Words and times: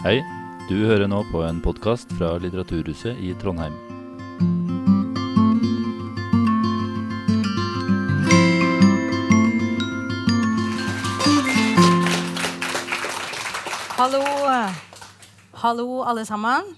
Hei, 0.00 0.22
du 0.64 0.78
hører 0.88 1.10
nå 1.12 1.18
på 1.28 1.42
en 1.44 1.58
podkast 1.60 2.08
fra 2.16 2.30
Litteraturhuset 2.40 3.18
i 3.20 3.34
Trondheim. 3.36 3.74
Hallo. 13.98 14.24
Hallo, 15.60 15.86
alle 16.08 16.24
sammen. 16.24 16.72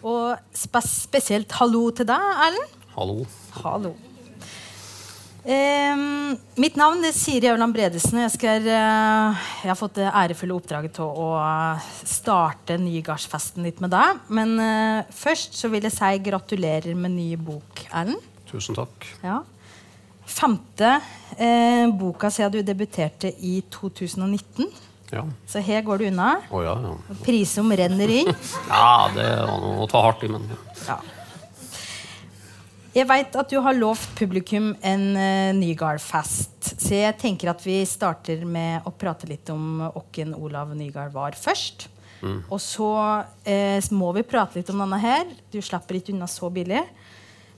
Og 0.00 0.32
spesielt 0.56 1.52
hallo 1.60 1.90
til 1.92 2.08
deg, 2.08 2.32
Erlend. 2.48 2.82
Hallo. 2.96 3.20
Hallo. 3.60 3.92
Ehm, 5.44 6.38
mitt 6.56 6.76
navn 6.80 7.04
er 7.04 7.12
Siri 7.12 7.50
Aurland 7.50 7.74
Bredesen. 7.76 8.16
Jeg, 8.22 8.32
skal, 8.32 8.64
uh, 8.64 9.42
jeg 9.60 9.68
har 9.68 9.76
fått 9.76 9.98
det 9.98 10.06
ærefulle 10.08 10.56
oppdraget 10.56 10.94
til 10.96 11.04
å 11.04 11.26
starte 12.08 12.78
Nygardsfesten 12.80 13.66
litt 13.66 13.82
med 13.84 13.92
deg. 13.92 14.22
Men 14.32 14.54
uh, 14.56 15.10
først 15.12 15.58
så 15.58 15.68
vil 15.72 15.84
jeg 15.84 15.96
si 15.98 16.22
gratulerer 16.24 16.96
med 16.96 17.12
ny 17.18 17.28
bok, 17.36 17.84
Erlend. 17.90 18.24
Tusen 18.48 18.78
takk. 18.78 19.04
Ja. 19.24 19.42
Femte 20.24 20.96
uh, 21.36 21.92
boka 21.92 22.32
siden 22.32 22.56
du 22.56 22.64
debuterte 22.64 23.34
i 23.44 23.58
2019. 23.68 24.72
Ja. 25.12 25.26
Så 25.46 25.60
her 25.62 25.84
går 25.84 26.00
du 26.00 26.06
unna. 26.08 26.38
Oh, 26.48 26.62
ja, 26.64 26.72
ja. 26.80 26.94
Priser 27.22 27.68
renner 27.84 28.10
inn. 28.10 28.32
Ja, 28.70 29.10
det 29.12 29.28
var 29.44 29.60
noe 29.60 29.84
å 29.84 29.90
ta 29.92 30.00
hardt 30.08 30.24
i, 30.24 30.32
men 30.32 30.48
Ja. 30.88 30.96
Jeg 32.94 33.08
veit 33.10 33.34
at 33.34 33.50
du 33.50 33.56
har 33.58 33.74
lovt 33.74 34.12
publikum 34.14 34.68
en 34.86 35.08
uh, 35.18 35.50
Nygaard-fest. 35.56 36.76
Så 36.78 36.94
jeg 36.94 37.16
tenker 37.18 37.50
at 37.50 37.64
vi 37.66 37.80
starter 37.90 38.44
med 38.46 38.86
å 38.86 38.92
prate 38.94 39.26
litt 39.26 39.50
om 39.50 39.82
hvem 40.14 40.36
Olav 40.38 40.70
Nygaard 40.78 41.10
var 41.14 41.34
først. 41.34 41.88
Og 42.24 42.60
så 42.62 42.90
uh, 43.20 43.88
må 43.98 44.12
vi 44.16 44.22
prate 44.26 44.60
litt 44.60 44.70
om 44.70 44.84
denne 44.84 45.00
her. 45.02 45.26
Du 45.50 45.58
slipper 45.58 45.98
ikke 45.98 46.14
unna 46.14 46.28
så 46.30 46.50
billig. 46.54 46.84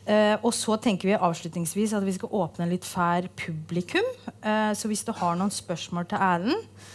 Uh, 0.07 0.39
og 0.41 0.53
så 0.55 0.79
tenker 0.81 1.11
vi 1.11 1.19
avslutningsvis 1.19 1.93
at 1.99 2.07
vi 2.07 2.15
skal 2.17 2.33
åpne 2.41 2.71
litt 2.71 2.87
for 2.89 3.29
publikum. 3.37 4.09
Uh, 4.41 4.73
så 4.73 4.89
hvis 4.89 5.05
du 5.05 5.13
har 5.19 5.37
noen 5.37 5.53
spørsmål 5.53 6.07
til 6.09 6.23
Erlend 6.23 6.87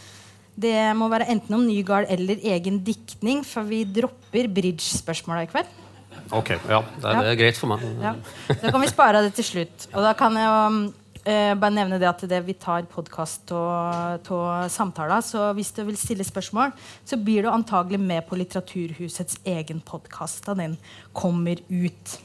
Det 0.62 0.76
må 0.98 1.08
være 1.12 1.30
enten 1.32 1.56
om 1.60 1.68
Nygaard 1.68 2.10
eller 2.12 2.42
egen 2.56 2.82
diktning, 2.84 3.46
for 3.46 3.70
vi 3.70 3.84
dropper 3.86 4.50
bridge-spørsmåla 4.52 5.46
i 5.46 5.52
kveld. 5.54 5.78
Ok. 6.32 6.50
Ja, 6.70 6.80
det, 6.98 7.04
er- 7.12 7.22
det 7.22 7.30
er 7.34 7.38
greit 7.44 7.58
for 7.60 7.68
meg. 7.74 7.84
Ja. 8.02 8.16
Da 8.62 8.72
kan 8.72 8.82
vi 8.82 8.90
spare 8.92 9.22
det 9.26 9.34
til 9.38 9.48
slutt. 9.48 9.88
Og 9.94 10.02
da 10.06 10.14
kan 10.18 10.36
jeg 10.40 10.50
um, 10.72 10.80
eh, 11.26 11.54
bare 11.60 11.76
nevne 11.76 12.00
det 12.02 12.08
at 12.10 12.24
det 12.30 12.40
vi 12.48 12.54
tar 12.58 12.88
podkast 12.90 13.52
av 13.56 14.68
samtaler. 14.72 15.22
Så 15.26 15.52
hvis 15.58 15.72
du 15.78 15.84
vil 15.88 15.98
stille 16.00 16.24
spørsmål, 16.28 16.74
så 17.06 17.18
blir 17.20 17.44
du 17.46 17.52
antagelig 17.54 18.00
med 18.00 18.26
på 18.30 18.40
Litteraturhusets 18.40 19.40
egen 19.46 19.82
podkast 19.86 20.46
da 20.48 20.56
den 20.58 20.78
kommer 21.14 21.62
ut. 21.70 22.18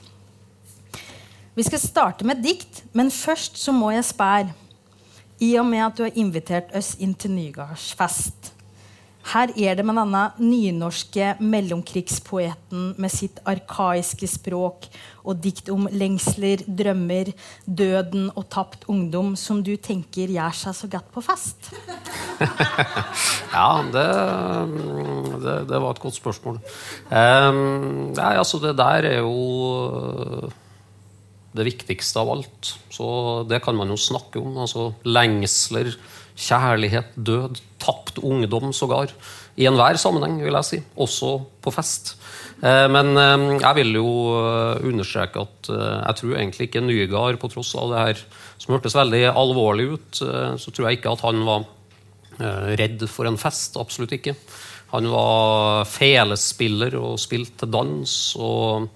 Vi 1.56 1.64
skal 1.64 1.80
starte 1.80 2.24
med 2.28 2.42
dikt, 2.44 2.82
men 2.92 3.08
først 3.10 3.56
så 3.56 3.72
må 3.72 3.90
jeg 3.94 4.04
spørre 4.04 4.52
I 5.40 5.54
og 5.60 5.66
med 5.68 5.82
at 5.86 5.96
du 5.96 6.02
har 6.04 6.16
invitert 6.20 6.74
oss 6.77 6.94
inn 7.00 7.14
til 7.16 7.32
Nygardsfest 7.32 8.52
her 9.32 9.52
er 9.58 9.78
det 9.78 9.84
med 9.86 9.98
denne 9.98 10.22
nynorske 10.38 11.32
mellomkrigspoeten 11.42 12.92
med 13.00 13.12
sitt 13.12 13.41
arkaiske 13.48 14.28
språk 14.30 14.86
og 15.27 15.41
dikt 15.42 15.70
om 15.74 15.88
lengsler, 15.91 16.62
drømmer, 16.66 17.33
døden 17.66 18.28
og 18.36 18.46
tapt 18.55 18.86
ungdom 18.92 19.34
som 19.41 19.64
du 19.66 19.74
tenker 19.83 20.30
gjør 20.30 20.55
seg 20.55 20.77
så 20.78 20.91
godt 20.92 21.10
på 21.14 21.24
fest? 21.27 21.72
Ja, 23.56 23.80
det, 23.88 24.08
det, 25.40 25.55
det 25.70 25.78
var 25.80 25.94
et 25.94 26.00
godt 26.02 26.18
spørsmål. 26.18 26.58
Um, 27.08 28.11
nei, 28.12 28.34
altså, 28.36 28.61
det 28.61 28.74
der 28.77 29.06
er 29.08 29.22
jo 29.24 30.51
det 31.56 31.67
viktigste 31.70 32.20
av 32.20 32.34
alt. 32.34 32.74
Så 32.92 33.08
det 33.48 33.62
kan 33.64 33.77
man 33.78 33.90
jo 33.92 33.98
snakke 34.01 34.42
om. 34.42 34.58
Altså 34.64 34.90
lengsler, 35.08 35.95
kjærlighet, 36.36 37.14
død, 37.17 37.61
tapt 37.80 38.19
ungdom 38.20 38.73
sågar. 38.77 39.13
I 39.57 39.67
enhver 39.70 39.97
sammenheng, 39.97 40.36
vil 40.45 40.57
jeg 40.58 40.69
si. 40.69 40.80
Også 41.01 41.39
på 41.64 41.73
fest. 41.73 42.14
Eh, 42.63 42.86
Men 42.92 43.17
eh, 43.17 43.61
jeg 43.61 43.77
vil 43.79 43.97
jo 43.97 44.11
eh, 44.36 44.85
understreke 44.85 45.45
at 45.45 45.70
jeg 45.70 46.20
tror 46.20 46.36
egentlig 46.36 46.69
ikke 46.69 46.85
Nygaard, 46.85 47.41
på 47.41 47.51
tross 47.52 47.75
av 47.77 47.92
det 47.92 48.05
her 48.05 48.23
som 48.61 48.77
hørtes 48.77 48.96
veldig 48.96 49.25
alvorlig 49.33 49.91
ut, 49.96 50.17
så 50.17 50.73
tror 50.73 50.89
jeg 50.89 50.98
ikke 50.98 51.13
at 51.13 51.25
han 51.27 51.42
var 51.45 51.67
redd 52.80 53.05
for 53.08 53.29
en 53.29 53.36
fest. 53.39 53.77
Absolutt 53.77 54.14
ikke. 54.17 54.33
Han 54.95 55.08
var 55.13 55.85
felespiller 55.89 56.96
og 56.98 57.20
spilte 57.20 57.69
dans. 57.69 58.14
Og 58.41 58.89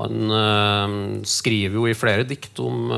han 0.00 1.22
skriver 1.30 1.78
jo 1.78 1.86
i 1.86 1.94
flere 1.94 2.26
dikt 2.26 2.58
om 2.64 2.90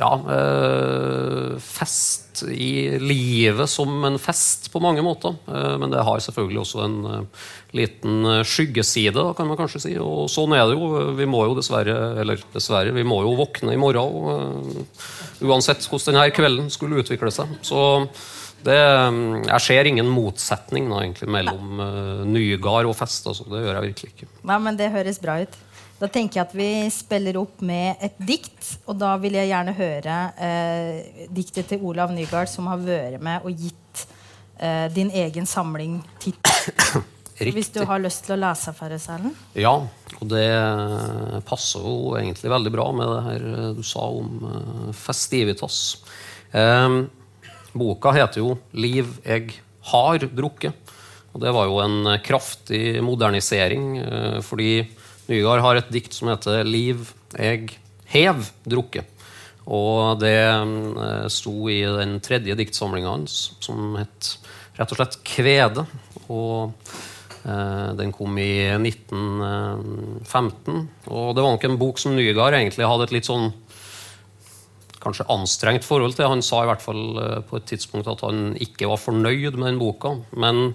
ja, 0.00 0.10
eh, 0.36 1.54
fest 1.62 2.42
i 2.50 2.98
livet 2.98 3.70
som 3.70 4.04
en 4.04 4.18
fest 4.18 4.66
på 4.72 4.82
mange 4.82 5.02
måter. 5.06 5.36
Eh, 5.46 5.74
men 5.78 5.92
det 5.92 6.02
har 6.02 6.22
selvfølgelig 6.22 6.62
også 6.64 6.82
en 6.84 6.96
eh, 7.10 7.42
liten 7.78 8.26
eh, 8.32 8.42
skyggeside, 8.42 9.26
kan 9.38 9.50
man 9.50 9.58
kanskje 9.60 9.84
si. 9.86 9.94
Og 10.02 10.26
sånn 10.32 10.56
er 10.56 10.66
det 10.66 10.78
jo. 10.78 11.14
Vi 11.18 11.28
må 11.30 11.44
jo 11.46 11.58
dessverre, 11.58 11.98
eller 12.22 12.42
dessverre, 12.54 12.94
vi 12.94 13.06
må 13.06 13.22
jo 13.22 13.36
våkne 13.38 13.76
i 13.76 13.80
morgen. 13.80 14.32
eh, 14.34 15.44
uansett 15.44 15.86
hvordan 15.86 16.14
denne 16.14 16.34
kvelden 16.34 16.72
skulle 16.72 17.02
utvikle 17.04 17.30
seg. 17.34 17.54
Så 17.62 17.84
det, 18.64 18.80
mm, 18.80 19.44
jeg 19.44 19.60
ser 19.60 19.88
ingen 19.90 20.08
motsetning 20.08 20.88
da, 20.88 21.02
egentlig, 21.04 21.28
mellom 21.32 21.80
uh, 21.82 22.22
Nygard 22.24 22.88
og 22.88 22.96
fest. 22.96 23.26
Altså. 23.28 23.44
Det 23.50 23.60
gjør 23.60 23.76
jeg 23.76 23.86
virkelig 23.90 24.12
ikke. 24.14 24.28
Nei, 24.48 24.58
men 24.64 24.78
Det 24.80 24.90
høres 24.94 25.20
bra 25.20 25.36
ut. 25.44 25.58
Da 26.00 26.08
tenker 26.10 26.40
jeg 26.40 26.44
at 26.48 26.54
vi 26.58 26.68
spiller 26.90 27.38
opp 27.38 27.62
med 27.64 28.02
et 28.02 28.18
dikt. 28.18 28.74
Og 28.90 28.98
da 28.98 29.14
vil 29.22 29.38
jeg 29.38 29.50
gjerne 29.52 29.74
høre 29.78 30.18
eh, 30.42 31.26
diktet 31.32 31.70
til 31.70 31.84
Olav 31.86 32.12
Nygaard, 32.14 32.50
som 32.50 32.68
har 32.70 32.82
vært 32.82 33.22
med 33.22 33.46
og 33.46 33.64
gitt 33.64 34.06
eh, 34.58 34.86
din 34.94 35.12
egen 35.14 35.46
samling 35.46 36.00
tittel. 36.22 37.04
Hvis 37.34 37.72
du 37.74 37.80
har 37.86 37.98
lyst 37.98 38.22
til 38.26 38.36
å 38.36 38.42
lese 38.44 38.70
for 38.76 38.94
oss, 38.94 39.08
Erlend? 39.10 39.38
Ja, 39.58 39.72
og 40.20 40.28
det 40.30 40.44
passer 41.48 41.82
jo 41.82 42.14
egentlig 42.18 42.52
veldig 42.52 42.72
bra 42.74 42.84
med 42.94 43.10
det 43.10 43.22
her 43.28 43.46
eh, 43.50 43.70
du 43.78 43.82
sa 43.86 44.06
om 44.06 44.48
eh, 44.50 44.88
festivitas. 44.98 45.80
Eh, 46.54 47.00
boka 47.74 48.14
heter 48.14 48.42
jo 48.42 48.56
'Liv 48.72 49.18
jeg 49.24 49.58
har 49.90 50.26
drukket'. 50.26 50.92
Og 51.34 51.42
det 51.42 51.50
var 51.50 51.66
jo 51.66 51.80
en 51.82 52.18
kraftig 52.22 53.02
modernisering, 53.02 53.86
eh, 53.98 54.40
fordi 54.40 54.86
Nygaard 55.30 55.62
har 55.64 55.80
et 55.80 55.92
dikt 55.92 56.12
som 56.12 56.28
heter 56.28 56.64
'Liv 56.64 57.14
jeg 57.38 57.78
hev 58.12 58.50
drukke'. 58.68 59.04
Og 59.64 60.20
det 60.20 60.44
eh, 60.44 61.28
sto 61.32 61.68
i 61.72 61.80
den 61.82 62.20
tredje 62.20 62.54
diktsamlinga 62.58 63.08
hans, 63.08 63.56
som 63.64 63.96
het 63.96 64.36
rett 64.76 64.92
og 64.92 64.96
slett 64.98 65.16
'Kvede'. 65.24 65.86
Og 66.28 66.72
eh, 67.44 67.92
den 67.96 68.12
kom 68.12 68.38
i 68.38 68.76
1915. 68.76 70.88
Og 71.08 71.34
det 71.34 71.42
var 71.42 71.50
nok 71.56 71.64
en 71.64 71.78
bok 71.80 71.98
som 71.98 72.16
Nygaard 72.16 72.54
egentlig 72.60 72.88
hadde 72.88 73.04
et 73.08 73.16
litt 73.16 73.30
sånn 73.30 73.52
kanskje 75.04 75.28
anstrengt 75.32 75.84
forhold 75.84 76.16
til. 76.16 76.28
Han 76.28 76.42
sa 76.44 76.64
i 76.64 76.68
hvert 76.68 76.84
fall 76.84 77.18
eh, 77.20 77.40
på 77.48 77.56
et 77.56 77.66
tidspunkt 77.72 78.08
at 78.10 78.20
han 78.26 78.56
ikke 78.60 78.88
var 78.90 79.00
fornøyd 79.00 79.56
med 79.56 79.66
den 79.72 79.80
boka. 79.80 80.10
Men 80.36 80.74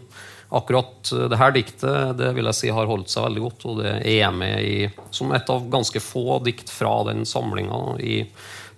akkurat 0.50 1.12
eh, 1.14 1.28
det 1.30 1.40
her 1.40 1.54
diktet 1.56 2.18
det 2.20 2.32
vil 2.38 2.50
jeg 2.50 2.58
si 2.58 2.72
har 2.74 2.90
holdt 2.90 3.12
seg 3.12 3.28
veldig 3.28 3.44
godt, 3.46 3.68
og 3.70 3.84
det 3.84 3.94
er 4.10 4.32
med 4.36 4.66
i, 4.66 4.90
som 5.16 5.34
et 5.36 5.52
av 5.52 5.68
ganske 5.72 6.02
få 6.04 6.40
dikt 6.46 6.72
fra 6.74 6.96
den 7.10 7.26
samlinga 7.30 8.00
i 8.02 8.24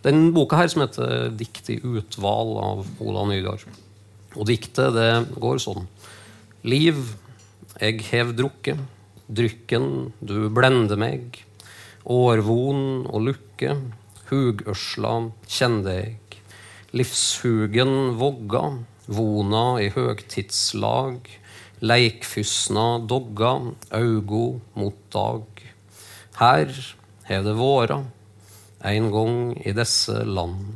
den 0.02 0.32
boka 0.34 0.58
her 0.58 0.70
som 0.72 0.82
heter 0.82 1.30
'Dikt 1.30 1.70
i 1.70 1.78
utval' 1.78 2.56
av 2.58 2.88
Ola 3.00 3.26
Nygaard. 3.30 3.68
Og 4.34 4.48
diktet 4.50 4.96
det 4.96 5.12
går 5.38 5.60
sånn. 5.62 5.86
Liv, 6.66 6.98
jeg 7.78 8.02
hev 8.10 8.34
drukket, 8.34 8.80
drykken 9.30 10.14
du 10.20 10.50
blender 10.50 10.98
meg. 10.98 11.38
Årvon 12.10 13.06
og 13.12 13.28
lukke, 13.28 13.76
hugørsla 14.32 15.14
kjenn 15.46 15.84
deg. 15.86 16.18
Livshugen 16.98 18.18
vogga, 18.18 18.64
vona 19.06 19.66
i 19.84 19.92
høgtidslag. 19.94 21.30
Leikfysna 21.82 23.00
dogga, 23.10 23.56
augo 23.90 24.60
mot 24.78 24.98
dag. 25.10 25.46
Her 26.38 26.70
har 27.26 27.42
det 27.42 27.54
våra, 27.58 28.04
en 28.86 29.08
gang 29.12 29.38
i 29.66 29.74
desse 29.74 30.20
land. 30.24 30.76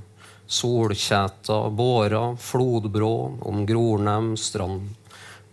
Solkjæta 0.50 1.60
båra, 1.70 2.24
flodbrå 2.42 3.38
om 3.46 3.66
Grornem 3.70 4.32
strand. 4.38 4.96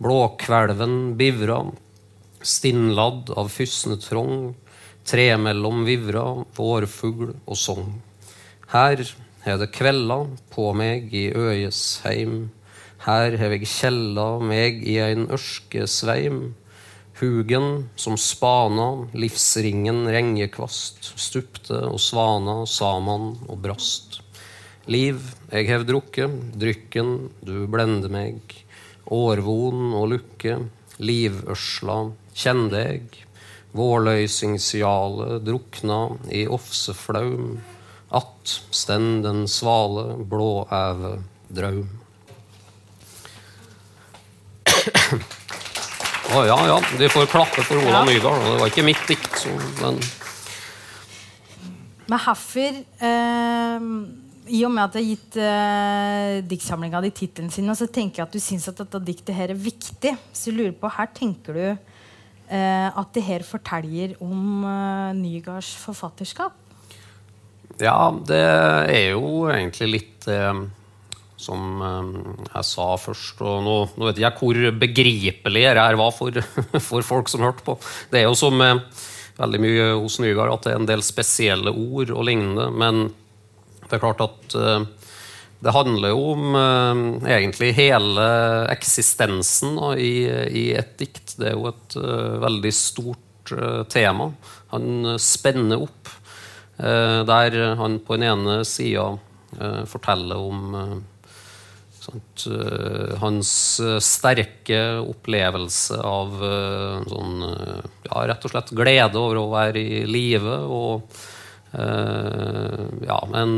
Blåkvelven 0.01 1.13
bivra, 1.21 1.59
stinnladd 2.41 3.29
av 3.37 3.53
fysnetrong. 3.53 4.55
Tre 5.05 5.27
mellom 5.37 5.85
vivra, 5.85 6.25
vårfugl 6.57 7.29
og 7.45 7.61
song. 7.61 7.93
Her 8.73 9.05
har 9.45 9.61
det 9.61 9.69
kvelda 9.77 10.23
på 10.49 10.71
meg 10.73 11.13
i 11.13 11.27
øyesheim. 11.29 12.49
Her 13.03 13.33
hev 13.35 13.51
eg 13.57 13.65
kjella 13.67 14.25
meg 14.39 14.77
i 14.87 14.93
ein 15.03 15.25
ørskesveim. 15.35 16.53
Hugen 17.19 17.89
som 17.99 18.15
spana, 18.15 19.09
livsringen 19.11 20.05
rengekvast, 20.07 21.09
stupte 21.19 21.81
og 21.89 21.99
svana 21.99 22.61
saman 22.63 23.33
og 23.43 23.57
brast. 23.65 24.21
Liv, 24.87 25.19
eg 25.51 25.67
hev 25.67 25.83
drukke, 25.87 26.29
drykken, 26.55 27.11
du 27.43 27.65
blende 27.71 28.07
meg. 28.11 28.55
Årvon 29.11 29.91
og 29.99 30.07
lukke, 30.13 30.55
livørsla, 31.03 31.97
kjende 32.31 32.85
eg. 32.87 33.19
Vårløysingsjale 33.75 35.41
drukna 35.43 35.99
i 36.31 36.45
ofseflaum. 36.47 37.59
Att 38.09 38.61
stend 38.69 39.23
den 39.23 39.47
svale 39.47 40.23
blåæve 40.23 41.23
draum. 41.49 42.02
Å 46.33 46.43
ja, 46.47 46.57
ja. 46.69 46.79
De 46.97 47.09
får 47.11 47.27
klappe 47.31 47.63
for 47.67 47.77
Ola 47.77 47.99
Ja. 47.99 48.03
Nygaard. 48.07 48.45
Det 48.47 48.59
var 48.61 48.71
ikke 48.71 48.85
mitt 48.87 49.03
dikt. 49.09 49.31
Så 49.37 49.53
den, 49.81 49.99
Men 52.09 52.19
Haffer 52.19 52.79
eh, 52.81 53.85
I 54.53 54.63
og 54.67 54.73
med 54.73 54.83
at 54.83 54.95
du 54.95 54.99
har 54.99 55.07
gitt 55.07 55.37
eh, 55.39 56.41
diktsamlinga 56.47 57.01
di 57.05 57.11
tittelen 57.15 57.51
sin, 57.53 57.69
og 57.71 57.77
så 57.79 57.87
tenker 57.87 58.21
jeg 58.21 58.27
at 58.27 58.35
du 58.35 58.41
syns 58.43 58.67
at 58.71 58.81
dette 58.81 59.03
diktet 59.07 59.35
her 59.37 59.53
er 59.53 59.59
viktig. 59.59 60.15
Så 60.33 60.49
jeg 60.51 60.57
lurer 60.59 60.75
på, 60.79 60.91
her 60.97 61.11
tenker 61.15 61.59
du 61.59 61.63
eh, 61.69 62.89
at 62.89 63.13
det 63.15 63.23
her 63.23 63.45
forteller 63.47 64.17
om 64.23 64.65
eh, 64.67 65.13
Nygaards 65.21 65.75
forfatterskap? 65.85 66.59
ja, 67.81 67.97
det 68.27 68.37
er 68.37 69.07
jo 69.15 69.47
egentlig 69.49 69.87
litt 69.89 70.27
eh, 70.29 70.53
som 71.43 71.81
eh, 71.83 72.11
jeg 72.49 72.69
sa 72.69 72.87
først. 72.99 73.41
Og 73.43 73.63
nå, 73.65 73.77
nå 73.97 74.09
vet 74.09 74.21
jeg 74.23 74.39
hvor 74.39 74.61
begripelig 74.83 75.65
det 75.65 75.81
her 75.81 75.99
var 75.99 76.13
for, 76.15 76.39
for 76.89 77.05
folk 77.05 77.31
som 77.31 77.45
hørte 77.45 77.65
på. 77.65 77.77
Det 78.11 78.21
er 78.21 78.29
jo 78.29 78.37
som 78.37 78.61
veldig 79.37 79.61
mye 79.61 79.85
hos 79.97 80.19
Nygaard 80.21 80.53
at 80.53 80.65
det 80.65 80.73
er 80.73 80.81
en 80.81 80.89
del 80.89 81.05
spesielle 81.05 81.73
ord 81.73 82.13
og 82.13 82.27
lignende. 82.27 82.69
Men 82.73 83.07
det 83.87 83.97
er 83.97 84.03
klart 84.03 84.23
at 84.25 84.57
eh, 84.57 84.85
det 85.63 85.75
handler 85.75 86.11
jo 86.11 86.23
om 86.33 86.57
eh, 86.59 87.03
egentlig 87.37 87.73
hele 87.77 88.27
eksistensen 88.73 89.77
da, 89.79 89.93
i, 89.97 90.25
i 90.63 90.65
et 90.77 90.95
dikt. 90.99 91.37
Det 91.39 91.51
er 91.51 91.57
jo 91.57 91.69
et 91.71 91.97
veldig 92.43 92.73
stort 92.75 93.19
tema. 93.91 94.29
Han 94.71 95.17
spenner 95.19 95.81
opp. 95.83 96.07
der 96.77 97.57
han 97.77 97.99
på 97.99 98.15
den 98.15 98.23
ene 98.23 98.53
sida 98.65 99.03
forteller 99.85 100.39
om 100.39 101.03
sant, 102.03 102.45
eh, 102.51 103.13
hans 103.21 103.51
eh, 103.79 103.99
sterke 104.03 104.81
opplevelse 105.03 105.99
av 106.03 106.43
eh, 106.43 107.05
sånn, 107.09 107.45
ja, 108.09 108.25
rett 108.29 108.43
og 108.47 108.53
slett 108.53 108.73
glede 108.75 109.21
over 109.21 109.41
å 109.41 109.51
være 109.53 109.81
i 109.81 110.03
live. 110.09 110.57
Og 110.67 111.07
eh, 111.79 112.83
ja, 113.07 113.19
en 113.39 113.55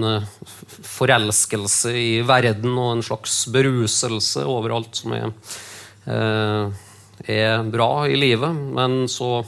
forelskelse 0.95 1.95
i 1.97 2.21
verden 2.27 2.77
og 2.77 2.95
en 2.95 3.05
slags 3.05 3.45
beruselse 3.53 4.45
over 4.45 4.77
alt 4.77 5.01
som 5.01 5.17
er, 5.17 5.27
eh, 6.05 6.87
er 7.41 7.69
bra 7.73 7.91
i 8.07 8.17
livet. 8.19 8.65
Men 8.77 9.05
så 9.11 9.39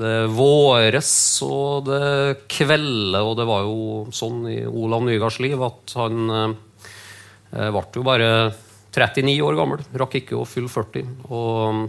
det 0.00 0.30
våres 0.32 1.12
og 1.42 1.88
det 1.90 2.46
kvelder, 2.48 3.26
og 3.26 3.34
det 3.40 3.46
var 3.48 3.64
jo 3.66 4.04
sånn 4.14 4.44
i 4.48 4.60
Olav 4.64 5.02
Nygaards 5.04 5.40
liv 5.42 5.60
at 5.66 5.96
han 5.98 6.54
eh, 7.52 7.66
eh, 7.66 7.70
ble 7.74 7.84
jo 7.94 8.06
bare 8.06 8.30
39 8.90 9.36
år 9.46 9.58
gammel, 9.58 9.84
rakk 9.94 10.18
ikke 10.20 10.38
å 10.38 10.48
fylle 10.48 10.70
40. 10.70 11.12
Og 11.30 11.76
mm, 11.76 11.84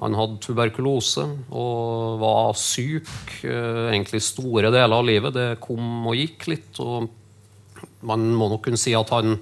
han 0.00 0.16
hadde 0.18 0.40
tuberkulose 0.42 1.26
og 1.54 2.18
var 2.22 2.56
syk 2.58 3.10
eh, 3.46 3.90
egentlig 3.92 4.22
store 4.24 4.72
deler 4.74 4.98
av 4.98 5.06
livet. 5.06 5.36
Det 5.36 5.50
kom 5.64 6.08
og 6.08 6.18
gikk 6.18 6.48
litt. 6.52 6.80
og 6.82 7.10
Man 8.08 8.30
må 8.34 8.50
nok 8.52 8.64
kunne 8.66 8.80
si 8.80 8.96
at 8.96 9.12
han 9.14 9.38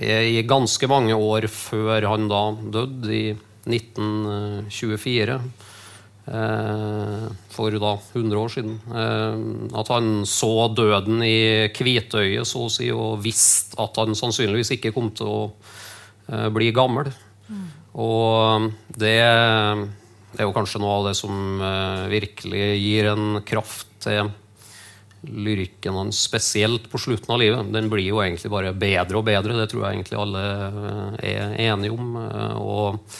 i 0.00 0.40
ganske 0.48 0.86
mange 0.88 1.12
år 1.12 1.44
før 1.52 2.06
han 2.08 2.28
da 2.30 2.44
døde, 2.72 3.10
i 3.12 3.34
1924 3.68 5.34
eh, 5.34 5.48
for 6.26 7.74
da 7.82 7.92
100 8.14 8.38
år 8.38 8.52
siden. 8.52 8.76
Eh, 8.92 9.78
at 9.80 9.88
han 9.90 10.22
så 10.28 10.68
døden 10.74 11.22
i 11.26 11.68
hvitøyet, 11.74 12.46
så 12.46 12.66
å 12.66 12.72
si, 12.72 12.90
og 12.92 13.22
visste 13.24 13.80
at 13.82 13.96
han 14.02 14.14
sannsynligvis 14.18 14.74
ikke 14.76 14.92
kom 14.94 15.10
til 15.16 15.30
å 15.30 15.40
eh, 16.30 16.48
bli 16.54 16.70
gammel. 16.76 17.10
Og 17.98 18.68
det 18.94 19.16
er 19.24 20.44
jo 20.44 20.52
kanskje 20.54 20.78
noe 20.82 21.00
av 21.00 21.08
det 21.08 21.16
som 21.18 21.64
eh, 21.66 22.04
virkelig 22.12 22.68
gir 22.78 23.10
en 23.10 23.40
kraft 23.46 23.90
til 24.04 24.30
lyrikken 25.20 25.98
hans, 25.98 26.22
spesielt 26.24 26.86
på 26.88 27.00
slutten 27.02 27.34
av 27.34 27.42
livet. 27.42 27.72
Den 27.74 27.90
blir 27.92 28.06
jo 28.06 28.22
egentlig 28.22 28.52
bare 28.52 28.70
bedre 28.72 29.18
og 29.18 29.26
bedre. 29.26 29.58
Det 29.58 29.66
tror 29.72 29.84
jeg 29.84 29.98
egentlig 29.98 30.20
alle 30.20 30.44
eh, 31.18 31.34
er 31.34 31.58
enige 31.66 31.92
om. 31.96 32.14
eh, 32.22 32.54
Og 32.62 32.86
eh, 32.94 33.18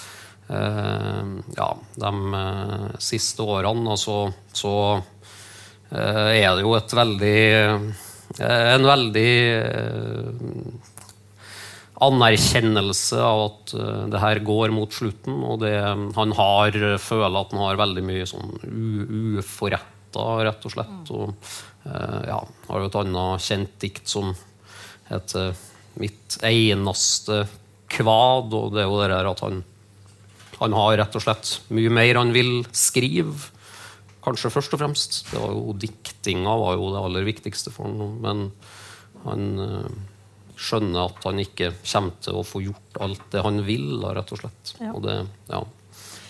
ja, 0.51 1.71
de 2.03 2.13
eh, 2.41 2.87
siste 2.99 3.45
årene 3.45 3.93
Og 3.93 3.99
så 4.01 4.17
så 4.57 4.73
er 5.91 6.57
det 6.57 6.65
jo 6.65 6.73
et 6.75 6.93
veldig 6.95 7.43
eh, 8.39 8.73
En 8.75 8.87
veldig 8.87 9.31
eh, 9.55 10.91
anerkjennelse 12.01 13.21
av 13.21 13.43
at 13.45 13.75
eh, 13.77 14.05
det 14.13 14.21
her 14.23 14.41
går 14.45 14.73
mot 14.75 14.93
slutten. 14.93 15.41
Og 15.45 15.61
det, 15.65 15.75
han 16.17 16.37
har, 16.39 16.79
føler 17.03 17.41
at 17.41 17.55
han 17.55 17.65
har 17.65 17.81
veldig 17.81 18.05
mye 18.07 18.29
sånn 18.29 18.55
uforretta, 19.41 20.27
rett 20.47 20.69
og 20.69 20.75
slett. 20.77 21.13
Og 21.13 21.35
eh, 21.85 22.21
ja, 22.31 22.41
har 22.71 22.85
jo 22.85 22.91
et 22.91 23.01
annet 23.03 23.49
kjent 23.49 23.77
dikt 23.83 24.09
som 24.09 24.33
heter 25.11 25.53
'Mitt 26.01 26.39
eneste 26.47 27.45
kvad', 27.91 28.55
og 28.55 28.73
det 28.73 28.85
er 28.85 28.87
jo 28.89 29.01
det 29.03 29.09
der 29.11 29.27
at 29.27 29.41
han 29.43 29.65
han 30.61 30.77
har 30.77 30.99
rett 31.01 31.17
og 31.17 31.25
slett 31.25 31.55
mye 31.73 31.93
mer 31.93 32.21
han 32.21 32.35
vil 32.37 32.61
skrive. 32.77 33.49
Kanskje 34.21 34.53
først 34.53 34.77
og 34.77 34.83
fremst. 34.83 35.19
Det 35.31 35.41
var 35.41 35.55
jo 35.57 35.75
Diktinga 35.81 36.55
var 36.61 36.77
jo 36.77 36.93
det 36.93 37.03
aller 37.07 37.27
viktigste 37.29 37.73
for 37.73 37.89
ham. 37.89 38.19
Men 38.21 38.47
han 39.25 39.47
eh, 39.65 39.91
skjønner 40.61 41.09
at 41.09 41.25
han 41.25 41.41
ikke 41.41 41.73
kommer 41.81 42.17
til 42.21 42.41
å 42.41 42.47
få 42.47 42.61
gjort 42.67 43.01
alt 43.01 43.25
det 43.33 43.45
han 43.47 43.63
vil. 43.65 43.95
Rett 44.05 44.35
og 44.37 44.43
slett. 44.43 44.75
Ja. 44.77 44.93
Og 44.93 45.05
det, 45.07 45.17
ja. 45.49 45.65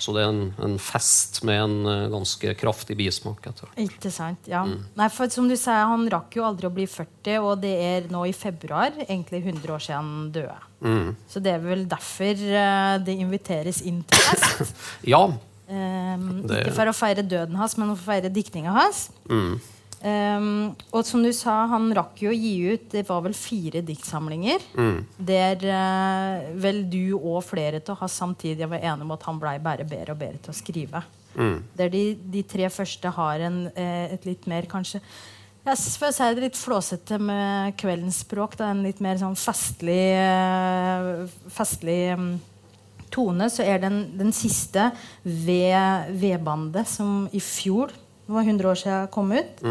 Så 0.00 0.14
det 0.16 0.22
er 0.22 0.30
en, 0.30 0.46
en 0.64 0.78
fest 0.80 1.42
med 1.44 1.60
en 1.60 1.76
eh, 1.90 2.06
ganske 2.14 2.54
kraftig 2.62 2.96
bismak. 3.02 3.42
etter 3.50 3.66
hvert. 3.66 3.82
Ikke 3.82 4.14
sant, 4.14 4.46
ja. 4.48 4.62
Nei, 4.64 5.10
for 5.12 5.32
som 5.32 5.50
du 5.50 5.58
sier, 5.58 5.82
Han 5.90 6.06
rakk 6.12 6.38
jo 6.38 6.46
aldri 6.46 6.70
å 6.70 6.74
bli 6.78 6.86
40, 6.88 7.36
og 7.42 7.66
det 7.66 7.74
er 7.90 8.10
nå 8.14 8.24
i 8.30 8.36
februar 8.36 8.94
egentlig 9.08 9.42
100 9.42 9.74
år 9.74 9.88
siden 9.90 9.98
han 10.14 10.34
døde. 10.38 10.60
Mm. 10.80 11.10
Så 11.28 11.40
det 11.44 11.52
er 11.54 11.60
vel 11.64 11.82
derfor 11.88 12.40
eh, 12.40 12.94
det 13.04 13.18
inviteres 13.20 13.82
inn 13.86 14.02
til 14.08 14.22
fest. 14.30 14.74
Ja. 15.14 15.24
Um, 15.70 16.42
Det- 16.48 16.64
Ikke 16.64 16.72
for 16.74 16.90
å 16.90 16.94
feire 16.96 17.22
døden 17.22 17.54
hans, 17.60 17.76
men 17.78 17.92
for 17.92 18.00
å 18.00 18.08
feire 18.14 18.30
diktninga 18.32 18.72
hans. 18.74 19.04
Mm. 19.30 19.60
Um, 20.00 20.46
og 20.96 21.04
som 21.04 21.20
du 21.22 21.28
sa, 21.36 21.66
han 21.68 21.90
rakk 21.92 22.22
jo 22.24 22.30
å 22.30 22.32
gi 22.32 22.70
ut 22.72 22.86
Det 22.88 23.02
var 23.04 23.20
vel 23.26 23.34
fire 23.36 23.82
diktsamlinger. 23.84 24.62
Mm. 24.74 25.02
Der 25.28 25.66
uh, 25.68 26.46
vel 26.64 26.86
du 26.88 27.12
og 27.18 27.42
flere 27.44 27.82
til 27.84 28.00
oss 28.00 28.16
samtidig 28.16 28.64
var 28.72 28.80
enige 28.80 29.04
om 29.04 29.12
at 29.12 29.26
han 29.28 29.38
blei 29.42 29.58
bare 29.60 29.84
bedre 29.84 30.16
og 30.16 30.22
bedre 30.22 30.40
til 30.40 30.54
å 30.54 30.56
skrive. 30.56 31.02
Mm. 31.36 31.58
Der 31.76 31.92
de, 31.92 32.02
de 32.32 32.42
tre 32.48 32.70
første 32.72 33.12
har 33.14 33.44
en, 33.46 33.60
eh, 33.76 34.16
et 34.16 34.24
litt 34.26 34.48
mer 34.50 34.64
kanskje 34.66 34.98
jeg 35.64 35.76
s- 35.76 35.96
får 36.00 36.12
si 36.16 36.28
det 36.34 36.42
litt 36.46 36.56
flåsete 36.58 37.18
med 37.20 37.76
kveldens 37.76 38.20
språk. 38.24 38.56
Da, 38.56 38.70
en 38.70 38.82
litt 38.82 39.00
mer 39.00 39.16
sånn 39.20 39.36
festlig, 39.36 40.14
eh, 40.16 41.26
festlig 41.52 41.98
mm, 42.18 42.30
tone. 43.10 43.50
Så 43.50 43.62
er 43.66 43.78
den, 43.82 44.00
den 44.18 44.32
siste 44.32 44.90
V-bandet, 45.24 46.88
som 46.88 47.28
i 47.32 47.40
fjor, 47.42 47.88
det 48.26 48.34
var 48.34 48.42
100 48.46 48.68
år 48.70 48.78
siden 48.78 49.08
kom 49.14 49.32
ut, 49.34 49.64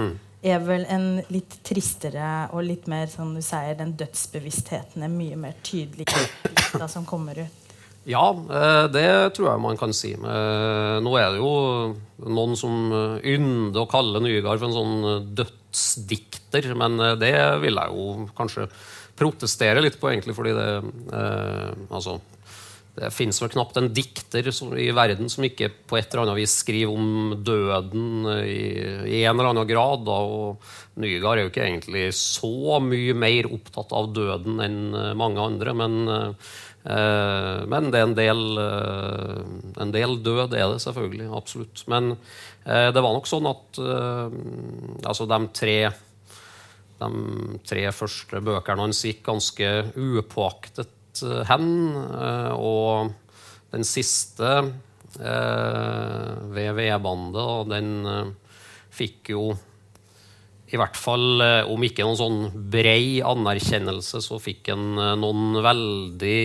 er 0.43 0.60
vel 0.63 0.86
en 0.88 1.08
litt 1.29 1.58
tristere 1.67 2.50
og 2.55 2.63
litt 2.63 2.86
mer 2.88 3.08
som 3.12 3.34
du 3.36 3.41
sier, 3.43 3.75
den 3.75 3.93
dødsbevisstheten 4.00 5.03
er 5.03 5.12
mye 5.12 5.36
mer 5.39 5.55
tydelig 5.63 6.05
da, 6.79 6.88
som 6.88 7.05
kommer 7.08 7.41
ut. 7.46 7.68
Ja, 8.08 8.32
eh, 8.32 8.86
det 8.94 9.10
tror 9.36 9.51
jeg 9.51 9.63
man 9.63 9.79
kan 9.79 9.94
si. 9.96 10.13
Eh, 10.15 10.96
Nå 11.03 11.12
er 11.20 11.34
det 11.34 11.41
jo 11.41 11.51
noen 12.32 12.56
som 12.60 12.94
eh, 12.96 13.36
ynder 13.36 13.84
å 13.84 13.91
kalle 13.91 14.22
Nygaard 14.24 14.62
for 14.62 14.70
en 14.70 14.77
sånn 14.77 15.27
dødsdikter, 15.36 16.72
men 16.79 16.98
det 17.20 17.36
vil 17.63 17.77
jeg 17.77 17.94
jo 17.94 18.29
kanskje 18.38 18.70
protestere 19.20 19.84
litt 19.84 20.00
på, 20.00 20.13
egentlig, 20.13 20.36
fordi 20.38 20.56
det 20.56 20.70
Altså, 21.91 22.15
det 22.96 23.10
finnes 23.13 23.38
vel 23.41 23.51
knapt 23.51 23.77
en 23.79 23.89
dikter 23.94 24.48
i 24.79 24.88
verden 24.96 25.29
som 25.32 25.44
ikke 25.46 25.68
på 25.88 25.98
et 26.00 26.08
eller 26.10 26.24
annet 26.24 26.39
vis 26.39 26.56
skriver 26.63 26.96
om 26.96 27.36
døden 27.46 28.25
i, 28.39 29.20
en 29.22 29.36
eller 29.36 29.51
annen 29.51 29.68
grad. 29.70 30.08
Og 30.08 30.63
Nygaard 31.00 31.38
er 31.38 31.46
jo 31.46 31.51
ikke 31.51 31.68
egentlig 31.68 32.06
så 32.18 32.79
mye 32.84 33.15
mer 33.15 33.51
opptatt 33.51 33.94
av 33.96 34.10
døden 34.15 34.63
enn 34.63 34.82
mange 35.20 35.44
andre. 35.44 35.75
Men, 35.77 36.00
men 36.83 37.89
det 37.91 38.00
er 38.00 38.05
en 38.07 38.17
del, 38.17 38.43
eh, 38.63 39.39
en 39.83 39.95
del 39.95 40.19
død, 40.24 40.53
er 40.55 40.69
det 40.74 40.83
selvfølgelig. 40.86 41.31
Absolutt. 41.36 41.83
Men 41.91 42.13
eh, 42.65 42.88
det 42.95 43.03
var 43.03 43.17
nok 43.17 43.27
sånn 43.29 43.50
at 43.50 43.81
eh, 43.83 44.38
altså 45.09 45.27
de 45.29 45.41
tre 45.53 45.79
de 47.00 47.09
tre 47.63 47.83
første 47.95 48.39
bøkene 48.43 48.83
hans 48.83 49.05
gikk 49.07 49.21
ganske 49.29 49.67
upåaktet 49.95 50.95
Eh, 51.24 51.43
hen. 51.50 51.69
Eh, 51.95 52.53
og 52.55 53.12
den 53.74 53.86
siste, 53.88 54.51
eh, 55.19 56.29
ved 56.53 56.75
vedbandet, 56.77 57.69
den 57.69 58.36
fikk 58.89 59.33
jo 59.33 59.43
i 60.69 60.77
hvert 60.77 60.97
fall, 60.99 61.41
om 61.71 61.83
ikke 61.85 62.05
noen 62.05 62.19
sånn 62.19 62.67
brei 62.69 63.19
anerkjennelse, 63.25 64.21
så 64.21 64.38
fikk 64.41 64.69
en 64.73 64.85
noen 65.17 65.57
veldig 65.65 66.41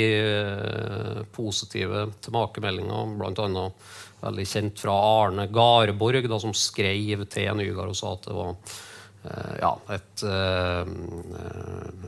positive 1.35 2.07
tilbakemeldinger. 2.25 3.12
Blant 3.21 3.43
annet 3.45 3.93
veldig 4.25 4.49
kjent 4.49 4.81
fra 4.81 4.97
Arne 4.97 5.47
Garborg, 5.52 6.25
da, 6.31 6.40
som 6.40 6.57
skrev 6.57 7.26
til 7.28 7.61
Nygaard 7.61 7.93
og 7.93 7.99
sa 8.00 8.14
at 8.16 8.28
det 8.31 8.38
var 8.38 8.57
Eh, 9.25 9.52
ja, 9.62 9.73
et, 9.95 10.25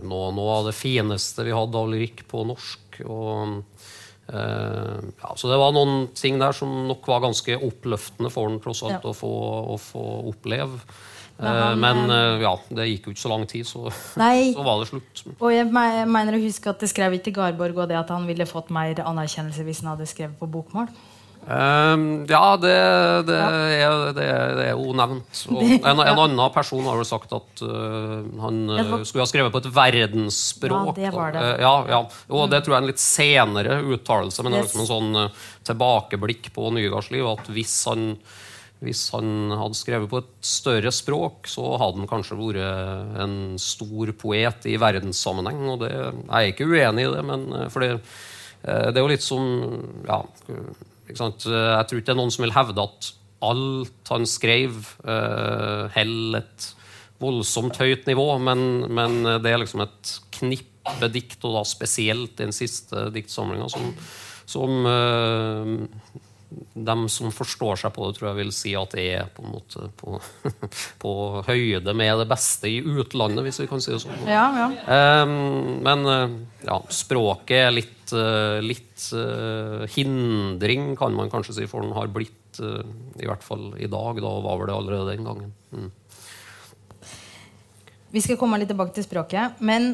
noe, 0.05 0.33
noe, 0.37 0.51
av 0.59 0.67
det 0.69 0.75
fineste 0.77 1.47
vi 1.47 1.55
hadde 1.57 1.81
av 1.81 1.89
lyrikk 1.93 2.27
på 2.29 2.45
norsk. 2.49 3.01
Og, 3.07 3.61
ja, 4.27 5.33
så 5.39 5.51
det 5.51 5.59
var 5.61 5.75
noen 5.77 6.09
ting 6.19 6.41
der 6.43 6.57
som 6.57 6.71
nok 6.89 7.07
var 7.09 7.23
ganske 7.23 7.57
oppløftende 7.63 8.33
for 8.35 8.51
den 8.51 8.59
tross 8.63 8.83
alt 8.83 8.99
ja. 8.99 9.13
å, 9.13 9.15
få, 9.15 9.35
å, 9.77 9.77
få, 9.81 10.03
oppleve. 10.33 10.81
Men, 11.37 11.83
men 11.83 12.41
ja, 12.41 12.55
det 12.79 12.87
gikk 12.89 13.09
jo 13.09 13.13
ikke 13.13 13.21
så 13.21 13.31
lang 13.33 13.43
tid, 13.51 13.67
så, 13.69 13.91
så 14.17 14.63
var 14.65 14.79
det 14.81 14.87
slutt. 14.89 15.25
Og 15.37 15.51
jeg 15.53 15.67
mener 15.69 16.39
å 16.39 16.41
huske 16.41 16.73
at 16.73 16.81
det 16.81 16.89
skrev 16.89 17.19
ikke 17.19 17.35
Garborg 17.37 17.83
og 17.85 17.91
det 17.91 17.99
at 17.99 18.13
han 18.15 18.25
ville 18.25 18.49
fått 18.49 18.73
mer 18.73 19.03
anerkjennelse 19.05 19.67
hvis 19.67 19.83
han 19.85 19.93
hadde 19.93 20.09
skrevet 20.09 20.39
på 20.41 20.49
bokmål. 20.49 20.89
Um, 21.47 22.27
ja, 22.27 22.57
det, 22.59 22.73
det, 23.29 23.35
ja. 23.39 23.51
Er, 23.71 23.93
det, 24.17 24.25
det, 24.59 24.65
er, 24.65 24.73
jo 24.75 24.91
nevnt. 24.99 25.45
En, 25.87 26.01
en, 26.03 26.19
annen 26.19 26.41
person 26.51 26.83
har 26.89 26.99
jo 26.99 27.07
sagt 27.07 27.31
at 27.37 27.63
uh, 27.63 28.25
han 28.43 28.65
uh, 28.67 28.97
skulle 29.07 29.23
ha 29.23 29.31
skrevet 29.31 29.55
på 29.55 29.63
et 29.63 29.69
verdensspråk. 29.77 30.91
Ja, 30.91 30.97
det 30.97 31.13
var 31.15 31.37
det. 31.37 31.45
Uh, 31.45 31.53
ja, 31.63 31.75
ja. 31.93 32.01
Og 32.35 32.51
det 32.51 32.65
tror 32.65 32.75
jeg 32.75 32.81
er 32.81 32.87
en 32.89 32.91
litt 32.91 33.05
senere 33.05 33.79
uttalelse, 33.95 34.43
men 34.43 34.57
det 34.57 34.59
er 34.59 34.67
liksom 34.67 34.83
en 34.83 34.91
sånn 34.91 35.39
tilbakeblikk 35.71 36.51
på 36.57 36.73
Nygaards 36.75 37.13
liv. 37.15 37.29
At 37.31 37.47
hvis 37.55 37.77
han, 37.93 38.09
hvis 38.85 39.07
han 39.15 39.55
hadde 39.57 39.79
skrevet 39.79 40.11
på 40.11 40.21
et 40.21 40.33
større 40.45 40.93
språk, 40.93 41.49
så 41.49 41.65
hadde 41.81 42.03
han 42.03 42.11
kanskje 42.11 42.37
vært 42.39 43.21
en 43.25 43.37
stor 43.61 44.13
poet 44.21 44.67
i 44.69 44.77
verdenssammenheng. 44.81 45.63
Og 45.73 45.81
det, 45.85 45.93
jeg 45.95 46.37
er 46.37 46.51
ikke 46.53 46.69
uenig 46.69 47.07
i 47.07 47.13
det, 47.15 47.23
men 47.25 47.47
for 47.73 47.85
det, 47.85 47.95
det 48.63 48.93
er 48.93 49.01
jo 49.01 49.13
litt 49.15 49.25
som 49.25 49.47
ja, 50.05 50.21
jeg 51.09 51.17
tror 51.17 52.01
ikke 52.01 52.05
det 52.05 52.15
er 52.15 52.19
noen 52.19 52.35
som 52.35 52.45
vil 52.45 52.57
hevde 52.57 52.85
at 52.85 53.13
alt 53.47 54.11
han 54.11 54.25
skrev, 54.29 54.79
holder 55.97 56.41
et 56.41 56.71
voldsomt 57.23 57.79
høyt 57.81 58.09
nivå, 58.09 58.29
men, 58.45 58.61
men, 58.93 59.21
det 59.45 59.53
er 59.53 59.61
liksom 59.63 59.85
et 59.87 60.15
knippe 60.37 61.11
dikt, 61.13 61.41
og 61.45 61.57
da 61.59 61.63
spesielt 61.69 62.37
den 62.41 62.53
siste 62.57 63.09
diktsamlinga, 63.15 63.69
som, 63.73 63.93
som 64.49 64.89
dem 66.49 67.07
som 67.11 67.33
forstår 67.35 67.81
seg 67.81 67.95
på 67.97 68.07
det, 68.07 68.17
tror 68.19 68.29
jeg 68.31 68.39
vil 68.39 68.53
si 68.55 68.73
at 68.79 68.95
det 68.95 69.07
er 69.19 69.31
på 69.35 69.43
en 69.43 69.55
måte 69.57 69.89
på, 69.99 70.21
på 71.03 71.13
høyde 71.49 71.95
med 71.97 72.23
det 72.23 72.29
beste 72.31 72.71
i 72.71 72.79
utlandet, 72.81 73.43
hvis 73.47 73.61
vi 73.65 73.69
kan 73.71 73.83
si 73.83 73.93
det 73.95 74.01
sånn. 74.05 74.25
Ja, 74.31 74.47
ja. 74.61 74.69
Um, 75.27 75.83
men 75.87 76.07
uh, 76.07 76.39
ja, 76.67 76.79
språket 76.95 77.67
er 77.67 77.75
litt, 77.75 78.15
uh, 78.15 78.63
litt 78.63 79.09
uh, 79.17 79.87
hindring, 79.97 80.93
kan 80.99 81.17
man 81.19 81.33
kanskje 81.33 81.59
si, 81.61 81.71
for 81.71 81.85
den 81.85 81.97
har 81.97 82.13
blitt, 82.15 82.35
i 82.57 83.27
hvert 83.29 83.43
fall 83.45 83.75
i 83.77 83.89
dag. 83.93 84.17
Da 84.25 84.31
var 84.41 84.63
vel 84.63 84.71
det 84.71 84.77
allerede 84.79 85.11
den 85.13 85.27
gangen. 85.27 85.51
Mm. 85.77 85.91
Vi 88.15 88.23
skal 88.25 88.39
komme 88.41 88.57
litt 88.57 88.71
tilbake 88.71 88.95
til 88.97 89.05
språket, 89.05 89.59
men 89.61 89.91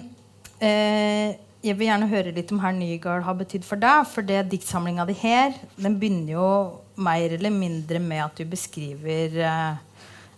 eh, 0.62 1.34
jeg 1.62 1.78
vil 1.78 1.86
gjerne 1.86 2.10
høre 2.10 2.32
litt 2.34 2.50
om 2.54 2.60
her 2.62 2.74
Nygaard 2.74 3.22
har 3.22 3.36
betydd 3.38 3.66
for 3.66 3.80
deg. 3.80 4.06
For 4.10 4.26
det 4.26 4.40
diktsamlinga 4.50 5.06
di 5.06 5.14
her 5.20 5.54
den 5.78 5.98
begynner 6.00 6.34
jo 6.34 6.48
mer 7.02 7.36
eller 7.38 7.54
mindre 7.54 8.00
med 8.02 8.24
at 8.24 8.40
du 8.40 8.44
beskriver 8.50 9.38
eh, 9.38 9.76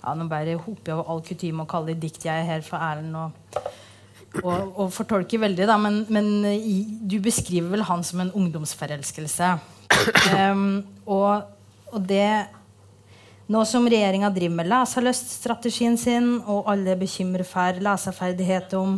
ja, 0.04 0.12
Nå 0.14 0.28
bare 0.28 0.58
hoper 0.60 0.92
jeg 0.92 0.98
over 0.98 1.08
all 1.10 1.22
kutyme 1.24 1.64
og 1.64 1.70
kaller 1.70 1.96
dikt 1.96 2.26
jeg 2.28 2.42
er 2.42 2.48
her 2.48 2.66
for 2.66 2.76
Erlend. 2.76 3.16
Og, 3.16 3.70
og, 4.42 4.60
og, 4.68 4.90
fortolker 4.92 5.40
veldig, 5.40 5.64
da, 5.70 5.78
men, 5.80 6.02
men 6.12 6.28
i, 6.52 6.82
du 7.08 7.16
beskriver 7.24 7.72
vel 7.72 7.86
han 7.88 8.04
som 8.04 8.20
en 8.20 8.34
ungdomsforelskelse. 8.36 9.54
Um, 10.34 10.82
og, 11.06 11.48
og, 11.92 12.04
det 12.08 12.28
Nå 13.44 13.60
som 13.68 13.84
regjeringa 13.84 14.30
driver 14.32 14.54
med 14.56 14.68
leselyststrategien 14.70 15.98
sin, 16.00 16.30
og 16.48 16.64
alle 16.72 16.94
er 16.94 17.00
bekymret 17.00 17.44
for 17.44 17.76
leseferdighet 17.84 18.72
om 18.78 18.94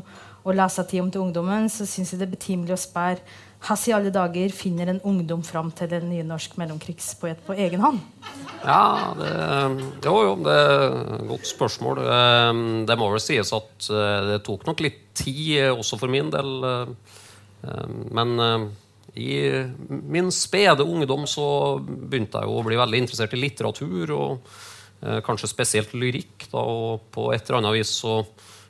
og 0.47 0.55
lese 0.55 0.85
tid 0.87 1.03
om 1.03 1.11
til 1.11 1.25
ungdommen, 1.27 1.67
så 1.73 1.87
syns 1.89 2.13
jeg 2.13 2.23
det 2.23 2.29
er 2.29 2.37
betimelig 2.37 2.77
å 2.77 2.81
spørre 2.81 3.43
hvordan 3.67 3.89
i 3.89 3.95
alle 3.97 4.13
dager 4.15 4.53
finner 4.55 4.91
en 4.93 5.01
ungdom 5.09 5.43
fram 5.43 5.73
til 5.75 5.91
en 5.97 6.09
nynorsk 6.11 6.57
mellomkrigspoet 6.61 7.41
på 7.47 7.57
egen 7.57 7.83
hånd? 7.83 7.99
Ja, 8.63 9.15
det, 9.19 9.31
jo, 10.05 10.15
jo, 10.23 10.35
det 10.45 10.55
er 10.55 10.85
et 11.17 11.27
godt 11.31 11.49
spørsmål. 11.49 12.03
Ehm, 12.05 12.67
det 12.87 12.99
må 13.01 13.09
vel 13.11 13.23
sies 13.23 13.51
at 13.57 13.89
eh, 13.91 14.21
det 14.31 14.43
tok 14.47 14.67
nok 14.69 14.83
litt 14.85 15.01
tid 15.19 15.57
eh, 15.57 15.73
også 15.73 15.99
for 15.99 16.13
min 16.13 16.31
del. 16.31 16.53
Eh, 16.69 17.89
men 18.15 18.37
i 19.17 19.31
min 19.89 20.29
spede 20.31 20.85
ungdom 20.85 21.25
så 21.27 21.47
begynte 21.81 22.43
jeg 22.43 22.47
jo 22.47 22.61
å 22.61 22.67
bli 22.67 22.79
veldig 22.79 23.01
interessert 23.01 23.35
i 23.35 23.41
litteratur, 23.41 24.13
og 24.15 24.53
kanskje 25.27 25.49
spesielt 25.51 25.97
lyrikk. 25.97 26.47
Da, 26.53 26.61
og 26.61 27.09
på 27.17 27.31
et 27.35 27.49
eller 27.49 27.59
annet 27.63 27.79
vis 27.81 27.97
så 27.97 28.21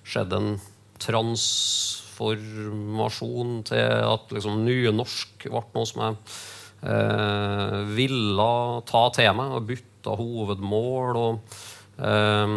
skjedde 0.07 0.39
en 0.39 0.57
transformasjon 1.03 3.51
til 3.69 3.87
at 4.07 4.33
liksom, 4.33 4.65
nynorsk 4.67 5.47
ble 5.53 5.63
noe 5.77 5.87
som 5.89 6.01
jeg 6.05 6.15
eh, 6.91 7.79
ville 7.97 8.51
ta 8.89 9.03
til 9.17 9.33
meg, 9.39 9.49
og 9.59 9.67
bytta 9.71 10.11
hovedmål. 10.21 11.11
og 11.21 11.33
eh, 11.99 12.49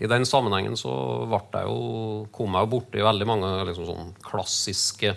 i 0.00 0.08
den 0.08 0.24
sammenhengen 0.24 0.76
så 0.80 0.88
jeg 1.60 1.68
jo, 1.68 2.24
kom 2.32 2.54
jeg 2.56 2.64
jo 2.64 2.72
borti 2.72 3.02
veldig 3.04 3.26
mange 3.28 3.48
liksom, 3.68 3.84
sånn 3.90 4.14
klassiske 4.24 5.10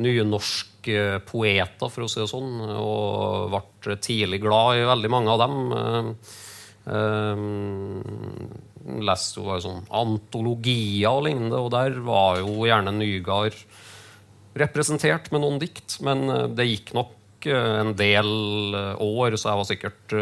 nynorske 0.00 1.20
poeter, 1.28 1.88
for 1.92 2.00
å 2.04 2.08
si 2.10 2.20
det 2.22 2.30
sånn, 2.30 2.52
og 2.80 3.52
ble 3.52 3.94
tidlig 4.02 4.40
glad 4.42 4.76
i 4.80 4.88
veldig 4.88 5.10
mange 5.12 5.30
av 5.34 5.38
dem. 5.44 5.56
Eh, 5.78 6.06
eh 6.94 7.36
leste 9.04 9.40
jo 9.40 9.56
sånn 9.62 9.82
antologier 9.94 11.10
og 11.10 11.26
lignende, 11.28 11.60
og 11.60 11.72
der 11.74 11.98
var 12.04 12.40
jo 12.42 12.66
gjerne 12.68 12.94
Nygard 12.96 13.56
representert 14.60 15.30
med 15.32 15.42
noen 15.44 15.60
dikt. 15.62 15.98
Men 16.04 16.28
eh, 16.30 16.46
det 16.52 16.68
gikk 16.68 16.94
nok 16.96 17.48
eh, 17.50 17.74
en 17.80 17.94
del 17.98 18.30
eh, 18.76 19.02
år, 19.02 19.36
så 19.36 19.50
jeg 19.50 19.60
var 19.62 19.68
sikkert 19.72 20.16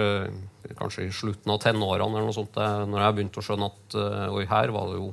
kanskje 0.78 1.06
i 1.08 1.14
slutten 1.14 1.52
av 1.52 1.60
tenårene 1.62 2.16
eller 2.16 2.30
noe 2.30 2.36
sånt, 2.36 2.56
når 2.56 3.02
jeg 3.02 3.14
begynte 3.16 3.42
å 3.42 3.44
skjønne 3.44 3.66
at 3.68 3.96
oi, 4.32 4.44
her 4.48 4.70
var 4.72 4.88
det 4.88 5.00
jo 5.00 5.08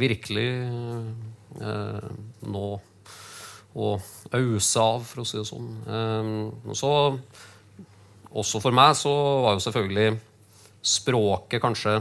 virkelig 0.00 0.48
eh, 1.60 2.08
nå 2.46 2.66
å 3.76 3.90
ause 4.32 4.80
av, 4.80 5.04
for 5.04 5.22
å 5.22 5.26
si 5.28 5.38
det 5.38 5.46
sånn. 5.48 5.68
Eh, 5.84 6.72
så 6.76 6.92
også 8.36 8.60
for 8.60 8.76
meg 8.76 8.96
så 8.98 9.12
var 9.44 9.56
jo 9.56 9.64
selvfølgelig 9.64 10.16
språket 10.86 11.62
kanskje 11.62 11.98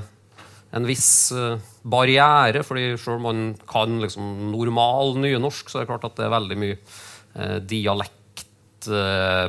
en 0.76 0.84
viss 0.88 1.32
uh, 1.36 1.58
barriere. 1.84 2.64
fordi 2.64 2.98
selv 3.00 3.16
om 3.18 3.22
man 3.30 3.56
kan 3.70 4.02
liksom 4.02 4.52
normal 4.52 5.18
nynorsk, 5.22 5.70
så 5.70 5.78
er 5.78 5.82
det 5.86 5.92
klart 5.94 6.08
at 6.10 6.18
det 6.20 6.26
er 6.28 6.36
veldig 6.36 6.58
mye 6.60 6.78
uh, 6.82 7.60
dialekt 7.64 8.88
uh, 8.92 9.48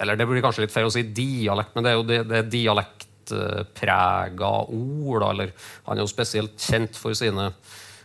Eller 0.00 0.14
det 0.18 0.26
blir 0.28 0.42
kanskje 0.42 0.62
litt 0.64 0.74
feil 0.74 0.86
å 0.88 0.94
si 0.94 1.02
dialekt, 1.14 1.72
men 1.74 1.82
det 1.84 1.90
er 1.90 1.96
jo 1.98 2.08
det, 2.08 2.28
det 2.30 2.36
er 2.40 2.50
dialektprega 2.50 4.52
ord. 4.64 5.20
Da, 5.22 5.28
eller 5.30 5.48
han 5.86 5.96
er 5.96 6.02
jo 6.02 6.10
spesielt 6.10 6.54
kjent 6.58 6.96
for 6.98 7.12
sine 7.14 7.52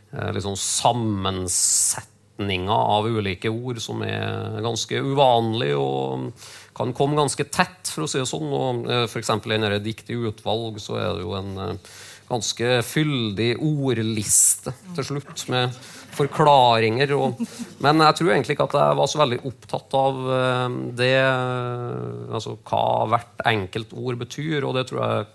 liksom 0.09 0.55
sammensetninger 0.57 2.73
av 2.73 3.05
ulike 3.05 3.49
ord 3.53 3.77
som 3.83 4.01
er 4.01 4.61
ganske 4.65 5.01
uvanlige 5.05 5.77
og 5.77 6.33
kan 6.73 6.93
komme 6.97 7.15
ganske 7.19 7.43
tett, 7.45 7.89
for 7.93 8.03
å 8.05 8.07
si 8.09 8.17
det 8.17 8.25
sånn. 8.29 8.49
og 8.49 8.89
F.eks. 9.05 9.29
i 9.37 9.53
denne 9.53 9.83
Dikt 9.85 10.09
utvalg 10.09 10.81
så 10.81 10.97
er 10.97 11.13
det 11.13 11.21
jo 11.27 11.37
en 11.37 11.53
ganske 12.29 12.73
fyldig 12.85 13.53
ordliste 13.65 14.73
til 14.97 15.07
slutt, 15.07 15.45
med 15.51 15.73
forklaringer. 16.15 17.13
Og, 17.17 17.39
men 17.83 18.03
jeg 18.05 18.17
tror 18.19 18.33
egentlig 18.33 18.57
ikke 18.57 18.67
at 18.69 18.77
jeg 18.79 18.99
var 18.99 19.09
så 19.11 19.21
veldig 19.23 19.39
opptatt 19.49 19.97
av 19.99 20.21
eh, 20.35 20.77
det 20.99 21.13
Altså 22.29 22.55
hva 22.61 22.83
hvert 23.09 23.41
enkelt 23.49 23.95
ord 23.97 24.19
betyr, 24.21 24.67
og 24.67 24.75
det 24.77 24.85
tror 24.89 25.01
jeg 25.03 25.27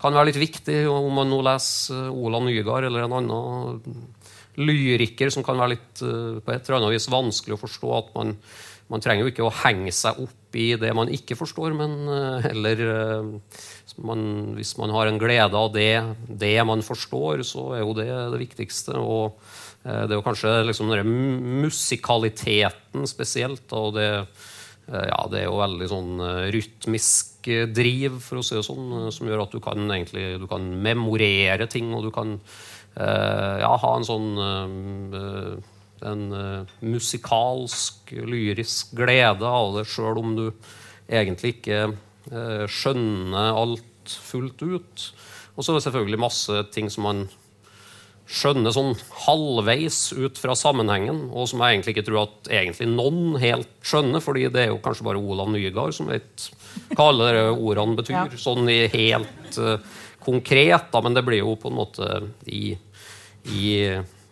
kan 0.00 0.16
være 0.16 0.30
litt 0.30 0.40
viktig 0.40 0.78
om 0.88 1.10
man 1.12 1.28
nå 1.28 1.42
leser 1.44 2.08
Ola 2.08 2.40
Nygaard 2.40 2.88
eller 2.88 3.04
en 3.04 3.18
annen 3.18 3.98
lyriker 4.60 5.30
som 5.32 5.44
kan 5.46 5.60
være 5.60 5.74
litt 5.76 6.02
eh, 6.04 6.40
på 6.40 6.52
et 6.52 6.64
eller 6.64 6.80
annet 6.80 6.96
vis 6.96 7.10
vanskelig 7.12 7.56
å 7.56 7.60
forstå. 7.60 7.90
at 7.98 8.12
man, 8.16 8.34
man 8.92 9.04
trenger 9.04 9.26
jo 9.26 9.32
ikke 9.32 9.46
å 9.46 9.54
henge 9.62 9.92
seg 9.94 10.20
opp 10.24 10.58
i 10.58 10.72
det 10.80 10.90
man 10.96 11.12
ikke 11.12 11.38
forstår, 11.38 11.76
men 11.76 11.96
eh, 12.10 12.48
heller 12.48 12.84
man, 14.04 14.54
Hvis 14.56 14.76
man 14.80 14.90
har 14.94 15.06
en 15.06 15.18
glede 15.20 15.56
av 15.56 15.72
det, 15.74 16.16
det 16.28 16.56
man 16.66 16.82
forstår, 16.82 17.44
så 17.46 17.74
er 17.76 17.84
jo 17.84 17.96
det 17.96 18.08
det 18.08 18.40
viktigste. 18.40 18.96
og 18.98 19.40
Eh, 19.80 20.02
det 20.04 20.12
er 20.12 20.18
jo 20.18 20.24
kanskje 20.24 20.52
liksom 20.68 20.92
den 20.92 21.12
musikaliteten 21.64 23.06
spesielt. 23.08 23.72
og 23.72 23.94
det, 23.94 24.26
eh, 24.92 25.06
ja, 25.08 25.26
det 25.30 25.40
er 25.40 25.46
jo 25.48 25.60
veldig 25.60 25.88
sånn 25.88 26.20
eh, 26.20 26.50
rytmisk 26.52 27.48
driv, 27.72 28.20
for 28.20 28.40
å 28.40 28.44
si 28.44 28.54
det 28.54 28.66
sånn, 28.66 29.08
som 29.12 29.26
gjør 29.26 29.46
at 29.46 29.54
du 29.54 29.60
kan 29.64 29.88
egentlig 29.88 30.38
du 30.42 30.46
kan 30.46 30.60
memorere 30.60 31.66
ting, 31.66 31.94
og 31.94 32.04
du 32.04 32.10
kan 32.12 32.38
ja, 33.00 33.70
ha 33.80 33.90
en 33.96 34.04
sånn 34.04 34.26
en 36.04 36.24
musikalsk, 36.82 38.10
lyrisk 38.28 38.90
glede 38.98 39.46
av 39.46 39.78
det, 39.78 39.86
sjøl 39.88 40.18
om 40.20 40.34
du 40.36 40.44
egentlig 41.08 41.54
ikke 41.54 41.94
skjønner 42.68 43.56
alt 43.62 43.86
fullt 44.24 44.62
ut. 44.62 45.06
Og 45.56 45.64
så 45.64 45.72
er 45.72 45.78
det 45.78 45.84
selvfølgelig 45.86 46.22
masse 46.22 46.64
ting 46.74 46.90
som 46.92 47.06
man 47.08 47.24
skjønner 48.30 48.70
sånn 48.74 48.92
halvveis 49.24 50.12
ut 50.14 50.38
fra 50.38 50.54
sammenhengen, 50.54 51.24
og 51.34 51.48
som 51.50 51.62
jeg 51.64 51.76
egentlig 51.76 51.96
ikke 51.96 52.06
tror 52.06 52.20
at 52.28 52.50
egentlig 52.60 52.86
noen 52.92 53.34
helt 53.42 53.72
skjønner, 53.82 54.22
fordi 54.22 54.46
det 54.54 54.62
er 54.62 54.70
jo 54.70 54.78
kanskje 54.84 55.06
bare 55.08 55.22
Olav 55.22 55.50
Nygaard 55.50 55.96
som 55.96 56.10
vet 56.12 56.46
hva 56.94 57.08
alle 57.10 57.32
de 57.34 57.42
ordene 57.50 57.98
betyr. 57.98 58.14
Ja. 58.14 58.38
Sånn 58.38 58.70
i 58.70 58.84
helt 58.92 59.58
uh, 59.58 59.82
konkret, 60.22 60.88
da, 60.92 61.02
men 61.02 61.18
det 61.18 61.24
blir 61.26 61.42
jo 61.42 61.56
på 61.58 61.72
en 61.72 61.78
måte 61.80 62.22
i, 62.46 62.76
i 63.50 63.66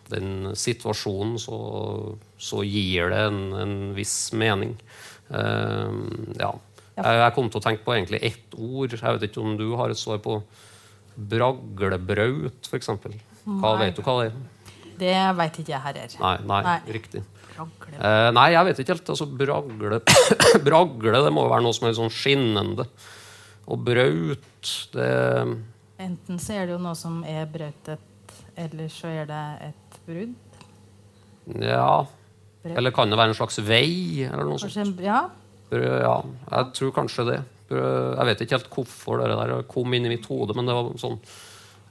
den 0.09 0.55
situasjonen 0.57 1.35
så, 1.41 1.59
så, 2.39 2.63
gir 2.63 3.11
det 3.11 3.21
en, 3.27 3.41
en 3.59 3.77
viss 3.97 4.31
mening. 4.31 4.77
Uh, 5.27 5.91
ja. 6.39 6.53
Jeg, 6.99 7.33
kom 7.35 7.49
til 7.51 7.61
å 7.61 7.63
tenke 7.63 7.85
på 7.85 7.95
egentlig 7.95 8.21
ett 8.27 8.55
ord. 8.57 8.93
Jeg 8.95 9.17
vet 9.17 9.27
ikke 9.29 9.43
om 9.43 9.57
du 9.59 9.67
har 9.79 9.91
et 9.93 9.99
svar 9.99 10.21
på 10.23 10.39
braglebraut, 11.15 12.69
f.eks. 12.69 12.89
Hva 13.59 13.75
Vet 13.79 13.97
du 13.97 14.03
hva 14.05 14.15
det 14.21 14.29
er? 14.29 14.39
Det 14.99 15.15
veit 15.37 15.59
ikke 15.61 15.71
jeg 15.71 15.83
her. 15.83 15.99
Nei, 16.19 16.35
nei, 16.47 16.59
nei. 16.65 16.79
riktig. 16.97 17.23
Eh, 17.59 18.29
nei, 18.35 18.49
jeg 18.53 18.67
vet 18.67 18.81
ikke 18.81 18.95
helt. 18.95 19.11
Altså, 19.15 19.27
bragle, 19.39 20.01
bragle 20.67 21.23
det 21.25 21.33
må 21.35 21.45
jo 21.47 21.51
være 21.53 21.65
noe 21.65 21.75
som 21.75 21.87
er 21.89 21.97
sånn 21.97 22.13
skinnende. 22.13 22.85
Og 23.69 23.83
braut, 23.85 24.71
det 24.95 25.09
Enten 25.99 26.39
så 26.39 26.55
er 26.55 26.69
det 26.69 26.77
jo 26.77 26.79
noe 26.79 26.95
som 26.95 27.17
er 27.27 27.43
brautet, 27.51 27.99
eller 28.55 28.91
så 28.93 29.09
er 29.11 29.25
det 29.27 29.43
et 29.67 29.97
brudd. 30.07 30.37
Ja. 31.59 32.05
Eller 32.63 32.93
kan 32.95 33.11
det 33.11 33.19
være 33.19 33.33
en 33.33 33.39
slags 33.39 33.59
vei? 33.67 34.23
eller 34.23 34.47
noe 34.47 34.59
sånt? 34.61 35.01
Ja. 35.03 35.25
Ja, 35.71 36.15
jeg 36.49 36.69
tror 36.77 36.93
kanskje 36.95 37.25
det. 37.29 37.39
Jeg 37.69 38.25
vet 38.25 38.39
ikke 38.41 38.57
helt 38.57 38.71
hvorfor 38.73 39.19
det 39.21 39.35
der 39.37 39.67
kom 39.69 39.93
inn 39.93 40.07
i 40.07 40.13
mitt 40.15 40.25
hode, 40.25 40.55
men 40.57 40.65
det 40.65 40.73
var 40.73 40.87
sånn 40.97 41.19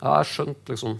Ja, 0.00 0.16
jeg 0.18 0.30
skjønte 0.32 0.74
liksom 0.74 0.96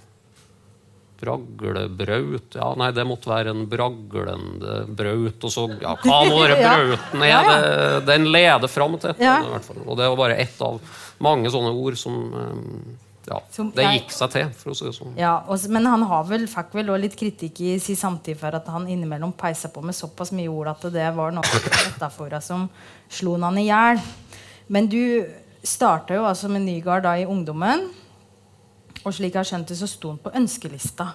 Braglebraut 1.19 2.55
Ja, 2.55 2.69
nei, 2.79 2.93
det 2.95 3.07
måtte 3.09 3.31
være 3.33 3.51
en 3.51 3.65
braglende 3.71 4.77
braut. 4.87 5.43
Og 5.43 5.51
så, 5.51 5.65
ja, 5.83 5.97
hva 6.05 6.21
nå 6.29 6.39
den 6.47 6.63
brauten 6.69 7.25
er, 7.27 7.49
det, 7.49 8.05
den 8.07 8.29
leder 8.31 8.71
fram 8.71 8.95
til. 9.03 9.17
Ja. 9.23 9.41
Og 9.83 9.99
det 9.99 10.07
var 10.13 10.17
bare 10.21 10.39
ett 10.39 10.63
av 10.63 10.79
mange 11.25 11.51
sånne 11.51 11.75
ord 11.75 11.99
som 11.99 12.21
ja, 13.29 13.39
det 13.77 13.87
gikk 13.93 14.13
seg 14.15 14.33
til, 14.33 14.53
for 14.57 14.73
å 14.73 14.77
si 14.79 14.87
det 14.87 14.95
sånn. 14.97 15.17
Ja, 15.21 15.35
og, 15.47 15.65
men 15.73 15.87
han 15.89 16.05
har 16.11 16.25
vel, 16.29 16.47
fikk 16.51 16.73
vel 16.79 16.93
også 16.93 17.03
litt 17.03 17.17
kritikk 17.19 17.61
i 17.65 17.75
sin 17.83 17.99
samtid 17.99 18.39
for 18.41 18.57
at 18.57 18.69
han 18.73 18.89
innimellom 18.89 19.35
peisa 19.37 19.71
på 19.73 19.83
med 19.85 19.97
såpass 19.97 20.33
mye 20.37 20.49
ord 20.53 20.73
at 20.73 20.89
det 20.95 21.09
var 21.17 21.35
noe 21.37 21.61
metaforer 21.61 22.43
som 22.45 22.67
slo 23.13 23.37
han 23.43 23.61
i 23.61 23.69
hjel. 23.69 24.01
Men 24.73 24.89
du 24.91 25.03
starta 25.65 26.17
jo 26.17 26.27
altså 26.29 26.51
med 26.53 26.65
Nygaard 26.67 27.05
da 27.07 27.15
i 27.19 27.27
ungdommen. 27.29 27.89
Og 29.05 29.15
slik 29.15 29.35
jeg 29.35 29.41
har 29.41 29.49
skjønt 29.49 29.71
det, 29.71 29.79
så 29.79 29.89
sto 29.89 30.13
han 30.13 30.21
på 30.23 30.33
ønskelista 30.37 31.13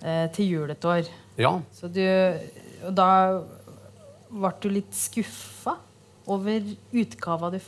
eh, 0.00 0.28
til 0.34 0.52
jul 0.52 0.72
et 0.72 0.88
år. 0.88 1.10
Ja. 1.40 1.56
Så 1.74 1.90
du, 1.92 2.04
og 2.86 2.94
da 2.96 3.08
ble 4.30 4.52
du 4.62 4.70
litt 4.72 4.94
skuffa 4.96 5.76
over 6.30 6.64
utgava 6.94 7.50
du 7.52 7.60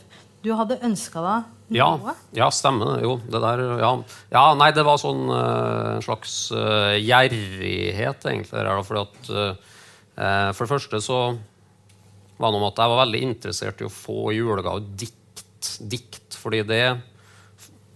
Du 0.43 0.53
hadde 0.55 0.79
ønska 0.85 1.21
deg? 1.21 1.53
Ja, 1.73 1.89
ja 2.35 2.47
stemmer. 2.53 3.01
Jo, 3.03 3.17
det 3.27 3.41
der 3.43 3.63
Ja, 3.81 3.91
ja 4.31 4.45
nei, 4.55 4.69
det 4.75 4.85
var 4.87 4.99
sånn 5.01 5.25
uh, 5.27 5.97
en 5.97 6.05
slags 6.05 6.47
uh, 6.55 6.95
gjerrighet, 6.95 8.23
egentlig. 8.23 8.55
Der, 8.55 8.71
fordi 8.87 9.03
at 9.03 9.31
uh, 9.35 10.51
For 10.55 10.63
det 10.63 10.71
første 10.71 11.01
så 11.03 11.19
var 12.37 12.49
det 12.49 12.55
noe 12.55 12.63
med 12.63 12.71
at 12.71 12.81
jeg 12.83 12.93
var 12.93 13.03
veldig 13.03 13.21
interessert 13.25 13.81
i 13.81 13.87
å 13.87 13.93
få 13.93 14.31
julegave 14.37 14.85
dikt. 14.95 15.75
dikt 15.91 16.37
fordi 16.37 16.63
det 16.67 16.81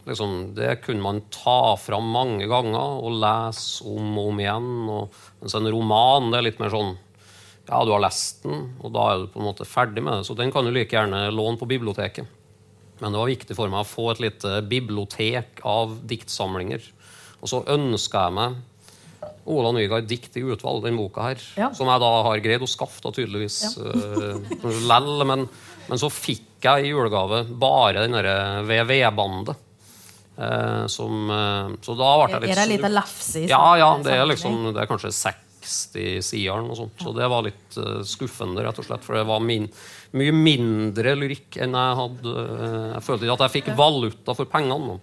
Liksom, 0.02 0.56
det 0.58 0.80
kunne 0.82 1.04
man 1.06 1.20
ta 1.30 1.76
fram 1.78 2.08
mange 2.10 2.48
ganger 2.50 3.04
og 3.06 3.20
lese 3.22 3.86
om 3.86 4.16
og 4.18 4.32
om 4.32 4.40
igjen. 4.42 4.72
Og, 4.90 5.20
mens 5.44 5.56
en 5.56 5.70
roman 5.70 6.32
det 6.32 6.40
er 6.40 6.48
litt 6.50 6.62
mer 6.64 6.74
sånn 6.74 6.96
Ja, 7.68 7.84
du 7.86 7.94
har 7.94 8.02
lest 8.02 8.42
den, 8.44 8.64
og 8.82 8.92
da 8.96 9.04
er 9.12 9.22
du 9.22 9.28
på 9.32 9.40
en 9.40 9.46
måte 9.46 9.68
ferdig 9.70 10.02
med 10.04 10.18
det. 10.18 10.26
Så 10.28 10.34
den 10.36 10.50
kan 10.52 10.66
du 10.66 10.74
like 10.74 10.98
gjerne 10.98 11.28
låne 11.32 11.62
på 11.62 11.70
biblioteket. 11.70 12.41
Men 13.02 13.14
det 13.14 13.22
var 13.22 13.32
viktig 13.32 13.58
for 13.58 13.72
meg 13.72 13.82
å 13.82 13.90
få 13.90 14.12
et 14.12 14.22
lite 14.28 14.58
bibliotek 14.70 15.64
av 15.68 15.98
diktsamlinger. 16.08 16.84
Og 17.42 17.50
så 17.50 17.64
ønska 17.74 18.28
jeg 18.28 18.38
meg 18.38 18.60
Ola 19.50 19.72
Nygaard, 19.74 20.06
'Dikt 20.10 20.38
i 20.38 20.44
utvalg', 20.46 20.84
den 20.86 20.98
boka 20.98 21.32
her. 21.32 21.42
Ja. 21.58 21.72
Som 21.74 21.90
jeg 21.90 22.02
da 22.04 22.12
har 22.28 22.44
greid 22.46 22.62
å 22.62 22.70
skaffe, 22.70 23.02
da, 23.02 23.12
tydeligvis. 23.16 23.58
Ja. 23.74 23.94
uh, 24.38 24.72
lell, 24.92 25.26
men, 25.26 25.48
men, 25.88 26.02
så 26.02 26.12
fikk 26.14 26.62
jeg 26.62 26.86
i 26.86 26.92
julegave 26.94 27.44
bare 27.50 28.06
den 28.06 28.18
derre 28.18 28.62
VV-bandet. 28.70 29.68
Uh, 30.38 30.86
som, 30.90 31.30
uh, 31.30 31.74
så 31.86 31.94
da 31.98 32.12
ble 32.22 32.28
jeg 32.32 32.44
litt 32.46 32.54
Er 32.54 32.62
det 32.62 32.70
litt 32.72 32.86
lefse 32.94 33.42
i 33.44 33.50
Ja, 33.50 33.66
ja. 33.78 33.90
Det 34.02 34.14
er, 34.16 34.26
liksom, 34.30 34.72
det 34.72 34.86
er 34.86 34.90
kanskje 34.90 35.12
60 35.14 36.22
sider. 36.26 36.62
Og 36.62 36.78
sånt, 36.78 37.02
så 37.02 37.14
det 37.18 37.30
var 37.34 37.46
litt 37.46 37.82
skuffende, 38.10 38.64
rett 38.66 38.82
og 38.82 38.88
slett. 38.88 39.06
For 39.06 39.18
det 39.18 39.26
var 39.30 39.42
min, 39.46 39.68
mye 40.18 40.34
mindre 40.36 41.14
lyrikk 41.16 41.56
enn 41.64 41.76
jeg 41.78 41.98
hadde. 42.00 42.34
Uh, 42.34 42.90
jeg 42.96 43.04
følte 43.06 43.28
ikke 43.28 43.38
at 43.38 43.44
jeg 43.46 43.54
fikk 43.56 43.70
valuta 43.80 44.36
for 44.36 44.50
pengene. 44.52 44.98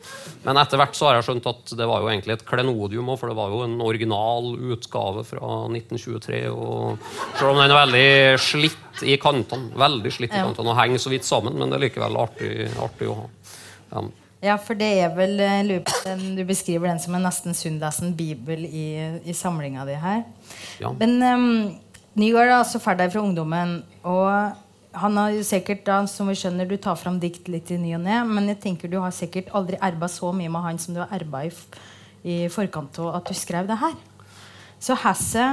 Men 0.45 0.61
etter 0.61 0.81
hvert 0.81 0.99
så 0.99 1.09
har 1.09 1.19
jeg 1.19 1.29
skjønt 1.29 1.49
at 1.49 1.75
det 1.81 1.89
var 1.89 2.05
jo 2.05 2.11
egentlig 2.13 2.37
et 2.37 2.47
klenodium 2.49 3.09
òg, 3.09 3.21
for 3.21 3.33
det 3.33 3.39
var 3.39 3.55
jo 3.55 3.65
en 3.65 3.79
original 3.85 4.53
utgave 4.75 5.25
fra 5.29 5.55
1923. 5.71 6.45
Og 6.53 7.11
selv 7.39 7.53
om 7.55 7.61
den 7.63 7.73
er 7.73 7.81
veldig 7.81 8.07
slitt 8.45 9.05
i 9.07 9.19
kantene, 9.23 9.73
veldig 9.79 10.15
slitt 10.15 10.33
i 10.35 10.41
kantene 10.41 10.75
og 10.75 10.81
henger 10.81 11.03
så 11.03 11.13
vidt 11.13 11.29
sammen, 11.29 11.57
men 11.59 11.71
det 11.71 11.79
er 11.79 11.87
likevel 11.87 12.19
artig, 12.21 12.55
artig 12.83 13.13
å 13.13 13.21
ha. 13.23 13.29
Ja. 13.93 14.09
Ja, 14.39 14.55
for 14.63 14.79
det 14.79 14.87
er 15.03 15.11
vel 15.17 15.41
eh, 15.43 15.81
Du 16.37 16.45
beskriver 16.47 16.87
den 16.93 17.01
som 17.03 17.17
en 17.19 17.25
nesten 17.27 17.57
sunnlesen 17.59 18.13
bibel 18.15 18.63
i, 18.69 18.87
i 19.27 19.35
samlinga 19.35 19.87
di 19.89 19.97
her. 19.99 20.23
Ja. 20.79 20.93
Men 20.95 21.17
um, 21.23 21.49
Nygaard 22.19 22.47
er 22.47 22.57
altså 22.61 22.79
ferdig 22.83 23.11
fra 23.13 23.23
ungdommen. 23.25 23.81
Og 24.07 24.29
han 25.03 25.19
har 25.21 25.37
sikkert 25.47 25.85
da, 25.87 26.01
som 26.11 26.31
vi 26.31 26.37
skjønner, 26.39 26.69
du 26.69 26.77
tar 26.81 26.99
fram 26.99 27.19
dikt 27.23 27.49
litt 27.51 27.71
i 27.75 27.79
ny 27.81 27.95
og 27.99 28.05
ne, 28.05 28.21
men 28.29 28.51
jeg 28.53 28.61
tenker 28.65 28.91
du 28.91 28.99
har 29.03 29.15
sikkert 29.15 29.53
aldri 29.57 29.79
erba 29.85 30.09
så 30.11 30.33
mye 30.35 30.53
med 30.53 30.65
han 30.65 30.81
som 30.83 30.97
du 30.97 31.03
har 31.03 31.13
erba 31.15 31.45
i, 31.47 31.53
i 32.27 32.37
forkant 32.53 33.01
av 33.03 33.21
at 33.21 33.31
du 33.31 33.37
skrev 33.37 33.69
det 33.71 33.79
her. 33.81 33.97
Så 34.83 34.97
Hasse, 34.99 35.47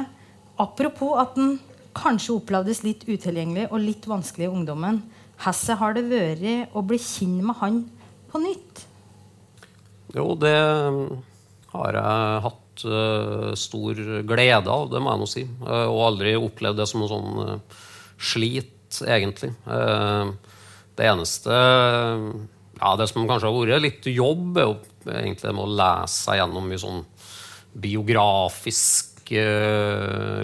apropos 0.61 1.17
at 1.21 1.37
den 1.37 1.57
kanskje 1.95 2.35
opplevdes 2.35 2.83
litt 2.85 3.05
utilgjengelig 3.07 3.69
og 3.71 3.81
litt 3.81 4.09
vanskelig 4.09 4.49
i 4.49 4.51
ungdommen, 4.51 5.01
Hasse 5.43 5.75
har 5.79 5.95
det 5.95 6.05
vært 6.07 6.75
å 6.75 6.83
bli 6.85 6.99
kjent 7.01 7.43
med 7.43 7.59
han 7.59 7.81
på 8.31 8.41
nytt? 8.43 8.85
Jo, 10.15 10.29
det 10.39 10.55
har 11.73 11.97
jeg 11.97 12.43
hatt 12.45 12.85
uh, 12.87 13.51
stor 13.59 13.99
glede 14.27 14.71
av, 14.71 14.87
det 14.91 15.01
må 15.03 15.11
jeg 15.11 15.21
nå 15.21 15.27
si. 15.27 15.43
Uh, 15.63 15.89
og 15.89 16.05
aldri 16.11 16.37
opplevd 16.39 16.79
det 16.79 16.87
som 16.87 17.03
noe 17.03 17.11
sånn 17.11 17.41
uh, 17.41 17.83
slit, 18.15 18.74
egentlig. 19.03 19.51
det 20.95 21.07
eneste 21.09 21.51
ja, 21.51 22.95
Det 22.99 23.07
som 23.09 23.27
kanskje 23.27 23.49
har 23.49 23.55
vært 23.55 23.83
litt 23.83 24.07
jobb, 24.11 24.57
er 24.57 24.67
jo 24.69 24.75
egentlig 25.11 25.53
med 25.53 25.63
å 25.65 25.75
lese 25.79 26.21
seg 26.25 26.39
gjennom 26.41 26.69
mye 26.69 26.81
sånn 26.81 27.03
biografisk 27.75 29.11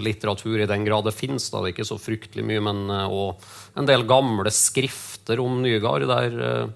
litteratur, 0.02 0.58
i 0.58 0.66
den 0.66 0.84
grad 0.84 1.06
det 1.06 1.14
fins. 1.14 1.50
Det 1.50 1.60
er 1.60 1.68
ikke 1.70 1.86
så 1.86 2.00
fryktelig 2.02 2.44
mye, 2.46 2.62
men 2.64 2.88
òg 2.90 3.44
en 3.78 3.88
del 3.88 4.02
gamle 4.08 4.50
skrifter 4.52 5.40
om 5.40 5.60
Nygaard. 5.62 6.08
der 6.10 6.72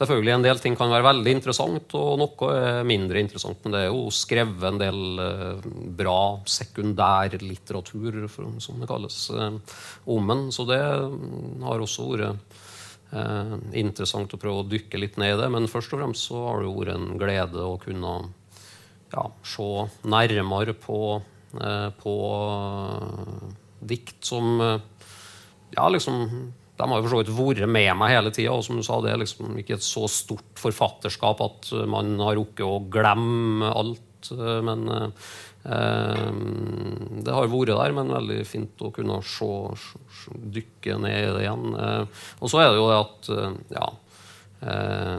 selvfølgelig 0.00 0.32
en 0.32 0.44
del 0.44 0.60
ting 0.62 0.76
kan 0.78 0.90
være 0.92 1.04
veldig 1.04 1.34
interessant, 1.36 1.94
og 1.98 2.16
noe 2.20 2.50
er 2.56 2.88
mindre 2.88 3.20
interessant. 3.20 3.60
Men 3.64 3.74
det 3.74 3.82
er 3.84 3.90
jo 3.90 4.08
skrevet 4.14 4.66
en 4.70 4.80
del 4.80 5.22
eh, 5.24 5.68
bra 6.00 6.20
sekundærlitteratur, 6.48 8.18
som 8.64 8.80
det 8.80 8.88
kalles, 8.90 9.18
eh, 9.34 9.78
om 10.16 10.32
den. 10.32 10.46
Så 10.54 10.66
det 10.70 10.80
mm, 10.80 11.66
har 11.66 11.84
også 11.84 12.08
vært 12.10 12.56
eh, 13.12 13.56
interessant 13.82 14.32
å 14.34 14.40
prøve 14.40 14.64
å 14.64 14.68
dykke 14.70 15.02
litt 15.02 15.20
ned 15.20 15.36
i 15.36 15.40
det. 15.42 15.50
Men 15.52 15.70
først 15.70 15.92
og 15.94 16.02
fremst 16.02 16.30
så 16.30 16.44
har 16.48 16.64
det 16.64 16.72
vært 16.78 16.96
en 16.96 17.20
glede 17.20 17.66
å 17.66 17.76
kunne 17.82 18.14
ja, 19.10 19.26
se 19.44 19.68
nærmere 20.08 20.76
på, 20.78 21.02
eh, 21.60 21.90
på 22.00 22.16
eh, 22.46 23.52
dikt 23.90 24.32
som 24.32 24.56
ja, 24.60 25.86
liksom, 25.88 26.50
De 26.80 26.88
har 26.88 27.00
jo 27.00 27.04
for 27.04 27.12
så 27.12 27.20
vidt 27.20 27.34
vært 27.36 27.68
med 27.70 27.90
meg 28.00 28.14
hele 28.14 28.32
tida. 28.34 28.54
Og 28.56 28.64
som 28.66 28.78
du 28.80 28.84
sa, 28.86 29.00
det 29.04 29.12
er 29.12 29.20
liksom 29.20 29.58
ikke 29.60 29.76
et 29.76 29.84
så 29.86 30.06
stort 30.10 30.60
forfatterskap 30.60 31.42
at 31.44 31.70
man 31.90 32.14
har 32.22 32.38
rukket 32.40 32.64
å 32.66 32.80
glemme 32.92 33.68
alt. 33.70 34.32
eh, 34.32 34.60
Men 34.64 34.86
eh, 34.96 36.32
det 37.20 37.36
har 37.36 37.52
vært 37.52 37.74
der, 37.74 37.96
men 37.96 38.14
veldig 38.16 38.40
fint 38.48 38.80
å 38.80 38.92
kunne 38.96 39.20
se, 39.26 39.50
se, 40.22 40.38
dykke 40.56 40.96
ned 41.04 41.18
i 41.18 41.32
det 41.36 41.44
igjen. 41.44 41.66
Eh, 41.76 42.24
og 42.40 42.52
så 42.52 42.62
er 42.64 42.72
det 42.72 42.80
jo 42.80 42.88
det 42.88 43.00
at 43.04 43.32
eh, 43.36 43.58
ja, 43.76 43.88
eh, 44.64 45.18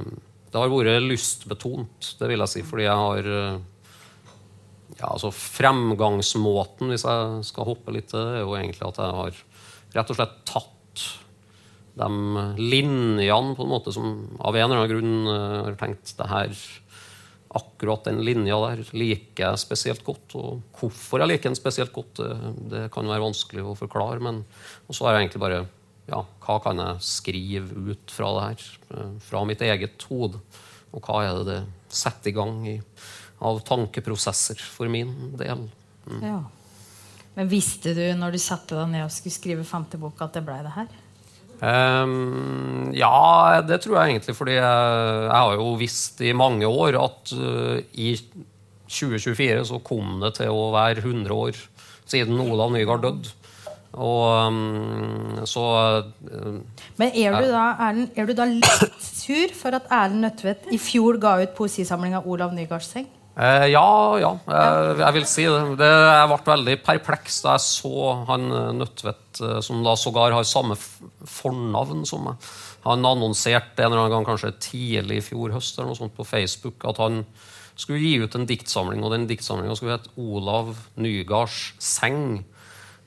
det 0.52 0.60
har 0.60 0.74
vært 0.74 1.06
lystbetont, 1.06 2.16
det 2.20 2.28
vil 2.28 2.44
jeg 2.44 2.52
si, 2.52 2.66
fordi 2.68 2.88
jeg 2.90 3.04
har 3.06 3.30
eh, 3.38 3.62
ja, 4.98 5.08
altså 5.14 5.32
Fremgangsmåten, 5.34 6.92
hvis 6.92 7.06
jeg 7.08 7.46
skal 7.48 7.70
hoppe 7.70 7.94
litt 7.96 8.12
er 8.18 8.42
jo 8.44 8.58
egentlig 8.58 8.86
at 8.90 9.00
jeg 9.02 9.18
har 9.22 9.40
rett 9.96 10.12
og 10.12 10.18
slett 10.18 10.36
tatt 10.48 11.06
de 11.98 12.10
linjene 12.60 13.56
på 13.58 13.66
en 13.66 13.72
måte 13.72 13.92
som 13.96 14.12
av 14.40 14.56
en 14.56 14.64
eller 14.68 14.80
annen 14.80 14.92
grunn 14.94 15.28
eh, 15.28 15.58
har 15.66 15.78
tenkt 15.82 16.14
det 16.18 16.30
her 16.32 16.56
Akkurat 17.52 18.06
den 18.08 18.22
linja 18.24 18.56
der 18.64 18.80
liker 18.96 19.50
jeg 19.50 19.60
spesielt 19.60 20.06
godt. 20.08 20.38
Og 20.40 20.62
hvorfor 20.80 21.20
jeg 21.20 21.34
liker 21.34 21.50
den 21.50 21.58
spesielt 21.60 21.92
godt, 21.92 22.22
det, 22.22 22.52
det 22.72 22.84
kan 22.96 23.10
være 23.12 23.26
vanskelig 23.26 23.66
å 23.68 23.74
forklare. 23.76 24.22
Men 24.24 24.38
så 24.88 25.04
har 25.04 25.18
jeg 25.18 25.26
egentlig 25.26 25.42
bare 25.44 25.58
ja, 26.08 26.22
Hva 26.46 26.56
kan 26.64 26.80
jeg 26.80 27.04
skrive 27.04 27.92
ut 27.92 28.16
fra 28.16 28.30
det 28.38 28.46
her? 28.46 28.70
eh, 28.96 29.12
Fra 29.28 29.44
mitt 29.50 29.66
eget 29.68 30.08
hode? 30.08 30.40
Og 30.96 31.04
hva 31.04 31.26
er 31.28 31.42
det 31.42 31.46
det 31.50 31.60
setter 31.92 32.32
i 32.32 32.36
gang 32.40 32.64
i, 32.72 32.78
av 33.44 33.60
tankeprosesser 33.68 34.56
for 34.64 34.88
min 34.92 35.12
del? 35.36 35.68
Ja. 36.24 36.40
Men 37.36 37.52
visste 37.52 37.92
du 37.96 38.06
når 38.16 38.36
du 38.36 38.42
satte 38.44 38.80
deg 38.80 38.96
ned 38.96 39.10
og 39.10 39.12
skulle 39.12 39.36
skrive 39.36 39.68
femte 39.68 40.00
bok, 40.00 40.24
at 40.24 40.40
det 40.40 40.48
blei 40.48 40.62
det 40.64 40.72
her? 40.80 40.88
Ehm, 41.62 42.90
ja, 42.98 43.62
det 43.62 43.84
tror 43.84 44.00
jeg 44.00 44.16
egentlig, 44.16 44.36
fordi 44.36 44.56
jeg, 44.58 44.64
jeg 45.28 45.38
har 45.38 45.60
jo 45.60 45.74
visst 45.78 46.24
i 46.26 46.34
mange 46.34 46.68
år 46.68 46.98
at 46.98 47.34
uh, 47.38 47.78
i 47.94 48.16
2024 48.90 49.68
så 49.70 49.78
kom 49.86 50.18
det 50.24 50.34
til 50.40 50.50
å 50.50 50.72
være 50.74 51.06
100 51.06 51.36
år 51.36 51.62
siden 52.10 52.42
Olav 52.42 52.74
Nygaard 52.74 53.06
døde. 53.06 53.38
Og 53.92 54.48
um, 54.48 55.42
så 55.46 55.64
uh, 56.08 56.60
Men 56.98 57.12
er 57.14 57.36
du, 57.36 57.50
da, 57.52 57.66
Erlend, 57.90 58.14
er 58.16 58.30
du 58.30 58.34
da 58.36 58.48
litt 58.48 59.04
sur 59.04 59.54
for 59.54 59.78
at 59.78 59.90
Erlend 59.92 60.26
Nødtvedt 60.26 60.72
i 60.72 60.80
fjor 60.82 61.20
ga 61.22 61.38
ut 61.44 61.58
poesisamlinga 61.58 62.24
'Olav 62.26 62.56
Nygaards 62.56 62.94
seng'? 62.96 63.10
Eh, 63.42 63.68
ja, 63.74 63.86
ja. 64.22 64.32
Jeg, 64.46 64.98
jeg 65.02 65.16
vil 65.16 65.28
si 65.30 65.46
det. 65.50 65.62
det. 65.80 65.90
Jeg 65.90 66.30
ble 66.30 66.40
veldig 66.52 66.76
perpleks 66.86 67.40
da 67.46 67.56
jeg 67.56 67.66
så 67.66 68.12
han 68.30 68.50
eh, 68.54 68.74
Nødtvedt, 68.78 69.42
eh, 69.42 69.62
som 69.66 69.82
da 69.86 69.96
sågar 69.98 70.36
har 70.36 70.46
samme 70.46 70.78
fornavn 70.78 72.04
som 72.10 72.28
meg. 72.30 72.52
Han 72.86 73.06
annonserte 73.06 73.82
en 73.82 73.92
eller 73.92 74.04
annen 74.04 74.14
gang 74.14 74.28
kanskje 74.30 74.54
tidlig 74.62 75.22
i 75.22 75.26
fjor 75.26 75.56
høst 75.56 75.78
eller 75.78 75.92
noe 75.92 75.98
sånt 75.98 76.16
på 76.18 76.26
Facebook 76.26 76.86
at 76.90 77.02
han 77.02 77.24
skulle 77.78 78.02
gi 78.02 78.16
ut 78.22 78.36
en 78.38 78.46
diktsamling, 78.46 79.02
og 79.02 79.14
den 79.14 79.28
diktsamlinga 79.30 79.74
skulle 79.78 79.96
hete 79.96 80.12
'Olav 80.20 80.76
Nygards 81.02 81.74
seng'. 81.82 82.44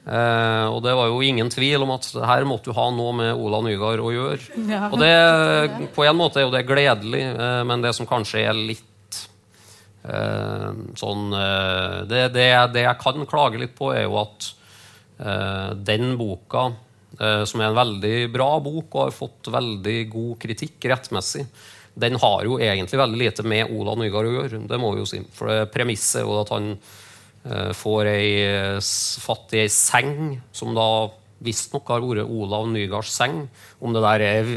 Eh, 0.04 0.66
og 0.66 0.82
det 0.84 0.94
var 0.98 1.12
jo 1.12 1.20
ingen 1.22 1.50
tvil 1.50 1.82
om 1.82 1.92
at 1.94 2.10
her 2.12 2.44
måtte 2.44 2.72
du 2.72 2.76
ha 2.76 2.88
noe 2.90 3.12
med 3.16 3.38
Olav 3.38 3.62
Nygaard 3.64 4.02
å 4.02 4.10
gjøre. 4.12 4.66
Ja. 4.68 4.88
Og 4.90 4.98
det, 4.98 5.14
på 5.94 6.04
en 6.04 6.18
måte 6.18 6.42
er 6.42 6.48
jo 6.48 6.52
det 6.54 6.66
gledelig, 6.66 7.22
eh, 7.22 7.62
men 7.64 7.86
det 7.86 7.94
som 7.94 8.08
kanskje 8.08 8.42
er 8.48 8.58
litt 8.58 8.84
Eh, 8.84 8.93
sånn, 10.04 11.30
eh, 11.32 12.00
det, 12.10 12.24
det, 12.34 12.48
det 12.74 12.84
jeg 12.84 13.00
kan 13.00 13.28
klage 13.28 13.60
litt 13.60 13.76
på, 13.78 13.92
er 13.96 14.04
jo 14.04 14.18
at 14.20 14.50
eh, 15.18 15.70
den 15.90 16.16
boka, 16.20 16.66
eh, 17.20 17.44
som 17.48 17.62
er 17.62 17.70
en 17.70 17.78
veldig 17.78 18.18
bra 18.34 18.50
bok 18.64 18.90
og 18.90 19.06
har 19.06 19.16
fått 19.16 19.52
veldig 19.54 19.98
god 20.12 20.36
kritikk 20.44 20.90
rettmessig, 20.92 21.46
den 21.94 22.18
har 22.18 22.44
jo 22.44 22.58
egentlig 22.58 22.98
veldig 22.98 23.20
lite 23.20 23.46
med 23.46 23.70
Olav 23.70 23.98
Nygaard 24.00 24.28
å 24.28 24.34
gjøre. 24.34 24.62
Det 24.68 24.78
må 24.82 24.92
vi 24.94 25.04
jo 25.04 25.08
si. 25.08 25.20
For 25.34 25.68
premisset 25.70 26.20
er 26.20 26.26
jo 26.26 26.40
at 26.40 26.50
han 26.50 26.72
eh, 26.74 27.70
får 27.76 28.10
ei, 28.10 28.30
eh, 28.48 28.78
fatt 29.22 29.54
i 29.54 29.62
ei 29.62 29.70
seng, 29.72 30.34
som 30.52 30.74
da 30.74 30.88
visstnok 31.44 31.88
har 31.92 32.02
vært 32.02 32.30
Olav 32.30 32.66
Nygaards 32.72 33.14
seng. 33.14 33.44
Om 33.78 33.94
det 33.94 34.04
der 34.04 34.26
er 34.26 34.52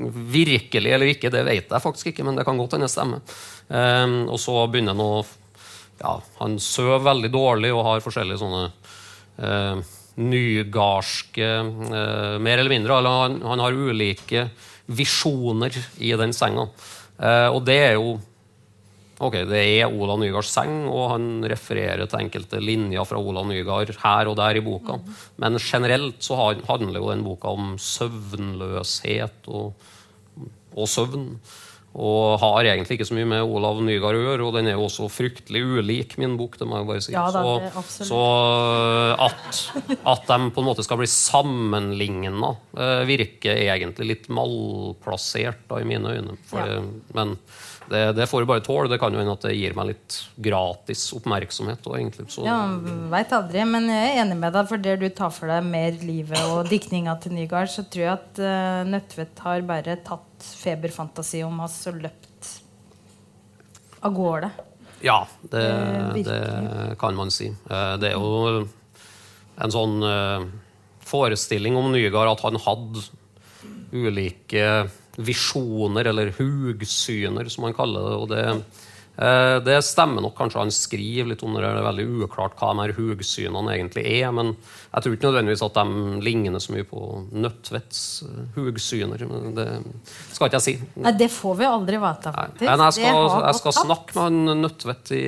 virkelig 0.00 0.92
eller 0.94 1.12
ikke, 1.12 1.32
det 1.32 1.44
vet 1.44 1.72
jeg 1.72 1.84
faktisk 1.84 2.12
ikke, 2.12 2.24
men 2.24 2.38
det 2.38 2.46
kan 2.48 2.58
godt 2.60 2.78
hende 2.78 2.88
stemmer. 2.88 3.20
Um, 3.70 4.24
og 4.26 4.40
så 4.42 4.56
begynner 4.66 4.96
han 4.96 5.04
å 5.04 5.22
ja, 6.00 6.16
Han 6.40 6.56
sover 6.58 7.04
veldig 7.06 7.28
dårlig 7.30 7.70
og 7.70 7.84
har 7.86 8.02
forskjellige 8.02 8.40
sånne 8.40 8.62
uh, 9.38 9.82
nygardske 10.20 11.46
eh, 11.46 12.38
Mer 12.42 12.58
eller 12.58 12.72
mindre. 12.72 12.98
Eller 12.98 13.22
han, 13.24 13.38
han 13.46 13.62
har 13.62 13.76
ulike 13.76 14.48
visjoner 14.90 15.76
i 16.02 16.10
den 16.18 16.34
senga. 16.36 16.66
Eh, 17.20 17.48
og 17.48 17.62
det 17.68 17.78
er 17.90 17.96
jo 17.98 18.18
Ok, 19.20 19.34
Det 19.44 19.58
er 19.60 19.92
Ola 19.92 20.14
Nygaards 20.16 20.48
seng, 20.48 20.86
og 20.88 21.10
han 21.10 21.24
refererer 21.44 22.06
til 22.08 22.22
enkelte 22.22 22.56
linjer 22.56 23.04
fra 23.04 23.18
Ola 23.20 23.42
Nygaard 23.44 23.90
her 24.00 24.30
og 24.30 24.38
der 24.38 24.56
i 24.56 24.62
boka. 24.64 24.94
Men 25.36 25.58
generelt 25.60 26.24
så 26.24 26.38
handler 26.38 26.96
jo 26.96 27.10
den 27.10 27.26
boka 27.26 27.52
om 27.52 27.74
søvnløshet 27.76 29.50
og, 29.52 29.74
og 30.72 30.88
søvn. 30.88 31.26
Og 31.90 32.36
har 32.38 32.68
egentlig 32.70 33.00
ikke 33.00 33.08
så 33.08 33.16
mye 33.16 33.26
med 33.32 33.42
Olav 33.50 33.80
Nygaard 33.82 34.14
å 34.14 34.22
gjøre, 34.22 34.44
og 34.46 34.54
den 34.54 34.68
er 34.70 34.76
jo 34.76 34.84
også 34.86 35.08
fryktelig 35.10 35.62
ulik 35.80 36.14
min 36.22 36.36
bok. 36.38 36.54
det 36.60 36.68
må 36.70 36.78
jeg 36.78 36.86
bare 36.86 37.02
si. 37.02 37.14
Ja 37.16 37.24
da, 37.34 37.42
så, 37.82 38.06
så 38.06 38.20
at, 39.26 39.62
at 40.12 40.30
de 40.30 40.38
på 40.54 40.62
en 40.62 40.68
måte 40.68 40.86
skal 40.86 41.00
bli 41.02 41.10
sammenligna, 41.10 42.52
virker 43.10 43.58
egentlig 43.66 44.06
litt 44.12 44.30
malplassert 44.30 45.66
da, 45.66 45.80
i 45.82 45.88
mine 45.88 46.14
øyne. 46.14 46.38
For 46.46 46.62
Ja. 46.62 46.78
men 47.16 47.34
det, 47.90 48.02
det 48.16 48.26
får 48.30 48.44
jeg 48.44 48.48
bare 48.50 48.62
tåle. 48.64 48.88
Det 48.90 49.00
kan 49.02 49.14
jo 49.14 49.20
hende 49.20 49.34
at 49.34 49.44
det 49.44 49.56
gir 49.56 49.74
meg 49.76 49.90
litt 49.90 50.16
gratis 50.38 51.02
oppmerksomhet. 51.16 51.84
Og 51.90 51.98
egentlig, 51.98 52.28
så, 52.32 52.44
Ja, 52.46 52.56
Veit 53.10 53.34
aldri, 53.34 53.64
men 53.66 53.90
jeg 53.90 54.12
er 54.12 54.22
enig 54.22 54.38
med 54.38 54.54
deg. 54.54 54.68
For 54.70 54.82
det 54.82 54.96
du 55.02 55.08
tar 55.10 55.34
for 55.34 55.50
deg 55.50 55.66
mer 55.66 55.98
livet 56.04 56.40
og 56.52 56.70
diktninga 56.70 57.16
til 57.22 57.34
Nygaard, 57.36 57.72
så 57.72 57.84
tror 57.90 58.04
jeg 58.06 58.14
at 58.14 58.42
uh, 58.42 58.80
Nødtvedt 58.88 59.44
har 59.46 59.66
bare 59.68 59.98
tatt 60.06 60.50
feberfantasi 60.62 61.42
om 61.46 61.62
oss 61.66 61.80
og 61.90 62.00
løpt 62.06 62.50
av 64.00 64.14
gårde. 64.16 64.50
Ja, 65.04 65.22
det, 65.50 65.64
Eh, 65.64 66.14
det 66.24 66.96
kan 67.00 67.16
man 67.16 67.30
si. 67.32 67.50
Uh, 67.70 67.96
Det 68.00 68.12
er 68.12 68.16
jo 68.16 68.66
en 69.60 69.72
sånn 69.72 70.00
uh, 70.04 70.46
forestilling 71.04 71.76
om 71.76 71.90
Nygaard 71.92 72.36
at 72.36 72.44
han 72.46 72.60
hadde 72.60 73.08
ulike 73.92 74.90
visjoner, 75.16 76.10
eller 76.10 76.32
hugsyner, 76.38 77.48
som 77.50 77.66
man 77.66 77.74
kaller 77.76 78.06
det. 78.06 78.16
og 78.16 78.28
det 78.30 78.44
det 79.20 79.76
stemmer 79.84 80.24
nok 80.24 80.32
kanskje 80.38 80.62
han 80.62 80.70
skriver 80.72 81.28
litt 81.28 81.42
om 81.44 81.52
det. 81.52 81.60
Det 81.60 81.70
er 81.70 81.84
veldig 81.84 82.06
uklart 82.24 82.54
hva 82.56 82.70
de 82.72 82.84
her 82.86 82.94
hugsynene 82.96 83.74
egentlig 83.74 84.04
er. 84.08 84.30
Men 84.32 84.54
jeg 84.54 85.04
tror 85.04 85.16
ikke 85.16 85.28
nødvendigvis 85.28 85.64
at 85.66 85.76
de 85.76 86.20
ligner 86.24 86.62
så 86.62 86.72
mye 86.72 86.86
på 86.88 87.02
Nødtvedts 87.36 88.00
eh, 88.24 88.38
hugsyner. 88.56 89.24
Men 89.28 89.52
det 89.58 89.66
skal 90.32 90.48
ikke 90.48 90.60
jeg 90.60 90.64
si. 90.64 90.74
Nei, 91.04 91.12
det 91.20 91.28
får 91.34 91.58
vi 91.60 91.68
aldri 91.68 92.00
vite, 92.00 92.32
faktisk. 92.32 92.64
Men 92.64 92.84
jeg 92.86 92.96
skal, 92.96 93.28
jeg 93.44 93.58
skal 93.60 93.76
snakke 93.76 94.16
med 94.16 94.24
han 94.24 94.62
Nødtvedt 94.62 95.12
i, 95.16 95.24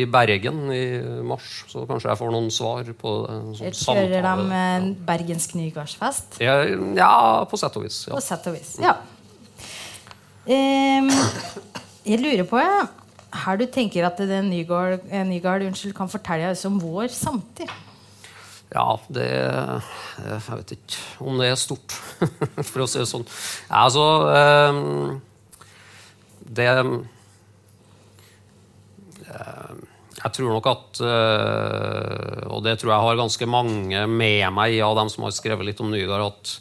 i 0.00 0.06
Bergen 0.08 0.64
i 0.72 0.82
mars, 1.28 1.50
så 1.68 1.84
kanskje 1.88 2.10
jeg 2.12 2.20
får 2.22 2.32
noen 2.32 2.50
svar 2.54 2.88
på 2.98 3.14
sånn 3.58 3.76
Kjører 3.78 4.24
de 4.24 4.62
en 4.62 4.88
bergensk 5.08 5.54
Nygardsfest? 5.58 6.40
Ja, 6.42 6.60
ja, 6.96 7.12
på 7.48 7.60
sett 7.60 7.76
og 7.78 7.84
vis. 7.84 8.02
Ja. 8.08 8.16
På 8.16 8.24
sett 8.24 8.48
og 8.48 8.56
vis. 8.56 8.74
Ja. 8.82 8.96
Um, 10.48 11.10
jeg 12.08 12.22
lurer 12.22 12.46
på 12.48 12.60
ja, 12.62 12.86
her 13.44 13.60
du 13.60 13.66
tenker 13.70 14.06
at 14.08 14.18
det 14.20 14.40
Nygaard, 14.46 15.04
eh, 15.10 15.26
Nygaard 15.26 15.66
unnskyld, 15.66 15.94
kan 15.96 16.10
fortelle 16.10 16.50
oss 16.52 16.66
om 16.68 16.80
vår 16.82 17.08
samtid. 17.12 17.70
Ja, 18.68 18.98
det 19.08 19.28
Jeg 19.28 20.42
vet 20.44 20.72
ikke 20.76 20.98
om 21.24 21.38
det 21.40 21.48
er 21.48 21.56
stort, 21.56 21.94
for 22.68 22.84
å 22.84 22.88
si 22.90 23.00
det 23.00 23.08
sånn. 23.08 23.24
Ja, 23.70 23.86
altså 23.86 24.04
ehm, 24.28 25.20
Det 26.44 26.66
Jeg 30.18 30.34
tror 30.34 30.52
nok 30.52 30.68
at 30.68 31.00
eh, 31.00 32.44
Og 32.52 32.64
det 32.66 32.76
tror 32.80 32.92
jeg 32.92 33.06
har 33.06 33.20
ganske 33.22 33.48
mange 33.48 34.04
med 34.06 34.44
meg 34.52 34.80
av 34.84 34.98
dem 35.00 35.12
som 35.12 35.24
har 35.24 35.36
skrevet 35.36 35.70
litt 35.70 35.80
om 35.80 35.92
Nygaard, 35.92 36.28
at 36.28 36.58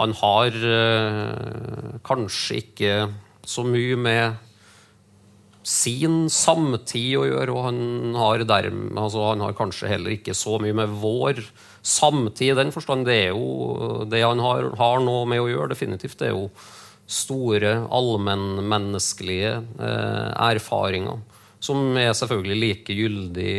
han 0.00 0.14
har 0.16 0.54
eh, 0.54 1.98
kanskje 2.06 2.62
ikke 2.62 2.94
så 3.44 3.66
mye 3.66 3.98
med 4.00 4.49
sin 5.66 6.24
samtid 6.32 7.18
å 7.20 7.26
gjøre, 7.28 7.52
og 7.52 7.66
han 7.68 7.80
har, 8.16 8.44
dermed, 8.48 8.96
altså 8.98 9.26
han 9.32 9.42
har 9.44 9.56
kanskje 9.58 9.90
heller 9.90 10.14
ikke 10.16 10.34
så 10.36 10.56
mye 10.62 10.76
med 10.76 10.94
vår 11.02 11.42
samtid 11.84 12.54
i 12.54 12.58
den 12.62 12.72
forstand. 12.72 13.08
Det 13.08 13.18
er 13.26 13.34
jo 13.34 14.06
det 14.08 14.22
han 14.24 14.40
har, 14.40 14.70
har 14.80 15.02
noe 15.04 15.26
med 15.28 15.42
å 15.42 15.50
gjøre, 15.50 15.72
definitivt. 15.74 16.18
Det 16.20 16.30
er 16.30 16.36
jo 16.36 16.48
store 17.10 17.74
allmennmenneskelige 17.90 19.56
eh, 19.82 20.30
erfaringer 20.46 21.20
som 21.60 21.96
er 22.00 22.12
selvfølgelig 22.16 22.60
like 22.60 22.96
gyldig 22.96 23.56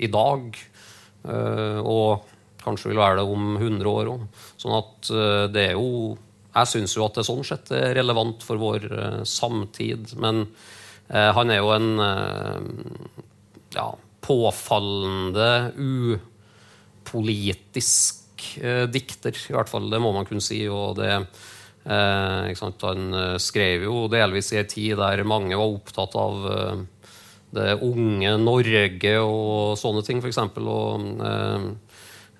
i 0.00 0.10
dag. 0.10 0.58
Eh, 1.28 1.78
og 1.82 2.26
kanskje 2.62 2.92
vil 2.92 3.00
være 3.00 3.20
det 3.20 3.26
om 3.28 3.54
100 3.58 3.90
år 3.90 4.12
òg. 4.14 4.26
Sånn 4.60 4.76
at 4.78 5.10
eh, 5.12 5.46
det 5.52 5.70
er 5.70 5.78
jo 5.78 6.18
Jeg 6.50 6.66
syns 6.66 6.96
jo 6.96 7.04
at 7.04 7.14
det 7.14 7.22
sånn 7.22 7.44
sett 7.46 7.68
er 7.70 7.92
relevant 7.94 8.42
for 8.42 8.58
vår 8.58 8.86
eh, 8.90 9.20
samtid. 9.22 10.16
Men 10.18 10.48
han 11.10 11.50
er 11.50 11.58
jo 11.58 11.70
en 11.74 11.88
eh, 12.04 12.60
ja, 13.74 13.88
påfallende 14.22 15.72
upolitisk 17.04 18.58
eh, 18.62 18.86
dikter, 18.90 19.34
i 19.34 19.54
hvert 19.56 19.70
fall. 19.72 19.90
Det 19.90 20.00
må 20.02 20.12
man 20.14 20.26
kunne 20.28 20.44
si. 20.44 20.68
og 20.70 20.96
det 21.00 21.10
Eh, 21.84 22.54
Han 22.60 23.14
eh, 23.14 23.36
skrev 23.40 23.84
jo 23.86 24.08
delvis 24.12 24.52
i 24.52 24.60
en 24.60 24.68
tid 24.68 24.98
der 25.00 25.24
mange 25.24 25.56
var 25.56 25.72
opptatt 25.72 26.16
av 26.18 26.48
eh, 26.52 26.82
det 27.56 27.70
unge 27.82 28.36
Norge 28.38 29.14
og 29.24 29.78
sånne 29.80 30.04
ting, 30.06 30.20
f.eks. 30.20 30.38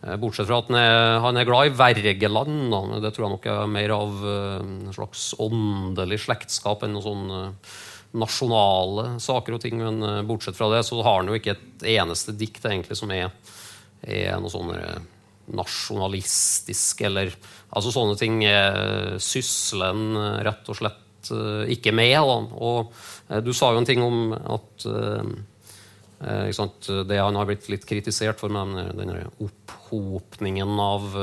Eh, 0.00 0.16
bortsett 0.20 0.48
fra 0.48 0.60
at 0.60 0.68
han 0.70 0.78
er, 0.80 1.16
han 1.24 1.36
er 1.40 1.48
glad 1.48 1.70
i 1.70 1.74
Wergeland. 1.76 3.00
Det 3.02 3.10
tror 3.12 3.26
jeg 3.26 3.34
nok 3.34 3.48
er 3.52 3.72
mer 3.72 3.96
av 3.96 4.20
eh, 4.28 4.60
en 4.60 4.92
slags 4.96 5.30
åndelig 5.40 6.20
slektskap 6.26 6.84
enn 6.84 6.94
noe 6.96 7.04
sånne 7.04 7.40
nasjonale 8.16 9.14
saker 9.22 9.56
og 9.56 9.62
ting. 9.62 9.78
Men 9.80 10.02
eh, 10.06 10.22
bortsett 10.26 10.58
fra 10.58 10.70
det 10.74 10.84
så 10.88 10.98
har 11.02 11.20
han 11.20 11.30
jo 11.30 11.38
ikke 11.38 11.56
et 11.56 11.88
eneste 11.98 12.34
dikt 12.36 12.64
egentlig 12.66 12.98
som 12.98 13.12
er, 13.14 13.32
er 14.02 14.38
noe 14.40 14.52
sånn 14.52 14.74
nasjonalistisk 15.50 17.00
eller 17.08 17.32
Altså 17.70 17.92
sånne 17.94 18.16
ting 18.18 18.40
eh, 18.42 19.12
sysler 19.22 19.94
eh, 19.94 20.38
rett 20.48 20.70
og 20.72 20.78
slett 20.80 21.30
eh, 21.30 21.70
ikke 21.76 21.92
med. 21.94 22.16
Da. 22.18 22.38
Og 22.58 22.90
eh, 23.30 23.38
du 23.46 23.52
sa 23.54 23.70
jo 23.70 23.78
en 23.78 23.86
ting 23.86 24.02
om 24.02 24.32
at 24.34 24.86
eh, 24.90 25.28
eh, 26.26 27.04
det 27.06 27.20
han 27.20 27.38
har 27.38 27.46
blitt 27.46 27.68
litt 27.70 27.86
kritisert 27.86 28.42
for, 28.42 28.50
med 28.50 28.96
denne 28.98 29.22
opphopningen 29.38 30.82
av 30.82 31.14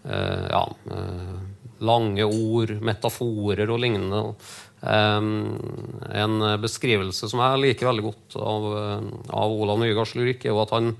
ja, 0.00 0.62
lange 1.84 2.24
ord, 2.24 2.70
metaforer 2.82 3.70
og 3.70 3.82
lignende. 3.82 4.20
En 4.80 6.36
beskrivelse 6.62 7.28
som 7.28 7.42
jeg 7.44 7.60
liker 7.60 7.90
veldig 7.90 8.04
godt 8.06 8.36
av, 8.40 8.68
av 9.28 9.52
Olav 9.52 9.82
Nygaards 9.82 10.14
lyrikk, 10.16 10.46
er 10.46 10.54
jo 10.54 10.62
at 10.62 10.72
han 10.72 10.94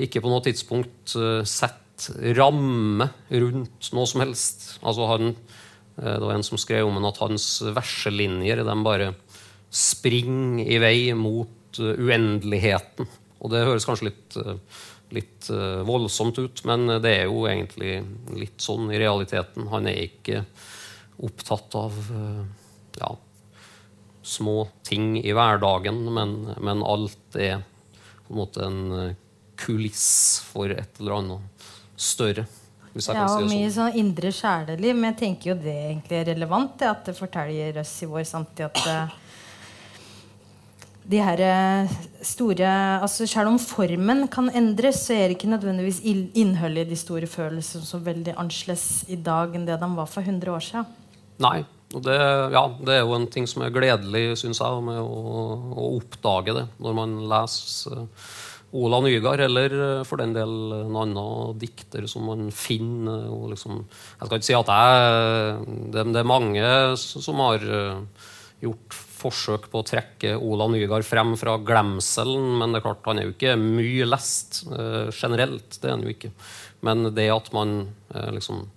ikke 0.00 0.22
på 0.24 0.30
noe 0.32 0.40
tidspunkt 0.46 1.12
setter 1.12 1.78
ramme 2.38 3.08
rundt 3.28 3.90
noe 3.94 4.08
som 4.08 4.22
helst. 4.22 4.68
Altså 4.82 5.08
han, 5.10 5.32
eh, 5.98 6.14
det 6.14 6.24
var 6.24 6.34
en 6.34 6.46
som 6.46 6.60
skrev 6.60 6.86
om 6.86 7.04
at 7.04 7.20
hans 7.22 7.62
verselinjer 7.62 8.62
de 8.64 8.76
bare 8.84 9.14
springer 9.70 10.66
i 10.66 10.78
vei 10.82 11.00
mot 11.14 11.80
eh, 11.80 11.98
uendeligheten. 11.98 13.08
Og 13.38 13.52
det 13.52 13.66
høres 13.66 13.86
kanskje 13.86 14.10
litt, 14.10 14.36
eh, 14.36 14.56
litt 15.14 15.48
voldsomt 15.88 16.38
ut, 16.38 16.64
men 16.68 17.00
det 17.00 17.14
er 17.22 17.30
jo 17.30 17.46
egentlig 17.48 18.02
litt 18.36 18.60
sånn 18.60 18.90
i 18.92 18.98
realiteten. 19.00 19.70
Han 19.72 19.86
er 19.88 20.02
ikke 20.04 20.42
opptatt 21.24 21.74
av 21.80 21.96
ja, 23.00 23.14
små 24.22 24.68
ting 24.86 25.16
i 25.20 25.32
hverdagen, 25.32 26.04
men, 26.14 26.36
men 26.60 26.84
alt 26.84 27.38
er 27.38 27.62
på 28.26 28.34
en 28.34 28.40
måte 28.42 28.64
en 28.66 29.14
kuliss 29.58 30.40
for 30.46 30.70
et 30.70 31.00
eller 31.00 31.18
annet 31.18 31.68
større. 31.98 32.44
ja, 32.94 33.24
og 33.24 33.40
si 33.42 33.48
mye 33.48 33.70
sånn. 33.70 33.92
sånn 33.92 33.96
indre 34.00 34.32
sjeleliv. 34.34 34.94
Men 34.96 35.12
jeg 35.12 35.18
tenker 35.22 35.52
jo 35.52 35.56
det 35.62 35.76
egentlig 35.88 36.20
er 36.20 36.28
relevant, 36.32 36.76
det 36.80 36.90
at 36.90 37.08
det 37.08 37.16
forteller 37.18 37.80
oss 37.82 37.94
i 38.04 38.10
vår 38.10 38.26
samtid 38.28 38.66
at 38.68 38.84
uh, 38.86 39.16
de 41.08 41.20
her 41.24 41.40
eh, 41.40 41.92
store 42.26 42.68
altså 43.00 43.26
Selv 43.28 43.48
om 43.48 43.58
formen 43.60 44.26
kan 44.28 44.50
endres, 44.52 45.06
så 45.06 45.16
er 45.16 45.28
det 45.28 45.38
ikke 45.38 45.48
nødvendigvis 45.54 46.02
innholdet 46.36 46.84
i 46.84 46.90
de 46.90 46.98
store 47.00 47.28
følelsene 47.30 47.88
så 47.88 48.00
veldig 48.04 48.34
annerledes 48.36 49.06
i 49.08 49.16
dag 49.16 49.56
enn 49.56 49.64
det 49.68 49.78
de 49.80 49.88
var 49.96 50.10
for 50.10 50.20
100 50.20 50.52
år 50.52 50.66
siden. 50.66 50.90
Nei. 51.40 51.62
Og 51.96 52.04
det, 52.04 52.18
ja, 52.52 52.64
det 52.84 52.98
er 52.98 53.06
jo 53.06 53.16
en 53.16 53.30
ting 53.32 53.46
som 53.48 53.64
er 53.64 53.72
gledelig, 53.72 54.36
syns 54.42 54.60
jeg, 54.60 54.84
med 54.84 55.00
å, 55.00 55.32
å, 55.72 55.88
oppdage 55.96 56.52
det 56.56 56.66
når 56.84 56.96
man 56.98 57.14
leser 57.30 58.04
Ola 58.76 58.98
Nygaard, 59.00 59.40
eller 59.46 59.72
eh, 59.72 60.02
for 60.04 60.20
den 60.20 60.34
del 60.36 60.52
en 60.82 60.98
annen 61.00 61.56
dikter 61.60 62.04
som 62.10 62.26
man 62.28 62.50
finner. 62.52 63.30
Liksom, 63.54 63.78
jeg 63.88 64.28
skal 64.28 64.36
ikke 64.36 64.48
si 64.50 64.58
at 64.58 64.72
jeg 64.74 65.62
det, 65.94 66.04
det, 66.12 66.20
er 66.20 66.28
mange 66.28 66.72
som 67.00 67.40
har 67.46 67.64
eh, 67.64 68.26
gjort 68.66 68.98
forsøk 69.18 69.70
på 69.72 69.80
å 69.80 69.88
trekke 69.88 70.34
Ola 70.36 70.68
Nygaard 70.68 71.08
frem 71.08 71.32
fra 71.40 71.56
glemselen, 71.56 72.58
men 72.60 72.74
det 72.74 72.82
er 72.82 72.84
klart 72.90 73.08
han 73.08 73.22
er 73.22 73.30
jo 73.30 73.32
ikke 73.32 73.56
mye 73.58 74.06
lest 74.06 74.60
generelt. 74.68 75.72
Det 75.72 75.88
er 75.88 75.96
han 75.96 76.04
jo 76.04 76.12
ikke. 76.12 76.30
Men 76.86 77.08
det 77.16 77.26
at 77.32 77.48
man 77.56 77.80
liksom 78.36 78.68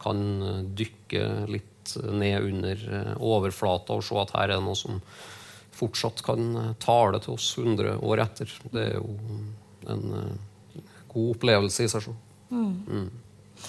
kan 0.00 0.22
dykke 0.78 1.26
litt 1.50 1.69
ned 1.98 2.46
under 2.50 2.84
uh, 2.90 3.12
overflata 3.22 3.96
og 3.96 4.04
se 4.06 4.18
at 4.20 4.34
her 4.36 4.48
er 4.48 4.56
det 4.56 4.64
noe 4.64 4.78
som 4.78 5.00
fortsatt 5.80 6.20
kan 6.26 6.56
eh, 6.60 6.72
tale 6.82 7.20
til 7.24 7.38
oss 7.38 7.54
100 7.56 8.02
år 8.04 8.20
etter. 8.26 8.50
Det 8.72 8.82
er 8.82 8.98
jo 8.98 9.14
en 9.88 10.02
uh, 10.12 10.82
god 11.08 11.34
opplevelse 11.36 11.86
i 11.86 11.92
seg 11.92 12.04
selv. 12.04 12.18
Mm. 12.50 12.74
Mm. 12.84 13.66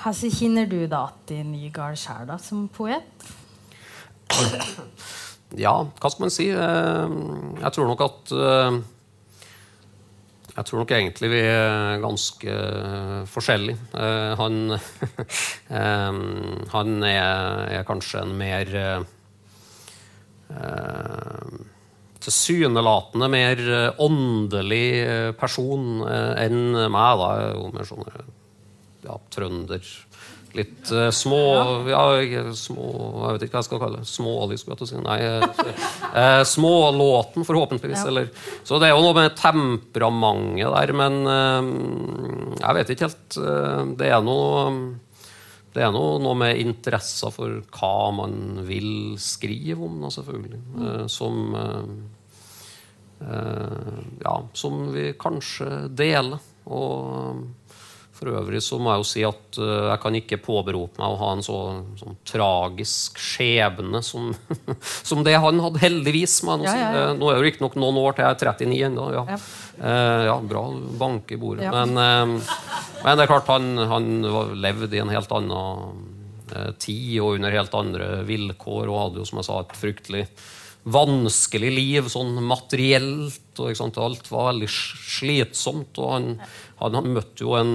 Hvordan 0.00 0.32
kjenner 0.38 0.70
du 0.70 0.78
da 0.88 1.06
til 1.28 1.44
Nygaard 1.50 1.98
sjøl 2.00 2.32
som 2.40 2.66
poet? 2.72 3.26
Ja, 5.56 5.72
hva 5.86 6.10
skal 6.10 6.24
man 6.24 6.32
si? 6.34 6.48
Eh, 6.50 7.12
jeg 7.62 7.74
tror 7.76 7.86
nok 7.90 8.00
at 8.02 8.32
jeg 10.56 10.64
tror 10.68 10.80
nok 10.80 10.92
egentlig 10.96 11.28
vi 11.32 11.42
er 11.44 12.00
ganske 12.00 12.56
forskjellige. 13.28 13.76
Han, 14.40 14.54
han 16.74 16.94
er, 17.04 17.28
er, 17.76 17.84
kanskje 17.88 18.22
en 18.24 18.32
mer 18.40 18.72
eh, 18.80 19.04
tilsynelatende 22.26 23.28
mer 23.30 23.60
eh, 23.62 24.00
åndelig 24.02 24.86
eh, 25.02 25.30
person 25.38 26.02
eh, 26.06 26.32
enn 26.46 26.74
meg. 26.74 27.20
da, 27.20 27.28
Jeg 27.36 27.50
er 27.50 27.54
jo 27.54 27.70
mer 27.74 27.88
sånn 27.90 28.06
ja, 29.06 29.18
trønder. 29.34 29.92
Litt 30.56 30.90
uh, 30.92 31.08
små 31.12 31.40
ja, 31.90 32.02
små 32.56 32.86
Jeg 33.26 33.36
vet 33.36 33.46
ikke 33.46 33.56
hva 33.56 33.60
jeg 33.60 33.68
skal 33.68 33.80
kalle 33.82 34.00
det. 34.00 34.08
Smålig, 34.08 34.58
skulle 34.60 34.76
jeg 34.76 34.80
til 34.80 34.86
å 34.86 34.90
si. 34.90 35.00
Nei, 35.04 35.18
uh, 36.16 36.42
smålåten, 36.48 37.46
forhåpentligvis. 37.48 38.04
Ja. 38.04 38.12
Eller, 38.12 38.30
så 38.66 38.80
det 38.80 38.88
er 38.88 38.94
jo 38.94 39.04
noe 39.04 39.16
med 39.18 39.36
temperamentet 39.38 40.72
der, 40.72 40.94
men 40.96 41.18
uh, 41.28 42.56
jeg 42.62 42.78
vet 42.78 42.94
ikke 42.94 43.10
helt. 43.10 43.40
det 44.00 44.08
er 44.12 44.22
noe 44.24 44.70
det 45.76 45.82
er 45.84 45.90
noe, 45.92 46.16
noe, 46.24 46.32
med 46.40 46.56
interesser 46.56 47.28
for 47.34 47.58
hva 47.76 47.96
man 48.16 48.62
vil 48.64 49.18
skrive 49.20 49.84
om, 49.84 49.98
da, 50.06 50.08
selvfølgelig. 50.14 50.60
Mm. 50.72 51.08
Som 51.12 51.42
Ja, 54.24 54.32
som 54.56 54.86
vi 54.92 55.10
kanskje 55.20 55.68
deler. 55.96 56.40
Og 56.64 57.44
for 58.16 58.32
øvrig 58.32 58.62
så 58.64 58.78
må 58.80 58.92
jeg 58.92 59.02
jo 59.02 59.06
si 59.10 59.22
at 59.26 59.58
uh, 59.60 59.90
jeg 59.90 60.00
kan 60.02 60.18
ikke 60.18 60.38
påberope 60.42 61.00
meg 61.00 61.12
å 61.12 61.18
ha 61.20 61.30
en 61.36 61.44
så 61.44 61.58
sånn 62.00 62.18
tragisk 62.26 63.20
skjebne 63.20 64.02
som, 64.04 64.30
som, 65.08 65.22
det 65.26 65.36
han 65.42 65.60
hadde, 65.62 65.82
heldigvis. 65.82 66.38
Nå, 66.46 66.58
ja, 66.64 66.74
ja, 66.80 66.90
ja. 66.96 67.06
Nå 67.16 67.30
er 67.30 67.38
det 67.38 67.50
riktignok 67.50 67.78
noen 67.80 68.00
år 68.02 68.16
til 68.16 68.26
jeg 68.26 68.38
er 68.38 68.52
39 68.56 68.82
ennå. 68.90 69.06
Ja. 69.16 69.24
Uh, 69.76 70.22
ja, 70.30 70.36
bra 70.52 70.66
bank 71.00 71.32
i 71.36 71.40
bordet. 71.40 71.70
Men, 71.72 71.96
men, 71.96 73.12
det 73.12 73.26
er 73.26 73.32
klart, 73.32 73.50
han, 73.52 73.72
han 73.92 74.12
levde 74.56 74.96
i 74.96 75.02
en 75.04 75.12
helt 75.12 75.32
annen 75.36 76.12
tid 76.80 77.16
og 77.20 77.40
under 77.40 77.52
helt 77.52 77.74
andre 77.74 78.20
vilkår 78.24 78.86
og 78.86 79.00
hadde 79.00 79.20
jo, 79.20 79.26
som 79.28 79.40
jeg 79.42 79.48
sa, 79.48 79.58
et 79.64 79.74
fryktelig 79.76 80.28
vanskelig 80.86 81.70
liv 81.74 82.10
sånn 82.10 82.38
materielt. 82.46 83.58
og 83.58 83.98
Alt 83.98 84.30
var 84.30 84.52
veldig 84.52 84.70
slitsomt. 84.70 85.98
og 85.98 86.12
han, 86.12 86.28
han, 86.80 86.98
han 87.00 87.14
møtte 87.16 87.46
jo 87.46 87.56
en 87.58 87.72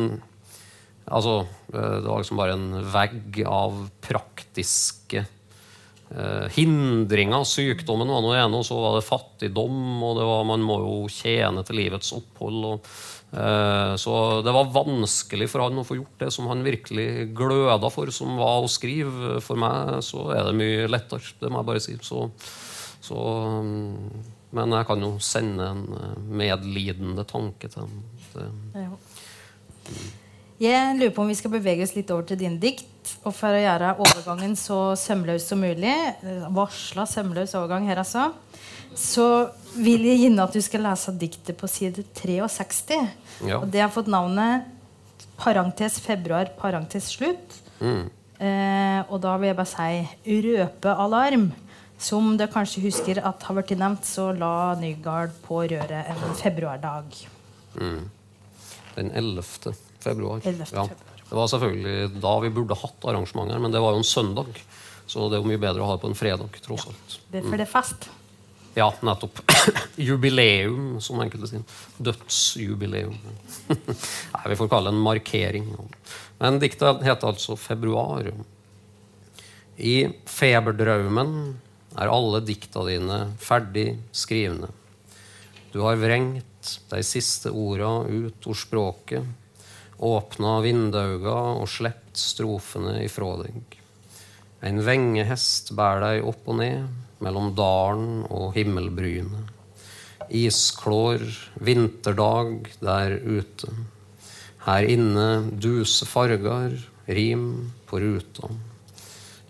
Altså, 1.10 1.46
eh, 1.74 1.96
det 2.02 2.08
var 2.10 2.22
liksom 2.22 2.42
bare 2.42 2.58
en 2.58 2.68
vegg 2.94 3.42
av 3.48 3.80
praktiske 4.06 5.24
eh, 5.24 6.46
hindringer. 6.58 7.48
Sykdommen 7.48 8.12
var 8.12 8.22
noe 8.26 8.38
ene, 8.38 8.62
og 8.62 8.68
så 8.68 8.78
var 8.80 9.00
det 9.00 9.08
fattigdom, 9.08 9.82
og 10.04 10.20
det 10.20 10.30
var, 10.30 10.46
man 10.48 10.64
må 10.66 10.82
jo 10.84 11.00
tjene 11.12 11.66
til 11.68 11.82
livets 11.82 12.14
opphold. 12.18 12.64
og 12.76 12.94
Eh, 13.32 13.96
så 13.96 14.42
det 14.44 14.52
var 14.52 14.74
vanskelig 14.76 15.46
for 15.48 15.64
han 15.64 15.80
å 15.80 15.86
få 15.88 15.96
gjort 16.02 16.18
det 16.20 16.32
som 16.36 16.50
han 16.52 16.66
virkelig 16.66 17.30
gløda 17.38 17.88
for, 17.94 18.12
som 18.12 18.36
var 18.40 18.60
å 18.60 18.72
skrive. 18.72 19.38
For 19.44 19.60
meg 19.60 20.02
så 20.04 20.26
er 20.36 20.50
det 20.50 20.58
mye 20.60 20.90
lettere, 20.92 21.32
det 21.40 21.52
må 21.52 21.62
jeg 21.62 21.70
bare 21.72 21.84
si. 21.86 21.96
Så, 22.04 22.26
så, 23.00 23.22
mm, 23.64 24.26
men 24.58 24.76
jeg 24.76 24.90
kan 24.90 25.06
jo 25.08 25.14
sende 25.24 25.70
en 25.72 25.86
eh, 25.96 26.18
medlidende 26.44 27.24
tanke 27.30 27.72
til 27.72 27.86
ham. 27.86 28.02
Det- 28.34 28.52
Jeg 30.62 30.98
lurer 31.00 31.14
på 31.16 31.24
om 31.24 31.30
vi 31.32 31.38
skal 31.38 31.54
bevege 31.56 31.82
oss 31.88 31.96
litt 31.96 32.12
over 32.14 32.28
til 32.30 32.38
dine 32.38 32.60
dikt. 32.62 32.86
Og 33.26 33.34
for 33.34 33.50
å 33.50 33.62
gjøre 33.62 33.96
overgangen 34.04 34.54
så 34.60 34.94
sømløs 35.00 35.48
som 35.50 35.62
mulig, 35.62 35.90
eh, 35.90 36.46
varsla 36.54 37.08
sømløs 37.10 37.56
overgang 37.58 37.88
her, 37.90 37.98
altså, 37.98 38.28
så 38.94 39.50
vil 39.74 40.06
jeg 40.06 40.22
gjerne 40.22 40.44
at 40.46 40.54
du 40.54 40.62
skal 40.62 40.86
lese 40.86 41.18
diktet 41.18 41.58
på 41.58 41.68
side 41.68 42.06
63. 42.14 43.10
Ja. 43.48 43.58
Og 43.58 43.72
det 43.72 43.82
har 43.82 43.90
fått 43.90 44.12
navnet 44.12 44.70
parentes 45.38 46.00
februar, 46.00 46.54
parentes 46.60 47.10
slutt. 47.10 47.58
Mm. 47.80 48.10
Eh, 48.38 49.02
og 49.10 49.22
da 49.22 49.38
vil 49.38 49.50
jeg 49.50 49.58
bare 49.58 49.66
si 49.74 50.42
røpealarm. 50.46 51.52
Som 52.02 52.36
dere 52.38 52.50
kanskje 52.50 52.82
husker 52.82 53.20
at 53.22 53.44
har 53.44 53.56
vært 53.56 53.78
nevnt, 53.78 54.06
så 54.06 54.32
la 54.34 54.74
Nygaard 54.76 55.34
på 55.46 55.66
røret 55.70 56.10
en 56.10 56.36
februardag. 56.36 57.14
Den 58.96 59.12
11. 59.14 59.91
februar. 60.04 60.42
11. 60.44 60.72
Ja. 60.76 60.88
Det 61.32 61.38
var 61.38 61.48
selvfølgelig 61.48 62.22
da 62.22 62.32
vi 62.44 62.54
burde 62.54 62.76
hatt 62.76 63.06
arrangementer, 63.08 63.60
men 63.64 63.72
det 63.72 63.82
var 63.84 63.96
jo 63.96 64.02
en 64.02 64.08
søndag. 64.08 64.58
Så 65.08 65.28
det 65.30 65.38
er 65.38 65.44
jo 65.44 65.52
mye 65.52 65.62
bedre 65.62 65.84
å 65.84 65.90
ha 65.90 65.98
det 65.98 66.04
på 66.04 66.12
en 66.12 66.18
fredag, 66.18 66.58
tross 66.64 66.88
alt. 66.88 67.16
Det 67.32 67.42
er 67.42 67.48
for 67.48 67.60
det 67.60 67.68
er 67.68 67.72
fest. 67.72 68.10
Ja, 68.78 68.88
nettopp. 69.04 69.42
Jubileum, 70.00 71.02
som 71.04 71.20
enkelte 71.24 71.50
sier. 71.50 71.64
Dødsjubileum. 72.00 73.18
Nei, 74.36 74.44
vi 74.48 74.58
får 74.60 74.72
kalle 74.72 74.92
det 74.92 74.96
en 74.96 75.04
markering. 75.04 75.68
Men 76.40 76.60
diktet 76.64 77.04
heter 77.04 77.34
altså 77.34 77.58
'Februar'. 77.60 78.32
I 79.82 79.96
feberdraumen 80.30 81.60
er 82.00 82.12
alle 82.12 82.40
dikta 82.46 82.86
dine 82.88 83.20
ferdig 83.42 83.98
skrivne. 84.16 84.70
Du 85.72 85.82
har 85.84 86.00
vrengt 86.00 86.76
de 86.92 87.04
siste 87.04 87.52
orda 87.52 88.04
ut 88.08 88.48
ord 88.48 88.60
språket, 88.60 89.26
åpna 90.02 90.58
vindauga 90.66 91.38
og 91.62 91.70
slept 91.70 92.18
strofene 92.18 92.98
ifra 93.06 93.36
deg. 93.44 93.78
En 94.66 94.82
vengehest 94.86 95.72
bærer 95.78 96.04
deg 96.06 96.28
opp 96.30 96.50
og 96.52 96.60
ned 96.60 97.22
mellom 97.22 97.52
dalen 97.58 98.24
og 98.30 98.54
himmelbrynet. 98.58 99.50
Isklår, 100.32 101.24
vinterdag 101.62 102.70
der 102.82 103.18
ute. 103.20 103.72
Her 104.66 104.86
inne 104.86 105.28
duse 105.52 106.06
farger, 106.06 106.78
rim 107.10 107.74
på 107.90 108.00
ruta. 108.02 108.52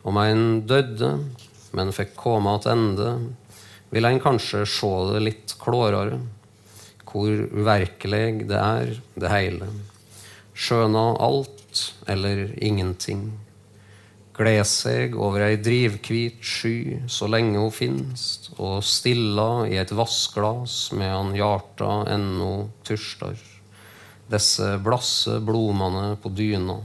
Om 0.07 0.17
ein 0.17 0.45
dødde, 0.67 1.11
men 1.77 1.93
fikk 1.95 2.15
komme 2.17 2.55
attende, 2.57 3.11
vil 3.91 4.07
ein 4.07 4.23
kanskje 4.23 4.63
sjå 4.65 4.91
det 5.11 5.23
litt 5.27 5.55
klårere, 5.61 6.17
hvor 7.11 7.27
uverkelig 7.51 8.47
det 8.47 8.57
er, 8.57 8.95
det 9.19 9.31
heile. 9.31 9.67
Skjøna 10.51 11.05
alt 11.23 11.85
eller 12.11 12.49
ingenting. 12.59 13.31
Gled 14.35 14.65
seg 14.65 15.15
over 15.19 15.43
ei 15.45 15.57
drivkvit 15.61 16.39
sky 16.41 16.75
så 17.11 17.27
lenge 17.29 17.59
hun 17.59 17.73
finst, 17.75 18.49
og 18.57 18.79
stilla 18.83 19.67
i 19.69 19.77
et 19.79 19.91
vassglas 19.95 20.89
medan 20.97 21.35
hjarta 21.37 22.01
ennå 22.15 22.53
tørstar. 22.87 23.37
Desse 24.31 24.77
blasse 24.83 25.37
blomane 25.43 26.15
på 26.23 26.31
dyna. 26.33 26.79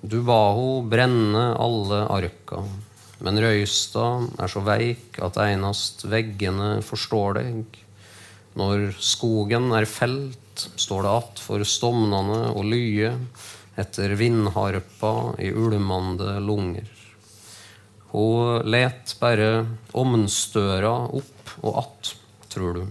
Du 0.00 0.22
ba 0.24 0.54
ho 0.56 0.80
brenne 0.88 1.50
alle 1.60 2.04
arka, 2.08 2.62
men 3.20 3.40
røysta 3.44 4.06
er 4.40 4.48
så 4.48 4.62
veik 4.64 5.18
at 5.20 5.36
einast 5.42 6.06
veggene 6.08 6.78
forstår 6.86 7.36
deg. 7.42 7.80
Når 8.56 8.94
skogen 8.96 9.68
er 9.76 9.84
felt, 9.84 10.39
står 10.76 11.02
det 11.02 11.10
att 11.10 11.38
for 11.38 11.64
stomnane 11.64 12.50
og 12.52 12.64
lye 12.68 13.14
etter 13.80 14.14
vindharpa 14.18 15.34
i 15.38 15.50
ulmande 15.52 16.38
lunger. 16.40 16.88
Hun 18.10 18.66
let 18.66 19.14
bare 19.20 19.66
omnstøra 19.92 20.94
opp 21.14 21.52
og 21.62 21.78
att, 21.78 22.14
tror 22.48 22.74
du, 22.74 22.86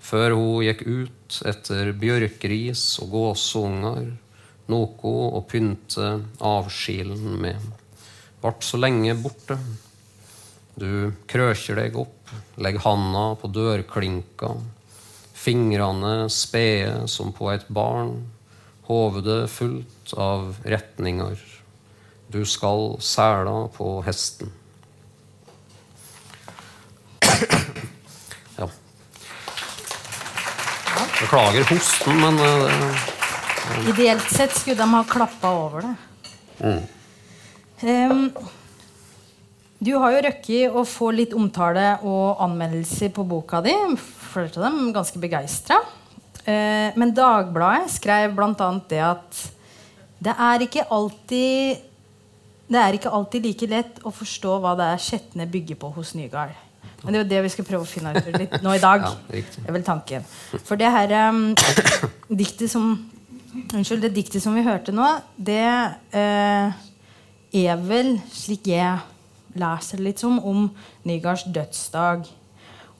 før 0.00 0.34
hun 0.34 0.64
gikk 0.66 0.82
ut 0.86 1.42
etter 1.46 1.92
bjørkris 1.94 2.84
og 3.04 3.12
gåsunger, 3.14 4.10
noe 4.70 5.12
å 5.38 5.42
pynte 5.46 6.16
avskilen 6.42 7.38
med. 7.42 7.70
Vart 8.42 8.64
så 8.64 8.80
lenge 8.80 9.14
borte. 9.20 9.58
Du 10.80 11.12
krøkjer 11.30 11.76
deg 11.82 11.96
opp, 12.00 12.30
legg 12.62 12.78
handa 12.82 13.24
på 13.38 13.50
dørklinka, 13.52 14.54
fingrene 15.40 16.28
spede 16.32 17.08
som 17.08 17.32
på 17.32 17.48
et 17.54 17.68
barn, 17.72 18.26
hovedet 18.88 19.48
fullt 19.50 20.12
av 20.18 20.56
retninger. 20.68 21.38
Du 22.30 22.42
skal 22.46 22.98
sæla 23.02 23.68
på 23.74 24.00
hesten. 24.06 24.52
Ja. 28.58 28.68
Beklager 31.20 31.64
hosten, 31.70 32.20
men 32.20 32.38
uh, 32.38 33.08
Ideelt 33.88 34.30
sett 34.30 34.56
skulle 34.56 34.76
de 34.76 34.88
ha 34.92 35.02
klappa 35.08 35.50
over 35.56 35.86
det. 35.86 35.94
Em, 37.80 38.26
du 39.78 39.94
har 39.96 40.12
jo 40.12 40.24
røkket 40.26 40.76
å 40.76 40.84
få 40.84 41.12
litt 41.16 41.32
omtale 41.36 41.94
og 42.04 42.42
anmeldelser 42.44 43.12
på 43.16 43.24
boka 43.24 43.62
di. 43.64 43.74
Flere 44.30 44.52
av 44.56 44.66
dem 44.68 44.92
ganske 44.94 45.20
begeistra. 45.22 45.80
Eh, 46.44 46.96
men 46.96 47.14
Dagbladet 47.16 47.90
skrev 47.92 48.34
bl.a. 48.36 48.70
det 48.88 49.02
at 49.04 49.44
det 50.20 50.34
er 50.36 50.66
ikke 50.66 50.84
alltid 50.92 51.86
det 52.70 52.78
er 52.78 52.94
ikke 52.94 53.10
alltid 53.10 53.46
like 53.48 53.66
lett 53.66 53.96
å 54.06 54.12
forstå 54.14 54.58
hva 54.62 54.76
det 54.78 54.92
er 54.92 55.00
Skjetne 55.02 55.46
bygger 55.50 55.78
på 55.80 55.88
hos 55.96 56.12
Nygaard. 56.14 56.52
Men 57.02 57.12
det 57.12 57.18
er 57.18 57.24
jo 57.24 57.30
det 57.32 57.40
vi 57.46 57.52
skal 57.56 57.66
prøve 57.66 57.86
å 57.86 57.88
finne 57.88 58.12
ut 58.14 58.28
litt 58.36 58.60
nå 58.62 58.74
i 58.76 58.82
dag. 58.82 59.06
Ja. 59.10 59.40
Det 59.40 59.64
er 59.66 59.74
vel 59.74 59.86
tanken. 59.86 60.26
For 60.66 60.78
det 60.78 60.90
her 60.94 61.14
um, 61.30 61.48
diktet 62.28 62.70
som 62.70 62.92
Unnskyld, 63.50 64.04
det 64.04 64.12
diktet 64.14 64.44
som 64.44 64.54
vi 64.54 64.62
hørte 64.62 64.92
nå, 64.94 65.06
det 65.34 65.64
uh, 66.14 66.70
er 67.50 67.80
vel, 67.82 68.12
slik 68.30 68.68
jeg 68.70 69.00
leser 69.58 69.98
det 69.98 70.06
litt 70.06 70.22
som, 70.22 70.36
om 70.38 70.68
Nygaards 71.02 71.48
dødsdag. 71.50 72.28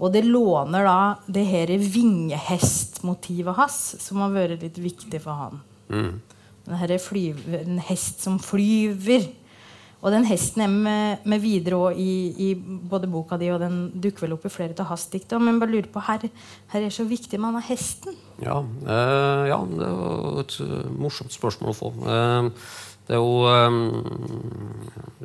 Og 0.01 0.13
det 0.15 0.25
låner 0.25 0.87
da 0.89 1.01
det 1.29 1.45
her 1.45 1.73
vingehestmotivet 1.77 3.59
hans, 3.59 3.81
som 4.01 4.23
har 4.25 4.33
vært 4.33 4.65
litt 4.65 4.81
viktig 4.81 5.21
for 5.21 5.37
han. 5.37 5.61
Den 5.91 6.81
her 6.81 6.97
flyver, 7.03 7.61
en 7.67 7.83
hest 7.85 8.25
som 8.25 8.39
flyver. 8.41 9.29
Og 10.01 10.15
den 10.15 10.25
hesten 10.25 10.63
er 10.65 10.71
med, 10.73 11.25
med 11.29 11.43
videre 11.43 11.77
òg 11.77 11.99
i, 12.01 12.13
i 12.41 12.49
både 12.57 13.09
boka 13.13 13.37
di, 13.41 13.51
og 13.53 13.61
den 13.61 13.91
dukker 14.01 14.25
vel 14.25 14.39
opp 14.39 14.47
i 14.49 14.53
flere 14.53 14.73
av 14.81 14.89
hans 14.95 15.05
dikt. 15.13 15.35
Men 15.37 15.61
bare 15.61 15.75
lurer 15.75 15.91
på, 15.93 16.01
her, 16.07 16.25
her 16.73 16.87
er 16.87 16.95
så 16.95 17.05
viktig 17.05 17.37
med 17.37 17.51
denne 17.51 17.67
hesten. 17.67 18.17
Ja, 18.41 18.63
eh, 18.65 19.43
ja, 19.51 19.59
det 19.69 19.91
var 19.99 20.41
et 20.41 20.57
morsomt 20.97 21.37
spørsmål 21.37 21.75
å 21.75 21.77
få. 21.77 21.93
Eh, 22.09 22.71
det 23.11 23.16
er 23.16 23.25
jo 23.25 23.42
eh, 23.51 23.73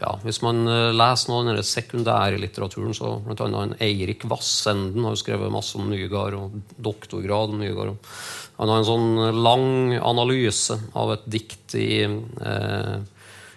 ja, 0.02 0.15
Hvis 0.26 0.41
man 0.41 0.63
eh, 0.65 0.93
leser 0.95 1.30
noe 1.30 1.43
av 1.43 1.52
den 1.52 1.67
sekundære 1.69 2.39
litteraturen, 2.41 2.95
så 2.98 3.19
blant 3.21 3.43
en 3.45 3.76
Eirik 3.78 4.26
Vassenden 4.26 5.06
har 5.06 5.13
jo 5.13 5.21
skrevet 5.21 5.54
masse 5.54 5.78
om 5.78 5.91
Nygaard, 5.91 6.34
og 6.39 6.80
doktorgrad 6.82 7.54
om 7.54 7.62
Nygaard. 7.62 7.93
Han 8.58 8.71
har 8.71 8.82
en 8.82 8.88
sånn 8.88 9.38
lang 9.38 9.67
analyse 10.00 10.80
av 10.98 11.13
et 11.13 11.28
dikt 11.30 11.78
i 11.78 11.89
eh, 12.08 12.95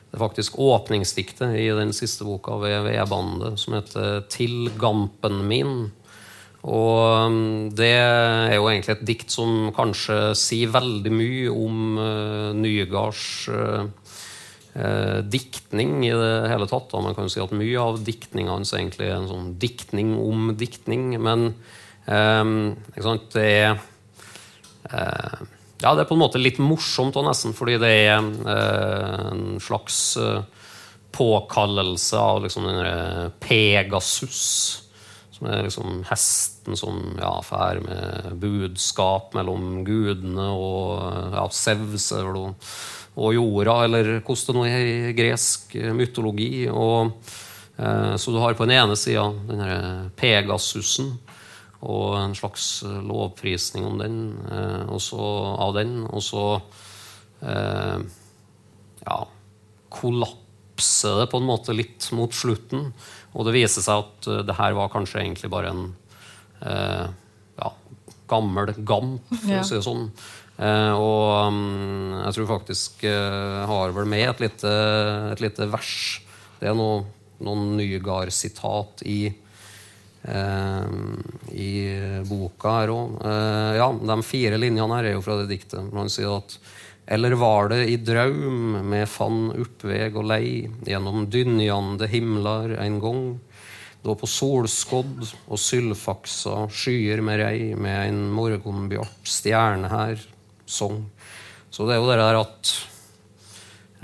det 0.08 0.16
er 0.16 0.22
faktisk 0.22 0.54
åpningsdiktet 0.64 1.56
i 1.60 1.66
den 1.76 1.90
siste 1.92 2.24
boka 2.24 2.54
ved 2.62 2.86
Vedbandet, 2.86 3.58
som 3.60 3.76
heter 3.76 4.22
'Til 4.28 4.70
gampen 4.80 5.44
min'. 5.48 5.90
Og 6.64 7.26
um, 7.26 7.70
det 7.70 7.92
er 7.94 8.56
jo 8.56 8.66
egentlig 8.66 8.96
et 8.96 9.06
dikt 9.06 9.30
som 9.30 9.70
kanskje 9.76 10.34
sier 10.34 10.72
veldig 10.74 11.12
mye 11.12 11.52
om 11.52 11.98
uh, 12.00 12.52
Nygards 12.56 13.48
uh, 13.52 13.86
uh, 14.78 15.18
diktning 15.26 16.00
i 16.06 16.14
det 16.14 16.32
hele 16.52 16.70
tatt. 16.70 16.88
Da. 16.92 17.02
Man 17.04 17.18
kan 17.18 17.28
jo 17.28 17.34
si 17.34 17.42
at 17.42 17.54
mye 17.56 17.82
av 17.82 18.00
diktninga 18.06 18.54
hans 18.54 18.72
egentlig 18.76 19.10
er 19.10 19.18
en 19.18 19.30
sånn 19.30 19.52
diktning 19.60 20.14
om 20.22 20.52
diktning. 20.58 21.10
Men 21.20 21.50
eh, 22.06 22.56
sant, 23.04 23.30
det 23.34 23.46
er 23.46 23.70
eh, 24.88 25.46
ja, 25.78 25.94
det 25.94 26.02
er 26.02 26.08
på 26.10 26.16
en 26.16 26.24
måte 26.24 26.40
litt 26.42 26.58
morsomt 26.58 27.16
og 27.18 27.28
nesten, 27.28 27.54
fordi 27.54 27.76
det 27.78 27.90
er 28.08 28.18
eh, 28.18 29.26
en 29.30 29.44
slags 29.62 30.16
eh, 30.18 30.42
påkallelse 31.14 32.18
av 32.18 32.42
liksom 32.44 32.66
den 32.66 32.80
derre 32.80 33.30
Pegasus, 33.42 34.84
Som 35.38 35.46
er 35.46 35.62
liksom 35.62 36.00
hesten 36.08 36.74
som 36.76 36.96
ja, 37.14 37.36
fær 37.46 37.78
med 37.84 38.32
budskap 38.42 39.36
mellom 39.38 39.84
gudene 39.86 40.48
og 40.50 41.30
ja, 41.30 41.44
Sevs 41.54 42.10
og, 42.18 42.56
og 43.18 43.34
jorda, 43.34 43.76
eller 43.86 44.10
hvordan 44.22 44.62
det 44.62 44.72
er 44.72 44.88
i 44.88 45.14
gresk 45.16 45.74
mytologi. 45.96 46.68
Og, 46.70 47.14
eh, 47.78 48.14
så 48.16 48.34
du 48.34 48.38
har 48.42 48.54
på 48.54 48.66
den 48.68 48.78
ene 48.78 48.96
sida 48.98 49.26
denne 49.48 50.10
Pegasusen 50.18 51.16
og 51.78 52.16
en 52.18 52.34
slags 52.34 52.82
lovprisning 52.82 53.86
om 53.86 53.98
den, 53.98 54.18
eh, 54.50 54.86
også, 54.90 55.18
av 55.58 55.74
den. 55.74 56.02
Og 56.06 56.22
så 56.22 56.44
eh, 57.42 57.98
ja, 59.06 59.18
kollapser 59.90 61.22
det 61.22 61.30
på 61.30 61.42
en 61.42 61.50
måte 61.50 61.74
litt 61.74 62.10
mot 62.14 62.34
slutten. 62.34 62.92
Og 63.34 63.46
det 63.46 63.58
viser 63.58 63.84
seg 63.84 64.02
at 64.02 64.26
uh, 64.26 64.40
det 64.46 64.56
her 64.56 64.72
var 64.74 64.88
kanskje 64.90 65.20
egentlig 65.20 65.50
bare 65.52 65.70
en 65.70 65.82
ja, 66.64 67.68
gammel 68.26 68.72
gamp, 68.82 69.28
for 69.30 69.60
å 69.60 69.66
si 69.66 69.76
det 69.76 69.84
sånn. 69.84 70.08
Uh, 70.58 70.94
og 70.98 71.52
um, 71.52 71.60
jeg 72.24 72.34
tror 72.34 72.48
faktisk 72.50 73.04
jeg 73.06 73.66
har 73.70 73.92
vel 73.94 74.08
med 74.10 74.24
et 74.26 74.40
lite, 74.42 74.72
et 75.32 75.42
lite 75.44 75.68
vers. 75.70 75.92
Det 76.58 76.70
er 76.70 76.74
noe, 76.78 77.04
noen 77.44 77.76
Nygard-sitat 77.78 79.06
i 79.06 79.20
i 80.28 81.72
boka 82.26 82.72
her 82.74 82.90
òg. 82.92 83.12
ja, 83.78 83.86
de 84.10 84.16
fire 84.26 84.58
linjene 84.58 84.96
her 84.98 85.06
er 85.06 85.14
jo 85.14 85.22
fra 85.24 85.38
det 85.38 85.46
diktet. 85.48 85.86
Man 85.94 86.10
sier 86.12 86.34
at 86.34 86.56
eller 87.08 87.32
var 87.40 87.70
det 87.72 87.86
i 87.88 87.96
draum 87.96 88.74
med 88.90 89.08
fann 89.08 89.46
oppveg 89.54 90.16
og 90.20 90.26
lei 90.28 90.48
gjennom 90.84 91.24
dynjande 91.32 92.08
himlar 92.12 92.74
en 92.82 92.98
gang, 93.00 93.22
da 94.04 94.12
på 94.18 94.28
solskodd 94.28 95.22
og 95.24 95.62
sylfaksa 95.62 96.66
skyer 96.68 97.22
med 97.24 97.40
rei 97.40 97.62
med 97.80 98.10
en 98.10 98.20
morgenbjart 98.36 99.24
stjerne 99.38 99.88
her 99.88 100.20
song. 100.68 101.02
Så 101.70 101.86
det 101.86 101.96
er 101.96 102.02
jo 102.02 102.10
det 102.10 102.18
der 102.20 102.40
at 102.40 102.72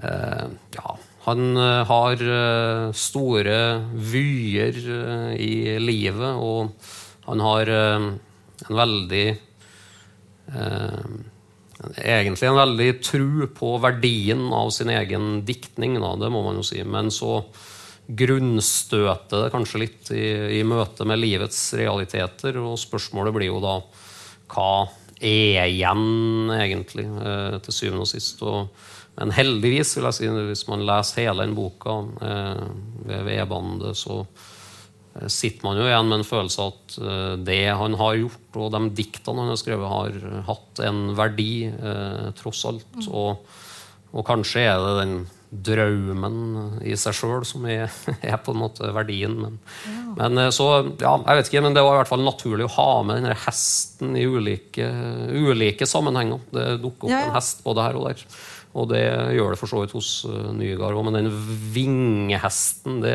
eh, 0.03 0.47
Ja, 0.77 0.97
han 1.27 1.57
eh, 1.57 1.83
har 1.89 2.25
eh, 2.39 2.89
store 2.97 3.59
vyer 3.95 4.81
eh, 4.99 5.31
i 5.41 5.55
livet, 5.81 6.35
og 6.37 6.75
han 7.25 7.41
har 7.41 7.71
en 7.73 8.11
veldig 8.69 9.27
eh, 10.53 11.15
egentlig 11.97 12.49
en 12.49 12.59
veldig 12.59 12.91
tru 13.05 13.47
på 13.55 13.77
verdien 13.83 14.47
av 14.53 14.71
sin 14.71 14.91
egen 14.93 15.45
diktning, 15.47 15.97
da, 16.01 16.15
det 16.21 16.31
må 16.33 16.45
man 16.45 16.61
jo 16.61 16.67
si. 16.67 16.83
Men 16.85 17.11
så 17.15 17.43
grunnstøter 18.05 19.47
det 19.47 19.53
kanskje 19.55 19.81
litt 19.81 20.11
i, 20.13 20.61
i 20.61 20.63
møte 20.67 21.07
med 21.09 21.21
livets 21.21 21.61
realiteter. 21.79 22.59
Og 22.61 22.79
spørsmålet 22.81 23.37
blir 23.37 23.51
jo 23.53 23.63
da 23.65 23.79
hva 24.53 24.87
er 25.25 25.69
igjen, 25.69 26.51
egentlig, 26.55 27.07
eh, 27.09 27.59
til 27.65 27.79
syvende 27.79 28.07
og 28.07 28.11
sist. 28.11 28.43
Og, 28.47 28.91
men 29.19 29.35
heldigvis, 29.35 29.97
vil 29.97 30.09
jeg 30.11 30.19
si, 30.19 30.33
hvis 30.51 30.67
man 30.71 30.85
leser 30.87 31.25
hele 31.25 31.47
den 31.47 31.57
boka 31.57 32.01
eh, 32.25 32.67
ved 33.09 33.25
vedbandet, 33.31 33.97
så 33.99 34.23
Eh, 35.15 35.31
sitter 35.31 35.67
man 35.67 35.79
jo 35.79 35.87
igjen 35.87 36.09
med 36.11 36.21
en 36.21 36.27
følelse 36.27 36.65
av 36.65 36.73
at 36.73 36.97
eh, 36.99 37.35
det 37.47 37.61
han 37.79 37.97
har 38.01 38.19
gjort, 38.19 38.59
og 38.59 38.73
de 38.75 38.83
diktene 39.03 39.45
han 39.45 39.53
har 39.53 39.61
skrevet, 39.61 39.93
har 39.93 40.43
hatt 40.49 40.83
en 40.89 41.05
verdi, 41.19 41.53
eh, 41.71 42.29
tross 42.39 42.65
alt. 42.71 42.89
Mm. 42.99 43.09
Og, 43.13 43.55
og, 44.13 44.23
kanskje 44.27 44.67
er 44.67 44.83
det 44.83 44.95
den 45.03 45.17
drømmen 45.65 46.39
i 46.87 46.97
seg 46.99 47.15
sjøl 47.17 47.45
som 47.47 47.67
er, 47.71 47.87
er, 48.21 48.37
på 48.43 48.55
en 48.55 48.61
måte 48.63 48.91
verdien. 48.97 49.37
Men, 49.39 49.61
ja. 49.87 50.01
men, 50.19 50.43
eh, 50.47 50.51
så, 50.55 50.69
ja, 51.01 51.15
jeg 51.21 51.41
vet 51.41 51.53
ikke, 51.53 51.65
men 51.67 51.77
det 51.77 51.85
var 51.87 51.99
i 51.99 52.03
hvert 52.03 52.11
fall 52.11 52.27
naturlig 52.27 52.67
å 52.69 52.75
ha 52.79 52.91
med 53.07 53.21
denne 53.21 53.37
hesten 53.45 54.17
i 54.19 54.27
ulike, 54.27 54.89
ulike 55.31 55.89
sammenhenger. 55.89 56.43
Det 56.55 56.67
dukker 56.83 57.09
opp 57.09 57.15
ja, 57.15 57.23
ja. 57.23 57.31
en 57.31 57.39
hest 57.39 57.65
både 57.67 57.87
her 57.87 58.01
og 58.01 58.11
der. 58.11 58.27
Og 58.75 58.89
det 58.91 59.05
gjør 59.37 59.55
det 59.55 59.61
for 59.61 59.71
så 59.71 59.85
vidt 59.85 59.95
hos 59.95 60.11
uh, 60.27 60.51
Nygaard 60.57 60.99
òg. 60.99 61.07
Men 61.07 61.21
den 61.21 61.31
vingehesten, 61.75 62.99
det, 63.05 63.15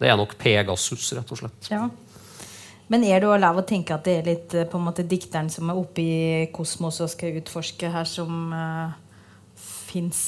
det, 0.00 0.08
er 0.08 0.16
nok 0.16 0.32
Pegasus, 0.40 1.10
rett 1.16 1.34
og 1.34 1.42
slett. 1.42 1.68
Ja. 1.68 1.90
Men 2.92 3.04
er 3.08 3.20
det 3.20 3.28
å 3.28 3.36
lov 3.40 3.60
å 3.60 3.68
tenke 3.68 3.96
at 3.96 4.04
det 4.08 4.18
er 4.18 4.26
litt 4.28 4.54
eh, 4.56 4.66
på 4.68 4.76
en 4.76 4.84
måte 4.84 5.06
dikteren 5.08 5.48
som 5.52 5.70
er 5.72 5.78
oppe 5.80 6.02
i 6.04 6.48
kosmos 6.52 7.00
og 7.00 7.08
skal 7.12 7.38
utforske 7.40 7.88
her, 7.92 8.08
som 8.08 8.52
uh, 8.52 8.92
fins? 9.56 10.20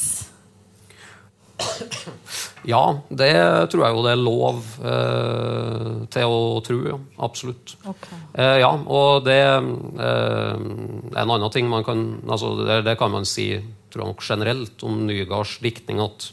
Ja, 2.66 2.98
det 3.14 3.30
tror 3.70 3.84
jeg 3.84 3.94
jo 3.94 4.00
det 4.02 4.10
er 4.16 4.18
lov 4.18 4.56
eh, 4.82 6.02
til 6.10 6.32
å 6.34 6.58
tro. 6.66 6.80
Ja. 6.88 6.96
Absolutt. 7.22 7.76
Okay. 7.86 8.18
Eh, 8.34 8.58
ja, 8.58 8.72
og 8.74 9.22
det 9.26 9.38
eh, 9.38 10.54
En 10.56 11.22
annen 11.22 11.50
ting 11.54 11.68
man 11.70 11.84
kan 11.86 12.18
altså 12.26 12.56
det, 12.64 12.82
det, 12.88 12.96
kan 12.98 13.10
man 13.14 13.24
si 13.28 13.62
tror 13.92 14.02
jeg 14.02 14.10
nok 14.10 14.22
generelt 14.26 14.82
om 14.86 15.06
Nygaards 15.06 15.58
diktning, 15.62 15.98
at 16.02 16.32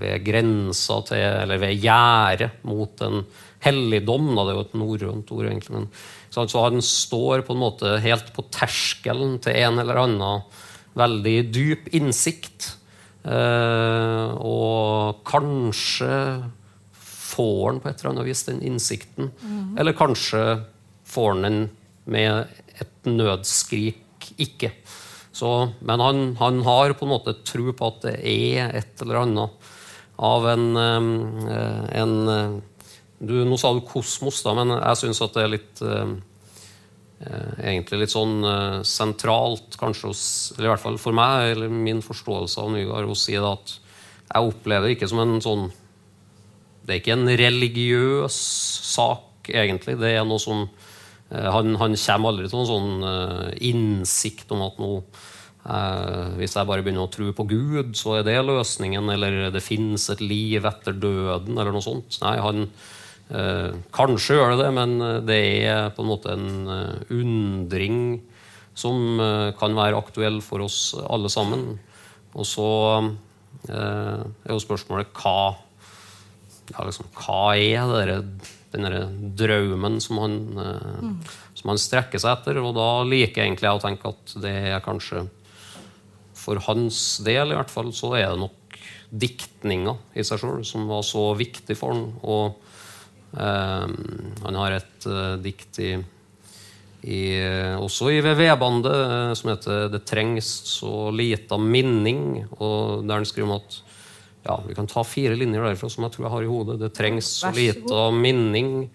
ved 0.00 0.24
grensa 0.26 1.00
til 1.08 1.20
Eller 1.20 1.60
ved 1.62 1.78
gjerdet 1.80 2.50
mot 2.66 3.04
en 3.06 3.22
helligdom. 3.64 4.32
Da. 4.34 4.44
Det 4.46 4.52
er 4.52 4.58
jo 4.58 4.66
et 4.66 4.78
norrønt 4.80 5.32
ord, 5.36 5.46
egentlig. 5.46 5.76
Men, 5.76 5.88
så, 6.32 6.46
så 6.48 6.66
han 6.68 6.82
står 6.84 7.44
på 7.46 7.56
en 7.56 7.62
måte 7.62 7.96
helt 8.04 8.32
på 8.36 8.46
terskelen 8.54 9.38
til 9.44 9.58
en 9.60 9.82
eller 9.82 10.02
annen 10.04 10.44
veldig 10.98 11.36
dyp 11.54 11.90
innsikt. 11.96 12.72
Eh, 13.20 14.30
og 14.40 15.20
kanskje 15.28 16.14
får 17.30 17.66
han 17.66 17.82
på 17.82 17.90
et 17.90 18.00
eller 18.00 18.12
annet 18.14 18.30
vis 18.30 18.46
den 18.48 18.62
innsikten. 18.66 19.30
Mm. 19.42 19.76
Eller 19.80 19.98
kanskje 19.98 20.44
får 21.10 21.34
han 21.34 21.46
den 21.46 21.60
med 22.10 22.50
et 22.80 23.10
nødskrik 23.10 24.32
ikke. 24.40 24.72
Så, 25.32 25.70
men 25.86 26.02
han, 26.02 26.22
han, 26.40 26.62
har 26.66 26.92
på 26.98 27.06
en 27.06 27.14
måte 27.14 27.36
tro 27.46 27.72
på 27.72 27.90
at 27.92 28.02
det 28.08 28.16
er 28.28 28.74
et 28.80 29.04
eller 29.04 29.22
annet 29.22 29.59
av 30.20 30.48
en, 30.48 30.76
eh, 30.76 32.00
en 32.00 32.28
eh, 32.28 32.58
du, 33.18 33.34
Nå 33.44 33.56
sa 33.60 33.72
du 33.74 33.80
kosmos, 33.84 34.42
da, 34.44 34.54
men 34.56 34.72
jeg 34.76 35.00
syns 35.00 35.20
at 35.24 35.36
det 35.36 35.44
er 35.44 35.56
litt 35.58 35.82
egentlig 37.60 37.98
litt 38.00 38.12
sånn 38.14 38.38
sentralt, 38.88 39.74
kanskje 39.76 40.08
hos 40.08 40.22
Eller 40.54 40.70
i 40.70 40.70
hvert 40.70 40.80
fall 40.80 40.96
for 40.96 41.12
meg, 41.12 41.50
eller 41.50 41.68
min 41.68 42.00
forståelse 42.00 42.62
av 42.62 42.70
Nygaard, 42.72 43.10
å 43.12 43.16
si 43.18 43.34
at 43.36 43.74
jeg 44.30 44.48
opplever 44.48 44.88
det 44.88 44.94
ikke 44.96 45.10
som 45.10 45.20
en 45.20 45.36
sånn 45.44 45.66
Det 46.80 46.94
er 46.94 47.02
ikke 47.02 47.18
en 47.18 47.28
religiøs 47.42 48.38
sak, 48.94 49.52
egentlig. 49.52 49.98
Det 50.00 50.14
er 50.14 50.24
noe 50.24 50.40
som 50.40 50.64
han, 51.28 51.76
han 51.76 51.98
kommer 52.00 52.32
aldri 52.32 52.48
til 52.48 52.56
noen 52.56 52.72
sånn 52.72 53.60
innsikt 53.68 54.56
om 54.56 54.64
at 54.64 54.80
noe 54.80 55.04
Eh, 55.04 55.29
hvis 55.60 56.56
jeg 56.56 56.66
bare 56.66 56.82
begynner 56.84 57.04
å 57.04 57.12
tro 57.12 57.28
på 57.36 57.44
Gud, 57.50 57.92
så 57.98 58.16
er 58.18 58.24
det 58.26 58.38
løsningen. 58.46 59.10
Eller 59.12 59.50
det 59.52 59.62
fins 59.64 60.08
et 60.12 60.22
liv 60.24 60.64
etter 60.66 60.96
døden, 60.96 61.58
eller 61.58 61.74
noe 61.74 61.84
sånt. 61.84 62.16
Nei, 62.24 62.36
han 62.40 62.64
eh, 63.28 63.76
Kanskje 63.94 64.38
gjør 64.38 64.54
det 64.54 64.64
det, 64.64 64.70
men 64.78 64.96
eh, 65.04 65.20
det 65.28 65.40
er 65.68 65.92
på 65.94 66.04
en 66.04 66.10
måte 66.10 66.32
en 66.32 66.48
uh, 66.64 67.12
undring 67.12 67.98
som 68.80 69.20
kan 69.60 69.74
være 69.76 69.98
aktuell 69.98 70.38
for 70.40 70.62
oss 70.64 70.94
alle 70.96 71.28
sammen. 71.28 71.74
Og 72.38 72.46
så 72.46 72.68
eh, 73.68 74.22
er 74.22 74.54
jo 74.54 74.62
spørsmålet 74.62 75.10
hva 75.18 75.56
ja, 76.70 76.84
liksom, 76.86 77.10
Hva 77.18 77.56
er 77.58 78.06
det 78.06 78.20
den 78.70 79.34
drømmen 79.34 79.98
som 79.98 80.20
han, 80.22 80.36
mm. 80.54 81.14
som 81.58 81.72
han 81.72 81.80
strekker 81.82 82.22
seg 82.22 82.36
etter? 82.36 82.60
Og 82.62 82.76
da 82.78 83.02
liker 83.02 83.42
jeg 83.42 83.50
egentlig 83.50 83.72
å 83.74 83.82
tenke 83.82 84.12
at 84.14 84.36
det 84.44 84.54
er 84.70 84.84
kanskje 84.84 85.24
for 86.40 86.60
hans 86.66 87.20
del 87.26 87.52
i 87.52 87.58
hvert 87.58 87.72
fall, 87.72 87.92
så 87.96 88.14
er 88.18 88.30
det 88.32 88.40
nok 88.40 88.78
diktninga 89.10 89.96
i 90.14 90.24
seg 90.26 90.40
sjøl 90.40 90.62
som 90.66 90.86
var 90.90 91.02
så 91.06 91.30
viktig 91.38 91.76
for 91.78 91.94
han. 91.94 92.06
Og 92.22 92.56
eh, 93.36 93.92
han 94.46 94.58
har 94.62 94.78
et 94.78 95.08
eh, 95.10 95.36
dikt 95.42 95.80
i, 95.82 95.90
i, 97.02 97.20
også 97.80 98.10
i 98.14 98.22
VV-bandet 98.24 98.96
eh, 99.02 99.34
som 99.38 99.52
heter 99.52 99.88
'Det 99.92 100.04
trengs 100.08 100.50
så 100.78 101.10
lita 101.14 101.58
minning', 101.58 102.46
og 102.58 103.06
der 103.06 103.20
han 103.20 103.28
skriver 103.28 103.50
om 103.50 103.60
at 103.60 103.82
ja, 104.40 104.56
Vi 104.64 104.74
kan 104.74 104.86
ta 104.88 105.02
fire 105.04 105.36
linjer 105.36 105.60
derfra 105.60 105.90
som 105.90 106.04
jeg 106.04 106.12
tror 106.12 106.24
jeg 106.24 106.32
har 106.32 106.42
i 106.42 106.52
hodet. 106.54 106.78
'Det 106.80 106.94
trengs 106.94 107.26
så 107.42 107.52
lita 107.52 108.10
minning', 108.10 108.90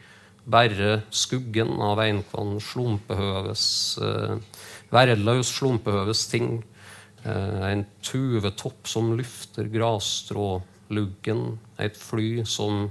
Bare 0.45 1.01
skuggen 1.09 1.81
av 1.81 1.97
einkvann 1.97 2.59
slumpehøves 2.61 3.97
Eh, 3.97 4.37
Værlaus 4.93 5.49
slumpehøves 5.57 6.27
ting. 6.31 6.63
Eh, 7.25 7.71
en 7.71 7.85
tuvetopp 8.05 8.87
som 8.87 9.13
lufter 9.17 9.69
grasstråluggen. 9.73 11.57
Et 11.81 11.97
fly 11.97 12.45
som 12.45 12.89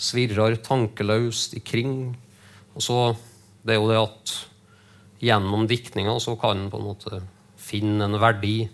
svirrer 0.00 0.56
tankeløst 0.64 1.56
ikring. 1.60 2.14
Og 2.74 2.82
så 2.82 3.00
Det 3.66 3.74
er 3.74 3.80
jo 3.80 3.88
det 3.90 3.98
at 3.98 4.32
gjennom 5.18 5.66
diktninga 5.66 6.20
så 6.22 6.36
kan 6.38 6.56
en 6.56 6.70
på 6.70 6.78
en 6.78 6.84
måte 6.86 7.18
finne 7.58 8.04
en 8.04 8.14
verdi 8.22 8.68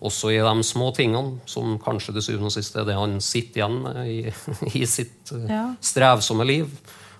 også 0.00 0.30
i 0.30 0.38
de 0.38 0.62
små 0.62 0.92
tingene, 0.94 1.40
som 1.44 1.74
kanskje 1.82 2.12
til 2.14 2.22
syvende 2.22 2.46
og 2.46 2.54
sist 2.54 2.76
er 2.78 2.84
det 2.86 2.94
han 2.94 3.16
sitter 3.18 3.64
igjen 3.64 3.80
med 3.82 3.96
i, 4.06 4.18
i 4.78 4.84
sitt 4.86 5.32
uh, 5.34 5.42
Ja. 5.50 5.64
strevsomme 5.80 6.46
liv. 6.46 6.70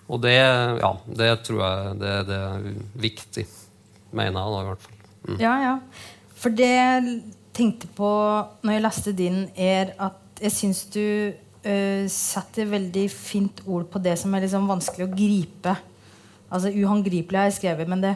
Og 0.06 0.22
det, 0.22 0.36
ja, 0.38 0.92
det 1.10 1.32
tror 1.42 1.58
jeg 1.64 1.98
det, 2.04 2.14
det 2.28 2.38
er 2.38 2.68
viktig, 2.94 3.46
mener 4.12 4.38
jeg 4.38 4.54
da 4.54 4.60
i 4.62 4.68
hvert 4.70 4.86
fall. 4.86 4.94
Mm. 5.26 5.40
Ja, 5.42 5.56
ja. 5.64 5.74
For 6.38 6.54
det 6.54 6.70
jeg 6.70 7.18
tenkte 7.56 7.90
på 7.96 8.08
når 8.62 8.76
jeg 8.76 8.84
leste 8.84 9.14
din, 9.16 9.44
er 9.58 9.94
at 9.98 10.42
jeg 10.42 10.54
syns 10.54 10.84
du 10.94 11.02
uh, 11.34 12.04
setter 12.12 12.70
veldig 12.70 13.06
fint 13.10 13.64
ord 13.66 13.88
på 13.90 14.02
det 14.02 14.14
som 14.20 14.34
er 14.34 14.46
liksom 14.46 14.70
vanskelig 14.70 15.08
å 15.08 15.14
gripe. 15.16 15.74
Altså 16.48 16.70
Uhåndgripelig 16.72 17.40
har 17.40 17.50
jeg 17.50 17.58
skrevet, 17.58 17.90
men 17.90 18.04
det 18.04 18.14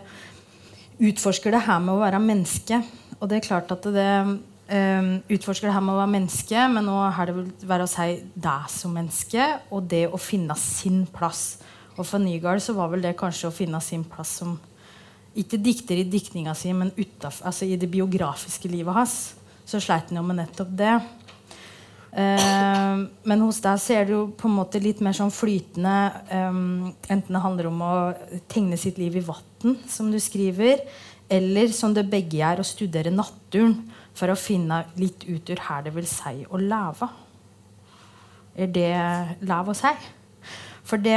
utforsker 1.02 1.52
det 1.52 1.64
her 1.66 1.82
med 1.82 1.96
å 1.96 2.02
være 2.04 2.22
menneske. 2.22 2.78
Og 3.18 3.28
det 3.30 3.38
er 3.38 3.46
klart 3.48 3.74
at 3.74 3.86
det 3.94 4.08
um, 4.22 5.12
utforsker 5.26 5.68
det 5.68 5.74
her 5.74 5.84
med 5.84 5.96
å 5.96 6.00
være 6.00 6.14
menneske, 6.14 6.66
men 6.72 6.86
nå 6.86 6.96
er 7.08 7.28
det 7.28 7.36
vel 7.36 7.50
være 7.74 7.86
å 7.88 7.90
si 7.90 8.08
deg 8.46 8.70
som 8.72 8.94
menneske, 8.96 9.48
og 9.74 9.88
det 9.90 10.06
å 10.08 10.20
finne 10.20 10.56
sin 10.58 11.04
plass. 11.10 11.62
Og 11.98 12.06
for 12.06 12.22
Nygaard 12.22 12.62
så 12.64 12.74
var 12.76 12.92
vel 12.92 13.04
det 13.04 13.18
kanskje 13.18 13.50
å 13.50 13.54
finne 13.54 13.82
sin 13.84 14.06
plass 14.08 14.38
som 14.40 14.56
ikke 15.38 15.60
dikter 15.62 16.00
i 16.00 16.08
diktninga 16.08 16.54
si, 16.56 16.72
men 16.76 16.92
utenf- 16.96 17.42
altså 17.46 17.66
i 17.68 17.78
det 17.80 17.88
biografiske 17.90 18.68
livet 18.68 18.96
hans, 18.96 19.16
så 19.64 19.80
sleit 19.80 20.10
han 20.10 20.20
jo 20.20 20.24
med 20.26 20.40
nettopp 20.42 20.72
det. 20.76 20.96
Uh, 22.12 23.08
men 23.24 23.40
hos 23.40 23.62
deg 23.64 23.78
så 23.80 23.94
er 23.96 24.04
det 24.04 24.12
jo 24.12 24.26
på 24.36 24.44
en 24.44 24.58
måte 24.58 24.80
litt 24.82 25.00
mer 25.00 25.16
sånn 25.16 25.32
flytende 25.32 25.94
Um, 26.32 26.92
Enten 27.08 27.32
det 27.32 27.40
handler 27.40 27.68
om 27.70 27.80
å 27.84 27.92
tegne 28.52 28.76
sitt 28.80 28.98
liv 29.00 29.16
i 29.16 29.24
vann, 29.24 29.76
som 29.88 30.10
du 30.12 30.18
skriver, 30.20 30.82
eller 31.32 31.72
som 31.72 31.94
det 31.96 32.04
begge 32.12 32.42
er, 32.44 32.60
å 32.60 32.66
studere 32.66 33.12
naturen 33.12 33.78
for 34.16 34.32
å 34.32 34.36
finne 34.36 34.82
litt 35.00 35.24
ut 35.24 35.48
ur 35.52 35.62
her 35.68 35.86
det 35.86 35.94
vil 35.96 36.08
si 36.08 36.44
å 36.48 36.60
leve. 36.60 37.08
Er 38.52 38.68
det 38.68 38.92
lov 39.48 39.72
å 39.72 39.76
si? 39.76 39.92
For 40.84 41.00
det 41.00 41.16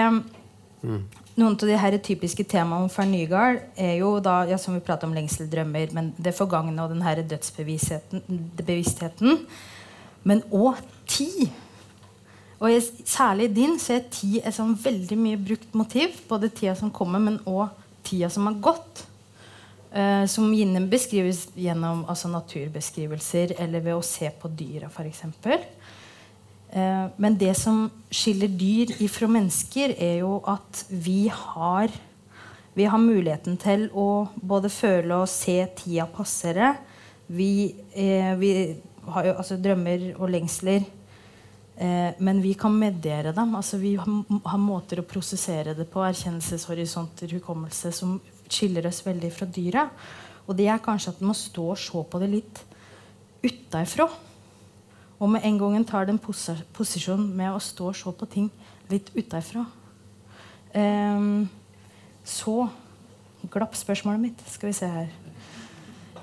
noen 1.36 1.56
av 1.56 1.68
de 1.68 1.78
her 1.80 1.98
typiske 2.04 2.44
temaene 2.48 2.90
for 2.92 3.04
Nygaard 3.10 3.60
er 3.76 3.98
jo 4.00 4.20
da, 4.24 4.46
ja, 4.50 4.58
som 4.62 4.76
vi 4.78 4.84
prater 4.84 5.08
om 5.10 5.16
lengseldrømmer, 5.16 5.88
men 5.96 6.14
det 6.18 6.38
forgangne 6.38 6.84
og 6.84 6.90
den 6.94 7.04
her 7.04 7.22
dødsbevisstheten, 7.28 9.38
men 10.26 10.42
òg 10.50 10.76
tid. 11.12 11.50
Og 12.60 12.72
jeg, 12.72 12.84
særlig 13.06 13.56
din 13.56 13.80
så 13.82 13.94
er 13.98 14.08
tid 14.10 14.40
et 14.42 14.56
sånn 14.56 14.78
veldig 14.80 15.18
mye 15.20 15.38
brukt 15.38 15.76
motiv. 15.78 16.10
Både 16.30 16.50
tida 16.50 16.76
som 16.80 16.92
kommer, 16.94 17.20
men 17.22 17.40
òg 17.46 17.68
tida 18.08 18.30
som 18.32 18.48
har 18.48 18.56
gått. 18.64 19.06
Eh, 19.96 20.26
som 20.28 20.50
beskrives 20.90 21.48
gjennom 21.56 22.06
altså, 22.08 22.28
naturbeskrivelser 22.32 23.56
eller 23.60 23.80
ved 23.80 23.96
å 23.96 24.04
se 24.04 24.28
på 24.28 24.50
dyra, 24.52 24.90
f.eks. 24.90 25.22
Eh, 26.76 27.06
men 27.16 27.38
det 27.40 27.54
som 27.56 27.86
skiller 28.12 28.52
dyr 28.52 28.92
ifra 29.04 29.30
mennesker, 29.32 29.96
er 29.96 30.20
jo 30.26 30.42
at 30.52 30.84
vi 30.92 31.26
har 31.32 31.94
vi 32.76 32.84
har 32.92 33.00
muligheten 33.00 33.56
til 33.56 33.86
å 33.96 34.28
både 34.36 34.68
føle 34.68 35.16
og 35.22 35.30
se 35.32 35.62
tida 35.80 36.04
passere. 36.12 36.74
Vi, 37.32 37.72
eh, 37.96 38.34
vi 38.36 38.50
har 39.08 39.30
jo 39.30 39.36
altså 39.38 39.56
drømmer 39.56 40.04
og 40.18 40.28
lengsler. 40.34 40.84
Eh, 41.78 42.12
men 42.20 42.42
vi 42.44 42.54
kan 42.60 42.76
mediere 42.76 43.32
dem. 43.32 43.56
altså 43.56 43.78
Vi 43.78 43.96
har, 43.96 44.06
har 44.44 44.60
måter 44.60 45.00
å 45.00 45.08
prosessere 45.08 45.74
det 45.74 45.88
på. 45.88 46.04
Erkjennelseshorisonter, 46.04 47.32
hukommelse, 47.40 47.94
som 47.96 48.20
skiller 48.50 48.88
oss 48.88 49.06
veldig 49.06 49.32
fra 49.32 49.48
dyra. 49.48 49.90
Og 50.46 50.58
det 50.60 50.68
er 50.68 50.84
kanskje 50.84 51.16
at 51.16 51.22
en 51.22 51.32
må 51.32 51.34
stå 51.34 51.70
og 51.72 51.80
se 51.80 52.04
på 52.12 52.20
det 52.20 52.30
litt 52.30 52.64
utenfra. 53.40 54.10
Og 55.20 55.30
med 55.32 55.46
en 55.48 55.60
gang 55.60 55.76
en 55.78 55.88
tar 55.88 56.08
den 56.10 56.20
posi 56.20 56.56
posisjonen 56.76 57.30
med 57.38 57.54
å 57.56 57.62
stå 57.64 57.92
og 57.92 57.96
se 57.96 58.12
på 58.12 58.28
ting 58.32 58.50
litt 58.92 59.12
utafra, 59.16 59.64
um, 60.76 61.46
så 62.26 62.56
glapp 63.52 63.78
spørsmålet 63.78 64.22
mitt. 64.22 64.42
Skal 64.50 64.70
vi 64.72 64.76
se 64.78 64.90
her. 64.92 65.14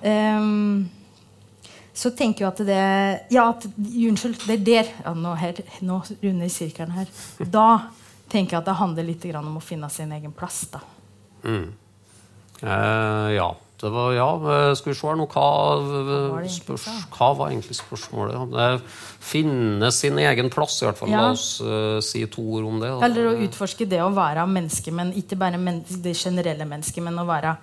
Um, 0.03 0.91
så 1.95 2.11
tenker 2.17 2.45
jeg 2.45 2.51
at 2.51 2.63
det 2.67 2.85
Ja, 3.35 3.49
at, 3.51 3.67
unnskyld. 3.79 4.47
Det 4.47 4.61
er 4.61 4.65
der. 4.65 4.93
Ja, 5.05 5.13
nå, 5.15 5.35
her, 5.39 5.61
nå 5.85 6.01
runder 6.23 6.49
sirkelen 6.53 6.95
her. 6.97 7.11
Da 7.45 7.67
tenker 8.33 8.57
jeg 8.57 8.63
at 8.63 8.71
det 8.71 8.79
handler 8.81 9.07
litt 9.07 9.27
om 9.37 9.59
å 9.59 9.65
finne 9.65 9.91
sin 9.93 10.13
egen 10.13 10.33
plass. 10.33 10.65
da. 10.73 10.81
Mm. 11.45 11.73
Eh, 12.63 13.29
ja. 13.37 13.51
Det 13.83 13.91
var, 13.91 14.13
ja, 14.15 14.29
eh, 14.37 14.75
skal 14.79 14.93
vi 14.93 14.95
se 14.95 15.09
her 15.09 15.17
nå 15.19 15.25
hva, 15.33 15.47
spørs, 16.55 16.85
hva 17.11 17.31
var 17.35 17.51
egentlig 17.51 17.75
spørsmålet? 17.75 18.55
Ja, 18.55 18.77
finne 19.19 19.91
sin 19.91 20.21
egen 20.23 20.51
plass, 20.55 20.77
i 20.85 20.87
hvert 20.87 21.01
fall. 21.01 21.11
Ja. 21.11 21.25
La 21.25 21.33
oss 21.35 21.57
uh, 21.59 21.99
si 22.05 22.23
to 22.31 22.45
ord 22.61 22.69
om 22.69 22.79
det. 22.79 22.93
da. 22.93 23.01
Eller 23.09 23.33
å 23.33 23.35
utforske 23.43 23.89
det 23.91 23.99
å 24.05 24.13
være 24.15 24.47
menneske, 24.47 24.95
men 24.95 25.11
ikke 25.19 25.41
bare 25.41 25.59
men 25.59 25.83
det 26.05 26.15
generelle 26.15 26.69
mennesket, 26.71 27.03
men 27.03 27.19
å 27.19 27.27
være 27.27 27.57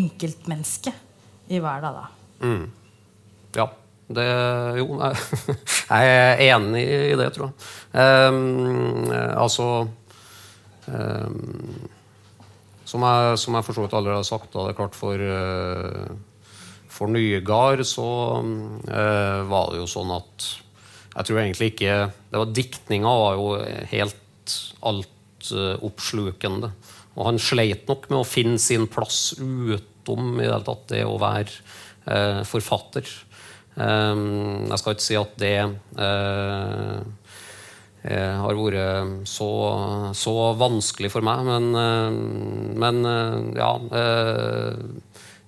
enkeltmenneske 0.00 0.96
i 1.52 1.60
hverdag, 1.60 2.00
da. 2.00 2.48
Mm. 2.48 2.66
Ja. 3.60 3.68
Det, 4.12 4.24
jo, 4.80 4.86
jeg, 5.00 5.20
jeg 5.92 6.14
er 6.16 6.46
enig 6.48 6.82
i 6.88 7.16
det, 7.20 7.28
tror 7.36 7.50
jeg. 7.50 7.72
Eh, 8.00 9.36
altså 9.36 9.68
ehm, 10.88 11.90
som, 12.92 13.04
jeg 13.08 13.38
som 13.40 13.56
jeg 13.56 13.66
for 13.66 13.76
så 13.76 13.86
vidt 13.86 13.96
allerede 13.96 14.20
har 14.20 14.28
sagt, 14.28 14.50
da, 14.52 14.66
det 14.66 14.74
er 14.74 14.80
klart 14.82 14.98
for 14.98 15.24
eh, 15.36 16.12
For 16.92 17.08
Nygard 17.08 17.84
så 17.88 18.08
eh, 18.84 19.38
var 19.48 19.72
det 19.72 19.80
jo 19.80 19.88
sånn 19.88 20.12
at 20.12 20.48
Jeg 21.14 21.28
tror 21.28 21.40
egentlig 21.40 21.72
ikke 21.72 21.94
det 22.12 22.42
var 22.42 22.52
Diktninga 22.58 23.14
var 23.22 23.38
jo 23.40 23.48
helt 23.92 24.18
altoppslukende. 24.82 26.72
Og 27.16 27.28
han 27.28 27.40
sleit 27.40 27.88
nok 27.88 28.08
med 28.10 28.22
å 28.22 28.28
finne 28.28 28.60
sin 28.60 28.86
plass 28.90 29.34
utom 29.38 30.38
i 30.38 30.46
det 30.46 30.52
hele 30.52 30.64
tatt 30.66 30.86
det 30.92 31.02
å 31.04 31.18
være 31.20 31.50
eh, 32.08 32.40
forfatter. 32.48 33.08
Um, 33.72 34.68
jeg 34.68 34.80
skal 34.80 34.94
ikke 34.94 35.04
si 35.06 35.16
at 35.16 35.36
det 35.40 35.54
eh, 35.56 35.70
eh, 36.04 36.98
har 38.10 38.58
vært 38.58 39.28
så, 39.30 39.50
så 40.18 40.32
vanskelig 40.58 41.12
for 41.12 41.22
meg, 41.22 41.44
men, 41.46 41.68
eh, 41.78 42.16
men 42.82 43.04
eh, 43.06 43.36
ja 43.60 43.72
eh, 44.00 44.80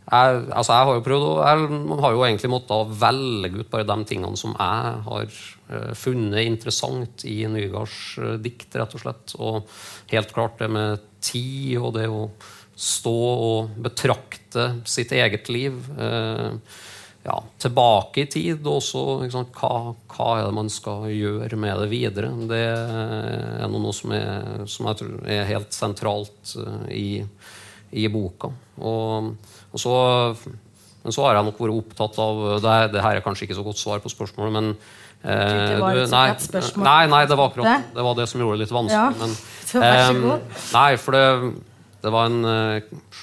jeg, 0.04 0.40
altså 0.52 0.74
jeg 0.76 0.86
har 0.86 0.96
jo 0.98 1.04
prøvd 1.04 1.26
og 1.26 1.38
Jeg 1.40 2.00
har 2.04 2.14
jo 2.14 2.24
egentlig 2.26 2.50
måttet 2.52 2.96
velge 3.00 3.62
ut 3.62 3.70
bare 3.72 3.86
de 3.88 3.96
tingene 4.10 4.36
som 4.36 4.52
jeg 4.52 4.90
har 5.06 5.24
eh, 5.24 5.92
funnet 5.96 6.44
interessant 6.44 7.24
i 7.28 7.38
Nygards 7.48 8.00
eh, 8.20 8.34
dikt, 8.44 8.68
rett 8.76 8.96
og 8.98 9.04
slett. 9.04 9.36
Og 9.40 9.72
helt 10.12 10.34
klart 10.36 10.60
det 10.60 10.68
med 10.76 11.06
tid 11.24 11.78
og 11.80 11.94
det 11.96 12.10
å 12.12 12.26
stå 12.76 13.14
og 13.14 13.78
betrakte 13.80 14.74
sitt 14.84 15.14
eget 15.16 15.48
liv. 15.48 15.78
Eh, 15.96 16.52
ja, 17.24 17.38
tilbake 17.62 18.24
i 18.24 18.28
tid 18.28 18.66
og 18.66 18.80
også. 18.82 19.04
Sant, 19.32 19.54
hva, 19.56 19.94
hva 20.12 20.26
er 20.38 20.48
det 20.48 20.56
man 20.58 20.68
skal 20.72 21.06
gjøre 21.08 21.56
med 21.60 21.80
det 21.84 21.88
videre? 21.92 22.32
Det 22.50 22.60
er 22.64 23.70
noe 23.72 23.94
som, 23.96 24.12
er, 24.16 24.66
som 24.70 24.90
jeg 24.90 25.00
tror 25.00 25.30
er 25.36 25.48
helt 25.48 25.72
sentralt 25.76 26.54
eh, 26.60 26.84
i, 26.92 27.08
i 27.96 28.04
boka. 28.12 28.52
Og, 28.76 29.32
og 29.72 29.80
så, 29.80 29.94
men 31.04 31.16
så 31.16 31.24
har 31.26 31.38
jeg 31.38 31.48
nok 31.48 31.64
vært 31.64 31.80
opptatt 31.80 32.20
av 32.22 32.44
det, 32.64 32.76
det 32.94 33.06
her 33.06 33.18
er 33.20 33.24
kanskje 33.24 33.48
ikke 33.48 33.58
så 33.58 33.66
godt 33.66 33.80
svar 33.80 34.04
på 34.04 34.12
spørsmålet, 34.12 34.54
men 34.58 34.72
eh, 35.24 35.68
Det 35.72 35.80
var 35.80 36.04
et 36.04 36.12
nei, 36.12 36.26
spørsmål. 36.44 36.88
nei, 36.90 37.02
nei, 37.16 37.22
det 37.30 37.38
var 37.40 37.52
akkurat 37.52 37.70
Det? 37.70 37.94
det 37.96 38.08
var 38.10 38.18
det 38.20 38.28
som 38.30 38.44
gjorde 38.44 38.58
det 38.58 38.66
litt 38.66 38.76
vanskelig. 38.76 39.00
Ja, 39.00 39.12
men, 39.22 39.38
så 39.70 39.80
vær 39.84 40.02
så 40.02 40.10
eh, 40.12 40.24
god. 40.28 40.58
Nei, 40.76 40.88
for 41.00 41.16
det, 41.16 41.24
det 42.04 42.12
var 42.18 42.28
en, 42.28 42.42
eh, 42.52 43.22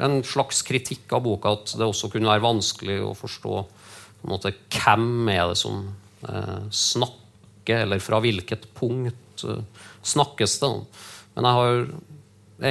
en 0.00 0.20
slags 0.26 0.62
kritikk 0.66 1.12
av 1.16 1.24
boka 1.26 1.54
at 1.56 1.74
det 1.78 1.86
også 1.86 2.10
kunne 2.12 2.30
være 2.30 2.44
vanskelig 2.44 3.00
å 3.04 3.14
forstå 3.18 3.54
måte, 4.26 4.52
hvem 4.72 5.30
er 5.30 5.46
det 5.50 5.58
som 5.60 5.82
eh, 6.28 6.60
snakker, 6.74 7.84
eller 7.84 8.02
fra 8.02 8.20
hvilket 8.24 8.68
punkt 8.78 9.44
eh, 9.46 9.88
snakkes 10.02 10.58
det. 10.62 10.72
Men 11.36 11.48
jeg 11.48 11.58
har 11.58 11.82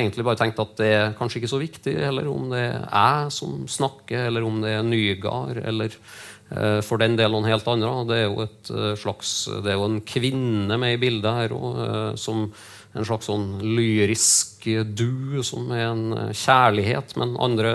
egentlig 0.02 0.26
bare 0.28 0.40
tenkt 0.42 0.60
at 0.60 0.74
det 0.80 0.90
er 0.92 1.14
kanskje 1.18 1.42
ikke 1.42 1.54
så 1.54 1.62
viktig 1.62 1.94
heller 2.02 2.28
om 2.28 2.50
det 2.52 2.64
er 2.66 2.82
jeg 2.82 3.36
som 3.38 3.62
snakker, 3.72 4.28
eller 4.28 4.48
om 4.48 4.60
det 4.64 4.74
er 4.76 4.88
Nygard, 4.88 5.62
eller 5.64 5.94
eh, 5.94 6.80
for 6.86 7.02
den 7.02 7.16
del 7.20 7.34
noen 7.34 7.48
helt 7.48 7.70
andre. 7.72 7.94
Det 8.10 8.18
er 8.20 8.26
jo, 8.28 8.48
et 8.48 8.74
eh, 8.74 8.96
slags, 9.00 9.38
det 9.64 9.74
er 9.74 9.80
jo 9.80 9.88
en 9.88 10.02
kvinne 10.08 10.82
med 10.82 10.98
i 10.98 11.02
bildet 11.08 11.42
her 11.42 11.56
òg, 11.56 11.86
som 12.20 12.50
en 12.94 13.06
slags 13.06 13.28
sånn 13.30 13.60
lyrisk 13.64 14.68
du, 14.98 15.44
som 15.46 15.70
er 15.72 15.90
en 15.92 16.06
eh, 16.16 16.34
kjærlighet. 16.36 17.16
Men 17.20 17.36
andre, 17.42 17.74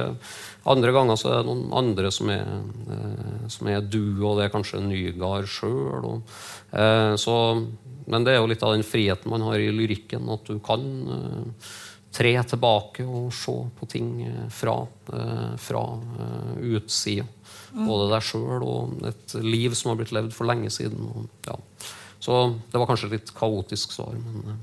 andre 0.68 0.94
ganger 0.94 1.20
så 1.20 1.30
er 1.30 1.38
det 1.40 1.50
noen 1.50 1.70
andre 1.76 2.10
som 2.14 2.32
er, 2.32 2.42
eh, 2.96 3.46
som 3.52 3.70
er 3.72 3.84
du, 3.84 4.02
og 4.24 4.38
det 4.38 4.48
er 4.48 4.54
kanskje 4.54 4.82
Nygard 4.84 5.48
sjøl. 5.50 6.20
Eh, 6.72 7.30
men 8.12 8.26
det 8.26 8.34
er 8.34 8.40
jo 8.40 8.50
litt 8.50 8.66
av 8.66 8.74
den 8.74 8.86
friheten 8.86 9.30
man 9.30 9.44
har 9.46 9.62
i 9.62 9.70
lyrikken, 9.72 10.28
at 10.34 10.48
du 10.50 10.58
kan, 10.64 10.82
tre 12.12 12.32
tilbake 12.44 13.06
og 13.06 13.30
se 13.32 13.54
på 13.78 13.86
ting 13.88 14.08
fra, 14.52 14.74
fra 15.56 15.84
utsida. 16.60 17.24
Både 17.72 18.10
deg 18.10 18.26
sjøl 18.26 18.66
og 18.66 19.06
et 19.08 19.36
liv 19.40 19.72
som 19.78 19.92
har 19.92 20.00
blitt 20.02 20.12
levd 20.12 20.34
for 20.36 20.50
lenge 20.50 20.68
siden. 20.74 21.30
Ja. 21.46 21.54
Så 22.20 22.42
det 22.72 22.82
var 22.82 22.90
kanskje 22.90 23.08
et 23.08 23.16
litt 23.16 23.32
kaotisk 23.38 23.94
svar, 23.94 24.18
men 24.18 24.60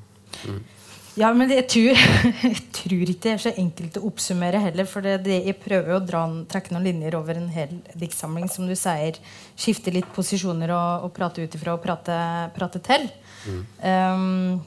Ja, 1.20 1.34
men 1.36 1.52
jeg 1.52 1.66
tror, 1.72 2.00
jeg 2.48 2.62
tror, 2.76 3.02
ikke 3.12 3.24
det 3.26 3.32
er 3.34 3.42
så 3.44 3.54
enkelt 3.60 3.98
å 4.00 4.06
oppsummere 4.08 4.62
heller. 4.64 4.88
For 4.88 5.04
det, 5.06 5.18
det, 5.26 5.40
jeg 5.50 5.60
prøver 5.60 5.98
å 5.98 6.02
dra, 6.04 6.24
trekke 6.52 6.76
noen 6.76 6.88
linjer 6.88 7.18
over 7.20 7.40
en 7.40 7.50
hel 7.52 7.80
diktsamling. 8.00 8.48
Som 8.52 8.70
du 8.70 8.76
sier, 8.80 9.20
skifte 9.60 9.94
litt 9.96 10.10
posisjoner 10.16 10.72
og, 10.76 11.08
og 11.08 11.16
prate 11.16 11.44
ut 11.44 11.58
ifra 11.60 11.76
og 11.76 11.84
prate, 11.84 12.20
prate 12.56 12.84
til. 12.86 13.10
Mm. 13.50 13.64
Um, 13.84 14.62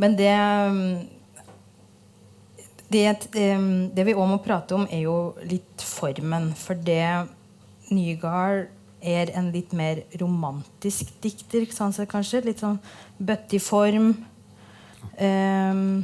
men 0.00 0.16
det 0.18 0.36
det, 2.92 3.06
det, 3.32 4.04
vi 4.04 4.14
òg 4.14 4.26
må 4.28 4.38
prate 4.44 4.76
om, 4.76 4.84
er 4.92 5.06
jo 5.06 5.32
litt 5.48 5.84
formen. 5.86 6.50
For 6.58 6.76
det 6.76 7.28
Nygaard 7.92 8.68
er 9.02 9.32
en 9.36 9.50
litt 9.54 9.74
mer 9.76 10.04
romantisk 10.20 11.10
dikter, 11.22 11.66
sånn 11.74 11.94
sett, 11.94 12.10
kanskje. 12.10 12.44
Litt 12.46 12.62
sånn 12.62 12.78
bøttig 13.18 13.62
form. 13.64 14.14
Um, 15.18 16.02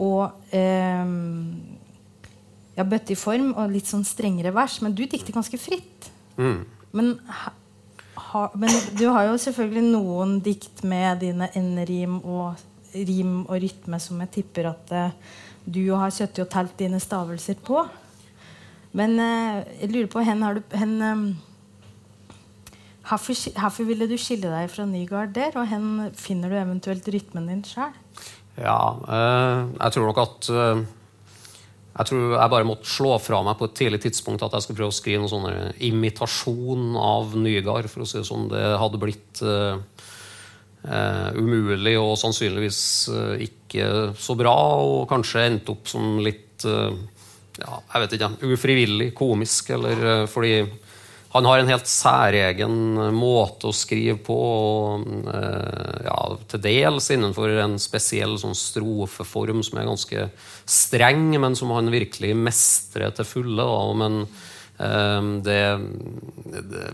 og 0.00 0.54
um, 0.56 1.60
Ja, 2.78 2.86
bøttig 2.86 3.18
form 3.20 3.50
og 3.58 3.72
litt 3.74 3.90
sånn 3.90 4.06
strengere 4.08 4.54
vers. 4.56 4.78
Men 4.80 4.94
du 4.96 5.02
dikter 5.04 5.34
ganske 5.36 5.58
fritt. 5.60 6.08
Mm. 6.38 6.62
Men, 6.96 7.12
ha, 8.30 8.46
men, 8.56 8.72
du 8.96 9.08
har 9.10 9.28
jo 9.28 9.36
selvfølgelig 9.42 9.84
noen 9.90 10.38
dikt 10.44 10.84
med 10.88 11.20
dine 11.26 11.50
enderim 11.58 12.18
og 12.22 12.62
rim 12.94 13.42
og 13.44 13.60
rytme 13.62 14.00
som 14.02 14.18
jeg 14.24 14.32
tipper 14.40 14.70
at 14.72 14.94
uh, 14.96 15.36
du 15.66 15.82
har 15.92 16.10
sittet 16.14 16.42
og 16.46 16.50
telt 16.50 16.78
dine 16.78 16.98
stavelser 17.02 17.60
på. 17.66 17.84
Men 18.96 19.18
uh, 19.20 19.60
jeg 19.78 19.92
lurer 19.92 20.10
på 20.10 20.24
hen 20.26 20.42
har 20.42 20.58
du 20.58 20.74
hen, 20.78 20.96
um, 21.02 21.28
Hvorfor, 23.10 23.34
hvorfor 23.56 23.86
ville 23.88 24.06
du 24.06 24.14
skille 24.20 24.46
deg 24.52 24.70
fra 24.70 24.84
Nygaard 24.86 25.32
der, 25.34 25.56
og 25.58 25.66
hvor 25.66 26.12
finner 26.14 26.52
du 26.52 26.54
eventuelt 26.60 27.08
rytmen 27.10 27.48
din 27.50 27.64
sjøl? 27.66 27.90
Ja, 28.60 28.78
uh, 29.02 29.70
jeg 29.74 29.94
tror 29.96 30.04
nok 30.06 30.20
at 30.22 30.50
uh, 30.54 30.82
jeg 31.96 32.06
tror 32.06 32.36
jeg 32.36 32.52
bare 32.52 32.68
måtte 32.68 32.86
slå 32.86 33.16
fra 33.18 33.40
meg 33.42 33.56
på 33.58 33.66
et 33.66 33.74
tidlig 33.80 33.98
tidspunkt 34.04 34.44
at 34.46 34.54
jeg 34.54 34.62
skulle 34.62 34.78
prøve 34.78 34.94
å 34.94 34.94
skrive 34.94 35.24
noen 35.24 35.32
sånne 35.32 35.72
imitasjon 35.88 36.94
av 37.02 37.34
Nygaard. 37.34 37.88
for 37.90 38.04
å 38.04 38.06
si 38.06 38.20
Det 38.20 38.28
sånn. 38.28 38.46
Det 38.52 38.62
hadde 38.78 39.00
blitt 39.02 39.42
uh, 39.42 39.74
umulig 41.34 41.96
og 41.98 42.14
sannsynligvis 42.20 42.82
ikke 43.42 43.88
så 44.16 44.38
bra, 44.38 44.54
og 44.80 45.10
kanskje 45.10 45.42
endt 45.48 45.74
opp 45.74 45.90
som 45.90 46.14
litt 46.22 46.64
ja, 46.64 47.74
jeg 47.74 48.00
vet 48.04 48.14
ikke, 48.16 48.30
ufrivillig 48.54 49.10
komisk, 49.16 49.74
eller 49.76 50.24
fordi 50.30 50.62
han 51.32 51.46
har 51.46 51.60
en 51.60 51.70
helt 51.70 51.86
særegen 51.86 52.72
måte 53.14 53.70
å 53.70 53.76
skrive 53.76 54.16
på, 54.26 54.34
og 54.34 55.04
eh, 55.30 56.06
ja, 56.08 56.16
til 56.50 56.62
dels 56.64 57.10
innenfor 57.14 57.54
en 57.62 57.76
spesiell 57.78 58.34
sånn 58.40 58.56
strofeform 58.58 59.62
som 59.66 59.78
er 59.78 59.86
ganske 59.92 60.24
streng, 60.66 61.28
men 61.38 61.54
som 61.58 61.70
han 61.76 61.92
virkelig 61.94 62.32
mestrer 62.34 63.14
til 63.14 63.28
fulle. 63.30 63.62
Da. 63.62 63.84
Men 64.02 64.18
eh, 64.82 65.30
det, 65.46 65.62
det 66.74 66.88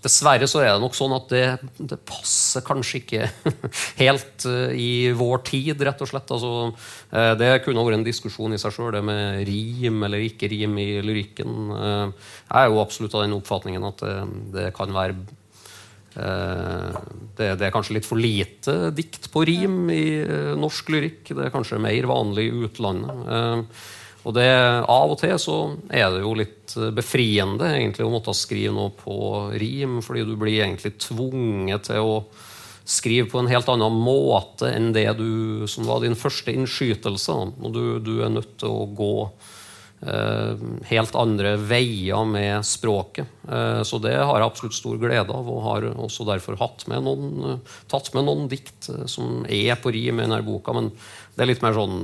Dessverre 0.00 0.46
så 0.48 0.62
er 0.62 0.70
det 0.72 0.80
nok 0.80 0.94
sånn 0.96 1.12
at 1.12 1.26
det, 1.28 1.44
det 1.76 1.98
passer 2.08 2.64
kanskje 2.64 3.02
ikke 3.02 3.26
helt 4.02 4.46
uh, 4.48 4.72
i 4.72 5.10
vår 5.16 5.42
tid, 5.44 5.82
rett 5.84 6.00
og 6.00 6.08
slett. 6.08 6.32
Altså, 6.32 6.52
uh, 7.12 7.32
det 7.36 7.50
kunne 7.66 7.84
vært 7.84 7.98
en 7.98 8.06
diskusjon 8.06 8.56
i 8.56 8.60
seg 8.60 8.72
sjøl, 8.72 8.94
det 8.96 9.04
med 9.04 9.42
rim 9.48 10.00
eller 10.08 10.24
ikke 10.24 10.48
rim 10.52 10.78
i 10.80 10.88
lyrikken. 11.04 11.58
Uh, 11.74 12.32
jeg 12.46 12.62
er 12.62 12.72
jo 12.72 12.80
absolutt 12.80 13.18
av 13.18 13.26
den 13.26 13.36
oppfatningen 13.36 13.86
at 13.90 14.06
det, 14.06 14.16
det 14.56 14.66
kan 14.76 14.96
være 14.96 15.18
det, 16.10 17.46
det, 17.54 17.62
er 17.62 17.70
kanskje 17.70 17.94
litt 17.94 18.06
for 18.08 18.18
lite 18.18 18.88
dikt 18.90 19.28
på 19.30 19.44
rim 19.46 19.84
i 19.94 20.18
norsk 20.58 20.90
lyrikk. 20.90 21.20
Det 21.28 21.44
er 21.46 21.52
kanskje 21.54 21.78
mer 21.80 22.08
vanlig 22.10 22.48
i 22.48 22.64
utlandet. 22.66 23.70
Og 24.28 24.36
det, 24.36 24.50
Av 24.84 25.12
og 25.14 25.18
til 25.20 25.36
så 25.40 25.56
er 25.88 26.10
det 26.12 26.22
jo 26.24 26.36
litt 26.36 26.76
eh, 26.76 26.92
befriende 26.94 27.70
egentlig 27.72 28.06
å 28.06 28.12
måtte 28.12 28.36
skrive 28.36 28.74
noe 28.76 28.92
på 28.92 29.16
rim, 29.60 30.00
fordi 30.04 30.26
du 30.28 30.34
blir 30.40 30.60
egentlig 30.60 30.98
tvunget 31.00 31.88
til 31.88 32.04
å 32.04 32.16
skrive 32.90 33.28
på 33.30 33.40
en 33.40 33.50
helt 33.50 33.68
annen 33.70 33.96
måte 34.02 34.72
enn 34.74 34.90
det 34.92 35.08
du, 35.18 35.64
som 35.70 35.86
var 35.88 36.02
din 36.02 36.18
første 36.18 36.52
innskytelse. 36.52 37.38
Og 37.62 37.72
du, 37.72 37.84
du 38.02 38.18
er 38.24 38.32
nødt 38.34 38.56
til 38.60 38.72
å 38.74 38.88
gå 38.98 39.14
eh, 40.06 40.64
helt 40.90 41.16
andre 41.18 41.54
veier 41.60 42.26
med 42.28 42.66
språket. 42.66 43.30
Eh, 43.48 43.80
så 43.86 44.00
det 44.02 44.16
har 44.18 44.36
jeg 44.36 44.48
absolutt 44.48 44.78
stor 44.78 45.00
glede 45.00 45.32
av, 45.32 45.48
og 45.48 45.64
har 45.68 45.88
også 45.94 46.26
derfor 46.28 46.58
med 46.90 47.06
noen, 47.06 47.32
eh, 47.54 47.80
tatt 47.90 48.12
med 48.16 48.26
noen 48.28 48.48
dikt 48.52 48.90
eh, 48.92 49.06
som 49.10 49.44
er 49.48 49.80
på 49.80 49.94
rim 49.94 50.20
i 50.20 50.26
denne 50.26 50.42
boka. 50.46 50.76
Men 50.76 50.92
det 51.36 51.44
er 51.44 51.52
litt 51.54 51.64
mer 51.64 51.78
sånn 51.78 52.00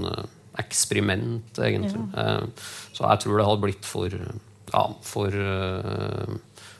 eksperiment, 0.60 1.58
egentlig. 1.62 2.02
Ja. 2.14 2.26
Eh, 2.40 2.68
så 2.96 3.06
jeg 3.06 3.24
tror 3.24 3.38
det 3.38 3.48
hadde 3.48 3.64
blitt 3.64 3.88
for, 3.88 4.14
ja, 4.72 4.84
for 5.06 5.34
uh, 5.36 6.36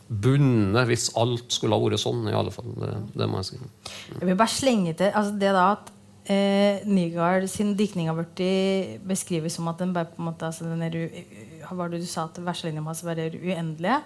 bundet 0.06 0.88
hvis 0.88 1.10
alt 1.18 1.50
skulle 1.54 1.76
ha 1.76 1.82
vært 1.82 2.02
sånn, 2.02 2.24
i 2.30 2.36
alle 2.36 2.54
fall. 2.54 2.70
Det, 2.78 2.94
det 3.16 3.28
må 3.30 3.42
jeg 3.42 3.50
si. 3.50 3.60
Jeg 4.14 4.30
vil 4.30 4.38
bare 4.38 4.54
slenge 4.54 4.96
til 4.98 5.12
altså 5.12 5.36
det 5.40 5.52
da 5.56 5.66
at 5.74 5.92
eh, 6.32 6.86
Nygaard 6.88 7.48
sin 7.50 7.74
diktning 7.78 8.10
har 8.10 8.18
blitt 8.18 9.02
beskrevet 9.06 9.52
som 9.52 9.68
at 9.72 9.82
den 9.82 9.94
bare 9.96 10.10
på 10.12 10.22
en 10.22 10.30
måte 10.30 10.48
altså 10.48 10.68
den 10.70 10.86
er, 10.86 10.98
Hva 11.66 11.78
var 11.82 11.92
det 11.92 12.02
du 12.04 12.08
sa 12.08 12.28
at 12.30 12.40
verselinjene 12.42 12.86
hans 12.86 13.04
var 13.06 13.20
uendelige? 13.20 14.00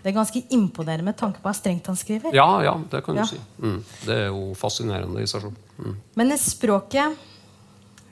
Det 0.00 0.08
er 0.08 0.16
ganske 0.16 0.40
imponerende 0.56 1.10
med 1.10 1.18
tanke 1.20 1.42
på 1.42 1.50
hvor 1.50 1.58
strengt 1.58 1.90
han 1.90 1.98
skriver. 1.98 2.32
Ja, 2.32 2.62
ja, 2.64 2.78
det 2.88 3.02
kan 3.04 3.18
du 3.18 3.20
ja. 3.20 3.26
si. 3.28 3.40
Mm. 3.60 3.82
Det 4.06 4.14
er 4.14 4.30
jo 4.30 4.54
fascinerende 4.56 5.20
i 5.20 5.28
seg 5.28 5.44
selv. 5.44 5.58
Mm. 5.76 5.98
Men 6.16 6.38
språket 6.40 7.18
Eh, 7.20 7.29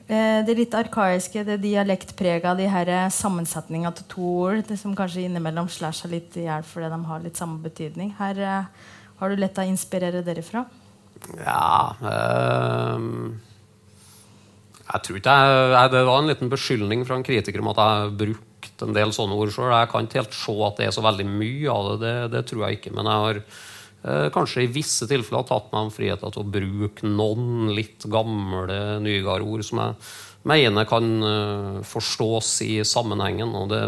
det 0.09 0.55
litt 0.57 0.73
arkaiske, 0.73 1.43
det 1.45 1.59
dialektprega, 1.61 2.55
de 2.57 2.65
her 2.71 2.89
sammensetninga 3.13 3.91
til 3.93 4.07
to 4.09 4.29
ord, 4.41 4.63
det 4.65 4.79
som 4.81 4.95
kanskje 4.97 5.27
innimellom 5.27 5.69
slår 5.69 5.93
seg 5.93 6.15
litt 6.15 6.37
i 6.41 6.47
hjel 6.47 6.65
fordi 6.65 6.89
de 6.89 6.99
har 7.11 7.21
litt 7.21 7.37
samme 7.37 7.61
betydning. 7.61 8.15
Her 8.17 8.41
uh, 8.41 8.87
har 9.19 9.29
du 9.29 9.39
lett 9.39 9.59
å 9.59 9.67
inspirere 9.67 10.23
derifra? 10.25 10.63
Ja 11.43 11.97
øh, 11.99 13.01
Jeg 14.87 15.01
tror 15.03 15.17
ikke 15.19 15.33
jeg, 15.35 15.89
Det 15.91 16.03
var 16.07 16.21
en 16.21 16.29
liten 16.29 16.51
beskyldning 16.51 17.03
fra 17.03 17.17
en 17.19 17.25
kritiker 17.27 17.59
om 17.59 17.67
at 17.73 17.81
jeg 17.81 17.97
har 17.97 18.13
brukt 18.21 18.85
en 18.85 18.95
del 18.95 19.11
sånne 19.11 19.35
ord 19.35 19.51
sjøl. 19.51 19.73
Jeg 19.73 19.89
kan 19.91 20.07
ikke 20.07 20.21
helt 20.21 20.37
se 20.37 20.55
at 20.63 20.79
det 20.79 20.87
er 20.87 20.95
så 20.95 21.03
veldig 21.03 21.27
mye 21.27 21.73
av 21.73 21.89
det. 21.89 21.97
Det, 22.05 22.13
det 22.37 22.45
tror 22.47 22.63
jeg 22.65 22.79
ikke. 22.79 22.95
Men 22.95 23.11
jeg 23.11 23.25
har 23.25 23.41
Eh, 23.41 23.68
kanskje 24.33 24.63
i 24.63 24.71
visse 24.71 25.07
tilfeller 25.09 25.41
har 25.41 25.49
tatt 25.49 25.73
meg 25.75 25.91
friheten 25.91 26.31
til 26.31 26.43
å 26.43 26.51
bruke 26.53 27.07
noen 27.07 27.73
litt 27.75 28.05
gamle 28.07 28.99
Nygaard-ord 29.03 29.65
som 29.67 29.81
jeg 29.83 29.97
mener 30.47 30.87
kan 30.87 31.07
uh, 31.23 31.79
forstås 31.85 32.51
i 32.63 32.79
sammenhengen. 32.87 33.51
og 33.55 33.69
det, 33.73 33.81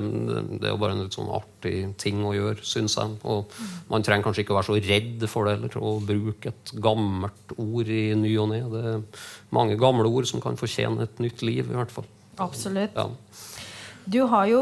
det, 0.59 0.65
er 0.67 0.73
jo 0.73 0.79
bare 0.81 0.97
en 0.97 1.03
litt 1.05 1.15
sånn 1.15 1.31
artig 1.31 1.75
ting 2.01 2.23
å 2.27 2.33
gjøre, 2.35 2.59
syns 2.67 2.97
jeg. 2.99 3.15
Og 3.23 3.53
man 3.91 4.03
trenger 4.05 4.27
kanskje 4.27 4.45
ikke 4.45 4.55
å 4.55 4.59
være 4.59 4.69
så 4.71 4.79
redd 4.89 5.27
for 5.31 5.47
det 5.47 5.57
eller 5.57 5.77
å 5.79 5.93
bruke 6.03 6.51
et 6.51 6.73
gammelt 6.83 7.55
ord 7.57 7.91
i 7.91 8.03
ny 8.19 8.33
og 8.41 8.51
ne. 8.51 8.63
Det 8.73 8.83
er 8.95 9.29
mange 9.55 9.79
gamle 9.79 10.11
ord 10.11 10.27
som 10.29 10.43
kan 10.43 10.59
fortjene 10.59 11.07
et 11.07 11.23
nytt 11.23 11.45
liv, 11.45 11.71
i 11.71 11.79
hvert 11.79 11.93
fall. 11.93 12.09
Absolutt. 12.41 12.95
Ja. 12.97 13.07
Du 14.09 14.23
har 14.25 14.47
jo 14.49 14.61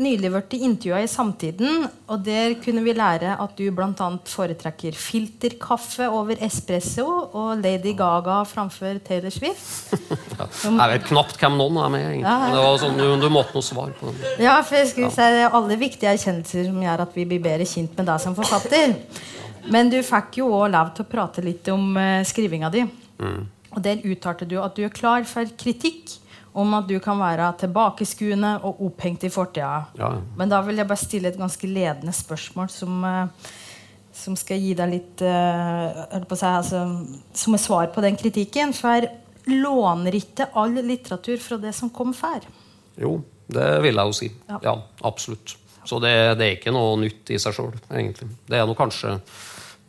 nylig 0.00 0.30
vært 0.32 0.54
intervjua 0.56 1.02
i 1.04 1.08
Samtiden, 1.10 1.82
og 2.08 2.22
der 2.24 2.54
kunne 2.62 2.80
vi 2.84 2.94
lære 2.96 3.34
at 3.42 3.58
du 3.58 3.66
bl.a. 3.76 4.06
foretrekker 4.30 4.96
filterkaffe 4.96 6.06
over 6.08 6.40
espresso 6.46 7.04
og 7.06 7.60
Lady 7.60 7.92
Gaga 7.98 8.38
framfor 8.48 9.02
Taylor 9.04 9.34
Swift. 9.34 9.92
ja, 10.38 10.46
jeg 10.64 10.94
vet 10.94 11.06
knapt 11.10 11.36
hvem 11.42 11.58
noen 11.60 11.76
er 11.82 11.92
med, 11.92 12.06
egentlig. 12.06 12.32
Ja, 12.32 12.54
det 12.54 12.62
var 12.64 12.80
sånn, 12.80 12.96
du, 12.96 13.04
du 13.20 13.28
måtte 13.32 13.58
noe 13.58 13.68
svar 13.68 13.92
på 14.00 14.14
det. 14.16 14.32
Ja, 14.46 14.56
for 14.64 14.80
jeg 14.80 14.88
skulle 14.94 15.12
si 15.12 15.28
det 15.36 15.44
er 15.44 15.58
alle 15.60 15.76
viktige 15.80 16.16
erkjennelser 16.16 16.70
som 16.70 16.80
gjør 16.86 17.04
at 17.04 17.20
vi 17.20 17.28
blir 17.28 17.44
bedre 17.44 17.68
kjent 17.68 18.00
med 18.00 18.08
deg 18.08 18.24
som 18.24 18.38
forfatter. 18.38 18.96
Men 19.70 19.92
du 19.92 20.00
fikk 20.06 20.40
jo 20.40 20.48
òg 20.56 20.70
lov 20.72 20.94
til 20.96 21.04
å 21.04 21.10
prate 21.10 21.44
litt 21.44 21.68
om 21.68 21.92
uh, 22.00 22.24
skrivinga 22.24 22.72
di. 22.72 22.86
Mm. 23.20 23.40
Og 23.76 23.84
der 23.84 24.00
uttalte 24.08 24.48
du 24.48 24.56
at 24.62 24.72
du 24.74 24.86
er 24.88 24.94
klar 24.94 25.28
for 25.28 25.52
kritikk 25.60 26.16
om 26.52 26.74
at 26.74 26.88
du 26.88 26.96
kan 27.02 27.18
være 27.20 27.52
tilbakeskuende 27.62 28.56
og 28.66 28.82
opphengt 28.88 29.24
i 29.26 29.32
fortida. 29.32 29.84
Ja. 29.98 30.12
Men 30.38 30.50
da 30.50 30.60
vil 30.66 30.80
jeg 30.80 30.88
bare 30.90 31.00
stille 31.00 31.30
et 31.30 31.38
ganske 31.38 31.70
ledende 31.70 32.14
spørsmål 32.16 32.70
som, 32.74 33.04
uh, 33.06 33.50
som 34.16 34.36
skal 34.38 34.58
gi 34.62 34.74
deg 34.78 34.94
litt 34.96 35.22
uh, 35.22 36.34
si, 36.34 36.46
altså, 36.48 36.84
Som 37.32 37.54
er 37.54 37.62
svar 37.62 37.92
på 37.94 38.02
den 38.02 38.18
kritikken. 38.18 38.74
For 38.76 39.06
låner 39.50 40.18
ikke 40.18 40.50
all 40.58 40.74
litteratur 40.82 41.38
fra 41.42 41.60
det 41.62 41.74
som 41.76 41.92
kom 41.94 42.12
før? 42.14 42.44
Jo, 43.00 43.20
det 43.50 43.70
vil 43.86 43.96
jeg 43.96 44.10
jo 44.10 44.18
si. 44.18 44.30
Ja, 44.50 44.60
ja 44.66 44.76
absolutt. 45.06 45.56
Så 45.84 45.98
det, 46.02 46.12
det, 46.38 46.44
er 46.44 46.58
ikke 46.58 46.74
noe 46.74 46.98
nytt 47.00 47.30
i 47.32 47.38
seg 47.40 47.54
sjøl, 47.56 47.72
egentlig. 47.88 48.28
Det 48.46 48.58
er 48.58 48.66
noe 48.68 48.78
kanskje 48.78 49.16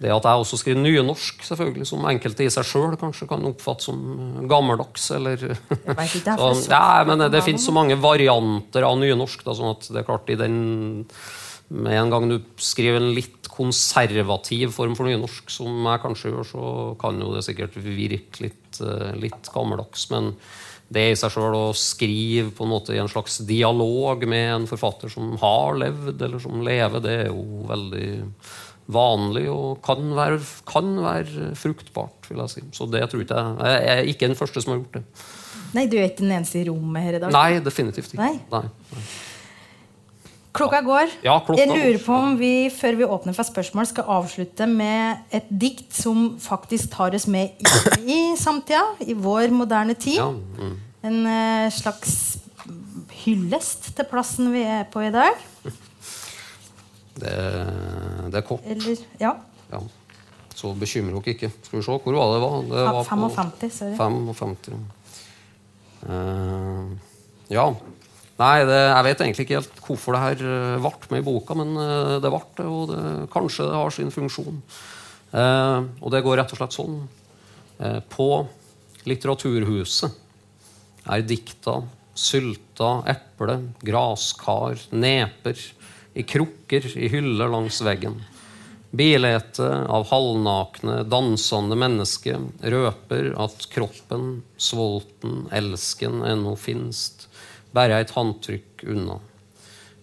det 0.02 0.10
at 0.10 0.26
jeg 0.26 0.42
også 0.42 0.58
skriver 0.58 0.82
nynorsk, 0.82 1.44
selvfølgelig, 1.46 1.86
som 1.92 2.08
enkelte 2.10 2.48
i 2.48 2.54
seg 2.54 2.66
sjøl 2.66 2.96
kanskje 2.98 3.28
kan 3.30 3.46
oppfatte 3.46 3.86
som 3.86 4.00
eh, 4.16 4.40
gammeldags. 4.50 5.12
Eller 5.14 5.38
det 5.38 5.54
er 5.54 6.42
så, 6.42 6.50
ja, 6.72 7.04
men 7.06 7.28
det 7.30 7.44
finnes 7.46 7.66
så 7.68 7.76
mange 7.76 8.00
varianter 8.02 8.88
av 8.88 8.98
nynorsk. 9.02 9.46
Da, 9.46 9.54
sånn 9.58 9.76
at 9.76 9.92
det 9.92 10.02
er 10.02 10.08
klart 10.10 10.34
i 10.34 10.40
den 10.40 10.58
Med 11.72 11.96
en 11.96 12.10
gang 12.12 12.26
du 12.28 12.42
skriver 12.60 13.00
en 13.00 13.14
litt 13.16 13.48
konservativ 13.52 14.74
form 14.76 14.96
for 14.98 15.08
nynorsk, 15.08 15.54
som 15.54 15.86
jeg 15.86 16.02
kanskje 16.04 16.34
gjør, 16.34 16.50
så 16.50 16.66
kan 17.00 17.22
jo 17.22 17.32
det 17.36 17.46
sikkert 17.46 17.78
virke 17.78 18.48
litt, 18.48 18.82
eh, 18.82 19.14
litt 19.22 19.54
gammeldags. 19.54 20.10
Men 20.12 20.34
det 20.92 21.06
i 21.12 21.20
seg 21.20 21.32
sjøl 21.32 21.56
å 21.56 21.78
skrive 21.78 22.50
på 22.56 22.66
en 22.66 22.74
måte 22.74 22.96
i 22.96 23.00
en 23.00 23.12
slags 23.12 23.38
dialog 23.48 24.26
med 24.28 24.50
en 24.56 24.68
forfatter 24.68 25.14
som 25.14 25.38
har 25.40 25.78
levd, 25.80 26.18
eller 26.18 26.42
som 26.44 26.66
lever, 26.66 27.06
det 27.06 27.16
er 27.22 27.30
jo 27.30 27.64
veldig 27.70 28.10
vanlig 28.92 29.46
og 29.52 29.82
kan 29.86 30.12
være, 30.18 30.40
kan 30.70 30.94
være 31.04 31.52
fruktbart, 31.60 32.30
vil 32.30 32.44
jeg 32.44 32.54
si. 32.56 32.64
Så 32.76 32.88
det 32.92 33.04
tror 33.12 33.24
ikke 33.24 33.40
jeg 33.40 33.72
Jeg 33.72 33.98
er 33.98 34.12
ikke 34.14 34.32
den 34.32 34.40
første 34.40 34.64
som 34.64 34.74
har 34.74 34.84
gjort 34.84 35.00
det. 35.00 35.04
Nei, 35.76 35.88
du 35.88 35.98
er 35.98 36.10
ikke 36.10 36.24
den 36.26 36.34
eneste 36.36 36.60
i 36.62 36.68
rommet 36.68 37.06
her 37.06 37.18
i 37.18 37.22
dag. 37.24 37.34
Nei, 37.34 37.60
definitivt 37.64 38.12
ikke. 38.14 38.24
Nei. 38.24 38.40
Nei. 38.52 39.04
Klokka 40.52 40.82
går. 40.84 41.14
Ja, 41.24 41.38
klokka 41.40 41.64
jeg 41.64 41.72
lurer 41.72 42.00
på 42.04 42.16
om 42.16 42.34
vi 42.40 42.52
før 42.76 42.98
vi 43.00 43.08
åpner 43.08 43.36
for 43.36 43.48
spørsmål, 43.48 43.88
skal 43.88 44.10
avslutte 44.18 44.68
med 44.68 45.32
et 45.32 45.48
dikt 45.48 45.96
som 45.96 46.34
faktisk 46.44 46.92
tar 46.98 47.16
oss 47.16 47.28
med 47.32 47.56
inn 47.64 48.04
i 48.12 48.22
samtida, 48.40 48.84
i 49.00 49.16
vår 49.16 49.54
moderne 49.56 49.96
tid. 49.96 50.20
Ja, 50.20 50.28
mm. 50.32 50.76
En 51.08 51.22
eh, 51.26 51.72
slags 51.74 52.18
hyllest 53.24 53.94
til 53.96 54.08
plassen 54.12 54.52
vi 54.54 54.66
er 54.68 54.84
på 54.92 55.06
i 55.08 55.14
dag. 55.14 55.40
Det, 57.22 57.36
det 58.34 58.42
er 58.42 58.48
kort. 58.48 58.66
Eller 58.68 59.06
Ja. 59.22 59.36
Ja. 59.72 59.82
Så 60.56 60.74
bekymrer 60.78 61.16
dere 61.16 61.34
ikke. 61.34 61.50
Skal 61.64 61.80
vi 61.80 61.86
se, 61.86 61.96
hvor 62.04 62.18
var 62.18 62.34
det 62.34 62.42
var? 62.44 62.58
Det 62.68 62.84
var 62.86 63.00
på 63.00 63.30
55, 63.32 63.72
sorry. 63.78 63.96
55. 63.98 64.58
Uh, 66.02 66.98
ja. 67.54 67.66
Nei, 68.42 68.64
det, 68.66 68.78
jeg 68.78 69.06
vet 69.06 69.24
egentlig 69.24 69.46
ikke 69.46 69.60
helt 69.60 69.82
hvorfor 69.86 70.16
det 70.16 70.22
her 70.24 70.40
eh, 70.50 70.82
ble 70.82 71.10
med 71.12 71.20
i 71.22 71.26
boka, 71.26 71.54
men 71.60 71.76
eh, 71.78 72.16
det 72.24 72.32
ble 72.32 72.40
det, 72.58 72.66
og 72.66 72.88
det, 72.90 73.02
kanskje 73.34 73.68
det 73.68 73.78
har 73.78 73.94
sin 73.94 74.14
funksjon. 74.14 74.62
Uh, 75.32 75.86
og 76.02 76.10
det 76.12 76.24
går 76.26 76.42
rett 76.42 76.52
og 76.52 76.60
slett 76.60 76.76
sånn. 76.76 76.98
Uh, 77.78 78.00
på 78.12 78.28
Litteraturhuset 79.08 80.18
er 81.12 81.24
dikta 81.26 81.78
sylta 82.18 82.90
eple, 83.14 83.60
graskar, 83.86 84.82
neper, 84.92 85.62
i 86.14 86.24
krukker 86.24 86.98
i 86.98 87.10
hyller 87.12 87.52
langs 87.52 87.82
veggen. 87.82 88.22
Bilete 88.92 89.68
av 89.88 90.10
halvnakne, 90.10 91.04
dansende 91.08 91.78
mennesker 91.80 92.42
røper 92.74 93.30
at 93.40 93.68
kroppen, 93.72 94.42
sulten, 94.60 95.46
elsken 95.56 96.26
ennå 96.28 96.58
finst, 96.60 97.30
bare 97.72 98.02
et 98.04 98.12
håndtrykk 98.12 98.84
unna. 98.92 99.22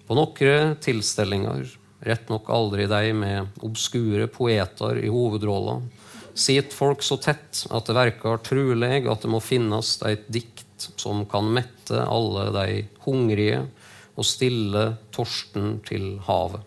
På 0.08 0.16
nokre 0.16 0.78
tilstelninger, 0.80 1.66
rett 2.08 2.30
nok 2.32 2.48
aldri 2.48 2.86
de 2.88 3.12
med 3.12 3.60
obskure 3.66 4.30
poeter 4.32 5.02
i 5.02 5.12
hovedrolla, 5.12 5.82
sitter 6.32 6.72
folk 6.72 7.02
så 7.04 7.18
tett 7.20 7.66
at 7.68 7.90
det 7.90 7.96
verkar 7.98 8.40
truleg 8.46 9.08
at 9.10 9.24
det 9.24 9.32
må 9.32 9.42
finnes 9.44 9.98
et 10.08 10.24
dikt 10.32 10.88
som 10.96 11.26
kan 11.28 11.50
mette 11.52 12.06
alle 12.06 12.48
de 12.54 12.80
hungrige 13.04 13.66
og 14.18 14.26
stille 14.26 14.84
torsten 15.14 15.78
til 15.86 16.16
havet. 16.26 16.64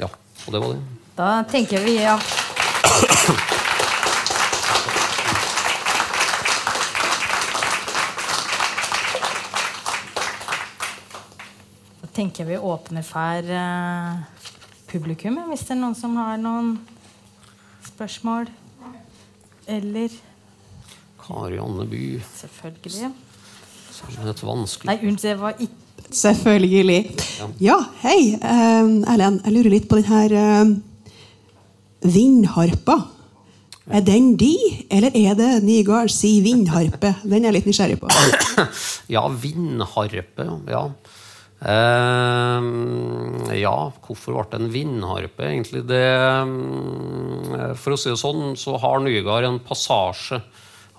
Ja, 0.00 0.08
og 0.08 0.54
det 0.54 0.60
var 0.62 0.72
det. 0.72 0.80
Da 1.18 1.32
tenker 1.50 1.82
vi 1.84 1.98
ja. 2.00 2.14
Da 12.00 12.08
tenker 12.16 12.48
vi 12.48 12.56
åpner 12.56 13.04
for 13.04 13.52
eh, 13.60 14.24
publikum, 14.88 15.36
hvis 15.52 15.66
det 15.68 15.76
er 15.76 15.82
noen 15.82 15.98
som 15.98 16.16
har 16.16 16.40
noen 16.40 16.78
spørsmål. 17.84 18.48
Eller 19.68 20.16
Kari 21.20 21.60
Anne 21.60 21.84
By. 21.84 22.06
Selvfølgelig. 22.40 23.12
Et 24.00 24.42
vanskelig 24.42 24.88
Nei, 24.88 24.96
unnskyld, 25.04 25.20
det 25.28 25.36
var 25.36 25.58
ikke 25.60 25.79
Selvfølgelig. 26.10 27.00
Ja, 27.62 27.76
hei, 28.02 28.34
eh, 28.34 28.90
Erlend. 29.12 29.44
Jeg 29.44 29.54
lurer 29.54 29.70
litt 29.70 29.88
på 29.90 30.00
den 30.00 30.08
her 30.10 30.34
eh, 30.34 30.72
vindharpa. 32.02 32.98
Er 33.90 34.04
den 34.06 34.36
de, 34.38 34.54
eller 34.90 35.14
er 35.18 35.34
det 35.38 35.48
Nygaard 35.66 36.12
si 36.14 36.36
vindharpe? 36.44 37.14
Den 37.24 37.42
er 37.42 37.50
jeg 37.50 37.56
litt 37.58 37.70
nysgjerrig 37.70 37.98
på. 38.02 38.10
Ja, 39.14 39.24
vindharpe, 39.26 40.46
ja. 40.70 40.84
Uh, 41.60 43.50
ja, 43.52 43.74
hvorfor 44.06 44.32
ble 44.32 44.44
det 44.48 44.60
en 44.60 44.70
vindharpe, 44.72 45.44
egentlig? 45.44 45.82
Det, 45.90 46.06
mm, 46.46 47.74
for 47.76 47.96
å 47.96 47.98
si 48.00 48.12
det 48.12 48.20
sånn, 48.22 48.54
så 48.56 48.78
har 48.80 49.02
Nygaard 49.04 49.48
en 49.48 49.58
passasje 49.60 50.40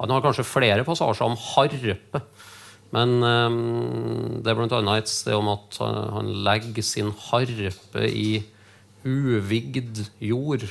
Han 0.01 0.11
har 0.13 0.21
kanskje 0.25 0.45
flere 0.45 0.85
passasjer 0.85 1.25
om 1.25 1.37
harpe. 1.37 2.21
Men 2.91 3.21
um, 3.23 4.41
det 4.43 4.51
er 4.51 4.57
bl.a. 4.57 4.95
et 4.97 5.11
sted 5.11 5.35
om 5.37 5.51
at 5.53 5.77
han, 5.79 6.31
legger 6.43 6.83
sin 6.83 7.11
harpe 7.29 8.07
i 8.07 8.43
uvigd 9.07 10.03
jord. 10.19 10.67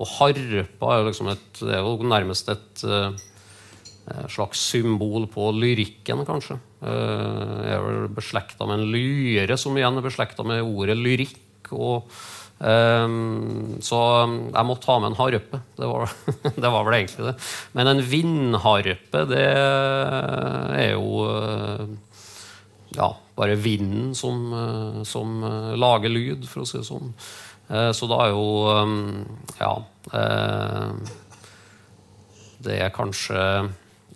Og 0.00 0.14
harpa 0.16 0.94
er 0.94 1.02
jo 1.02 1.10
liksom 1.10 1.28
et, 1.34 1.50
det 1.60 1.76
er 1.76 1.84
jo 1.84 2.08
nærmest 2.08 2.48
et 2.48 2.84
uh, 2.88 3.12
slags 4.32 4.62
symbol 4.72 5.28
på 5.30 5.50
lyrikken, 5.52 6.24
kanskje. 6.28 6.56
Uh, 6.80 7.60
er 7.68 7.84
vel 7.84 8.08
beslekta 8.16 8.64
med 8.64 8.80
en 8.80 8.92
lyre, 8.94 9.60
som 9.60 9.76
igjen 9.76 10.00
er 10.00 10.08
beslekta 10.08 10.46
med 10.48 10.64
ordet 10.64 10.96
lyrikk. 10.96 11.74
Og, 11.76 12.08
så 12.60 13.98
jeg 14.20 14.68
måtte 14.68 14.90
ha 14.90 14.98
med 15.00 15.14
en 15.14 15.16
harpe. 15.16 15.60
Det 15.80 15.86
det 16.64 16.72
var 16.74 16.84
vel 16.84 16.96
egentlig 16.98 17.30
det. 17.30 17.34
Men 17.72 17.88
en 17.88 18.02
vindharpe, 18.04 19.22
det 19.30 19.46
er 19.48 20.90
jo 20.92 21.24
eh, 21.24 21.86
ja, 22.96 23.16
bare 23.36 23.54
vinden 23.54 24.14
som, 24.14 24.52
eh, 24.52 25.02
som 25.02 25.44
eh, 25.44 25.76
lager 25.78 26.12
lyd, 26.12 26.46
for 26.48 26.64
å 26.64 26.68
si 26.68 26.80
det 26.80 26.88
sånn. 26.88 27.14
Så 27.94 28.08
da 28.10 28.16
er 28.24 28.32
jo 28.34 28.46
eh, 28.74 28.94
Ja. 29.60 29.74
Det 32.60 32.74
er 32.76 32.90
kanskje 32.92 33.42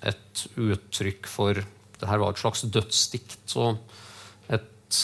et 0.05 0.41
uttrykk 0.61 1.29
for 1.31 1.63
Det 2.01 2.09
her 2.11 2.21
var 2.21 2.35
et 2.35 2.43
slags 2.43 2.65
dødsdikt. 2.67 3.39
Så 3.49 3.71
et 4.53 4.99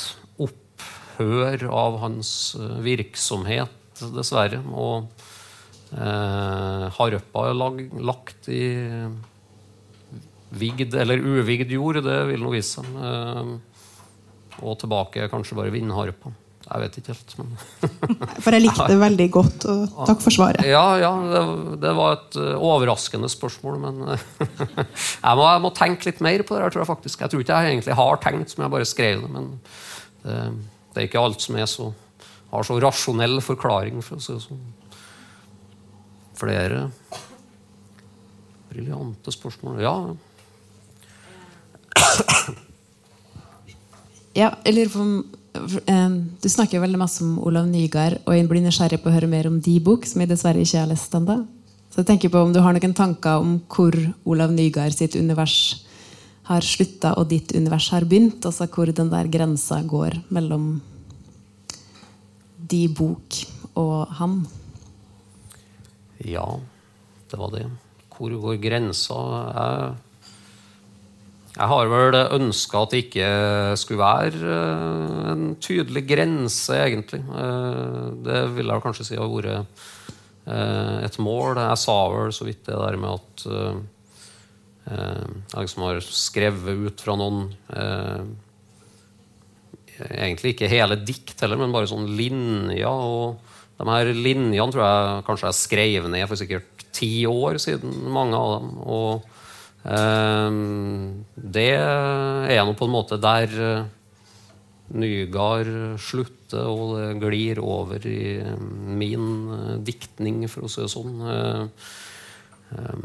opphør 1.20 1.68
av 1.68 1.98
hans 2.00 2.56
eh, 2.58 2.78
virksomhet, 2.84 4.04
dessverre. 4.14 4.62
Og 4.72 5.10
eh, 5.92 6.86
harpa 6.96 7.48
er 7.48 7.58
lag, 7.58 7.82
lagt 8.00 8.48
i 8.48 8.64
vigd 10.50 10.94
eller 10.98 11.22
uvigd 11.22 11.70
jord, 11.70 12.02
det 12.04 12.20
vil 12.32 12.44
nå 12.44 12.54
vise 12.54 12.80
seg. 12.80 12.94
Eh, 13.00 13.58
og 14.60 14.78
tilbake 14.80 15.24
er 15.24 15.32
kanskje 15.32 15.56
bare 15.56 15.72
vindharpa. 15.72 16.32
Jeg 16.70 16.82
vet 16.84 16.96
ikke 17.00 17.14
helt, 17.16 17.32
men 17.40 17.54
For 18.44 18.54
jeg 18.54 18.62
likte 18.62 18.84
det 18.92 18.98
veldig 19.00 19.26
godt, 19.34 19.64
og 19.72 19.94
takk 20.06 20.20
for 20.22 20.34
svaret. 20.34 20.62
Ja, 20.68 20.84
ja 21.02 21.10
det, 21.26 21.40
det 21.82 21.94
var 21.98 22.18
et 22.18 22.36
eh, 22.38 22.66
overraskende 22.68 23.30
spørsmål, 23.32 23.80
men 23.82 24.12
eh, 24.14 24.26
jeg, 24.46 25.38
må, 25.38 25.46
jeg 25.48 25.64
må 25.64 25.72
tenke 25.74 26.10
litt 26.10 26.20
mer 26.22 26.44
på 26.46 26.54
det. 26.54 26.66
Jeg 26.66 26.76
tror 26.76 26.84
Jeg 26.84 26.92
faktisk. 26.92 27.24
Jeg 27.24 27.32
tror 27.32 27.42
ikke 27.42 27.56
jeg 27.56 27.74
egentlig 27.74 27.96
har 28.02 28.22
tenkt, 28.22 28.52
som 28.52 28.62
jeg 28.66 28.74
bare 28.76 28.88
skrev 28.88 29.24
det. 29.24 29.32
Men 29.34 29.50
det, 30.22 30.36
det 30.90 31.02
er 31.02 31.08
ikke 31.08 31.22
alt 31.22 31.42
som 31.42 31.58
så, 31.70 31.90
har 32.50 32.66
så 32.66 32.78
rasjonell 32.82 33.40
forklaring, 33.44 34.00
for 34.02 34.18
å 34.18 34.24
si 34.24 34.34
det 34.34 34.42
sånn. 34.42 34.62
Flere 36.40 36.88
briljante 38.70 39.34
spørsmål. 39.34 39.80
Ja. 39.84 39.94
Ja, 44.30 44.52
jeg 44.64 44.76
lurer 44.76 44.90
på 44.92 45.00
om 45.02 45.14
eh, 45.90 46.12
Du 46.38 46.46
snakker 46.48 46.78
jo 46.78 46.84
veldig 46.84 47.00
masse 47.00 47.22
om 47.26 47.38
Olav 47.42 47.66
Nygaard, 47.66 48.20
og 48.24 48.36
jeg 48.36 48.46
blir 48.50 48.62
nysgjerrig 48.62 49.00
på 49.02 49.10
å 49.10 49.14
høre 49.14 49.30
mer 49.30 49.48
om 49.50 49.58
de 49.62 49.74
bok, 49.82 50.06
som 50.06 50.22
jeg 50.22 50.30
dessverre 50.30 50.62
ikke 50.62 50.84
har 50.84 50.90
lest 50.90 51.14
ennå. 51.18 51.40
Så 51.90 52.00
jeg 52.00 52.10
tenker 52.12 52.30
på 52.30 52.42
om 52.44 52.52
du 52.54 52.60
har 52.62 52.74
noen 52.76 52.94
tanker 52.94 53.42
om 53.42 53.56
hvor 53.70 53.96
Olav 54.30 54.54
Nygaard 54.54 54.94
sitt 54.94 55.18
univers 55.18 55.82
har 56.50 56.66
slutta, 56.66 57.14
og 57.16 57.30
ditt 57.30 57.54
univers 57.54 57.88
har 57.94 58.06
begynt. 58.10 58.44
Altså 58.46 58.66
hvor 58.70 58.90
den 58.90 59.10
der 59.12 59.30
grensa 59.30 59.80
går 59.86 60.18
mellom 60.34 60.80
de 62.70 62.84
bok 62.94 63.38
og 63.78 64.10
han. 64.18 64.42
Ja, 66.26 66.44
det 67.30 67.38
var 67.40 67.54
det. 67.54 67.66
Hvor 68.16 68.34
går 68.42 68.58
grensa? 68.60 69.16
Jeg, 69.56 69.92
jeg 71.56 71.68
har 71.72 71.92
vel 71.92 72.18
ønska 72.36 72.82
at 72.82 72.92
det 72.92 73.04
ikke 73.06 73.30
skulle 73.80 74.02
være 74.02 74.56
eh, 74.56 75.30
en 75.32 75.46
tydelig 75.62 76.04
grense, 76.08 76.76
egentlig. 76.76 77.22
Eh, 77.24 78.02
Det 78.26 78.42
vil 78.58 78.74
jeg 78.74 78.84
kanskje 78.84 79.06
si 79.08 79.16
har 79.16 79.30
vært 79.32 79.54
eh, 80.46 80.98
et 81.06 81.18
mål. 81.22 81.62
Jeg 81.62 81.80
sa 81.80 81.96
vel 82.12 82.36
så 82.36 82.46
vidt 82.48 82.66
det 82.68 82.76
der 82.76 83.00
med 83.00 83.16
at 83.16 83.48
jeg 84.90 85.64
liksom 85.64 85.84
har 85.86 86.00
skrevet 86.02 86.86
ut 86.86 87.02
fra 87.04 87.16
noen 87.18 87.50
eh, 87.74 88.22
Egentlig 90.00 90.54
ikke 90.54 90.70
hele 90.72 90.96
dikt 90.96 91.42
heller, 91.44 91.58
men 91.60 91.74
bare 91.74 91.90
sånn 91.90 92.06
linjer. 92.16 92.88
Og 92.88 93.36
de 93.76 93.84
her 93.84 94.08
linjene 94.16 94.72
tror 94.72 94.80
jeg 94.86 95.24
kanskje 95.26 95.50
jeg 95.50 95.58
skrev 95.58 96.06
ned 96.08 96.24
for 96.24 96.40
sikkert 96.40 96.86
ti 96.96 97.26
år 97.28 97.58
siden, 97.60 97.92
mange 98.08 98.38
av 98.38 98.54
dem. 98.54 98.70
Og 98.80 99.26
eh, 99.84 100.56
det 101.36 101.68
er 101.76 102.64
nå 102.64 102.76
på 102.78 102.88
en 102.88 102.94
måte 102.96 103.20
der 103.20 103.56
eh, 103.66 103.88
Nygard 104.90 106.00
slutter, 106.02 106.66
og 106.66 106.96
det 106.96 107.20
glir 107.22 107.60
over 107.62 108.02
i 108.10 108.40
min 108.98 109.28
eh, 109.54 109.76
diktning, 109.86 110.42
for 110.50 110.66
å 110.66 110.70
si 110.72 110.82
det 110.82 110.90
sånn. 110.90 111.20
Eh, 111.30 111.90
eh, 112.74 113.04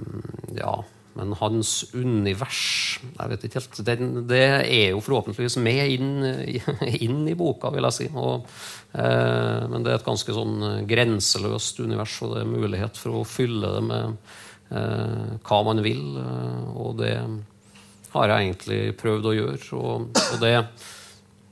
ja, 0.57 0.79
men 1.15 1.35
hans 1.39 1.71
univers 1.95 2.63
jeg 3.03 3.31
vet 3.31 3.45
ikke 3.47 3.61
helt, 3.61 3.81
den, 3.87 4.09
Det 4.27 4.41
er 4.43 4.89
jo 4.93 5.03
forhåpentligvis 5.03 5.57
med 5.63 5.93
inn, 5.95 6.09
inn 7.07 7.21
i 7.31 7.37
boka, 7.39 7.71
vil 7.73 7.87
jeg 7.87 7.97
si. 7.97 8.09
Og, 8.11 8.47
eh, 8.93 9.61
men 9.71 9.85
det 9.85 9.93
er 9.93 9.99
et 9.99 10.07
ganske 10.07 10.35
sånn 10.35 10.83
grenseløst 10.89 11.79
univers, 11.83 12.17
og 12.23 12.35
det 12.35 12.43
er 12.43 12.51
mulighet 12.51 12.99
for 12.99 13.21
å 13.21 13.27
fylle 13.27 13.71
det 13.77 13.85
med 13.87 14.17
eh, 14.75 15.31
hva 15.47 15.61
man 15.67 15.83
vil. 15.85 16.03
Og 16.75 16.99
det 16.99 17.15
har 18.15 18.31
jeg 18.31 18.45
egentlig 18.49 18.81
prøvd 18.99 19.31
å 19.31 19.35
gjøre. 19.39 19.63
Og, 19.79 20.11
og 20.11 20.43
det 20.43 20.57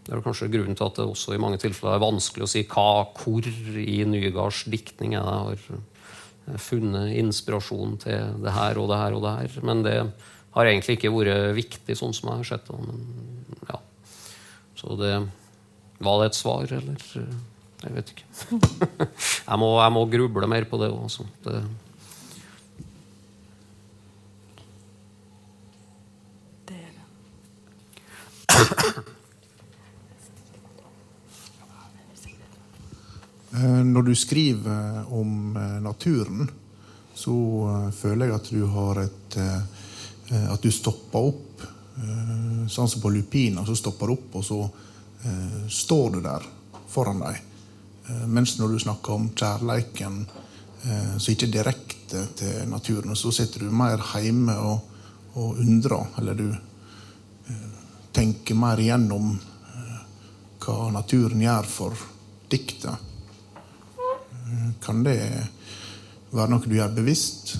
det 0.03 0.11
er 0.11 0.23
kanskje 0.23 0.49
grunnen 0.51 0.75
til 0.75 0.89
at 0.89 0.97
det 0.99 1.05
også 1.07 1.35
i 1.35 1.39
mange 1.39 1.59
tilfeller 1.61 1.95
er 1.95 2.03
vanskelig 2.03 2.43
å 2.43 2.51
si 2.51 2.65
hva, 2.67 3.05
hvor 3.15 3.45
i 3.79 4.01
Nygards 4.03 4.65
diktning 4.71 5.15
jeg 5.15 5.23
har 5.23 5.55
eh, 5.55 5.92
funnet 6.59 7.13
inspirasjon 7.19 7.97
til 8.03 8.43
det 8.43 8.53
her 8.55 8.79
og 8.81 8.89
det 8.91 8.99
her 8.99 9.15
og 9.17 9.23
det 9.25 9.33
her. 9.37 9.57
Men 9.65 9.83
det 9.85 9.95
har 10.53 10.69
egentlig 10.69 10.97
ikke 10.97 11.13
vært 11.13 11.55
viktig, 11.57 11.95
sånn 11.97 12.13
som 12.15 12.29
jeg 12.29 12.41
har 12.41 12.49
sett 12.51 12.67
det. 12.69 12.79
Men, 12.83 12.97
ja. 13.71 13.79
Så 14.79 14.99
det 14.99 15.15
Var 16.03 16.19
det 16.19 16.25
et 16.27 16.35
svar, 16.35 16.67
eller? 16.67 17.03
Jeg 17.83 17.93
vet 17.95 18.09
ikke. 18.11 18.25
jeg, 19.49 19.57
må, 19.59 19.69
jeg 19.79 19.93
må 19.95 20.05
gruble 20.11 20.47
mer 20.51 20.65
på 20.67 20.79
det 20.81 20.91
òg. 20.91 21.07
Det 21.45 21.63
Eh, 28.53 29.03
når 33.61 34.01
du 34.01 34.15
skriver 34.15 35.03
om 35.13 35.57
eh, 35.57 35.81
naturen, 35.81 36.49
så 37.13 37.35
eh, 37.69 37.89
føler 37.93 38.31
jeg 38.31 38.35
at 38.39 38.49
du 38.49 38.65
har 38.77 39.05
et 39.05 39.19
At 40.33 40.63
du 40.63 40.71
stopper 40.71 41.25
opp. 41.27 41.63
Sånn 42.71 42.87
som 42.89 43.01
på 43.03 43.09
lupina, 43.11 43.65
så 43.67 43.75
stopper 43.75 44.07
du 44.07 44.13
opp, 44.13 44.37
og 44.39 44.45
så 44.47 44.59
står 45.69 46.13
du 46.15 46.19
der 46.23 46.45
foran 46.89 47.19
deg. 47.21 47.41
Mens 48.31 48.55
når 48.57 48.71
du 48.71 48.79
snakker 48.81 49.13
om 49.13 49.27
kjærleiken, 49.35 50.23
så 51.19 51.35
ikke 51.35 51.51
direkte 51.53 52.23
til 52.39 52.71
naturen, 52.71 53.13
så 53.19 53.33
sitter 53.35 53.67
du 53.67 53.75
mer 53.75 54.01
hjemme 54.15 54.55
og, 54.63 54.89
og 55.35 55.59
undrer. 55.61 56.07
Eller 56.23 56.39
du 56.39 56.47
tenker 58.15 58.57
mer 58.57 58.79
igjennom 58.79 59.35
hva 60.63 60.77
naturen 60.97 61.43
gjør 61.43 61.73
for 61.77 62.07
diktet. 62.49 63.12
Kan 64.83 65.03
det 65.05 65.19
være 66.33 66.49
noe 66.51 66.65
du 66.65 66.75
gjør 66.77 66.95
bevisst? 66.95 67.55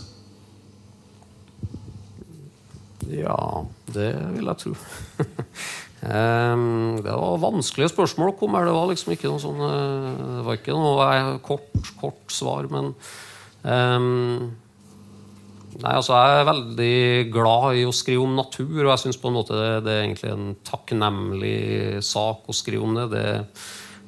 Ja, 3.14 3.38
det 3.94 4.12
vil 4.34 4.50
jeg 4.50 4.60
tro. 4.62 4.74
det 7.04 7.14
var 7.14 7.44
vanskelige 7.44 7.92
spørsmål. 7.94 8.34
Kom 8.40 8.58
her. 8.58 8.68
Det 8.68 8.76
var 8.76 8.90
liksom 8.90 9.14
ikke 9.14 9.32
noe 9.32 9.44
sånn 9.44 9.62
eh, 9.68 10.10
Det 10.40 10.44
var 10.48 10.60
ikke 10.60 10.76
noe 10.78 11.38
kort, 11.46 11.94
kort 12.00 12.34
svar, 12.34 12.68
men 12.72 12.92
um, 13.64 14.52
Nei, 15.74 15.94
altså 15.98 16.14
Jeg 16.14 16.34
er 16.38 16.50
veldig 16.50 16.98
glad 17.34 17.80
i 17.80 17.86
å 17.88 17.94
skrive 17.96 18.26
om 18.28 18.36
natur, 18.38 18.84
og 18.84 18.92
jeg 18.92 19.02
syns 19.08 19.18
det, 19.18 19.64
det, 19.86 19.94
er 19.94 20.04
egentlig 20.04 20.30
en 20.30 20.52
takknemlig 20.68 22.04
sak 22.06 22.46
å 22.46 22.56
skrive 22.56 22.86
om 22.86 22.94
det. 23.00 23.08
det 23.16 23.26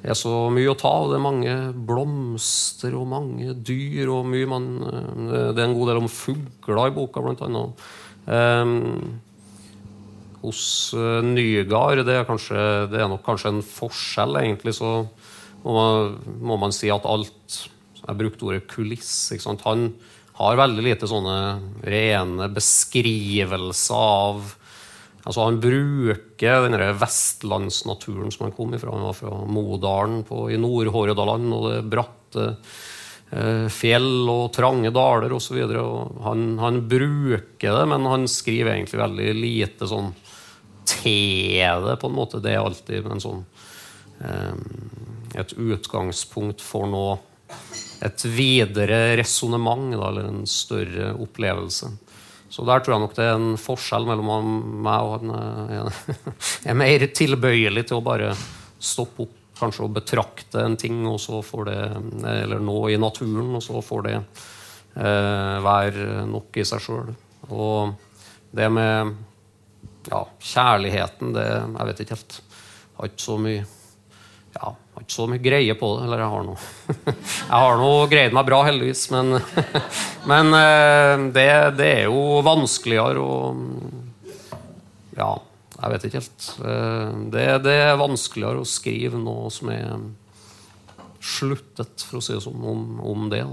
det 0.05 0.11
er 0.13 0.17
så 0.19 0.51
mye 0.53 0.69
å 0.69 0.77
ta 0.77 0.89
av. 0.99 1.07
Det 1.09 1.17
er 1.17 1.23
mange 1.23 1.53
blomster 1.89 2.93
og 2.93 3.07
mange 3.09 3.55
dyr. 3.57 4.11
og 4.13 4.27
mye 4.29 4.45
man, 4.45 4.65
eh, 4.85 5.49
Det 5.49 5.57
er 5.57 5.65
en 5.65 5.73
god 5.73 5.87
del 5.89 5.97
om 5.97 6.07
fugler 6.07 6.87
i 6.87 6.93
boka, 6.93 7.21
blant 7.25 7.41
annet. 7.41 7.73
Um, 8.27 9.19
hos 10.43 10.93
Nygaard 10.93 11.25
Nygard 11.25 12.05
det 12.05 12.19
er, 12.19 12.25
kanskje, 12.25 12.89
det 12.91 13.01
er 13.01 13.09
nok 13.09 13.23
kanskje 13.25 13.49
en 13.49 13.63
forskjell, 13.65 14.37
egentlig. 14.37 14.75
Så 14.77 15.09
må 15.63 15.73
man, 15.73 16.19
må 16.39 16.59
man 16.61 16.71
si 16.71 16.91
at 16.93 17.05
alt 17.05 17.65
Jeg 18.05 18.17
brukte 18.19 18.45
ordet 18.45 18.67
kuliss. 18.69 19.33
Han 19.65 19.93
har 20.37 20.55
veldig 20.55 20.83
lite 20.85 21.09
sånne 21.09 21.61
rene 21.81 22.45
beskrivelser 22.53 23.95
av 23.95 24.53
Altså 25.25 25.47
Han 25.47 25.59
bruker 25.61 26.67
den 26.67 26.97
vestlandsnaturen 26.99 28.31
som 28.31 28.45
han 28.45 28.53
kom 28.55 28.75
ifra. 28.77 28.93
Han 28.93 29.07
var 29.07 29.17
fra 29.17 29.39
Modalen 29.49 30.21
i 30.53 30.59
Nord-Hordaland 30.61 31.55
og 31.55 31.65
det 31.71 31.79
bratte 31.89 32.45
eh, 33.31 33.65
fjell 33.73 34.29
og 34.29 34.51
trange 34.53 34.93
daler 34.93 35.33
osv. 35.33 35.57
Han, 36.27 36.45
han 36.61 36.83
bruker 36.89 37.79
det, 37.79 37.87
men 37.89 38.05
han 38.11 38.29
skriver 38.29 38.75
egentlig 38.75 39.01
veldig 39.01 39.31
lite 39.39 39.89
sånn 39.89 40.13
til 40.85 41.87
det, 41.87 41.97
på 41.97 42.11
en 42.11 42.19
måte. 42.21 42.43
Det 42.43 42.53
er 42.53 42.61
alltid 42.61 43.09
en 43.09 43.23
sånn 43.23 43.41
eh, 44.21 44.53
et 45.41 45.57
utgangspunkt 45.57 46.61
for 46.63 46.85
noe 46.87 47.17
et 48.05 48.25
videre 48.29 49.15
resonnement, 49.17 49.93
eller 49.93 50.29
en 50.29 50.45
større 50.49 51.13
opplevelse. 51.21 51.89
Så 52.55 52.63
der 52.63 52.79
tror 52.79 52.95
jeg 52.95 53.03
nok 53.03 53.15
det 53.17 53.25
er 53.27 53.33
en 53.35 53.57
forskjell 53.59 54.05
mellom 54.07 54.59
meg 54.85 55.03
og 55.03 55.15
han. 55.17 55.33
Eh, 55.35 55.73
jeg 55.75 56.69
er 56.71 56.77
mer 56.79 57.03
tilbøyelig 57.19 57.89
til 57.89 57.99
å 57.99 58.05
bare 58.05 58.31
stoppe 58.79 59.25
opp 59.25 59.41
kanskje 59.59 59.85
og 59.85 59.95
betrakte 59.95 60.63
en 60.63 60.75
ting, 60.79 61.01
og 61.07 61.19
så 61.23 61.41
får 61.43 61.67
det, 61.69 61.79
eller 62.27 62.63
nå 62.63 62.77
i 62.91 62.97
naturen, 62.99 63.53
og 63.55 63.63
så 63.63 63.79
får 63.83 64.01
det 64.07 64.15
eh, 64.15 65.55
være 65.63 66.25
nok 66.27 66.59
i 66.59 66.65
seg 66.67 66.83
sjøl. 66.83 67.13
Og 67.55 67.93
det 68.55 68.67
med 68.71 69.13
ja, 70.09 70.21
kjærligheten, 70.23 71.35
det 71.35 71.45
Jeg 71.47 71.87
vet 71.89 72.01
ikke 72.03 72.15
helt. 72.15 72.41
Har 72.95 73.11
ikke 73.11 73.25
så 73.25 73.37
mye 73.41 73.63
ja, 74.55 74.75
har 74.95 75.03
ikke 75.03 75.15
så 75.15 75.27
mye 75.27 75.43
greie 75.43 75.75
på 75.77 75.89
det. 75.97 76.05
Eller 76.07 76.23
jeg 76.23 76.31
har 76.33 76.45
noe 76.47 76.59
Jeg 77.51 77.63
har 77.65 77.79
nå 77.81 77.89
greid 78.11 78.35
meg 78.35 78.47
bra, 78.47 78.61
heldigvis. 78.67 79.03
Men, 79.13 79.39
men 80.31 80.59
eh, 80.59 81.25
det, 81.35 81.49
det, 81.79 81.89
er 82.01 82.05
jo 82.07 82.41
vanskeligere 82.45 83.23
å 83.23 83.39
Ja, 85.15 85.31
jeg 85.75 85.91
vet 85.93 86.07
ikke 86.07 86.21
helt. 86.21 86.47
Eh, 86.71 87.11
det, 87.35 87.47
det, 87.67 87.75
er 87.89 87.99
vanskeligere 87.99 88.63
å 88.63 88.69
skrive 88.69 89.19
noe 89.19 89.51
som 89.53 89.71
er 89.73 89.91
sluttet, 91.25 92.05
for 92.05 92.19
å 92.19 92.23
si 92.23 92.35
det 92.35 92.43
sånn, 92.45 92.63
om, 92.63 92.99
om 93.03 93.29
det. 93.31 93.43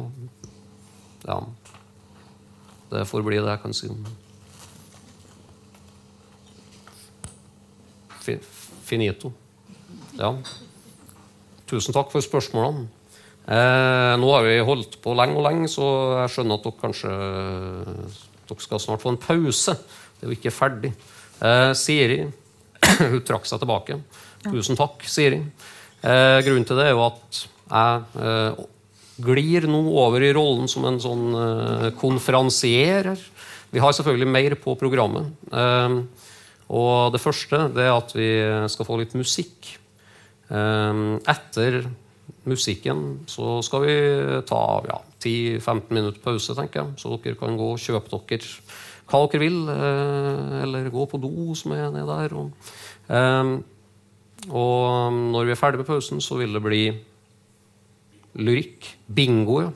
Ja. 1.27 1.41
Det 2.93 3.07
får 3.09 3.25
bli 3.25 3.41
det 3.41 3.49
jeg 3.49 3.63
kan 3.63 3.75
si 3.75 3.89
om 3.91 4.05
Finito. 8.87 9.33
Ja. 10.21 10.37
Tusen 11.73 11.95
takk 11.97 12.11
for 12.13 12.21
spørsmålene. 12.21 12.85
Eh, 13.49 14.15
nå 14.21 14.29
har 14.29 14.45
vi 14.45 14.59
holdt 14.61 14.99
på 15.01 15.15
lenge 15.17 15.39
og 15.41 15.47
lenge, 15.47 15.71
så 15.73 15.87
jeg 16.21 16.35
skjønner 16.35 16.59
at 16.59 16.67
dere 16.67 16.83
kanskje 16.83 17.13
dere 18.51 18.65
skal 18.67 18.83
snart 18.83 19.01
få 19.01 19.15
en 19.15 19.23
pause. 19.23 19.75
Det 20.19 20.27
er 20.27 20.29
jo 20.29 20.37
ikke 20.37 20.53
ferdig. 20.53 20.93
Eh, 21.41 21.73
Siri 21.79 22.21
hun 23.15 23.25
trakk 23.25 23.49
seg 23.49 23.65
tilbake. 23.65 23.97
Tusen 24.45 24.77
takk, 24.77 25.01
Siri. 25.09 25.41
Eh, 26.05 26.39
grunnen 26.45 26.69
til 26.69 26.77
det 26.77 26.91
er 26.91 26.93
jo 26.93 27.07
at 27.07 27.43
jeg 27.73 28.23
eh, 28.29 28.63
glir 29.33 29.71
nå 29.73 29.81
over 30.05 30.29
i 30.29 30.33
rollen 30.37 30.69
som 30.69 30.85
en 30.93 31.01
sånn 31.01 31.27
eh, 31.33 31.91
konferansier. 31.97 33.15
Vi 33.73 33.81
har 33.81 33.97
selvfølgelig 33.97 34.29
mer 34.29 34.61
på 34.61 34.77
programmet. 34.77 35.33
Eh, 35.49 36.03
og 36.69 37.17
det 37.17 37.25
første 37.25 37.69
det 37.73 37.89
er 37.89 37.97
at 37.97 38.13
vi 38.13 38.35
skal 38.77 38.93
få 38.93 39.01
litt 39.01 39.17
musikk. 39.17 39.79
Ehm, 40.53 41.19
etter 41.29 41.83
musikken 42.49 43.23
så 43.31 43.61
skal 43.65 43.85
vi 43.87 43.97
ta 44.49 44.63
ja, 44.89 44.99
10-15 45.23 45.93
minutter 45.95 46.23
pause, 46.25 46.57
tenker 46.59 46.83
jeg. 46.83 46.97
Så 47.01 47.17
dere 47.23 47.39
kan 47.41 47.59
gå 47.59 47.73
og 47.75 47.83
kjøpe 47.83 48.21
dere 48.29 48.57
hva 49.13 49.27
dere 49.29 49.43
vil, 49.43 49.59
eh, 49.69 50.63
eller 50.63 50.91
gå 50.93 51.07
på 51.11 51.21
do, 51.21 51.53
som 51.59 51.75
er 51.77 51.91
nede 51.93 52.09
der. 52.09 52.33
Um, 53.13 53.65
og 54.49 55.13
når 55.13 55.45
vi 55.45 55.53
er 55.53 55.59
ferdig 55.59 55.83
med 55.83 55.87
pausen, 55.87 56.21
så 56.23 56.39
vil 56.39 56.55
det 56.55 56.63
bli 56.65 56.83
lyrikk. 58.41 58.89
Bingo, 59.13 59.59
ja. 59.61 59.71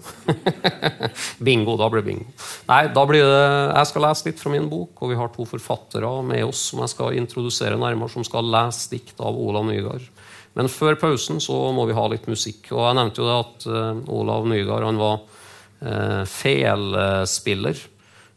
bingo, 1.47 1.77
da 1.77 1.91
blir 1.93 2.01
det 2.01 2.09
bingo. 2.09 2.31
Nei, 2.71 2.87
da 2.89 3.03
blir 3.05 3.27
det 3.27 3.43
Jeg 3.77 3.91
skal 3.91 4.07
lese 4.07 4.29
litt 4.31 4.41
fra 4.41 4.55
min 4.55 4.71
bok, 4.71 4.97
og 5.03 5.13
vi 5.13 5.19
har 5.21 5.29
to 5.35 5.45
forfattere 5.45 6.09
med 6.25 6.47
oss 6.47 6.71
som 6.71 6.81
jeg 6.81 6.95
skal 6.95 7.19
introdusere 7.19 7.77
nærmere, 7.77 8.09
som 8.09 8.25
skal 8.25 8.49
lese 8.49 8.89
dikt 8.95 9.21
av 9.21 9.37
Olav 9.37 9.69
Nygaard. 9.69 10.09
Men 10.57 10.71
før 10.73 10.97
pausen 10.97 11.41
så 11.43 11.55
må 11.77 11.85
vi 11.89 11.97
ha 11.97 12.07
litt 12.09 12.29
musikk. 12.31 12.71
Og 12.73 12.81
jeg 12.81 12.97
nevnte 12.97 13.21
jo 13.21 13.29
det 13.29 13.37
at 13.43 13.67
uh, 13.69 14.15
Olav 14.17 14.47
Nygaard 14.49 14.87
han 14.89 15.01
var 15.01 15.19
uh, 15.21 16.23
felspiller. 16.31 17.83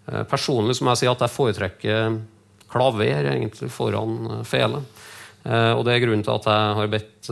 Uh, 0.10 0.24
personlig 0.28 0.76
så 0.76 0.86
må 0.86 0.94
jeg 0.94 1.06
si 1.06 1.12
at 1.12 1.24
jeg 1.24 1.36
foretrekker 1.36 2.20
klaver 2.70 3.32
egentlig 3.32 3.72
foran 3.74 4.44
fele. 4.46 4.84
Og 5.50 5.80
det 5.88 5.94
er 5.96 6.02
grunnen 6.04 6.22
til 6.22 6.36
at 6.36 6.46
jeg 6.52 6.74
har 6.78 6.90
bedt 6.92 7.30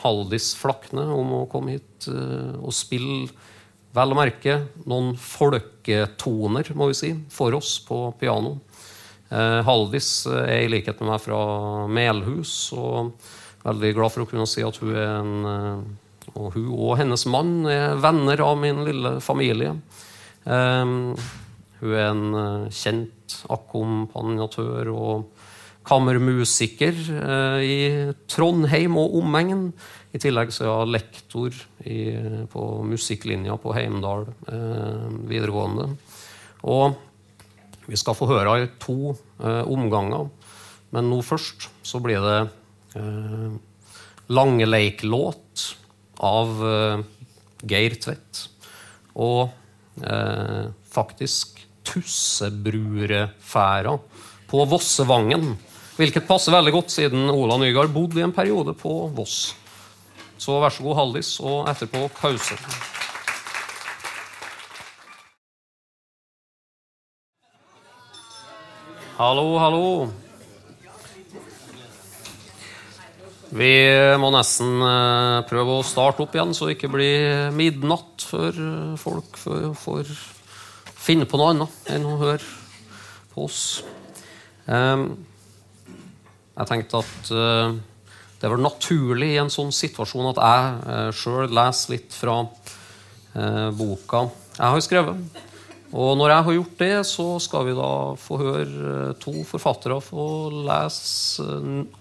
Haldis 0.00 0.46
Flakne 0.56 1.02
om 1.12 1.32
å 1.42 1.48
komme 1.50 1.74
hit 1.74 2.06
og 2.08 2.70
spille 2.72 3.26
vel 3.92 4.14
å 4.14 4.16
merke 4.16 4.54
noen 4.88 5.10
folketoner 5.20 6.70
må 6.78 6.88
vi 6.88 6.96
si, 6.96 7.10
for 7.34 7.58
oss 7.58 7.74
på 7.84 7.98
piano. 8.22 8.54
Haldis 9.28 10.08
er 10.30 10.62
i 10.62 10.70
likhet 10.72 11.02
med 11.02 11.10
meg 11.10 11.26
fra 11.26 11.42
Melhus 11.98 12.54
og 12.78 13.12
veldig 13.66 13.94
glad 13.96 14.14
for 14.14 14.24
å 14.24 14.28
kunne 14.30 14.46
si 14.50 14.64
at 14.64 14.78
hun 14.82 14.92
er 14.94 15.08
en 15.20 15.94
og 16.34 16.56
hun 16.56 16.70
og 16.74 16.96
hennes 16.98 17.22
mann 17.30 17.68
er 17.70 17.98
venner 18.02 18.40
av 18.42 18.56
min 18.58 18.82
lille 18.86 19.12
familie. 19.22 19.76
Um, 20.42 21.14
hun 21.78 21.92
er 21.94 22.08
en 22.08 22.24
kjent 22.74 23.36
akkompagnatør 23.52 24.90
og 24.90 25.46
kammermusiker 25.86 26.98
uh, 27.14 27.62
i 27.62 27.78
Trondheim 28.30 28.98
og 28.98 29.14
omegn. 29.20 29.68
I 30.10 30.20
tillegg 30.22 30.50
så 30.54 30.64
er 30.64 30.70
jeg 30.72 30.92
lektor 30.96 31.60
i, 31.86 32.00
på 32.50 32.66
musikklinja 32.90 33.58
på 33.62 33.74
Heimdal 33.76 34.26
uh, 34.50 35.06
videregående. 35.30 35.92
Og 36.66 36.96
vi 37.86 37.98
skal 38.00 38.18
få 38.18 38.28
høre 38.32 38.58
i 38.64 38.70
to 38.82 39.14
uh, 39.14 39.62
omganger. 39.62 40.26
Men 40.94 41.10
nå 41.10 41.20
først 41.26 41.68
så 41.86 42.00
blir 42.02 42.22
det 42.22 42.36
eh, 42.40 42.52
Langeleiklåt 44.26 45.76
av 46.24 46.64
eh, 46.66 46.98
Geir 47.68 47.94
Tvedt. 48.02 48.48
Og 49.16 49.48
eh, 50.02 50.66
faktisk 50.90 51.62
Tussebruerfæra 51.86 53.94
på 54.50 54.64
Vossevangen 54.66 55.54
Hvilket 55.96 56.26
passer 56.28 56.52
veldig 56.52 56.74
godt, 56.74 56.90
siden 56.92 57.30
Ola 57.32 57.56
Nygaard 57.56 57.88
bodde 57.88 58.20
i 58.20 58.24
en 58.26 58.34
periode 58.36 58.74
på 58.76 58.90
Voss. 59.16 59.54
Så 60.36 60.58
vær 60.60 60.68
så 60.68 60.84
god, 60.84 60.98
Haldis, 60.98 61.30
og 61.40 61.70
etterpå 61.70 62.02
pause. 62.18 62.58
Hallo, 69.16 69.56
hallo. 69.56 69.86
Vi 73.54 73.72
må 74.18 74.30
nesten 74.34 74.80
eh, 74.82 75.40
prøve 75.46 75.76
å 75.78 75.86
starte 75.86 76.24
opp 76.24 76.34
igjen, 76.34 76.54
så 76.56 76.66
det 76.66 76.76
ikke 76.76 76.90
blir 76.90 77.52
midnatt 77.54 78.24
før 78.26 78.56
eh, 78.58 78.96
folk 78.98 79.38
får 79.38 80.10
finne 81.06 81.28
på 81.30 81.38
noe 81.38 81.52
annet 81.54 81.92
enn 81.94 82.08
å 82.08 82.16
høre 82.18 82.42
på 83.30 83.46
oss. 83.46 83.84
Um, 84.66 85.12
jeg 86.56 86.66
tenkte 86.72 87.02
at 87.04 87.30
uh, 87.30 87.76
det 88.40 88.50
var 88.50 88.58
naturlig 88.58 89.28
i 89.36 89.38
en 89.38 89.52
sånn 89.52 89.70
situasjon 89.70 90.32
at 90.32 90.40
jeg 90.42 91.12
sjøl 91.14 91.52
leser 91.54 91.94
litt 91.94 92.16
fra 92.16 92.40
boka 93.76 94.24
jeg 94.56 94.72
har 94.72 94.82
skrevet. 94.82 95.45
Og 95.96 96.12
når 96.20 96.28
jeg 96.28 96.44
har 96.44 96.56
gjort 96.58 96.80
det, 96.82 96.96
så 97.08 97.26
skal 97.40 97.62
vi 97.70 97.74
da 97.76 97.90
få 98.20 98.36
høre 98.42 99.14
to 99.22 99.32
forfattere 99.48 99.96
få 100.04 100.26
lese 100.68 101.46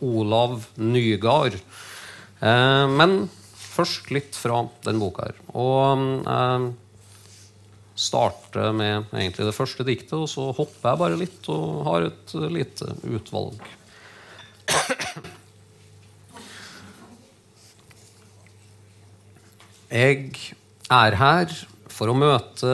Olav 0.04 0.66
Nygaard. 0.76 1.56
men 2.42 3.30
først 3.56 4.12
litt 4.12 4.36
fra 4.36 4.66
den 4.84 5.00
boka 5.00 5.30
her. 5.30 5.40
Og 5.56 6.04
jeg 6.26 6.74
starter 7.96 8.76
med 8.76 9.08
egentlig 9.16 9.48
det 9.48 9.56
første 9.56 9.88
diktet, 9.88 10.18
og 10.20 10.28
så 10.28 10.50
hopper 10.52 10.90
jeg 10.92 11.02
bare 11.06 11.22
litt 11.22 11.50
og 11.54 11.84
har 11.88 12.10
et 12.10 12.36
lite 12.52 12.92
utvalg. 13.08 13.64
Jeg 19.96 20.36
er 20.92 21.16
her 21.16 21.54
for 21.88 22.12
å 22.12 22.18
møte 22.18 22.72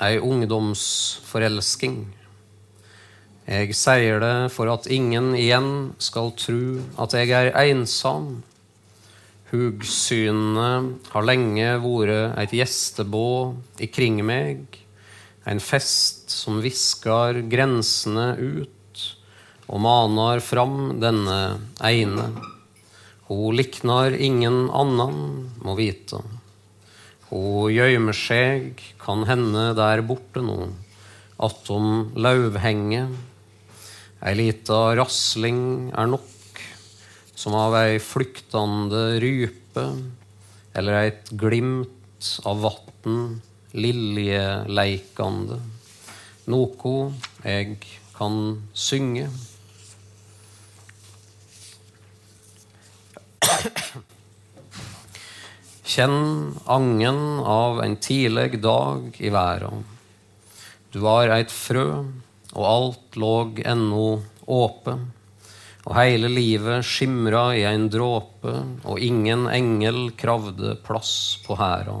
ei 0.00 0.16
ungdomsforelsking. 0.16 1.98
Jeg 3.50 3.74
sier 3.76 4.20
det 4.22 4.52
for 4.54 4.70
at 4.72 4.86
ingen 4.88 5.34
igjen 5.36 5.92
skal 6.00 6.32
tru 6.38 6.80
at 7.02 7.16
jeg 7.18 7.34
er 7.34 7.50
ensom. 7.66 8.38
Hugsynene 9.50 11.00
har 11.10 11.26
lenge 11.26 11.72
vært 11.82 12.38
et 12.38 12.54
gjestebåd 12.60 13.82
ikring 13.88 14.20
meg, 14.24 14.78
en 15.44 15.60
fest 15.60 16.30
som 16.30 16.60
viskar 16.62 17.42
grensene 17.50 18.28
ut 18.38 19.04
og 19.70 19.82
manar 19.82 20.40
fram 20.44 21.00
denne 21.02 21.40
eine. 21.82 22.30
Ho 23.30 23.50
liknar 23.54 24.14
ingen 24.14 24.68
annan 24.74 25.50
må 25.62 25.74
vite. 25.78 26.22
Ho 27.30 27.68
gjøymer 27.70 28.16
seg, 28.16 28.80
kan 28.98 29.20
hende 29.28 29.68
der 29.78 30.00
borte 30.02 30.40
nå, 30.42 30.64
attom 31.38 32.08
lauvhenget. 32.18 33.12
Ei 34.26 34.34
lita 34.34 34.96
rasling 34.98 35.92
er 35.94 36.10
nok, 36.10 36.58
som 37.38 37.54
av 37.54 37.76
ei 37.78 38.00
flyktande 38.02 39.20
rype, 39.22 39.86
eller 40.74 40.98
eit 41.04 41.30
glimt 41.38 42.32
av 42.42 42.64
vatn 42.66 43.38
liljeleikande. 43.78 45.60
Noko 46.50 47.12
eg 47.46 47.78
kan 48.18 48.58
synge. 48.74 49.30
Kjenn 55.90 56.54
angen 56.70 57.40
av 57.42 57.80
en 57.82 57.96
tidleg 57.98 58.60
dag 58.62 59.16
i 59.18 59.30
verda. 59.34 59.72
Du 60.94 61.00
var 61.02 61.32
eit 61.34 61.50
frø, 61.50 62.04
og 62.52 62.66
alt 62.68 63.18
låg 63.18 63.58
ennå 63.66 64.04
åpe. 64.46 64.94
Og 65.88 65.96
heile 65.96 66.30
livet 66.30 66.86
skimra 66.86 67.48
i 67.58 67.64
ein 67.66 67.88
dråpe, 67.90 68.54
og 68.86 69.02
ingen 69.02 69.48
engel 69.50 70.12
kravde 70.20 70.76
plass 70.86 71.40
på 71.42 71.58
hæra. 71.58 71.98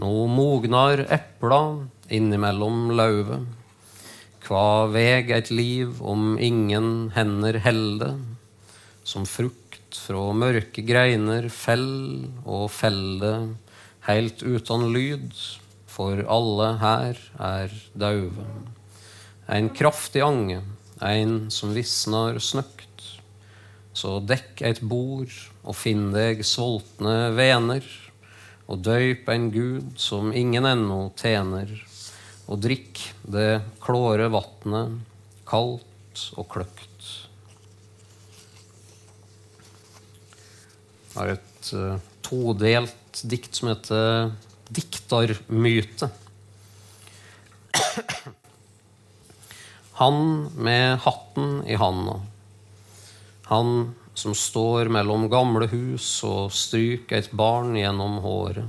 Nå 0.00 0.14
mognar 0.32 1.04
epla 1.04 1.60
innimellom 2.08 2.94
lauvet. 2.96 3.44
Kva 4.46 4.86
veg 4.88 5.36
eit 5.36 5.52
liv 5.52 6.00
om 6.00 6.38
ingen 6.40 7.10
hender 7.12 7.60
helde, 7.60 8.14
som 9.04 9.28
frukt 9.28 9.65
fra 10.00 10.30
mørke 10.36 10.82
greiner 10.86 11.48
fell 11.52 12.26
og 12.44 12.68
felle 12.74 13.32
heilt 14.06 14.42
utan 14.46 14.86
lyd, 14.94 15.32
for 15.90 16.20
alle 16.30 16.70
her 16.82 17.20
er 17.42 17.74
dauve. 17.98 18.44
Ein 19.48 19.70
kraftig 19.74 20.22
ange, 20.26 20.60
ein 21.00 21.48
som 21.50 21.74
visnar 21.76 22.38
snøkt. 22.42 22.82
Så 23.96 24.18
dekk 24.20 24.60
eit 24.68 24.82
bord 24.84 25.32
og 25.64 25.76
finn 25.78 26.10
deg 26.14 26.44
sultne 26.46 27.32
vener, 27.36 27.84
og 28.66 28.82
døyp 28.84 29.28
ein 29.30 29.48
gud 29.54 29.94
som 30.02 30.32
ingen 30.34 30.66
ennå 30.68 31.00
tjener, 31.18 31.70
og 32.46 32.60
drikk 32.62 33.00
det 33.30 33.62
klåre 33.82 34.28
vatnet, 34.34 34.98
kaldt 35.48 36.28
og 36.36 36.50
kløkt. 36.52 36.95
Har 41.16 41.32
et 41.34 41.72
uh, 41.74 41.98
todelt 42.26 43.22
dikt 43.24 43.54
som 43.56 43.68
heter 43.72 44.32
'Diktarmyte'. 44.70 46.10
Han 49.96 50.50
med 50.56 50.98
hatten 51.06 51.62
i 51.66 51.74
handa. 51.74 52.20
Han 53.48 53.94
som 54.14 54.34
står 54.34 54.88
mellom 54.92 55.28
gamle 55.32 55.68
hus 55.70 56.08
og 56.26 56.52
stryker 56.52 57.16
et 57.22 57.32
barn 57.32 57.76
gjennom 57.78 58.18
håret. 58.24 58.66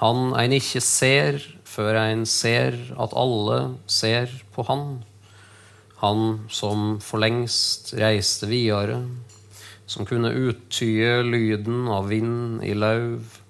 Han 0.00 0.30
ein 0.38 0.54
ikke 0.56 0.80
ser 0.84 1.40
før 1.66 1.98
ein 2.04 2.26
ser 2.26 2.78
at 2.98 3.14
alle 3.16 3.74
ser 3.90 4.30
på 4.54 4.62
han. 4.70 5.02
Han 6.00 6.46
som 6.50 6.98
for 7.04 7.20
lengst 7.22 7.92
reiste 7.98 8.46
videre 8.50 9.02
som 9.90 10.06
kunne 10.06 10.30
uttye 10.30 11.18
lyden 11.26 11.88
av 11.90 12.10
vind 12.12 12.62
i 12.62 12.74
lauv, 12.78 13.40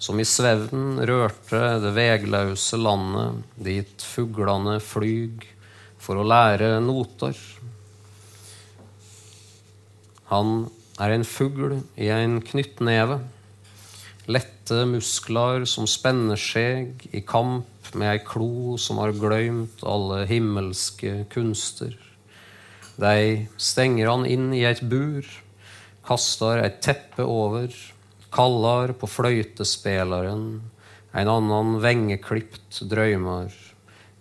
som 0.00 0.20
i 0.20 0.24
svevn 0.24 1.02
rørte 1.04 1.60
det 1.82 1.90
veglause 1.92 2.78
landet 2.80 3.42
dit 3.60 4.04
fuglene 4.14 4.78
flyg 4.80 5.44
for 6.00 6.16
å 6.16 6.24
lære 6.24 6.78
noter. 6.80 7.36
Han 10.30 10.70
er 11.00 11.12
en 11.12 11.26
fugl 11.28 11.82
i 12.00 12.08
en 12.14 12.38
knyttneve, 12.48 13.20
lette 14.30 14.80
muskler 14.88 15.66
som 15.68 15.88
spenner 15.90 16.40
seg 16.40 17.04
i 17.12 17.20
kamp 17.26 17.92
med 17.92 18.14
ei 18.14 18.24
klo 18.24 18.78
som 18.80 19.02
har 19.02 19.12
gløymt 19.18 19.84
alle 19.84 20.22
himmelske 20.30 21.26
kunster. 21.34 21.92
De 22.96 23.48
stenger 23.60 24.08
han 24.08 24.24
inn 24.28 24.52
i 24.56 24.64
et 24.68 24.80
bur, 24.86 25.28
kaster 26.10 26.64
et 26.64 26.80
teppe 26.82 27.22
over, 27.22 27.70
kallar 28.34 28.96
på 28.98 29.06
fløytespelaren, 29.10 30.46
en 31.10 31.30
annan 31.30 31.76
vengeklipt 31.82 32.82
drøymar, 32.90 33.54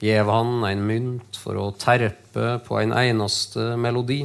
gjev 0.01 0.29
han 0.29 0.61
en 0.69 0.85
mynt 0.85 1.41
for 1.41 1.57
å 1.57 1.71
terpe 1.81 2.59
på 2.65 2.77
en 2.79 2.93
eneste 2.93 3.73
melodi 3.81 4.23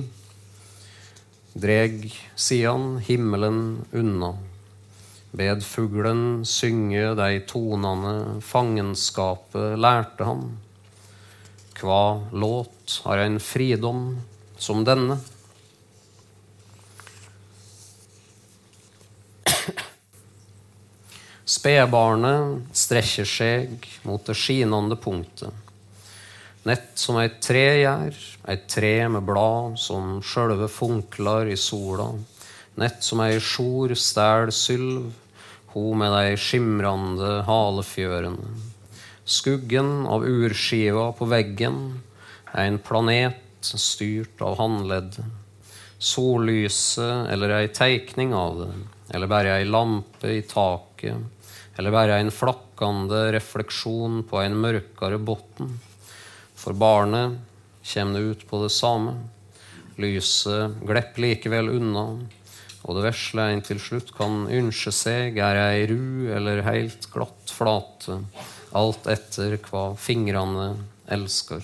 dreg 1.54 2.08
sian 2.34 2.98
himmelen 3.06 3.84
unna. 3.94 4.32
Bed 5.34 5.62
fuglen 5.66 6.42
synge 6.46 7.12
de 7.18 7.40
tonene 7.46 8.40
fangenskapet 8.42 9.78
lærte 9.78 10.26
han. 10.26 10.44
Kva 11.78 12.26
låt 12.34 12.98
har 13.06 13.22
en 13.22 13.38
fridom 13.42 14.02
som 14.58 14.82
denne? 14.86 15.18
Spedbarnet 21.45 22.70
strekker 22.72 23.28
seg 23.28 23.84
mot 24.09 24.22
det 24.24 24.32
skinende 24.32 24.97
punktet. 24.97 25.53
Nett 26.64 26.95
som 26.97 27.18
eit 27.20 27.36
tre 27.45 27.66
gjør, 27.82 28.16
eit 28.49 28.62
tre 28.72 28.92
med 29.12 29.26
blad 29.28 29.74
som 29.76 30.22
sjølve 30.24 30.70
funklar 30.72 31.51
i 31.53 31.59
sola. 31.61 32.07
Nett 32.80 33.05
som 33.05 33.20
ei 33.20 33.36
sjor 33.45 33.92
stæl 33.92 34.49
sylv, 34.57 35.11
ho 35.74 35.84
med 36.01 36.16
dei 36.16 36.38
skimrande 36.40 37.42
halefjørene. 37.45 38.57
Skuggen 39.28 40.09
av 40.09 40.24
urskiva 40.24 41.11
på 41.18 41.28
veggen, 41.28 41.78
ein 42.57 42.80
planet 42.80 43.68
styrt 43.68 44.40
av 44.40 44.57
håndleddet. 44.62 45.28
Sollyset 46.01 47.28
eller 47.36 47.59
ei 47.61 47.68
teikning 47.68 48.32
av 48.32 48.64
det, 48.64 48.72
eller 49.12 49.28
bare 49.28 49.59
ei 49.59 49.68
lampe 49.68 50.32
i 50.32 50.42
taket, 50.49 51.34
eller 51.77 51.95
bare 51.95 52.20
en 52.20 52.31
flakkende 52.35 53.27
refleksjon 53.35 54.22
på 54.29 54.41
en 54.43 54.57
mørkere 54.62 55.18
botn. 55.18 55.75
For 56.55 56.77
barnet 56.79 57.39
kommer 57.85 58.20
det 58.20 58.25
ut 58.31 58.47
på 58.49 58.62
det 58.62 58.72
samme. 58.72 59.16
Lyset 60.01 60.81
glepp 60.87 61.18
likevel 61.22 61.70
unna, 61.77 62.07
og 62.85 62.97
det 62.97 63.05
vesle 63.07 63.47
en 63.53 63.62
til 63.64 63.79
slutt 63.83 64.11
kan 64.16 64.45
ynske 64.51 64.93
seg, 64.95 65.39
er 65.39 65.61
ei 65.61 65.87
ru 65.91 66.31
eller 66.35 66.64
heilt 66.66 67.09
glatt 67.12 67.53
flate, 67.55 68.18
alt 68.75 69.07
etter 69.11 69.57
hva 69.68 69.93
fingrene 69.99 70.72
elsker. 71.14 71.62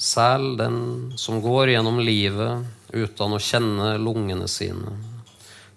Sæl 0.00 0.54
den 0.56 0.78
som 1.20 1.42
går 1.44 1.74
gjennom 1.74 2.00
livet 2.00 2.64
uten 2.96 3.36
å 3.36 3.42
kjenne 3.42 3.92
lungene 4.00 4.48
sine, 4.48 4.94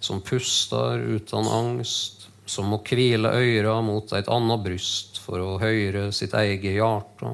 som 0.03 0.19
puster 0.21 0.99
uten 0.99 1.47
angst, 1.47 2.27
som 2.45 2.67
må 2.73 2.81
hvile 2.83 3.31
øyra 3.31 3.77
mot 3.85 4.11
et 4.11 4.27
annet 4.27 4.63
bryst 4.65 5.21
for 5.23 5.39
å 5.39 5.53
høre 5.61 6.09
sitt 6.11 6.35
eget 6.35 6.75
hjerte, 6.75 7.31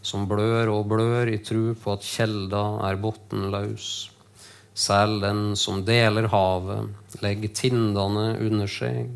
som 0.00 0.28
blør 0.30 0.70
og 0.70 0.86
blør 0.92 1.32
i 1.32 1.40
tru 1.42 1.74
på 1.74 1.96
at 1.96 2.06
kjelda 2.06 2.62
er 2.86 3.00
bunnløs. 3.02 3.88
Selv 4.80 5.24
den 5.26 5.56
som 5.58 5.82
deler 5.84 6.30
havet, 6.30 6.94
legger 7.24 7.52
tindene 7.58 8.28
under 8.38 8.70
seg. 8.70 9.10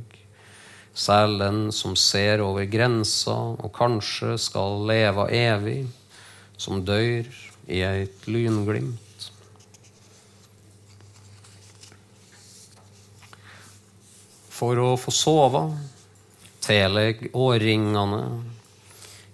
Selv 0.94 1.38
den 1.40 1.70
som 1.72 1.94
ser 1.96 2.42
over 2.42 2.66
grensa 2.70 3.38
og 3.54 3.70
kanskje 3.74 4.34
skal 4.42 4.82
leve 4.90 5.30
evig, 5.30 5.78
som 6.58 6.82
dør 6.82 7.30
i 7.70 7.80
et 7.86 8.28
lynglimt. 8.28 9.03
For 14.54 14.78
å 14.78 14.92
få 15.00 15.10
sove, 15.14 15.64
teleg 16.62 17.26
årringene 17.34 18.22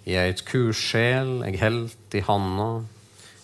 i 0.08 0.16
eit 0.16 0.40
kursjel 0.48 1.42
eg 1.46 1.58
helt 1.60 2.16
i 2.16 2.22
handa, 2.24 2.70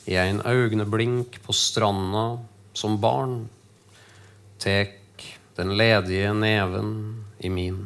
i 0.09 0.17
ein 0.17 0.41
augneblink 0.47 1.37
på 1.45 1.55
stranda 1.57 2.39
som 2.77 2.97
barn, 3.03 3.43
tek 4.63 5.27
den 5.59 5.75
ledige 5.77 6.33
neven 6.37 6.91
i 7.45 7.51
min, 7.53 7.83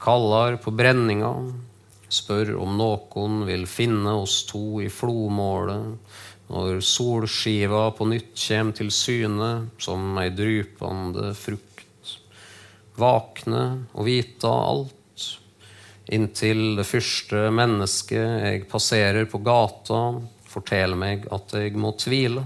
kallar 0.00 0.56
på 0.62 0.72
brenninga, 0.76 1.34
spør 2.08 2.54
om 2.62 2.78
noen 2.78 3.42
vil 3.48 3.66
finne 3.68 4.14
oss 4.22 4.44
to 4.48 4.80
i 4.80 4.88
flomålet 4.92 5.96
når 6.46 6.78
solskiva 6.86 7.88
på 7.98 8.06
nytt 8.06 8.36
kjem 8.38 8.70
til 8.78 8.92
syne 8.94 9.50
som 9.82 10.14
ei 10.22 10.30
drypande 10.30 11.32
frukt 11.34 11.65
våkne 13.00 13.62
og 13.92 14.06
vite 14.08 14.50
alt. 14.50 14.92
Inntil 16.12 16.76
det 16.78 16.86
første 16.86 17.48
mennesket 17.50 18.44
jeg 18.46 18.66
passerer 18.70 19.26
på 19.30 19.40
gata, 19.44 20.20
forteller 20.46 20.98
meg 20.98 21.26
at 21.34 21.56
jeg 21.58 21.74
må 21.80 21.92
tvile. 21.98 22.44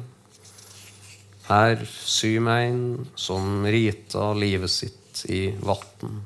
Her 1.51 1.83
syr 1.85 2.41
meg 2.47 2.69
en 2.71 2.85
som 3.19 3.67
rita 3.67 4.31
livet 4.39 4.73
sitt 4.73 5.25
i 5.29 5.49
vatn. 5.61 6.21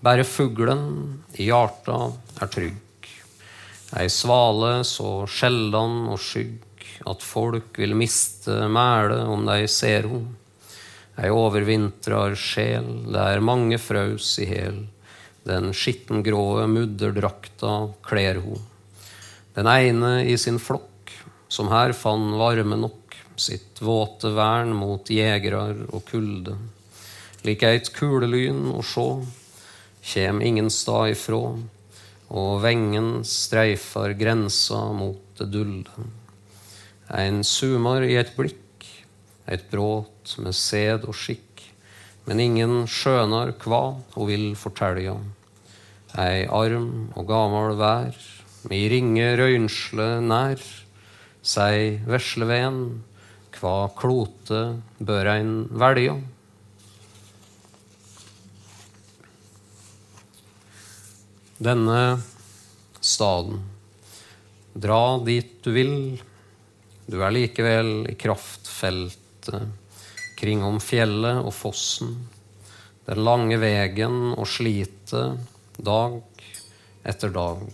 Bare 0.00 0.24
fuglen 0.24 0.84
i 1.36 1.50
hjarta 1.50 1.98
er 2.40 2.48
trygg. 2.54 3.10
Ei 4.00 4.06
svale 4.08 4.80
så 4.86 5.26
sjeldan 5.28 6.06
og 6.08 6.20
skygg 6.22 6.69
at 7.08 7.24
folk 7.24 7.78
vil 7.80 7.96
miste 7.96 8.54
mælet 8.68 9.24
om 9.28 9.46
de 9.48 9.64
ser 9.70 10.08
ho. 10.10 10.20
Ei 11.20 11.30
overvintrar 11.32 12.36
sjel 12.38 13.16
er 13.16 13.42
mange 13.44 13.78
fraus 13.80 14.32
i 14.40 14.48
hæl. 14.48 14.82
Den 15.48 15.72
skittengråe 15.76 16.66
mudderdrakta 16.70 17.74
kler 18.06 18.40
ho. 18.44 18.58
Den 19.56 19.68
ene 19.68 20.12
i 20.28 20.36
sin 20.38 20.60
flokk, 20.62 21.10
som 21.48 21.72
her 21.72 21.92
fann 21.96 22.30
varme 22.38 22.78
nok, 22.78 23.16
sitt 23.40 23.80
våte 23.82 24.30
vern 24.36 24.72
mot 24.76 25.08
jegrar 25.10 25.76
og 25.88 26.04
kulde. 26.08 26.54
Lik 27.44 27.64
eit 27.64 27.88
kulelyn 27.96 28.68
å 28.74 28.84
sjå, 28.84 29.08
kjem 30.04 30.42
ingen 30.44 30.68
stad 30.72 31.16
ifrå, 31.16 31.42
og 32.30 32.50
vengen 32.62 33.24
streifar 33.26 34.14
grensa 34.16 34.84
mot 34.94 35.20
det 35.40 35.48
dulde. 35.50 36.08
En 37.10 37.40
sumar 37.42 38.04
i 38.06 38.14
et 38.14 38.28
blikk, 38.36 38.84
et 39.50 39.64
bråt 39.72 40.36
med 40.38 40.54
sed 40.54 41.02
og 41.10 41.16
skikk, 41.18 41.64
men 42.28 42.38
ingen 42.38 42.84
skjønar 42.86 43.56
kva 43.58 43.80
ho 44.14 44.26
vil 44.28 44.52
fortelja. 44.54 45.16
Ei 46.22 46.44
arm 46.46 47.08
og 47.18 47.26
gamal 47.26 47.74
vær, 47.80 48.14
mi 48.70 48.84
ringe 48.92 49.26
røynsle 49.40 50.06
nær, 50.22 50.62
sei 51.42 51.98
vesleven, 52.06 53.02
kva 53.58 53.90
klote 53.98 54.62
bør 55.02 55.34
ein 55.34 55.52
velja? 55.82 56.14
Denne 61.58 62.02
staden, 63.02 63.64
dra 64.78 65.04
dit 65.26 65.56
du 65.66 65.74
vil, 65.74 65.96
du 67.10 67.18
er 67.18 67.34
likevel 67.34 68.06
i 68.10 68.14
kraftfeltet 68.14 69.56
kringom 70.38 70.78
fjellet 70.80 71.42
og 71.42 71.52
fossen, 71.52 72.14
den 73.08 73.20
lange 73.26 73.58
vegen 73.60 74.32
og 74.36 74.46
slitet 74.48 75.12
dag 75.76 76.20
etter 77.10 77.32
dag. 77.34 77.66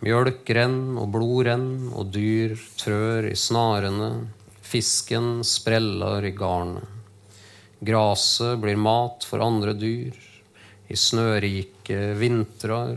Mjølk 0.00 0.48
renn 0.56 0.96
og 1.00 1.10
blod 1.12 1.48
renn, 1.50 1.90
og 1.92 2.12
dyr 2.14 2.54
trør 2.80 3.28
i 3.28 3.34
snarene, 3.36 4.10
fisken 4.64 5.42
spreller 5.44 6.24
i 6.24 6.32
garnet. 6.36 6.86
Graset 7.80 8.60
blir 8.62 8.80
mat 8.80 9.26
for 9.26 9.42
andre 9.44 9.74
dyr, 9.76 10.14
i 10.88 10.96
snørike 10.96 12.14
vintrar, 12.20 12.96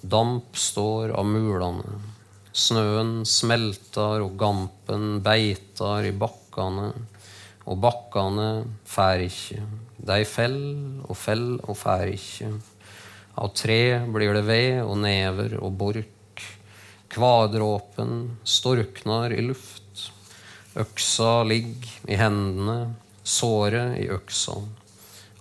damp 0.00 0.56
står 0.58 1.14
av 1.14 1.28
mulene. 1.28 2.00
Snøen 2.54 3.24
smeltar 3.26 4.22
og 4.22 4.36
gampen 4.38 5.16
beitar 5.26 6.06
i 6.06 6.12
bakkane, 6.14 6.92
og 7.66 7.78
bakkane 7.82 8.48
fær 8.86 9.24
ikkje. 9.24 9.64
Dei 9.98 10.20
fell 10.28 10.60
og 11.02 11.16
fell 11.18 11.56
og 11.58 11.74
fær 11.74 12.06
ikkje. 12.12 12.52
Av 13.42 13.50
tre 13.58 13.98
blir 14.06 14.36
det 14.36 14.44
ved 14.46 14.84
og 14.84 15.00
never 15.02 15.56
og 15.58 15.74
bork. 15.80 16.44
Kvadråpen 17.10 18.36
storknar 18.46 19.34
i 19.34 19.42
luft. 19.42 20.04
Øksa 20.78 21.40
ligg 21.46 21.88
i 22.06 22.20
hendene, 22.20 22.94
såret 23.26 23.98
i 23.98 24.06
øksa. 24.14 24.54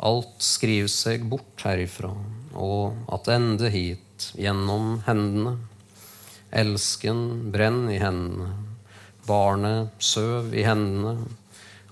Alt 0.01 0.41
skriver 0.41 0.89
seg 0.89 1.29
bort 1.29 1.61
herifra, 1.61 2.09
og 2.57 3.05
attende 3.13 3.69
hit, 3.69 4.31
gjennom 4.33 5.03
hendene. 5.05 5.55
Elsken 6.53 7.51
brenn 7.53 7.87
i 7.89 7.97
hendene, 7.97 8.51
barnet 9.25 9.93
søv 10.03 10.53
i 10.53 10.65
hendene, 10.67 11.15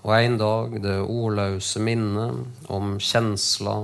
og 0.02 0.12
en 0.16 0.36
dag 0.38 0.76
det 0.82 0.98
ordløse 1.02 1.82
minnet 1.82 2.68
om 2.70 2.96
kjensla 3.02 3.74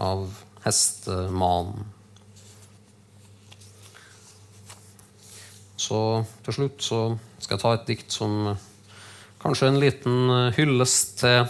av 0.00 0.24
hestemanen. 0.64 1.90
Så 5.82 5.98
til 6.46 6.56
slutt 6.56 6.84
så 6.84 7.00
skal 7.42 7.56
jeg 7.56 7.62
ta 7.64 7.72
et 7.76 7.88
dikt 7.88 8.14
som 8.14 8.52
kanskje 9.42 9.72
en 9.72 9.80
liten 9.82 10.34
hyllest 10.56 11.16
til 11.24 11.48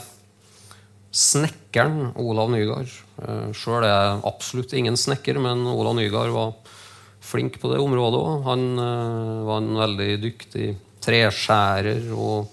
snekkeren 1.12 2.14
Olav 2.16 2.48
Nygaard. 2.54 2.90
Sjøl 3.52 3.84
er 3.84 3.90
jeg 3.90 4.22
absolutt 4.30 4.72
ingen 4.78 4.96
snekker, 4.96 5.36
men 5.42 5.66
Olav 5.68 5.98
Nygaard 5.98 6.32
var 6.32 6.54
flink 7.32 7.58
på 7.60 7.70
det 7.72 7.80
området 7.82 8.20
òg. 8.20 8.42
Han 8.46 8.64
uh, 8.78 9.44
var 9.48 9.62
en 9.62 9.78
veldig 9.80 10.10
dyktig 10.22 10.72
treskjærer 11.02 12.10
og 12.14 12.50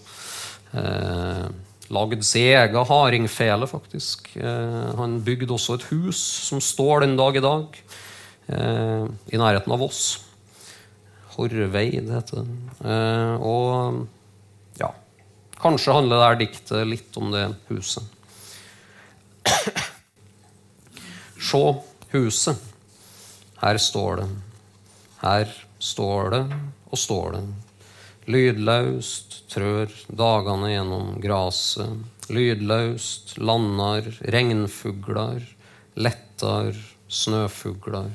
uh, 0.74 1.46
lagde 1.90 2.24
sin 2.26 2.54
egen 2.54 2.88
hardingfele, 2.90 3.68
faktisk. 3.70 4.32
Uh, 4.38 4.96
han 5.00 5.20
bygde 5.26 5.54
også 5.56 5.80
et 5.80 5.88
hus 5.92 6.22
som 6.50 6.64
står 6.64 7.06
den 7.06 7.18
dag 7.20 7.40
i 7.40 7.46
dag, 7.46 7.84
i 8.50 9.38
nærheten 9.38 9.70
av 9.76 9.78
Voss. 9.78 10.24
Horvei, 11.36 12.00
det 12.02 12.16
heter 12.16 12.40
det. 12.42 12.96
og 13.46 14.00
ja, 14.82 14.90
kanskje 15.62 15.94
handler 15.94 16.18
det 16.18 16.26
her 16.26 16.40
diktet 16.40 16.90
litt 16.90 17.20
om 17.22 17.30
det 17.30 17.44
huset. 17.70 18.02
Se 21.52 21.62
huset. 22.16 22.66
Her 23.62 23.78
står 23.78 24.24
det. 24.24 24.30
Her 25.20 25.52
står 25.80 26.30
det 26.32 26.46
og 26.90 27.00
står 27.00 27.34
det. 27.36 27.44
Lydlaust 28.30 29.40
trør 29.52 29.92
dagene 30.08 30.70
gjennom 30.72 31.16
graset. 31.20 32.06
Lydlaust 32.30 33.34
landar 33.42 34.06
regnfuglar, 34.22 35.42
lettar 36.00 36.78
snøfuglar. 37.10 38.14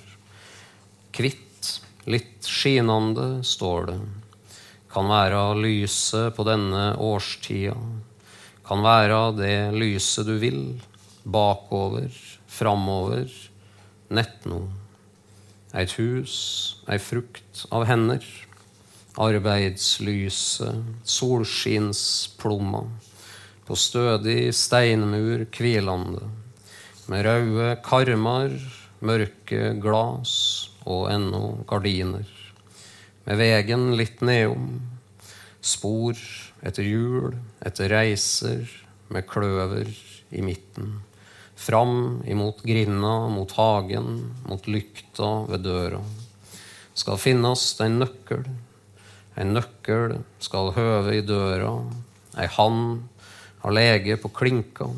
Kvitt, 1.14 1.72
litt 2.06 2.47
skinande, 2.47 3.43
står 3.44 3.90
det. 3.90 3.98
Kan 4.94 5.10
være 5.10 5.43
lyset 5.59 6.32
på 6.36 6.47
denne 6.47 6.94
årstida. 7.02 7.74
Kan 8.64 8.86
være 8.86 9.18
det 9.36 9.59
lyset 9.74 10.31
du 10.31 10.39
vil. 10.40 10.62
Bakover, 11.24 12.09
framover, 12.47 13.28
nettno. 14.14 14.62
Eit 15.74 15.96
hus, 15.98 16.34
ei 16.86 17.01
frukt 17.02 17.64
av 17.74 17.88
hender. 17.88 18.22
Arbeidslyset, 19.18 20.84
solskinnsplomma. 21.02 22.84
På 23.66 23.74
stødig 23.74 24.52
steinmur 24.55 25.42
hvilande. 25.56 26.28
Med 27.10 27.26
røde 27.26 27.72
karmar, 27.82 28.55
mørke 29.02 29.72
glas 29.82 30.36
og 30.86 31.09
ennå 31.10 31.64
gardiner. 31.66 32.28
Med 33.26 33.40
vegen 33.42 33.96
litt 33.98 34.22
nedom. 34.22 34.78
Spor 35.59 36.14
etter 36.62 36.86
hjul, 36.86 37.34
etter 37.66 37.90
reiser, 37.90 38.68
med 39.10 39.26
kløver 39.26 39.90
i 40.30 40.44
midten. 40.44 41.01
Fram 41.65 42.23
imot 42.28 42.62
grinda, 42.62 43.28
mot 43.32 43.53
hagen, 43.57 44.35
mot 44.45 44.66
lykta 44.69 45.31
ved 45.49 45.62
døra. 45.65 46.03
Skal 46.93 47.16
finnes 47.16 47.62
en 47.81 47.97
nøkkel. 48.03 48.43
En 49.41 49.55
nøkkel 49.57 50.19
skal 50.45 50.74
høve 50.77 51.16
i 51.16 51.23
døra. 51.24 51.73
Ei 52.36 52.51
hand 52.59 53.09
har 53.62 53.77
lege 53.78 54.19
på 54.20 54.28
klinka. 54.36 54.91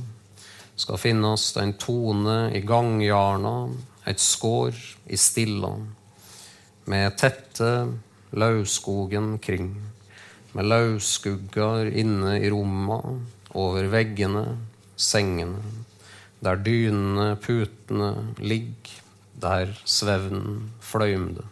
Skal 0.75 0.99
finnes 0.99 1.47
en 1.63 1.77
tone 1.79 2.37
i 2.51 2.65
gangjarna, 2.67 3.55
et 4.03 4.19
skår 4.19 4.75
i 5.07 5.23
stilla. 5.23 5.71
Med 6.91 7.15
tette 7.23 7.73
lauvskogen 8.35 9.37
kring. 9.39 9.71
Med 10.51 10.67
lauvskugger 10.67 11.95
inne 11.95 12.41
i 12.43 12.51
romma, 12.51 13.05
over 13.55 13.87
veggene, 13.95 14.49
sengene. 14.99 15.86
Der 16.45 16.57
dynene, 16.61 17.37
putene 17.41 18.11
ligg, 18.39 18.91
der 19.41 19.73
svevnen 19.89 20.73
fløymde. 20.85 21.45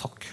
Takk. 0.00 0.26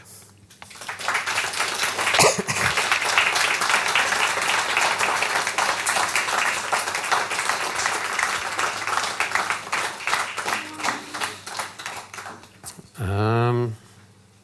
Ehm, 12.98 13.76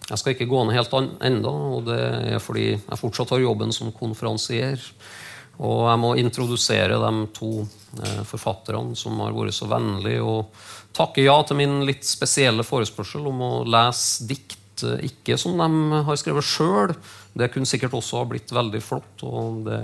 jeg 0.09 0.17
skal 0.17 0.35
ikke 0.35 0.45
gå 0.45 0.63
ned 0.63 0.77
helt 0.77 0.93
ennå, 1.25 1.53
og 1.79 1.85
det 1.89 1.99
er 2.35 2.39
fordi 2.43 2.69
jeg 2.75 3.01
fortsatt 3.01 3.33
har 3.33 3.41
jobben 3.41 3.73
som 3.73 3.91
konferansier. 3.91 4.77
Og 5.61 5.85
jeg 5.85 6.01
må 6.01 6.13
introdusere 6.17 6.97
de 6.97 7.27
to 7.35 7.51
eh, 7.61 8.21
forfatterne 8.25 8.97
som 8.97 9.19
har 9.21 9.35
vært 9.35 9.53
så 9.53 9.69
vennlige 9.69 10.23
og 10.25 10.69
takke 10.97 11.25
ja 11.25 11.35
til 11.45 11.59
min 11.59 11.83
litt 11.87 12.05
spesielle 12.07 12.65
forespørsel 12.65 13.27
om 13.29 13.41
å 13.45 13.51
lese 13.69 14.25
dikt 14.29 14.85
eh, 14.87 15.03
ikke 15.09 15.37
som 15.37 15.59
de 15.61 16.01
har 16.07 16.17
skrevet 16.17 16.47
sjøl. 16.47 16.95
Det 17.37 17.51
kunne 17.53 17.69
sikkert 17.69 17.93
også 17.99 18.23
ha 18.23 18.29
blitt 18.29 18.53
veldig 18.53 18.81
flott, 18.81 19.25
og 19.25 19.61
det 19.67 19.83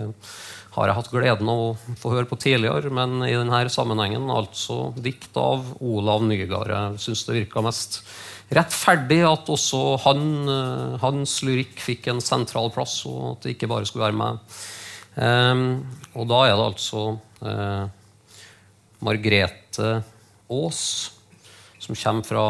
har 0.74 0.90
jeg 0.90 0.98
hatt 1.00 1.12
gleden 1.14 1.50
av 1.50 1.62
å 1.62 1.96
få 2.02 2.16
høre 2.16 2.30
på 2.30 2.38
tidligere. 2.41 2.90
Men 2.94 3.22
i 3.26 3.36
denne 3.36 3.62
sammenhengen 3.74 4.30
altså 4.34 4.90
dikt 4.98 5.38
av 5.38 5.76
Olav 5.86 6.26
Nygaard. 6.26 6.74
Jeg 6.74 7.06
syns 7.06 7.26
det 7.28 7.38
virka 7.44 7.64
mest 7.66 8.02
rettferdig 8.58 9.22
at 9.30 9.50
også 9.54 9.84
han, 10.08 10.28
eh, 10.50 11.00
hans 11.06 11.40
lyrikk 11.46 11.78
fikk 11.78 12.10
en 12.10 12.26
sentral 12.26 12.74
plass, 12.74 13.04
og 13.06 13.36
at 13.36 13.46
det 13.46 13.58
ikke 13.58 13.70
bare 13.70 13.86
skulle 13.86 14.10
være 14.10 14.22
meg 14.26 14.60
og 15.18 16.27
da 16.30 16.41
er 16.48 16.56
det 16.56 16.65
altså 16.65 17.03
uh, 17.44 17.90
Margrete 19.03 19.91
Aas, 20.49 20.84
som 21.80 21.95
kommer 21.95 22.27
fra 22.27 22.45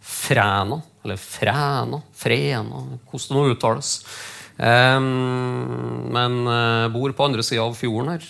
Fræna, 0.00 0.80
eller 1.04 1.20
Fræna, 1.20 2.00
Frena, 2.16 2.84
hvordan 3.10 3.26
det 3.26 3.36
nå 3.36 3.46
uttales. 3.54 3.92
Um, 4.60 6.10
men 6.12 6.40
uh, 6.48 6.88
bor 6.92 7.12
på 7.16 7.28
andre 7.28 7.44
sida 7.46 7.64
av 7.64 7.76
fjorden 7.78 8.14
her. 8.14 8.26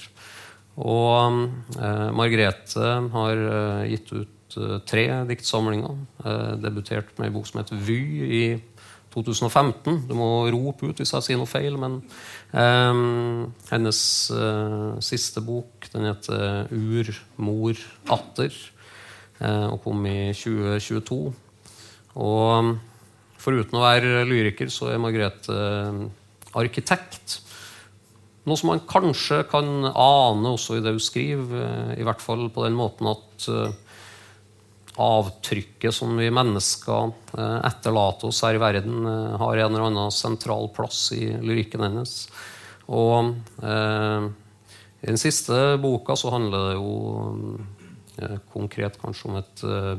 Og 0.80 1.40
uh, 1.76 2.10
Margrethe 2.16 2.92
har 3.14 3.46
gitt 3.90 4.12
ut 4.14 4.36
tre 4.90 5.04
diktsamlinger. 5.28 5.94
debutert 6.58 7.12
med 7.18 7.28
en 7.28 7.34
bok 7.36 7.46
som 7.46 7.60
heter 7.60 7.78
Vy 7.86 8.00
i 8.34 8.40
2015. 9.10 10.04
Du 10.08 10.14
må 10.18 10.28
rope 10.52 10.90
ut 10.90 11.00
hvis 11.00 11.12
jeg 11.16 11.26
sier 11.26 11.40
noe 11.40 11.50
feil, 11.50 11.76
men 11.80 11.98
um, 12.54 13.48
hennes 13.70 14.02
uh, 14.34 14.98
siste 15.02 15.42
bok 15.44 15.88
den 15.94 16.06
heter 16.06 16.70
'Ur, 16.70 17.10
mor, 17.42 17.82
atter' 18.10 18.54
uh, 19.42 19.74
og 19.74 19.82
kom 19.84 20.06
i 20.06 20.30
2022. 20.36 21.20
Og 22.20 22.72
foruten 23.40 23.78
å 23.78 23.84
være 23.84 24.24
lyriker, 24.28 24.70
så 24.70 24.92
er 24.92 25.02
Margrethe 25.02 25.58
uh, 25.58 26.02
arkitekt. 26.60 27.40
Noe 28.46 28.56
som 28.56 28.70
man 28.72 28.86
kanskje 28.88 29.42
kan 29.50 29.68
ane 29.90 30.54
også 30.54 30.78
i 30.78 30.84
det 30.84 30.94
hun 30.94 31.02
skriver, 31.02 31.96
i 31.98 32.06
hvert 32.06 32.22
fall 32.24 32.46
på 32.50 32.64
den 32.64 32.78
måten 32.78 33.10
at 33.10 33.46
avtrykket 35.00 35.96
som 35.96 36.12
vi 36.20 36.28
mennesker 36.34 37.12
eh, 37.38 37.58
etterlater 37.68 38.30
oss 38.30 38.42
her 38.46 38.54
i 38.58 38.62
verden, 38.62 38.96
eh, 39.06 39.38
har 39.40 39.56
en 39.56 39.72
eller 39.72 39.88
annen 39.88 40.14
sentral 40.14 40.66
plass 40.76 41.08
i 41.16 41.24
lyrikken 41.40 41.86
hennes. 41.86 42.12
Og 42.90 43.34
eh, 43.62 44.30
i 45.00 45.08
den 45.08 45.16
siste 45.20 45.78
boka 45.80 46.16
så 46.18 46.30
handler 46.34 46.66
det 46.68 46.74
jo 46.76 46.90
eh, 48.20 48.38
konkret 48.52 48.98
kanskje 49.00 49.28
om 49.30 49.36
et 49.40 49.62
eh, 49.64 49.96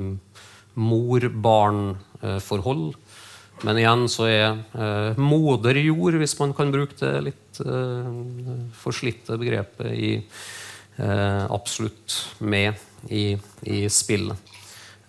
mor-barn-forhold. 0.77 2.95
Men 3.65 3.77
igjen 3.77 4.07
så 4.09 4.25
er 4.29 4.47
eh, 4.73 5.17
moder 5.21 5.75
jord, 5.81 6.13
hvis 6.21 6.39
man 6.41 6.53
kan 6.57 6.71
bruke 6.73 6.95
det 7.01 7.25
litt 7.29 7.39
forslitte 8.79 9.37
begrepet, 9.37 9.91
i, 9.91 10.23
absolutt 11.51 12.39
med 12.39 12.73
i, 13.11 13.37
i 13.67 13.89
spillet. 13.91 14.50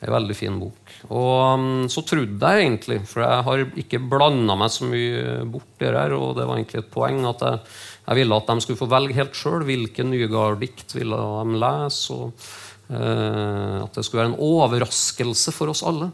En 0.03 0.11
veldig 0.11 0.35
fin 0.35 0.59
bok. 0.59 0.95
Og 1.15 1.37
um, 1.55 1.67
så 1.91 2.03
trodde 2.07 2.49
jeg 2.51 2.65
egentlig, 2.65 2.99
for 3.07 3.23
jeg 3.23 3.47
har 3.47 3.65
ikke 3.85 4.03
blanda 4.11 4.57
meg 4.59 4.73
så 4.75 4.89
mye 4.91 5.43
bort 5.47 5.79
der 5.83 5.99
her, 5.99 6.17
og 6.17 6.35
det 6.39 6.47
var 6.49 6.59
egentlig 6.59 6.83
et 6.83 6.91
poeng 6.91 7.23
at 7.31 7.45
jeg, 7.47 7.61
jeg 8.09 8.19
ville 8.19 8.39
at 8.43 8.51
de 8.51 8.65
skulle 8.65 8.81
få 8.81 8.91
velge 8.91 9.19
helt 9.21 9.39
sjøl 9.39 9.67
hvilke 9.69 10.07
Nygaard-dikt 10.07 10.97
ville 10.99 11.19
de 11.19 11.61
lese. 11.63 12.17
og 12.17 12.33
eh, 12.91 13.77
At 13.85 13.95
det 13.95 14.07
skulle 14.07 14.25
være 14.25 14.33
en 14.33 14.43
overraskelse 14.43 15.55
for 15.55 15.71
oss 15.71 15.85
alle. 15.87 16.11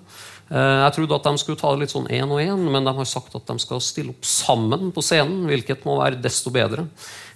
Eh, 0.49 0.77
jeg 0.85 0.95
trodde 0.97 1.17
at 1.17 1.29
de 1.29 1.41
skulle 1.41 1.61
ta 1.61 1.73
det 1.73 1.87
litt 1.87 1.97
sånn 1.97 2.09
én 2.13 2.29
og 2.29 2.41
én, 2.45 2.69
men 2.73 2.89
de 2.89 2.97
har 3.01 3.09
sagt 3.09 3.37
at 3.37 3.49
de 3.49 3.57
skal 3.65 3.81
stille 3.85 4.13
opp 4.13 4.29
sammen 4.29 4.93
på 4.93 5.05
scenen, 5.05 5.45
hvilket 5.49 5.85
må 5.89 5.99
være 6.01 6.21
desto 6.25 6.53
bedre. 6.53 6.87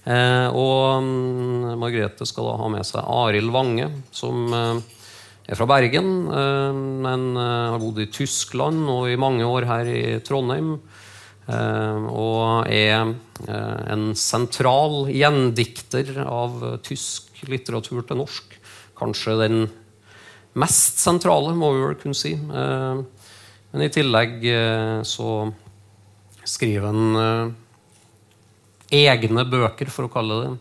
Eh, 0.04 0.48
og 0.52 1.00
um, 1.00 1.78
Margrethe 1.80 2.28
skal 2.28 2.48
da 2.48 2.56
ha 2.60 2.72
med 2.76 2.88
seg 2.88 3.08
Arild 3.08 3.52
Wange, 3.54 3.88
som 4.12 4.52
er 5.48 5.58
fra 5.58 5.66
Bergen, 5.66 6.10
eh, 6.30 6.80
men 7.04 7.30
eh, 7.36 7.70
har 7.74 7.80
bodd 7.82 8.00
i 8.02 8.10
Tyskland 8.12 8.86
og 8.90 9.08
i 9.10 9.18
mange 9.20 9.46
år 9.46 9.66
her 9.68 9.90
i 9.90 10.02
Trondheim. 10.24 10.76
Eh, 11.50 12.06
og 12.12 12.70
er 12.70 13.14
en 13.50 14.04
sentral 14.14 15.08
gjendikter 15.10 16.14
av 16.22 16.60
tysk 16.86 17.42
litteratur 17.50 18.04
til 18.06 18.20
norsk. 18.22 18.54
Kanskje 18.98 19.38
den 19.40 19.64
mest 20.54 21.02
sentrale, 21.02 21.56
må 21.58 21.72
vi 21.74 21.82
vel 21.82 21.98
kunne 21.98 22.14
si. 22.14 22.36
Men 22.38 23.82
i 23.82 23.90
tillegg 23.90 24.44
så 25.08 25.30
skriver 26.46 26.86
han 26.86 27.54
egne 28.92 29.46
bøker, 29.48 29.90
for 29.90 30.06
å 30.06 30.12
kalle 30.12 30.38
det. 30.44 30.52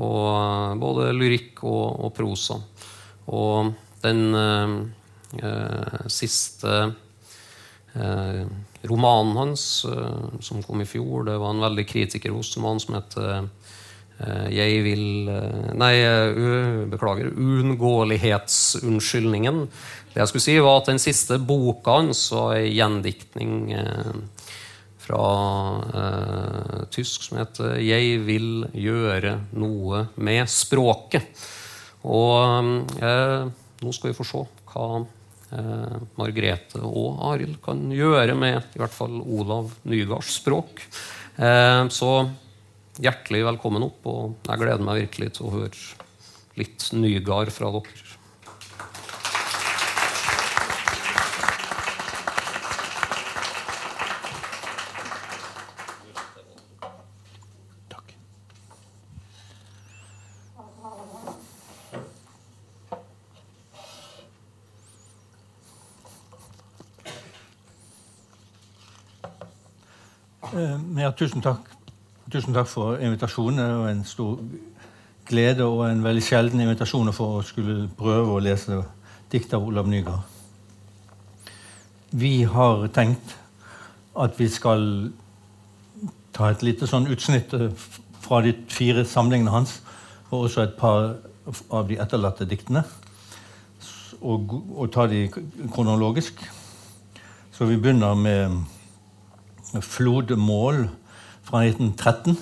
Og 0.00 0.80
både 0.82 1.12
lyrikk 1.14 1.62
og, 1.68 2.08
og 2.08 2.16
prosa. 2.16 2.58
Og 3.30 3.70
den 4.04 4.34
uh, 4.34 4.82
siste 6.10 6.92
uh, 7.94 8.44
romanen 8.88 9.36
hans, 9.36 9.86
som 10.40 10.62
kom 10.62 10.80
i 10.80 10.86
fjor, 10.86 11.24
det 11.26 11.38
var 11.40 11.50
en 11.54 11.60
veldig 11.66 11.86
kritikerrost 11.88 12.56
roman 12.58 12.80
som 12.82 12.94
heter 12.98 13.48
jeg 14.50 14.82
vil 14.82 15.30
Nei, 15.78 15.96
beklager. 16.90 17.26
Uunngåelighetsunnskyldningen. 17.38 19.68
Det 20.10 20.18
jeg 20.18 20.28
skulle 20.30 20.42
si, 20.42 20.58
var 20.62 20.76
at 20.80 20.88
den 20.90 21.02
siste 21.02 21.38
boka 21.38 21.90
hans 22.00 22.32
var 22.34 22.56
ei 22.56 22.68
gjendiktning 22.72 23.54
fra 25.08 25.84
eh, 25.94 26.82
tysk 26.92 27.28
som 27.28 27.40
heter 27.40 27.78
'Jeg 27.80 28.20
vil 28.26 28.68
gjøre 28.72 29.38
noe 29.56 30.08
med 30.16 30.48
språket'. 30.48 31.46
Og 32.04 32.84
eh, 33.02 33.48
nå 33.84 33.94
skal 33.94 34.10
vi 34.10 34.18
få 34.18 34.26
se 34.26 34.42
hva 34.72 34.88
eh, 34.98 35.96
Margrethe 36.18 36.82
og 36.82 37.22
Arild 37.30 37.60
kan 37.64 37.86
gjøre 37.94 38.34
med 38.38 38.74
i 38.74 38.82
hvert 38.82 38.94
fall 38.94 39.20
Olav 39.22 39.72
Nygards 39.88 40.34
språk. 40.40 40.82
Eh, 41.38 41.84
så 41.94 42.12
hjertelig 42.98 43.44
velkommen 43.46 43.86
opp, 43.86 44.02
og 44.10 44.48
jeg 44.48 44.62
gleder 44.64 44.84
meg 44.84 45.04
virkelig 45.04 45.36
til 45.36 45.48
å 45.48 45.54
høre 45.60 46.58
litt 46.58 46.90
Nygard 46.98 47.54
fra 47.54 47.70
dere. 47.76 48.07
Ja, 71.08 71.12
tusen 71.16 71.40
takk. 71.40 71.70
Tusen 72.28 72.52
takk 72.52 72.66
for 72.68 72.98
invitasjonen. 73.00 73.58
Det 73.62 73.76
var 73.80 73.86
en 73.88 74.02
stor 74.04 74.42
glede 75.24 75.64
og 75.64 75.86
en 75.86 76.02
veldig 76.04 76.20
sjelden 76.20 76.60
invitasjon 76.60 77.08
for 77.16 77.38
å 77.38 77.46
skulle 77.48 77.86
prøve 77.96 78.34
å 78.34 78.42
lese 78.44 78.82
dikt 79.32 79.56
av 79.56 79.64
Olav 79.64 79.88
Nygaard. 79.88 80.20
Vi 82.12 82.42
har 82.44 82.84
tenkt 82.92 83.32
at 84.20 84.36
vi 84.36 84.50
skal 84.52 84.84
ta 86.36 86.52
et 86.52 86.68
lite 86.68 86.84
sånn 86.92 87.08
utsnitt 87.08 87.56
fra 88.20 88.44
de 88.44 88.52
fire 88.68 89.08
samlingene 89.08 89.56
hans, 89.56 89.78
og 90.28 90.50
også 90.50 90.66
et 90.66 90.76
par 90.76 91.14
av 91.72 91.88
de 91.88 91.96
etterlatte 92.04 92.44
diktene, 92.52 92.84
og, 94.20 94.58
og 94.76 94.92
ta 94.92 95.08
de 95.08 95.24
kronologisk. 95.72 96.44
Så 97.56 97.64
vi 97.64 97.80
begynner 97.80 98.12
med 98.28 98.66
Flodmål 99.76 100.86
fra 101.48 101.64
1913. 101.64 102.38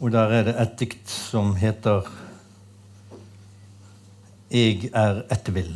Og 0.00 0.12
der 0.12 0.28
er 0.28 0.42
det 0.42 0.54
et 0.60 0.74
dikt 0.80 1.08
som 1.10 1.54
heter 1.56 2.04
Eg 4.52 4.90
er 4.96 5.22
ettvill. 5.32 5.74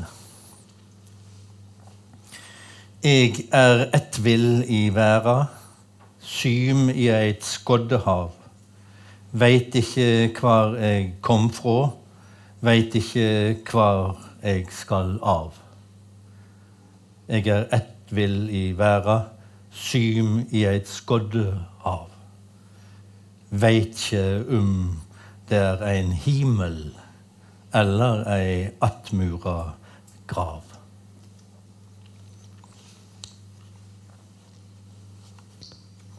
Eg 3.05 3.41
er 3.53 3.87
ettvill 3.97 4.63
i 4.69 4.83
verda, 4.93 5.49
sym 6.21 6.87
i 6.93 7.09
eit 7.13 7.45
skoddehav. 7.45 8.31
Veit 9.33 9.77
ikkje 9.77 10.31
kvar 10.37 10.77
eg 10.77 11.17
kom 11.25 11.49
frå, 11.53 11.77
veit 12.61 12.97
ikkje 13.01 13.59
kvar 13.69 14.17
eg 14.45 14.69
skal 14.73 15.17
av. 15.21 15.57
Eg 17.33 17.49
er 17.49 17.69
ettvill 17.81 18.49
i 18.53 18.67
verda, 18.77 19.32
sym 19.73 20.43
i 20.51 20.65
eit 20.69 20.89
skoddehav. 20.89 22.09
Veit 23.51 23.93
ikkje 23.93 24.25
om 24.57 25.01
det 25.49 25.59
er 25.59 25.83
ein 25.85 26.13
himmel 26.13 26.93
eller 27.75 28.23
ei 28.33 28.71
attmura 28.81 29.75
grav. 30.29 30.63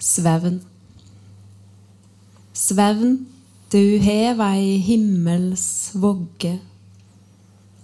Svevn. 0.04 0.60
Svevn, 2.54 3.16
du 3.72 3.98
hev 4.04 4.42
ei 4.44 4.78
himmels 4.84 5.94
vogge. 5.96 6.58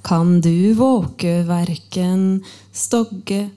Kan 0.05 0.39
du 0.41 0.73
våke 0.77 1.41
verken 1.47 2.43
stogge 2.73 3.47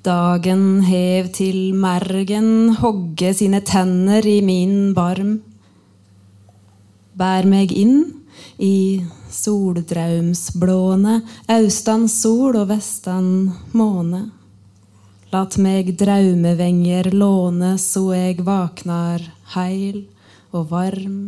Dagen 0.00 0.80
hev 0.80 1.26
til 1.36 1.74
mergen 1.76 2.70
hogge 2.80 3.34
sine 3.36 3.58
tenner 3.60 4.24
i 4.24 4.38
min 4.40 4.94
barm. 4.96 5.34
Bær 7.12 7.44
meg 7.44 7.74
inn 7.76 7.98
i 8.56 9.04
soldraumsblåne, 9.28 11.18
austan 11.52 12.08
sol 12.08 12.56
og 12.62 12.70
vestan 12.72 13.28
måne. 13.76 14.22
Lat 15.34 15.60
meg 15.60 15.92
draumevenger 16.00 17.12
låne 17.12 17.74
så 17.76 18.06
eg 18.16 18.40
vaknar 18.48 19.20
heil 19.52 20.06
og 20.56 20.72
varm. 20.72 21.20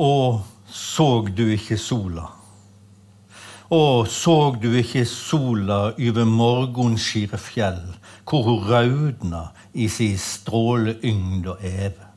Og 0.00 0.40
såg 0.72 1.34
du 1.36 1.50
ikke 1.52 1.76
sola? 1.76 2.30
Å, 3.70 4.06
såg 4.08 4.56
du 4.62 4.72
ikke 4.80 5.02
sola 5.04 5.90
over 5.92 6.24
morgenskire 6.24 7.36
fjell, 7.36 7.82
hvor 8.24 8.46
hun 8.46 8.64
raudna 8.70 9.42
i 9.76 9.90
si 9.92 10.14
stråleyngd 10.16 11.50
og 11.52 11.68
eve? 11.68 12.08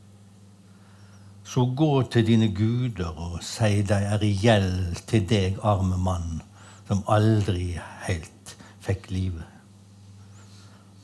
Så 1.44 1.68
gå 1.76 1.92
til 2.08 2.24
dine 2.32 2.48
guder 2.56 3.12
og 3.12 3.38
si 3.44 3.84
de 3.84 4.00
er 4.16 4.24
i 4.24 4.32
gjeld 4.32 5.04
til 5.06 5.28
deg, 5.28 5.60
arme 5.60 6.00
mann, 6.00 6.40
som 6.88 7.04
aldri 7.04 7.74
heilt 8.08 8.56
fikk 8.82 9.10
livet. 9.12 9.44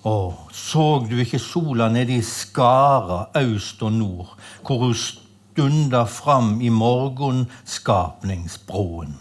Å, 0.09 0.17
såg 0.49 1.11
du 1.13 1.19
ikke 1.21 1.39
sola 1.45 1.93
nede 1.93 2.17
i 2.17 2.25
Skara, 2.25 3.27
aust 3.37 3.85
og 3.85 3.93
nord, 4.01 4.39
hvor 4.65 4.87
hun 4.87 4.97
stunder 5.61 6.07
fram 6.07 6.63
i 6.63 6.71
morgenskapningsbroen 6.73 9.19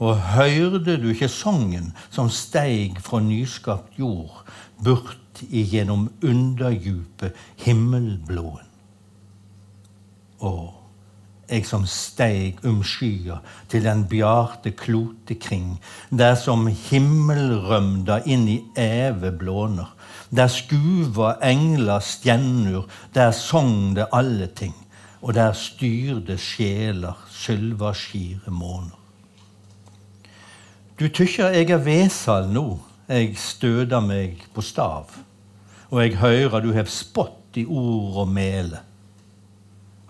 Og 0.00 0.16
høyrde 0.32 0.96
du 0.98 1.08
ikke 1.12 1.28
sangen 1.30 1.92
som 2.10 2.30
steig 2.32 3.00
fra 3.04 3.20
nyskapt 3.22 3.98
jord, 4.00 4.44
bort 4.82 5.42
igjennom 5.46 6.10
underdjupet 6.24 7.36
himmelblåen? 7.62 8.66
Å, 10.40 10.72
jeg 11.52 11.66
som 11.68 11.86
steig 11.86 12.64
um 12.64 12.82
skya 12.82 13.38
til 13.68 13.84
den 13.84 14.08
bjarte 14.10 14.70
klote 14.72 15.34
kring, 15.36 15.78
der 16.10 16.34
som 16.40 16.66
himmelrømda 16.66 18.22
inn 18.24 18.48
i 18.48 18.64
eve 18.74 19.30
blåner, 19.36 19.92
der 20.32 20.48
skuva 20.48 21.36
engler 21.44 22.00
stjennur, 22.00 22.88
der 23.14 23.30
song 23.36 23.94
det 24.00 24.08
alle 24.16 24.48
ting, 24.48 24.79
og 25.20 25.34
der 25.36 25.52
styrde 25.52 26.38
sjeler 26.40 27.18
sylva 27.30 27.92
skire 27.94 28.50
måner. 28.50 28.96
Du 31.00 31.08
tykker 31.08 31.54
eg 31.56 31.72
er 31.72 31.80
vesal 31.84 32.48
nå, 32.52 32.66
eg 33.08 33.36
støder 33.40 34.04
meg 34.04 34.44
på 34.54 34.64
stav, 34.64 35.12
og 35.90 36.02
eg 36.04 36.20
høyrer 36.20 36.64
du 36.64 36.72
hev 36.76 36.88
spott 36.92 37.58
i 37.58 37.64
ord 37.66 38.22
og 38.24 38.32
mele 38.32 38.84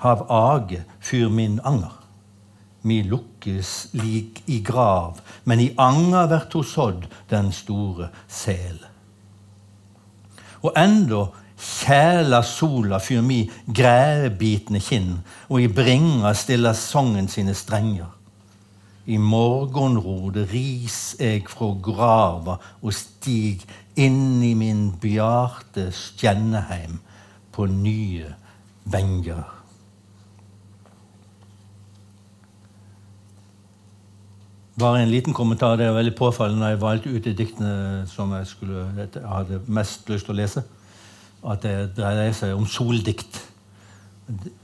hav 0.00 0.26
age 0.32 0.84
fyr 1.00 1.28
min 1.28 1.60
anger. 1.64 1.96
Mi 2.82 3.02
lukkes 3.04 3.90
lik 3.92 4.42
i 4.48 4.62
grav, 4.64 5.20
men 5.44 5.60
i 5.60 5.72
anger 5.76 6.30
vert 6.30 6.54
ho 6.56 6.62
sådd 6.64 7.04
den 7.28 7.50
store 7.52 8.08
sel. 8.28 8.78
Og 10.64 10.72
enda 10.76 11.26
kjæla 11.60 12.40
sola 12.46 12.98
fyr 13.02 13.20
mi 13.24 13.42
græbitne 13.66 14.80
kinn, 14.80 15.20
og 15.48 15.60
i 15.60 15.68
bringa 15.68 16.32
stilla 16.34 16.72
songen 16.74 17.28
sine 17.28 17.54
strenger. 17.54 18.08
I 19.06 19.16
morgenrode 19.16 20.44
ris 20.52 21.16
eg 21.18 21.48
fra 21.50 21.72
grava 21.82 22.58
og 22.80 22.92
stig 22.94 23.64
inn 23.98 24.42
i 24.44 24.52
min 24.54 24.90
bjarte 25.02 25.88
Stjenneheim 25.94 27.00
på 27.52 27.66
nye 27.66 28.28
venger. 28.84 29.42
Bare 34.80 35.02
en 35.02 35.10
liten 35.10 35.34
kommentar. 35.36 35.76
Det 35.76 35.86
er 35.86 35.92
veldig 35.92 36.14
påfallende 36.16 36.62
når 36.62 36.68
jeg 36.68 36.80
valgte 36.80 37.10
ut 37.16 37.24
de 37.24 37.34
diktene 37.36 37.72
som 38.08 38.32
jeg, 38.32 38.46
skulle, 38.46 38.86
jeg 38.96 39.24
hadde 39.28 39.60
mest 39.66 40.08
lyst 40.08 40.28
til 40.28 40.36
å 40.36 40.38
lese, 40.38 40.62
at 41.46 41.62
det 41.64 41.92
dreier 41.96 42.34
seg 42.36 42.54
om 42.56 42.66
soldikt. 42.68 43.40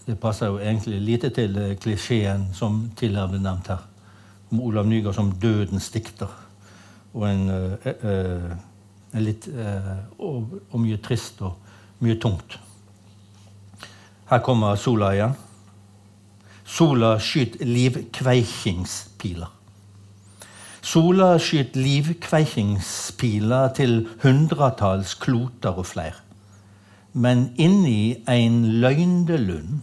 Det 0.06 0.18
passer 0.20 0.52
jo 0.52 0.60
egentlig 0.60 1.00
lite 1.02 1.30
til 1.34 1.56
klisjeen 1.82 2.50
som 2.54 2.84
tidligere 2.96 3.32
ble 3.32 3.40
nevnt 3.42 3.70
her, 3.72 3.86
om 4.52 4.60
Olav 4.68 4.86
Nygaard 4.86 5.16
som 5.16 5.32
dødens 5.42 5.88
dikter. 5.94 6.30
Og 7.16 7.24
en, 7.30 7.48
uh, 7.48 8.52
en 9.16 9.24
litt 9.24 9.48
uh, 9.48 9.96
og, 10.20 10.52
og, 10.70 10.78
mye 10.82 11.00
trist 11.02 11.40
og 11.42 11.56
mye 12.04 12.18
tungt. 12.20 12.58
Her 14.30 14.42
kommer 14.44 14.76
sola 14.76 15.12
igjen. 15.16 15.36
Sola 16.66 17.14
skyter 17.22 17.64
livkveikingspiler. 17.64 19.52
Sola 20.86 21.32
skyter 21.42 21.80
livkveikingspiler 21.80 23.72
til 23.74 24.00
hundretalls 24.22 25.14
kloter 25.22 25.78
og 25.78 25.86
fleir. 25.88 26.25
Men 27.16 27.46
inni 27.56 28.22
en 28.28 28.58
løgndelund 28.82 29.80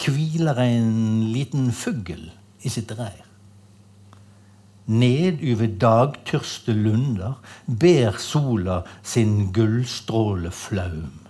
hviler 0.00 0.56
en 0.64 0.92
liten 1.28 1.68
fugl 1.76 2.30
i 2.64 2.72
sitt 2.72 2.94
reir. 2.96 3.26
Ned 4.90 5.42
over 5.52 5.68
dagtørste 5.82 6.72
lunder 6.74 7.36
ber 7.82 8.16
sola 8.18 8.80
sin 9.06 9.52
gullstråle 9.54 10.50
flaum. 10.50 11.20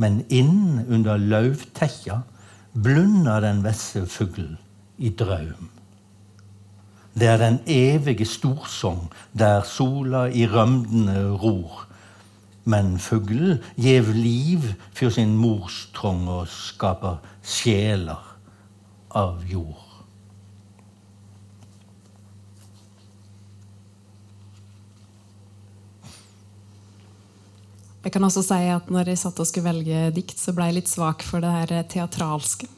Men 0.00 0.22
inn 0.32 0.80
under 0.88 1.20
lauvtekkja 1.20 2.22
blunder 2.72 3.44
den 3.44 3.60
vesle 3.66 4.06
fuglen 4.08 4.56
i 4.96 5.12
draum. 5.12 5.68
Det 7.12 7.28
er 7.28 7.38
den 7.42 7.60
evige 7.68 8.24
storsong 8.24 9.08
der 9.36 9.62
sola 9.68 10.24
i 10.32 10.46
rømdene 10.48 11.28
ror. 11.42 11.84
Men 12.68 12.98
fuglen 13.00 13.60
gjev 13.80 14.10
liv 14.14 14.72
for 14.92 15.12
sin 15.14 15.32
morstrong 15.40 16.26
og 16.28 16.50
skaper 16.52 17.22
sjeler 17.40 18.26
av 19.16 19.40
jord. 19.48 19.86
Jeg 28.00 28.14
kan 28.14 28.24
også 28.24 28.42
si 28.44 28.60
at 28.72 28.88
når 28.92 29.12
jeg 29.12 29.20
satt 29.20 29.40
og 29.42 29.48
skulle 29.48 29.68
velge 29.68 30.06
dikt, 30.16 30.38
så 30.40 30.54
ble 30.56 30.70
jeg 30.70 30.78
litt 30.78 30.88
svak 30.90 31.24
for 31.26 31.44
det 31.44 31.50
her 31.52 31.82
teatralske. 31.88 32.68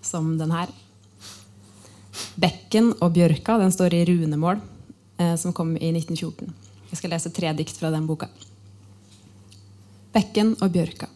Som 0.00 0.36
den 0.40 0.54
her. 0.54 0.72
Bekken 2.40 2.94
og 3.04 3.12
bjørka 3.16 3.58
den 3.60 3.74
står 3.74 3.98
i 3.98 4.04
runemål, 4.08 4.62
eh, 5.20 5.34
som 5.36 5.52
kom 5.52 5.74
i 5.76 5.92
1914. 5.92 6.65
Jeg 6.96 7.02
skal 7.02 7.12
lese 7.12 7.30
tre 7.36 7.50
dikt 7.52 7.76
fra 7.76 7.90
den 7.92 8.06
boka. 8.08 8.30
Bekken 10.16 10.54
og 10.64 10.70
bjørka. 10.72 11.10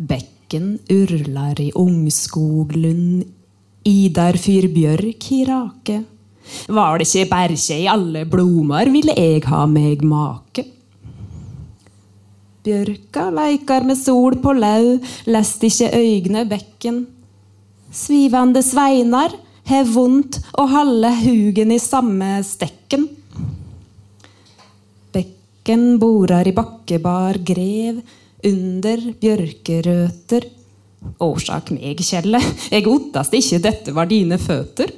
Bekken 0.00 0.70
urlar 0.88 1.60
i 1.60 1.66
ungskoglund, 1.76 3.26
idar 3.84 4.40
fyr 4.40 4.70
bjørk 4.72 5.28
i 5.36 5.42
rake. 5.50 5.98
Var 6.72 6.96
det 6.96 7.10
ikke 7.10 7.28
berkje 7.34 7.78
i 7.82 7.90
alle 7.92 8.24
blomar, 8.24 8.88
ville 8.88 9.18
eg 9.20 9.52
ha 9.52 9.66
meg 9.68 10.00
make. 10.00 10.64
Bjørka 12.64 13.28
leikar 13.36 13.84
med 13.84 14.00
sol 14.00 14.40
på 14.40 14.56
lau, 14.56 14.96
lest 15.28 15.68
ikke 15.68 15.92
øygne 16.00 16.48
bekken. 16.48 17.04
Svivande 17.92 18.64
sveinar 18.64 19.36
har 19.72 19.88
vondt 19.88 20.38
å 20.58 20.66
halde 20.70 21.10
hugen 21.22 21.72
i 21.74 21.80
samme 21.82 22.34
stekken. 22.46 23.08
Bekken 25.12 25.86
borar 26.02 26.48
i 26.48 26.54
bakkebar 26.56 27.40
grev 27.40 28.02
under 28.46 29.06
bjørkerøter. 29.22 30.48
Årsak 31.22 31.72
meg, 31.74 31.98
Kjelle, 32.04 32.38
eg 32.70 32.86
ottast 32.86 33.34
ikke 33.34 33.58
dette 33.64 33.94
var 33.96 34.10
dine 34.10 34.38
føtter. 34.38 34.92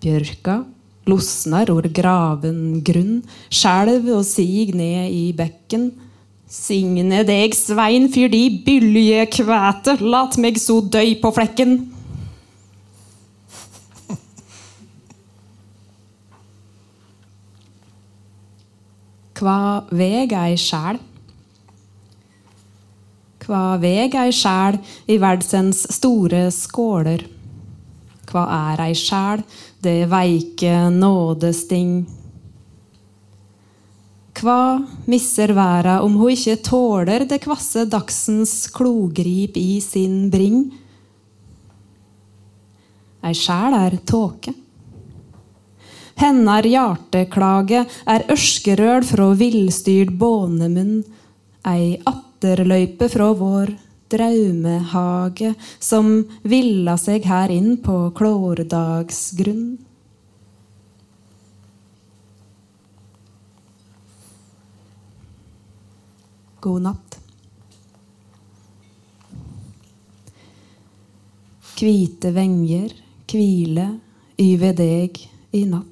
Bjørka 0.00 0.60
losnar 1.08 1.70
or 1.72 1.88
graven 1.92 2.80
grunn, 2.84 3.20
skjelv 3.52 4.08
og 4.18 4.24
sig 4.28 4.72
ned 4.76 5.10
i 5.12 5.30
bekken. 5.36 5.90
Signe 6.50 7.22
deg, 7.26 7.54
Svein, 7.54 8.08
fyr 8.10 8.30
de 8.32 8.42
bylje 8.66 9.26
kvæte, 9.38 9.96
lat 10.02 10.36
meg 10.42 10.58
så 10.58 10.80
døy 10.82 11.14
på 11.22 11.30
flekken. 11.36 11.78
Kva 19.40 19.86
veg 19.96 20.34
ei 20.36 20.56
sjel? 20.60 20.98
Hva 23.40 23.78
veg 23.80 24.12
ei 24.20 24.34
sjel 24.36 24.76
i 25.08 25.16
verdsens 25.16 25.86
store 25.96 26.42
skåler? 26.52 27.24
Hva 28.28 28.42
er 28.74 28.82
ei 28.84 28.98
sjel, 29.00 29.40
det 29.80 30.10
veike 30.12 30.74
nådesting? 30.92 31.94
Hva 34.36 34.60
misser 35.08 35.56
verda 35.56 36.02
om 36.04 36.20
hun 36.20 36.36
ikke 36.36 36.60
tåler 36.68 37.24
det 37.24 37.40
kvasse 37.40 37.88
dagsens 37.88 38.66
klogrip 38.76 39.56
i 39.56 39.80
sin 39.80 40.26
bring? 40.28 40.66
Ei 43.24 43.32
sjel 43.32 43.80
er 43.86 44.02
tåke. 44.04 44.59
Hennar 46.20 46.66
hjarteklage 46.68 47.86
er 48.04 48.26
ørskerøl 48.28 49.06
fra 49.08 49.30
villstyrd 49.40 50.10
bånemunn, 50.20 50.98
ei 51.64 51.94
atterløype 52.04 53.06
fra 53.08 53.30
vår 53.38 53.70
draumehage 54.12 55.54
som 55.80 56.10
villa 56.44 56.98
seg 57.00 57.24
her 57.24 57.52
inn 57.54 57.78
på 57.80 57.94
klårdagsgrunn. 58.18 59.78
God 66.60 66.84
natt. 66.84 67.16
Hvite 71.80 72.34
venger 72.36 72.92
hvile 73.32 73.86
yver 74.36 74.76
deg 74.76 75.22
i 75.56 75.64
natt. 75.64 75.89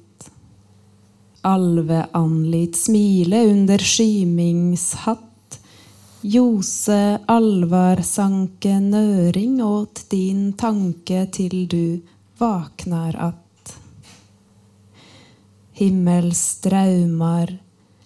Alveanlit 1.41 2.75
smile 2.75 3.45
under 3.51 3.77
skymingshatt. 3.77 5.59
Jose 6.21 7.19
Alvar 7.25 8.01
sanke 8.03 8.79
nøring 8.79 9.61
åt 9.63 10.03
din 10.11 10.53
tanke 10.53 11.25
til 11.31 11.67
du 11.67 11.99
vaknar 12.37 13.15
att. 13.15 13.77
Himmelsdraumar 15.71 17.57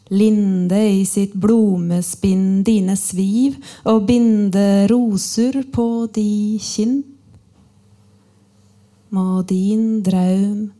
linde 0.07 0.89
i 0.89 1.05
sitt 1.05 1.33
blomespinn 1.33 2.63
dine 2.63 2.93
sviv 2.97 3.57
og 3.89 4.05
binde 4.05 4.85
roser 4.91 5.63
på 5.73 6.05
di 6.13 6.59
kinn. 6.61 7.01
Må 9.09 9.41
din 9.49 10.03
draum 10.05 10.71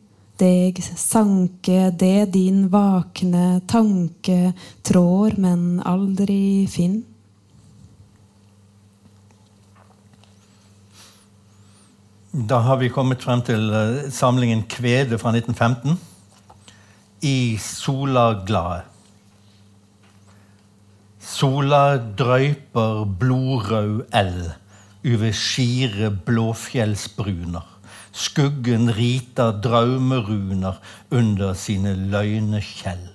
deg 0.44 0.84
sanke 1.00 1.88
det 1.96 2.34
din 2.36 2.68
vakne 2.74 3.62
tanke 3.70 4.54
trår, 4.86 5.40
men 5.40 5.82
aldri 5.88 6.68
finn. 6.72 7.02
Da 12.34 12.58
har 12.66 12.80
vi 12.82 12.90
kommet 12.90 13.22
frem 13.22 13.44
til 13.46 13.70
eh, 13.70 14.10
samlingen 14.10 14.64
'Kvede' 14.66 15.20
fra 15.22 15.30
1915. 15.36 16.00
I 17.22 17.58
sola 17.62 18.42
glade. 18.48 18.82
Sola 21.22 21.98
drøyper 21.98 23.06
blodrød 23.20 24.02
eld 24.12 24.50
over 25.06 25.32
skire 25.32 26.10
blåfjellsbruner. 26.26 27.73
Skuggen 28.14 28.90
riter 28.94 29.52
draumeruner 29.52 30.78
under 31.10 31.56
sine 31.58 31.96
løgne 31.98 32.62
kjell. 32.62 33.08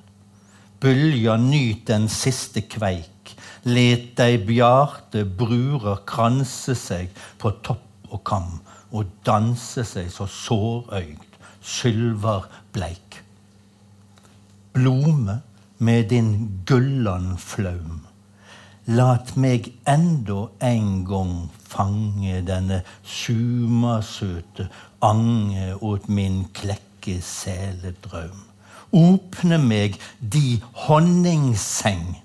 Bølja 0.82 1.36
nyt 1.38 1.86
den 1.86 2.08
siste 2.10 2.64
kveik, 2.66 3.34
let 3.62 4.16
dei 4.18 4.36
bjarte 4.42 5.22
brurer 5.38 6.02
kranse 6.06 6.74
seg 6.78 7.14
på 7.38 7.54
topp 7.62 8.10
og 8.10 8.24
kam 8.26 8.58
og 8.90 9.06
danse 9.26 9.84
seg 9.86 10.10
så 10.10 10.26
sårøygd, 10.26 11.38
sylverbleik. 11.62 13.22
Blome 14.74 15.40
med 15.78 16.10
din 16.10 16.62
gullan 16.66 17.36
flaum. 17.38 18.04
Lat 18.88 19.34
meg 19.36 19.66
enda 19.84 20.46
en 20.64 21.02
gang 21.04 21.34
fange 21.68 22.38
denne 22.48 22.78
sumasøte 23.04 24.70
ange 25.02 25.74
åt 25.82 26.08
min 26.08 26.44
klekke 26.54 27.18
seledrøm. 27.22 28.44
Åpne 28.92 29.58
meg 29.60 29.98
di 30.20 30.60
honningseng 30.86 32.16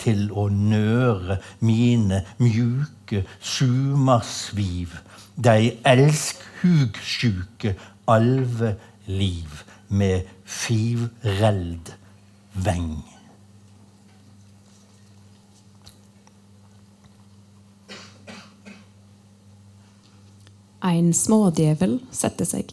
til 0.00 0.30
å 0.32 0.48
nøre 0.52 1.38
mine 1.60 2.22
mjuke 2.40 3.24
sumarsviv 3.40 4.96
de 5.36 5.76
elskhugssjuke 5.84 7.74
alveliv 8.08 9.62
med 9.88 10.22
fivreld 10.44 11.92
veng. 12.52 13.15
En 20.86 21.12
smådjevel 21.16 21.98
setter 22.14 22.48
seg. 22.48 22.72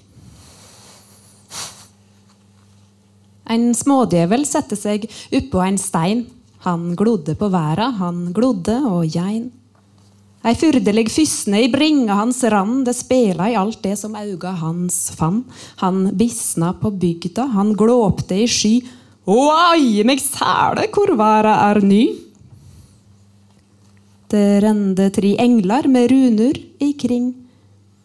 En 3.49 3.73
smådjevel 3.75 4.45
sette 4.47 4.77
seg 4.79 5.09
oppå 5.35 5.63
en 5.65 5.79
stein. 5.81 6.25
Han 6.63 6.93
glodde 6.95 7.35
på 7.35 7.49
verda, 7.51 7.89
han 7.99 8.29
glodde 8.35 8.77
og 8.87 9.03
gein. 9.11 9.49
Ei 10.43 10.55
fyrdelig 10.59 11.05
fysne 11.11 11.61
i 11.63 11.69
bringa 11.71 12.17
hans 12.19 12.41
rand, 12.51 12.83
det 12.87 12.95
spela 12.97 13.49
i 13.51 13.55
alt 13.55 13.79
det 13.83 13.95
som 13.99 14.15
auga 14.19 14.51
hans 14.59 14.97
fann. 15.15 15.43
Han 15.79 16.09
bisna 16.19 16.73
på 16.79 16.91
bygda, 16.99 17.47
han 17.55 17.71
glåpte 17.79 18.41
i 18.43 18.47
sky. 18.51 18.73
Å, 19.23 19.37
aie 19.71 20.03
meg 20.07 20.19
sæle, 20.19 20.89
hvor 20.91 21.15
verda 21.19 21.55
er 21.69 21.79
ny. 21.83 22.03
Det 24.33 24.47
rende 24.65 25.07
tre 25.15 25.35
englar 25.39 25.87
med 25.87 26.11
runur 26.11 26.59
ikring. 26.83 27.31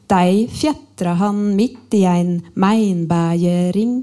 Dei 0.08 0.46
fjetra 0.48 1.14
han 1.20 1.40
midt 1.56 1.94
i 1.94 2.04
ein 2.08 2.38
meinbægjering. 2.56 3.98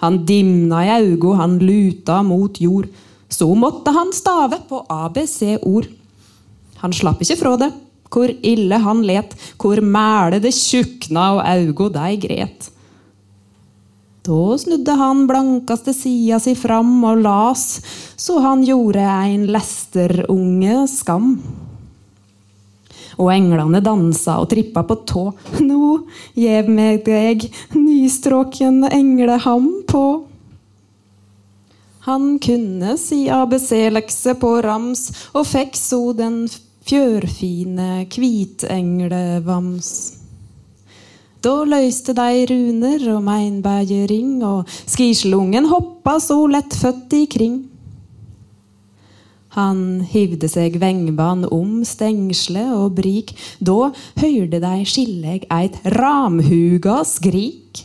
Han 0.00 0.22
dimna 0.26 0.82
i 0.86 0.92
augo, 0.96 1.34
han 1.36 1.58
luta 1.60 2.22
mot 2.24 2.60
jord. 2.60 2.88
Så 3.28 3.48
måtte 3.54 3.92
han 3.92 4.12
stave 4.12 4.58
på 4.68 4.82
ABC-ord. 4.88 5.86
Han 6.82 6.92
slapp 6.96 7.20
ikke 7.22 7.38
fra 7.38 7.56
det. 7.60 7.70
Hvor 8.12 8.28
ille 8.28 8.76
han 8.76 9.00
let, 9.08 9.36
hvor 9.60 9.80
mæle 9.80 10.40
det 10.42 10.52
tjukna 10.56 11.28
og 11.36 11.44
augo 11.48 11.88
dei 11.92 12.16
gret. 12.20 12.68
Da 14.22 14.56
snudde 14.60 14.94
han 14.94 15.24
blankaste 15.26 15.94
sida 15.96 16.38
si 16.38 16.52
fram 16.54 17.00
og 17.08 17.24
las, 17.24 17.80
så 18.14 18.36
han 18.44 18.60
gjorde 18.62 19.02
ein 19.02 19.48
lesterunge 19.50 20.84
skam. 20.92 21.32
Og 23.22 23.30
englene 23.30 23.78
dansa 23.84 24.40
og 24.42 24.48
trippa 24.50 24.82
på 24.88 24.98
tå. 25.06 25.24
Nå 25.62 25.92
gjev 26.38 26.70
meg 26.72 27.04
deg 27.06 27.46
nystråken 27.76 28.82
engleham 28.90 29.68
på. 29.86 30.04
Han 32.02 32.40
kunne 32.42 32.96
si 32.98 33.28
ABC-lekse 33.30 34.34
på 34.42 34.56
rams, 34.64 35.04
og 35.38 35.46
fikk 35.46 35.78
så 35.78 36.00
den 36.18 36.48
fjørfine 36.82 38.08
kvitenglevams. 38.10 39.92
Da 41.42 41.52
løyste 41.66 42.14
de 42.18 42.46
runer 42.50 43.06
og 43.14 43.22
meinbergering, 43.26 44.42
og 44.46 44.66
skislungen 44.90 45.70
hoppa 45.70 46.18
så 46.22 46.40
lettfødt 46.50 47.14
ikring. 47.22 47.60
Han 49.56 50.02
hivde 50.08 50.48
seg 50.48 50.78
vengbanen 50.80 51.48
om 51.52 51.82
stengsle 51.84 52.64
og 52.76 52.96
brik, 53.00 53.34
da 53.60 53.92
høyrde 54.22 54.62
dei 54.62 54.80
skilleg 54.88 55.44
eit 55.52 55.76
ramhuga 55.98 57.02
skrik. 57.08 57.84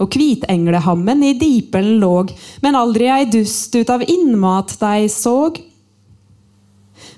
Og 0.00 0.08
kvitenglehammen 0.12 1.24
i 1.24 1.34
dipelen 1.40 1.98
låg, 2.00 2.32
men 2.64 2.76
aldri 2.76 3.08
ei 3.12 3.26
dust 3.32 3.74
ut 3.76 3.92
av 3.92 4.04
innmat 4.08 4.76
dei 4.80 5.08
såg 5.12 5.60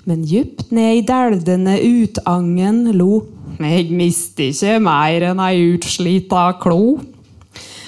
men 0.03 0.23
djupt 0.27 0.71
ned 0.75 0.97
i 0.97 1.05
delvdene 1.07 1.77
utangen 1.79 2.85
lo. 2.97 3.23
Eg 3.63 3.91
mister 3.95 4.49
ikkje 4.49 4.79
meir 4.83 5.29
enn 5.29 5.41
ei 5.43 5.61
utslita 5.73 6.49
klo. 6.59 6.97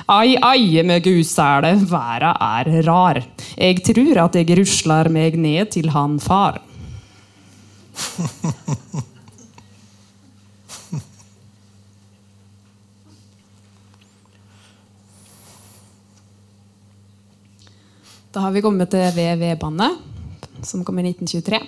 Ai, 0.06 0.36
ai 0.38 0.84
med 0.86 1.02
gudsæle, 1.02 1.72
verda 1.90 2.36
er 2.38 2.68
rar. 2.86 3.18
Eg 3.58 3.82
trur 3.88 4.20
at 4.22 4.36
eg 4.38 4.52
ruslar 4.60 5.10
meg 5.10 5.34
ned 5.42 5.72
til 5.74 5.90
han 5.96 6.20
far. 6.22 6.62
Da 18.36 18.42
har 18.44 18.52
vi 18.52 18.60
kommet 18.60 18.90
til 18.92 19.14
VV-bandet, 19.16 19.94
som 20.68 20.82
kom 20.84 20.98
i 21.00 21.06
1923. 21.08 21.62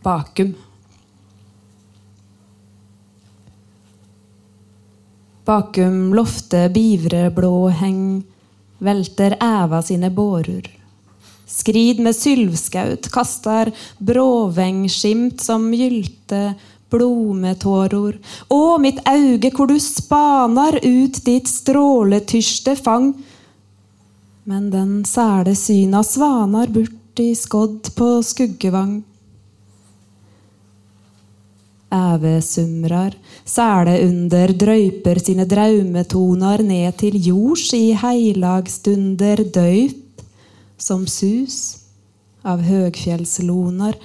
Bakum. 0.00 0.54
Bakum 5.44 6.14
loftet 6.16 6.72
bivre 6.72 7.26
blå 7.30 7.68
heng, 7.68 8.22
velter 8.80 9.36
æva 9.44 9.82
sine 9.84 10.08
bårer. 10.08 10.70
Skrid 11.44 12.00
med 12.00 12.16
sylvskaut, 12.16 13.10
kastar 13.12 13.68
bråvengskimt 14.00 15.44
som 15.44 15.68
gylte 15.76 16.54
blometåror. 16.88 18.16
Å, 18.48 18.62
mitt 18.80 19.04
auge, 19.04 19.52
hvor 19.52 19.68
du 19.68 19.76
spanar 19.76 20.80
ut 20.80 21.20
ditt 21.28 21.52
stråletyrste 21.52 22.78
fang. 22.80 23.12
Men 24.48 24.70
den 24.72 25.02
sæle 25.04 25.52
syna 25.58 26.00
svanar 26.08 26.72
bort 26.72 27.20
i 27.20 27.34
skodd 27.36 27.92
på 27.98 28.14
skuggevang 28.24 29.02
ævesumrar, 31.94 33.14
sæle 33.46 33.94
under 34.08 34.52
drøyper 34.64 35.20
sine 35.22 35.46
draumetoner 35.46 36.62
ned 36.62 36.98
til 36.98 37.20
jords 37.28 37.70
i 37.72 37.92
heilagstunder 38.02 39.44
døyp, 39.54 40.24
som 40.78 41.06
sus 41.06 41.78
av 42.44 42.60
høgfjellsloner, 42.66 43.96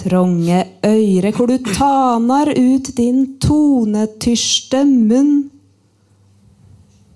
Tronge 0.00 0.60
øyre 0.86 1.30
hvor 1.36 1.50
du 1.50 1.58
tanar 1.74 2.48
ut 2.56 2.86
din 2.96 3.24
tonetyrste 3.42 4.84
munn. 4.88 5.50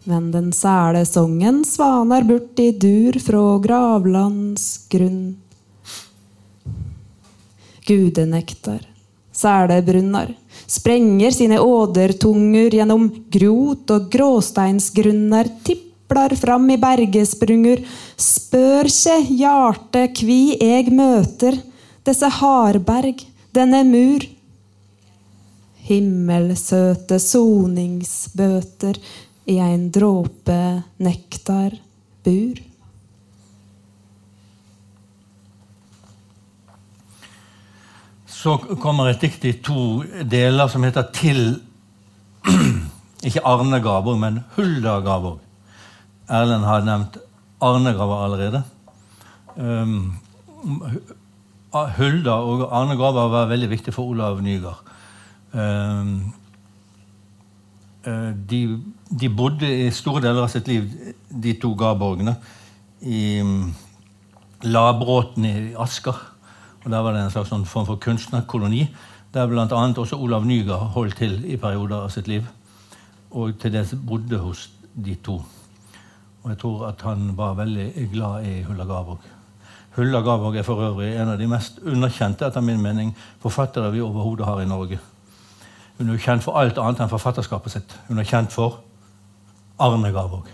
Men 0.05 0.27
den 0.35 0.51
sæle 0.52 1.06
songen 1.09 1.62
svanar 1.65 2.27
bort 2.28 2.61
i 2.61 2.73
dur 2.77 3.16
fra 3.24 3.44
gravlands 3.65 4.66
grunn. 4.93 5.36
Gudenektar, 7.89 8.85
sælebrunnar, 9.35 10.31
sprenger 10.70 11.35
sine 11.35 11.59
ådertunger 11.61 12.74
gjennom 12.78 13.09
grot 13.32 13.90
og 13.94 14.09
gråsteinsgrunner, 14.12 15.51
tiplar 15.66 16.35
fram 16.39 16.69
i 16.70 16.78
bergesprunger, 16.81 17.82
spør 18.16 18.90
kje 18.93 19.19
hjarte 19.35 20.06
kvi 20.16 20.56
eg 20.62 20.93
møter, 20.94 21.59
desse 22.05 22.28
hardberg, 22.40 23.24
denne 23.55 23.82
mur. 23.89 24.24
Himmelsøte 25.85 27.19
soningsbøter 27.20 29.01
i 29.51 29.59
ein 29.61 29.90
dråpe 29.93 30.61
nektar 31.05 31.77
bur. 32.24 32.61
Så 38.44 38.58
kommer 38.76 39.08
et 39.08 39.22
dikt 39.24 39.44
i 39.48 39.54
to 39.64 40.02
deler 40.28 40.68
som 40.68 40.82
heter 40.84 41.06
'Til' 41.16 41.62
Ikke 43.26 43.40
Arne 43.40 43.80
Garborg, 43.80 44.18
men 44.20 44.42
Hulda 44.56 44.98
Garborg. 45.00 45.38
Erlend 46.28 46.64
har 46.68 46.84
nevnt 46.84 47.16
Arne 47.60 47.94
Garborg 47.96 48.24
allerede. 48.24 48.62
Um, 49.56 50.18
Hulda 51.72 52.34
og 52.36 52.66
Arne 52.68 52.98
Garborg 53.00 53.32
var 53.32 53.48
veldig 53.48 53.70
viktig 53.70 53.94
for 53.94 54.12
Olav 54.12 54.42
Nygaard. 54.42 54.92
Um, 55.52 56.34
de, 58.50 58.60
de, 59.20 59.30
bodde 59.30 59.86
i 59.86 59.90
store 59.90 60.20
deler 60.20 60.44
av 60.44 60.52
sitt 60.52 60.68
liv, 60.68 60.90
de 61.30 61.56
to 61.56 61.72
Garborgene, 61.72 62.36
i 63.00 63.40
um, 63.40 63.72
Labråten 64.68 65.48
i 65.48 65.56
Asker. 65.80 66.34
Og 66.85 66.90
Der 66.90 66.98
var 66.98 67.12
det 67.12 67.23
en 67.24 67.31
slags 67.31 67.48
sånn 67.48 67.65
form 67.65 67.86
for 67.89 67.97
kunstnerkoloni, 67.97 68.86
der 69.35 69.47
bl.a. 69.48 69.66
også 69.66 70.19
Olav 70.20 70.44
Nygaard 70.44 70.93
holdt 70.94 71.16
til 71.16 71.39
i 71.48 71.56
perioder 71.56 72.05
av 72.05 72.11
sitt 72.12 72.28
liv. 72.28 72.44
Og 73.31 73.56
til 73.59 73.73
dels 73.73 73.94
bodde 74.06 74.39
hos 74.39 74.69
de 74.94 75.15
to. 75.15 75.39
Og 76.43 76.51
jeg 76.51 76.59
tror 76.61 76.89
at 76.90 77.02
han 77.02 77.32
var 77.36 77.56
veldig 77.59 78.11
glad 78.12 78.44
i 78.47 78.62
Hulla 78.62 78.85
Garborg. 78.85 79.24
Hulla 79.97 80.20
Garborg 80.20 80.56
er 80.56 80.66
for 80.66 80.82
øvrig 80.82 81.15
en 81.16 81.32
av 81.32 81.39
de 81.39 81.48
mest 81.48 81.81
underkjente 81.82 82.47
etter 82.47 82.61
min 82.61 82.82
mening, 82.82 83.15
forfattere 83.40 83.93
vi 83.94 84.02
overhodet 84.05 84.47
har 84.47 84.61
i 84.61 84.69
Norge. 84.69 84.98
Hun 85.98 86.11
er 86.11 86.19
kjent 86.19 86.44
for 86.44 86.59
alt 86.59 86.78
annet 86.78 87.01
enn 87.01 87.11
forfatterskapet 87.11 87.73
sitt. 87.73 87.97
Hun 88.09 88.19
er 88.19 88.28
kjent 88.28 88.52
for 88.52 88.82
Arne 89.78 90.12
Garborg 90.12 90.52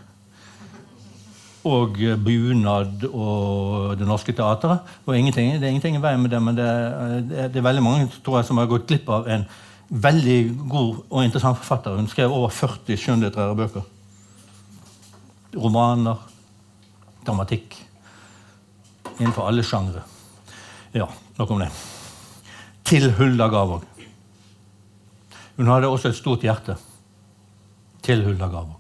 og 1.67 1.99
bunad 2.25 3.05
og 3.11 3.99
Det 3.99 4.07
Norske 4.09 4.33
Teatret. 4.33 4.81
Og 5.05 5.13
det 5.13 5.19
er 5.19 5.69
ingenting 5.69 5.97
i 5.97 6.03
veien 6.03 6.23
med 6.23 6.31
det, 6.31 6.43
men 6.43 6.57
det 6.57 6.67
er, 6.67 7.21
det 7.49 7.57
er, 7.57 7.67
veldig 7.67 7.83
mange 7.85 8.09
tror 8.25 8.41
jeg, 8.41 8.49
som 8.49 8.59
har 8.59 8.71
gått 8.71 8.89
glipp 8.89 9.09
av 9.13 9.29
en 9.29 9.45
veldig 9.91 10.39
god 10.71 11.03
og 11.11 11.25
interessant 11.25 11.59
forfatter. 11.59 11.99
Hun 11.99 12.09
skrev 12.09 12.33
over 12.33 12.49
40 12.55 12.97
skjønnlitterære 12.97 13.59
bøker. 13.59 13.87
Romaner, 15.59 16.23
dramatikk. 17.27 17.77
Innenfor 19.19 19.51
alle 19.51 19.67
sjangre. 19.67 20.05
Ja, 20.95 21.07
nok 21.37 21.51
om 21.51 21.61
det. 21.61 21.69
Til 22.89 23.11
Hulda 23.19 23.51
Garvåg. 23.53 23.85
Hun 25.59 25.69
hadde 25.69 25.91
også 25.93 26.09
et 26.09 26.17
stort 26.17 26.47
hjerte. 26.47 26.79
Til 28.03 28.25
Hulda 28.25 28.49
Garvåg. 28.49 28.79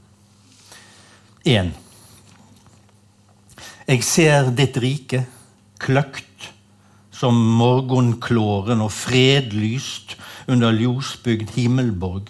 Én. 1.44 1.74
Jeg 3.90 4.04
ser 4.06 4.52
ditt 4.54 4.76
rike 4.78 5.24
kløkt 5.82 6.44
som 7.10 7.34
morgenklåren 7.58 8.84
og 8.84 8.92
fredlyst 8.94 10.14
under 10.46 10.70
ljosbygd 10.78 11.50
himmelborg. 11.56 12.28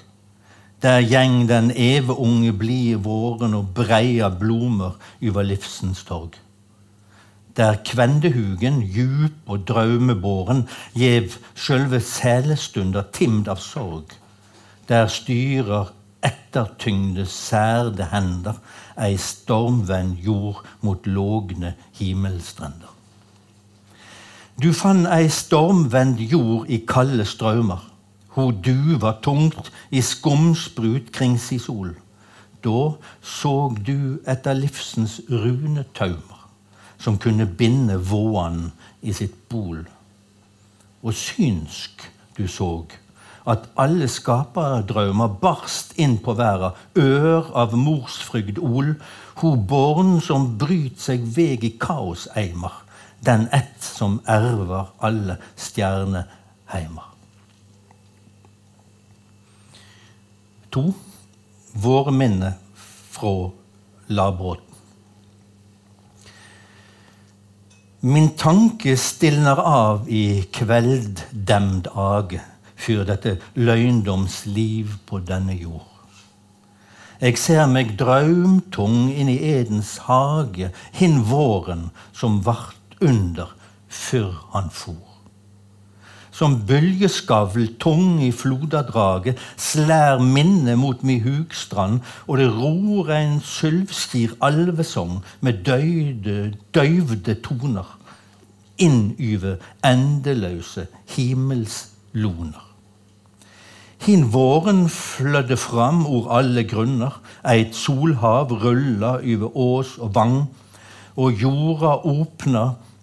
Der 0.81 1.05
gjeng 1.05 1.43
den 1.51 1.69
eveunge 1.77 2.55
blide 2.57 3.03
våren 3.05 3.59
og 3.59 3.75
breia 3.77 4.31
blomer 4.33 4.97
over 5.21 5.45
livsens 5.51 6.01
torg. 6.09 6.39
Der 7.61 7.77
kvendehugen, 7.85 8.81
djup 8.81 9.53
og 9.53 9.69
draumebåren, 9.69 10.65
gjev 10.97 11.37
sjølve 11.53 12.01
selestunda 12.01 13.05
timd 13.13 13.53
av 13.53 13.61
sorg. 13.61 14.17
Der 14.89 15.13
styrer 15.13 15.93
ettertyngde, 16.25 17.29
særde 17.29 18.09
hender 18.15 18.57
ei 19.01 19.17
stormvend 19.19 20.21
jord 20.25 20.65
mot 20.81 21.07
lågne 21.07 21.75
himmelstrender. 21.99 22.91
Du 24.61 24.73
fann 24.77 25.07
ei 25.09 25.31
stormvend 25.33 26.21
jord 26.21 26.69
i 26.69 26.83
kalde 26.87 27.25
strømmer. 27.25 27.87
Ho 28.37 28.51
duva 28.53 29.15
tungt 29.25 29.73
i 29.91 30.03
skumsprut 30.05 31.09
kring 31.17 31.39
si 31.41 31.59
sol. 31.59 31.95
Da 32.61 32.93
såg 33.25 33.81
du 33.87 34.21
etter 34.29 34.55
livsens 34.55 35.21
runetaumer, 35.31 36.45
som 37.01 37.17
kunne 37.19 37.47
binde 37.47 37.97
våan 37.97 38.69
i 39.01 39.17
sitt 39.17 39.49
bol. 39.49 39.81
Og 41.01 41.17
synsk 41.17 42.05
du 42.37 42.45
såg 42.49 43.00
at 43.49 43.69
alle 43.81 44.09
skaperdrømmer 44.11 45.33
barst 45.41 45.95
inn 46.01 46.19
på 46.23 46.35
verda, 46.39 46.75
ør 46.99 47.51
av 47.57 47.77
morsfrygd 47.77 48.61
ol, 48.61 48.95
ho 49.41 49.53
born 49.57 50.19
som 50.25 50.59
bryt 50.61 51.01
seg 51.01 51.25
veg 51.37 51.65
i 51.65 51.73
kaoseimer, 51.81 52.75
den 53.25 53.49
ett 53.57 53.81
som 53.81 54.19
erver 54.29 54.93
alle 55.01 55.39
stjerneheimer. 55.57 57.07
To 60.71 60.91
våre 61.73 62.13
minner 62.15 62.59
fra 63.11 63.51
Labråten. 64.11 64.67
Min 68.01 68.31
tanke 68.39 68.95
stilner 68.97 69.59
av 69.61 70.07
i 70.09 70.47
kvelddemd 70.57 71.91
age 71.93 72.41
fyr 72.81 73.05
dette 73.09 73.37
løgndomsliv 73.55 74.97
på 75.07 75.21
denne 75.29 75.57
jord. 75.61 75.87
Jeg 77.21 77.37
ser 77.37 77.67
meg 77.69 77.99
draumtung 78.01 79.11
inn 79.13 79.29
i 79.29 79.37
Edens 79.45 79.99
hage, 80.07 80.71
hin 80.97 81.19
våren 81.29 81.91
som 82.17 82.39
vart 82.47 82.97
under 83.05 83.53
før 83.93 84.33
han 84.55 84.71
for. 84.73 84.97
Som 86.33 86.63
bølgeskavl 86.65 87.67
tung 87.83 88.23
i 88.25 88.31
flodadraget 88.33 89.37
slær 89.61 90.23
minnet 90.25 90.79
mot 90.81 91.03
mi 91.05 91.19
hugstrand, 91.21 92.01
og 92.25 92.41
det 92.41 92.49
ror 92.55 93.13
en 93.13 93.37
sylvskir 93.45 94.33
alvesong 94.41 95.19
med 95.45 95.61
døyde, 95.69 96.55
døyvde 96.73 97.37
toner 97.45 97.99
inn 98.81 99.13
over 99.35 99.61
endeløse 99.85 100.89
himmelsloner. 101.13 102.70
Hin 104.01 104.23
våren 104.33 104.87
flødde 104.89 105.59
fram 105.61 106.07
ord 106.09 106.31
alle 106.33 106.63
grunner, 106.65 107.19
eit 107.45 107.75
solhav 107.77 108.49
rulla 108.63 109.19
over 109.21 109.57
ås 109.61 109.99
og 110.01 110.15
vang, 110.17 110.39
og 111.21 111.37
jorda 111.37 111.99
åpna 112.09 112.63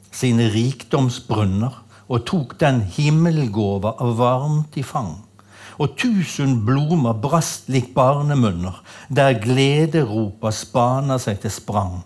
sine 0.10 0.48
rikdomsbrunner 0.56 1.78
og 2.10 2.26
tok 2.26 2.58
den 2.64 2.82
himmelgåva 2.96 3.94
varmt 4.18 4.80
i 4.82 4.82
fang. 4.82 5.14
Og 5.78 5.94
tusen 6.02 6.64
blomer 6.66 7.14
brast 7.22 7.70
lik 7.70 7.94
barnemunner, 7.94 8.82
der 9.14 9.38
glederopa 9.38 10.50
spana 10.50 11.20
seg 11.22 11.44
til 11.46 11.54
sprang. 11.54 12.00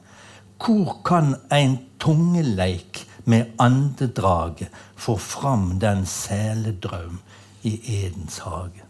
Hvor 0.59 0.97
kan 1.07 1.37
ein 1.47 1.79
tungeleik 1.95 3.05
med 3.23 3.55
andedraget 3.55 4.67
få 4.99 5.15
fram 5.15 5.77
den 5.79 6.03
sæledraum 6.05 7.21
i 7.63 7.79
Edens 8.03 8.39
hage. 8.43 8.80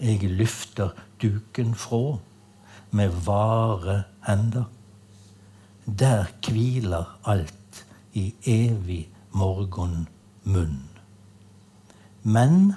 Jeg 0.00 0.22
løfter 0.22 0.94
duken 1.22 1.74
fra 1.74 2.18
med 2.90 3.08
vare 3.26 4.02
hender. 4.26 4.64
Der 5.98 6.24
hviler 6.46 7.18
alt 7.24 7.86
i 8.12 8.34
evig 8.46 9.08
morgenmunn. 9.32 10.88
Men 12.22 12.74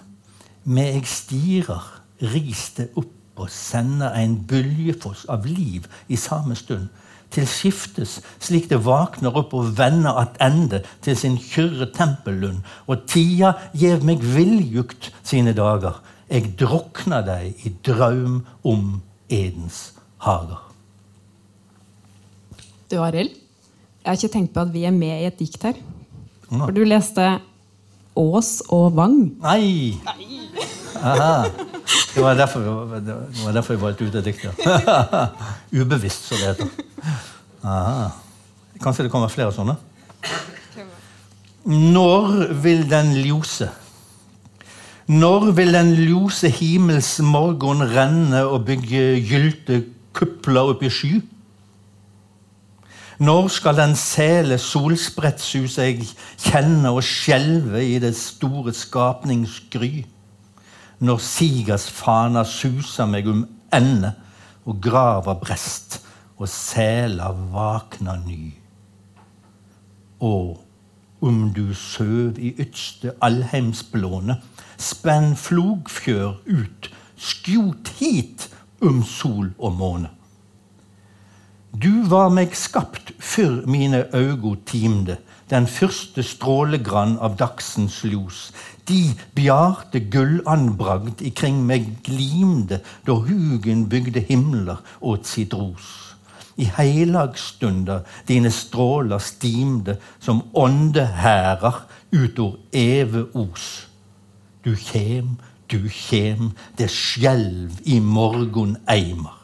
med 0.64 0.94
jeg 0.94 1.06
stirer, 1.08 2.02
ris 2.22 2.70
det 2.78 2.90
opp 2.96 3.14
og 3.38 3.50
sender 3.54 4.16
en 4.18 4.40
bølgefoss 4.50 5.28
av 5.30 5.46
liv 5.46 5.86
i 6.10 6.18
samme 6.18 6.56
stund 6.58 6.90
til 7.32 7.48
skiftes, 7.48 8.18
slik 8.40 8.70
det 8.72 8.80
vakner 8.86 9.36
opp 9.36 9.54
og 9.58 9.74
vender 9.78 10.16
attende 10.18 10.82
til 11.04 11.18
sin 11.18 11.38
kyrre 11.42 11.90
tempellund. 11.96 12.64
Og 12.88 13.04
tida 13.10 13.54
gjev 13.76 14.06
meg 14.08 14.24
viljukt 14.24 15.12
sine 15.28 15.54
dager. 15.58 16.00
Jeg 16.28 16.54
drukna 16.60 17.22
deg 17.24 17.68
i 17.68 17.72
draum 17.88 18.42
om 18.68 18.98
Edens 19.32 19.94
Hager. 20.24 20.60
Du, 22.92 22.98
Arild, 23.04 23.32
jeg 24.04 24.10
har 24.10 24.18
ikke 24.20 24.34
tenkt 24.34 24.54
på 24.56 24.64
at 24.64 24.74
vi 24.74 24.84
er 24.88 24.96
med 24.96 25.22
i 25.22 25.28
et 25.28 25.40
dikt 25.40 25.64
her. 25.68 25.80
For 26.50 26.72
du 26.76 26.84
leste 26.88 27.24
Ås 28.18 28.52
og 28.74 28.96
Vang. 28.98 29.18
Nei! 29.44 29.98
Aha. 30.98 31.48
Det 32.16 32.24
var 32.24 32.34
derfor, 32.40 32.64
det 33.06 33.16
var 33.44 33.52
derfor 33.54 33.76
jeg 33.76 33.82
valgte 33.82 34.08
ut 34.08 34.16
det 34.16 34.24
diktet. 34.26 34.64
Ubevisst, 35.80 36.28
som 36.28 36.40
det 36.42 36.48
heter. 36.56 37.12
Aha. 37.64 38.08
Kanskje 38.82 39.06
det 39.06 39.12
kommer 39.14 39.32
flere 39.32 39.54
sånne? 39.54 39.78
Når 41.68 42.56
vil 42.64 42.88
den 42.90 43.14
ljose? 43.22 43.70
Når 45.08 45.54
vil 45.56 45.70
den 45.72 45.94
ljose 45.96 46.50
himmels 46.52 47.14
morgen 47.24 47.80
renne 47.80 48.42
og 48.44 48.66
bygge 48.68 49.22
gylte 49.24 49.78
kupler 50.12 50.74
opp 50.74 50.84
i 50.84 50.90
sky? 50.92 51.12
Når 53.24 53.48
skal 53.56 53.78
den 53.80 53.96
sele 53.96 54.58
solsprettsus 54.60 55.78
jeg 55.80 56.04
kjenne 56.36 56.92
og 56.92 57.08
skjelve 57.08 57.86
i 57.88 57.96
det 58.04 58.12
store 58.20 58.76
skapningsgry? 58.76 60.04
Når 61.00 61.24
sigers 61.24 61.88
fana 61.88 62.44
suser 62.44 63.08
meg 63.08 63.32
om 63.32 63.46
ende 63.72 64.12
og 64.68 64.84
grava 64.84 65.40
brest 65.40 66.02
og 66.36 66.52
sela 66.52 67.32
vakna 67.56 68.20
ny? 68.28 68.52
Og 70.20 70.67
om 71.22 71.54
du 71.54 71.74
søv 71.74 72.38
i 72.40 72.54
ytste 72.62 73.14
allheimsblåne, 73.22 74.38
spenn 74.78 75.34
flogfjør 75.40 76.38
ut, 76.46 76.92
skjot 77.18 77.90
hit 77.98 78.50
om 78.86 79.02
sol 79.04 79.50
og 79.58 79.74
måne. 79.80 80.12
Du 81.78 82.08
var 82.10 82.32
meg 82.34 82.56
skapt 82.58 83.12
før 83.22 83.66
mine 83.70 84.06
augo 84.16 84.56
timde, 84.66 85.18
den 85.52 85.68
første 85.70 86.24
strålegrann 86.26 87.18
av 87.24 87.38
dagsens 87.40 88.00
ljos. 88.08 88.48
De 88.90 89.14
bjarte 89.38 90.02
gullanbragd 90.12 91.22
ikring 91.28 91.62
meg 91.68 91.92
glimde, 92.08 92.82
da 93.06 93.20
hugen 93.28 93.86
bygde 93.92 94.26
himler 94.30 94.82
åt 95.02 95.30
sitt 95.30 95.54
ros. 95.54 96.07
I 96.58 96.66
heilagsstunder 96.78 98.06
dine 98.28 98.52
stråler 98.52 99.22
stimde 99.22 99.98
som 100.20 100.42
åndehærer 100.54 101.84
utor 102.12 102.58
eve 102.74 103.28
os. 103.36 103.88
Du 104.66 104.74
kjem, 104.76 105.38
du 105.72 105.88
kjem, 105.90 106.52
det 106.78 106.90
skjelv 106.92 107.82
i 107.86 108.00
morgon 108.00 108.78
eimer. 108.90 109.36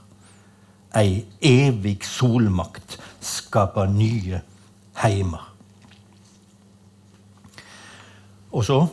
Ei 0.95 1.23
evig 1.41 2.03
solmakt 2.05 2.97
skaper 3.21 3.89
nye 3.89 4.41
heimer. 5.01 5.49
Og 8.53 8.65
så 8.65 8.83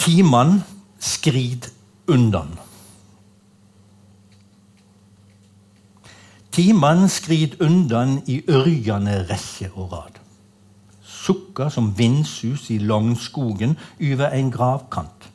Timan 0.00 0.62
skrid 1.00 1.66
undan. 2.08 2.54
Timan 6.50 7.08
skrid 7.08 7.60
undan 7.62 8.16
i 8.26 8.40
ørjande 8.50 9.20
rekke 9.28 9.70
og 9.76 9.92
rad. 9.92 10.16
Sukka 11.06 11.68
som 11.70 11.92
vindsus 11.98 12.70
i 12.74 12.78
langskogen 12.82 13.76
over 14.00 14.34
en 14.34 14.50
gravkant. 14.50 15.28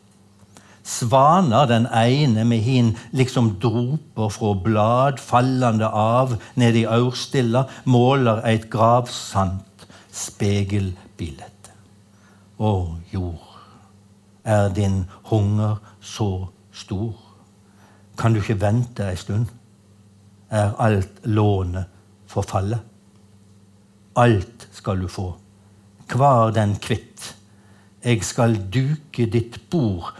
Svaner 0.83 1.65
den 1.71 1.87
ene 1.87 2.43
med 2.45 2.59
hin 2.61 2.91
liksom 3.15 3.55
droper 3.63 4.29
fra 4.29 4.53
blad 4.67 5.23
fallende 5.23 5.87
av 5.87 6.35
ned 6.55 6.75
i 6.75 6.85
aurstilla, 6.85 7.63
måler 7.85 8.43
eit 8.45 8.67
gravsant 8.69 9.87
spegelbilete. 10.11 11.73
Å, 12.59 12.71
jord, 13.11 13.51
er 14.43 14.69
din 14.75 15.05
hunger 15.31 15.79
så 16.01 16.49
stor? 16.75 17.15
Kan 18.19 18.35
du 18.35 18.43
ikke 18.43 18.61
vente 18.61 19.07
ei 19.09 19.17
stund? 19.19 19.49
Er 20.49 20.75
alt 20.81 21.23
lånet 21.23 21.89
forfallet? 22.29 22.79
Alt 24.15 24.67
skal 24.71 25.01
du 25.01 25.07
få, 25.11 25.33
hver 26.07 26.53
den 26.55 26.77
kvitt. 26.79 27.33
Jeg 28.05 28.21
skal 28.23 28.55
duke 28.71 29.25
ditt 29.31 29.57
bord 29.69 30.13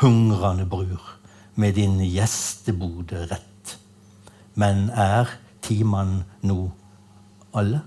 hungrende 0.00 0.66
brur, 0.66 1.02
med 1.54 1.76
din 1.76 2.00
gjestebode 2.00 3.26
rett. 3.30 3.76
Men 4.54 4.88
er 4.90 5.28
timan 5.62 6.22
nå 6.42 6.58
alle? 7.54 7.82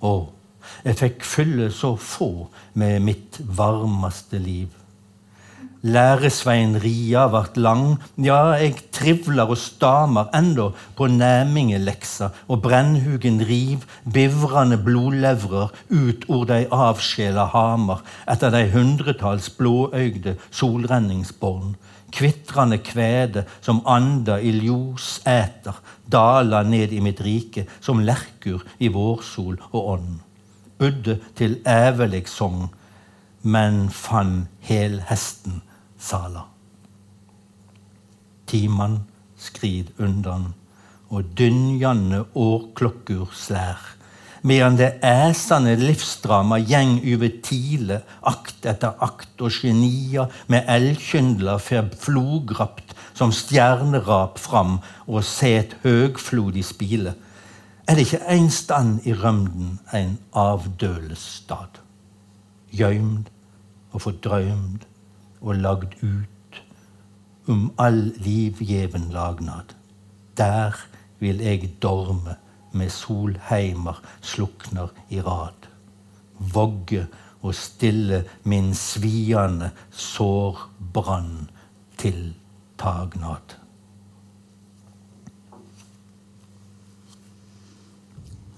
Å, 0.00 0.12
jeg 0.84 0.98
fikk 1.00 1.24
fylle 1.26 1.70
så 1.72 1.94
få 1.96 2.30
med 2.80 3.00
mitt 3.04 3.40
varmeste 3.56 4.40
liv. 4.40 4.68
Læresvein 5.82 6.74
ria 6.76 7.22
vart 7.32 7.56
lang, 7.56 7.94
ja, 8.20 8.52
eg 8.60 8.76
trivlar 8.92 9.48
og 9.48 9.56
stamar 9.56 10.26
endå 10.36 10.66
på 10.96 11.06
næmingeleksa, 11.08 12.26
og 12.52 12.60
brennhugen 12.66 13.38
riv 13.48 13.86
bivrande 14.04 14.76
blodlevrer 14.76 15.70
ut 15.88 16.26
or 16.28 16.44
dei 16.50 16.66
avsjela 16.68 17.46
hamar 17.54 18.02
etter 18.28 18.52
dei 18.52 18.66
hundretalls 18.74 19.48
blåøygde 19.56 20.34
solrenningsborn. 20.50 21.72
Kvitrande 22.12 22.82
kvede 22.84 23.46
som 23.64 23.80
anda 23.88 24.36
i 24.36 24.52
ljos 24.58 25.22
æter, 25.24 25.80
dala 26.12 26.60
ned 26.60 26.92
i 26.92 27.00
mitt 27.00 27.24
rike 27.24 27.64
som 27.80 28.04
lerkur 28.04 28.68
i 28.76 28.92
vårsol 28.92 29.56
og 29.72 29.80
ånd. 29.96 30.20
Budde 30.76 31.16
til 31.40 31.56
ævelig 31.64 32.26
sogn, 32.28 32.68
men 33.40 33.86
fann 33.88 34.44
helhesten 34.68 35.62
sala. 36.00 36.46
Timan 38.50 39.00
skrid 39.38 39.92
undan, 39.98 40.50
og 41.10 41.32
dynjande 41.38 42.24
årklokkur 42.38 43.32
slær. 43.34 43.80
Medan 44.42 44.78
det 44.78 44.94
æsande 45.04 45.74
livsdrama 45.76 46.56
gjeng 46.64 46.96
over 47.12 47.32
tile, 47.44 48.00
akt 48.24 48.64
etter 48.64 48.96
akt, 49.04 49.34
og 49.40 49.52
genia 49.52 50.26
med 50.48 50.68
elkyndler 50.68 51.60
fer 51.60 51.90
flograpt 52.00 52.94
som 53.12 53.34
stjernerap 53.36 54.38
fram 54.40 54.78
og 55.06 55.24
set 55.28 55.76
høgflodig 55.84 56.64
spile. 56.64 57.14
Er 57.84 57.98
det 57.98 58.06
ikke 58.06 58.24
ein 58.32 58.48
stand 58.50 59.04
i 59.04 59.12
rømden 59.12 59.78
ein 59.92 60.16
avdølesstad? 60.32 61.82
Gøymd 62.72 63.28
og 63.92 64.04
fordrøymd 64.06 64.86
og 65.40 65.56
lagd 65.56 65.96
ut 66.02 66.60
om 67.50 67.70
all 67.80 68.10
livgjeven 68.20 69.10
lagnad. 69.14 69.74
Der 70.36 70.76
vil 71.18 71.40
jeg 71.44 71.74
dorme 71.82 72.36
med 72.72 72.92
solheimer 72.94 73.98
slukner 74.22 74.92
i 75.10 75.20
rad. 75.20 75.68
Vogge 76.38 77.06
og 77.40 77.54
stille 77.56 78.24
min 78.44 78.74
sviende 78.76 79.70
sårbrann 79.90 81.48
til 82.00 82.34
tagnad. 82.80 83.56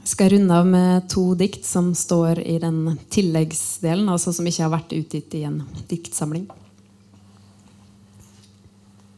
Jeg 0.02 0.10
skal 0.16 0.32
runde 0.34 0.56
av 0.58 0.66
med 0.66 1.06
to 1.08 1.22
dikt 1.38 1.64
som 1.64 1.92
står 1.96 2.42
i 2.42 2.58
den 2.60 2.98
tilleggsdelen, 3.14 4.10
altså 4.10 4.34
som 4.34 4.46
ikke 4.46 4.66
har 4.66 4.74
vært 4.74 4.96
utgitt 4.98 5.38
i 5.38 5.46
en 5.48 5.62
diktsamling. 5.88 6.50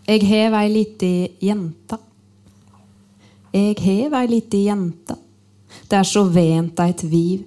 Jeg 0.04 0.20
hev 0.28 0.52
ei 0.52 0.68
lita 0.68 1.08
jenta. 1.40 1.96
Jeg 3.56 3.78
hev 3.80 4.12
ei 4.18 4.26
lita 4.28 4.58
jenta. 4.60 5.14
Det 5.88 5.96
er 5.96 6.04
så 6.04 6.26
vent 6.28 6.80
eit 6.84 7.00
viv. 7.08 7.46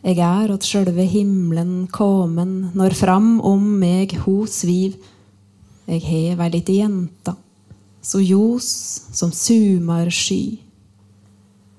Jeg 0.00 0.16
er 0.24 0.52
åt 0.54 0.64
sjølve 0.64 1.04
himmelen 1.04 1.84
komen 1.92 2.70
når 2.72 2.96
fram 2.96 3.28
om 3.44 3.66
meg 3.82 4.14
ho 4.22 4.46
sviv. 4.48 4.96
Jeg 5.84 6.00
hev 6.06 6.40
ei 6.40 6.54
lita 6.54 6.72
jenta, 6.72 7.36
så 8.00 8.22
ljos 8.24 8.70
som 9.12 9.32
sumar 9.36 10.08
sky. 10.08 10.56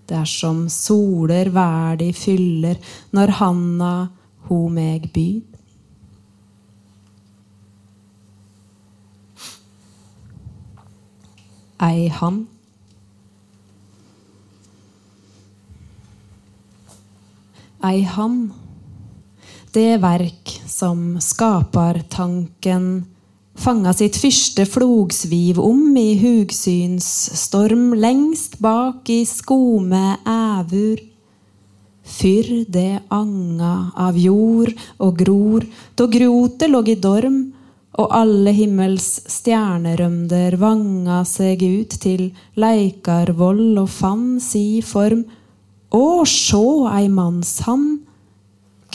Det 0.05 0.19
er 0.21 0.29
som 0.29 0.67
soler 0.69 1.49
verdig 1.49 2.11
fyller 2.13 2.77
når 3.09 3.37
handa 3.41 3.93
ho 4.51 4.61
meg 4.69 5.09
byd. 5.09 5.54
Ei 11.83 12.07
han. 12.07 12.45
Ei 17.83 18.03
han. 18.03 18.37
Det 19.75 19.97
verk 19.99 20.55
som 20.71 21.17
skaper 21.19 21.99
tanken 22.09 22.87
Fanga 23.55 23.93
sitt 23.95 24.17
første 24.19 24.65
flogsviv 24.67 25.61
om 25.63 25.95
i 25.95 26.17
hugsynsstorm 26.19 27.93
lengst 27.95 28.57
bak 28.59 29.07
i 29.09 29.21
skome 29.23 30.17
ævur. 30.27 30.99
Fyrr 32.05 32.65
det 32.69 32.99
anga 33.15 33.93
av 33.95 34.19
jord 34.19 34.75
og 34.99 35.15
gror, 35.17 35.63
da 35.95 36.05
grotet 36.11 36.69
lå 36.69 36.83
i 36.91 36.97
dorm, 36.99 37.39
og 37.95 38.11
alle 38.11 38.51
himmels 38.55 39.07
stjernerømder 39.31 40.57
vanga 40.59 41.21
seg 41.27 41.63
ut 41.63 41.95
til 42.03 42.27
leikarvoll 42.59 43.77
og 43.79 43.89
fann 43.91 44.25
si 44.43 44.81
form. 44.83 45.23
Å, 45.95 46.05
sjå 46.27 46.89
ei 46.91 47.07
mannshand! 47.11 48.01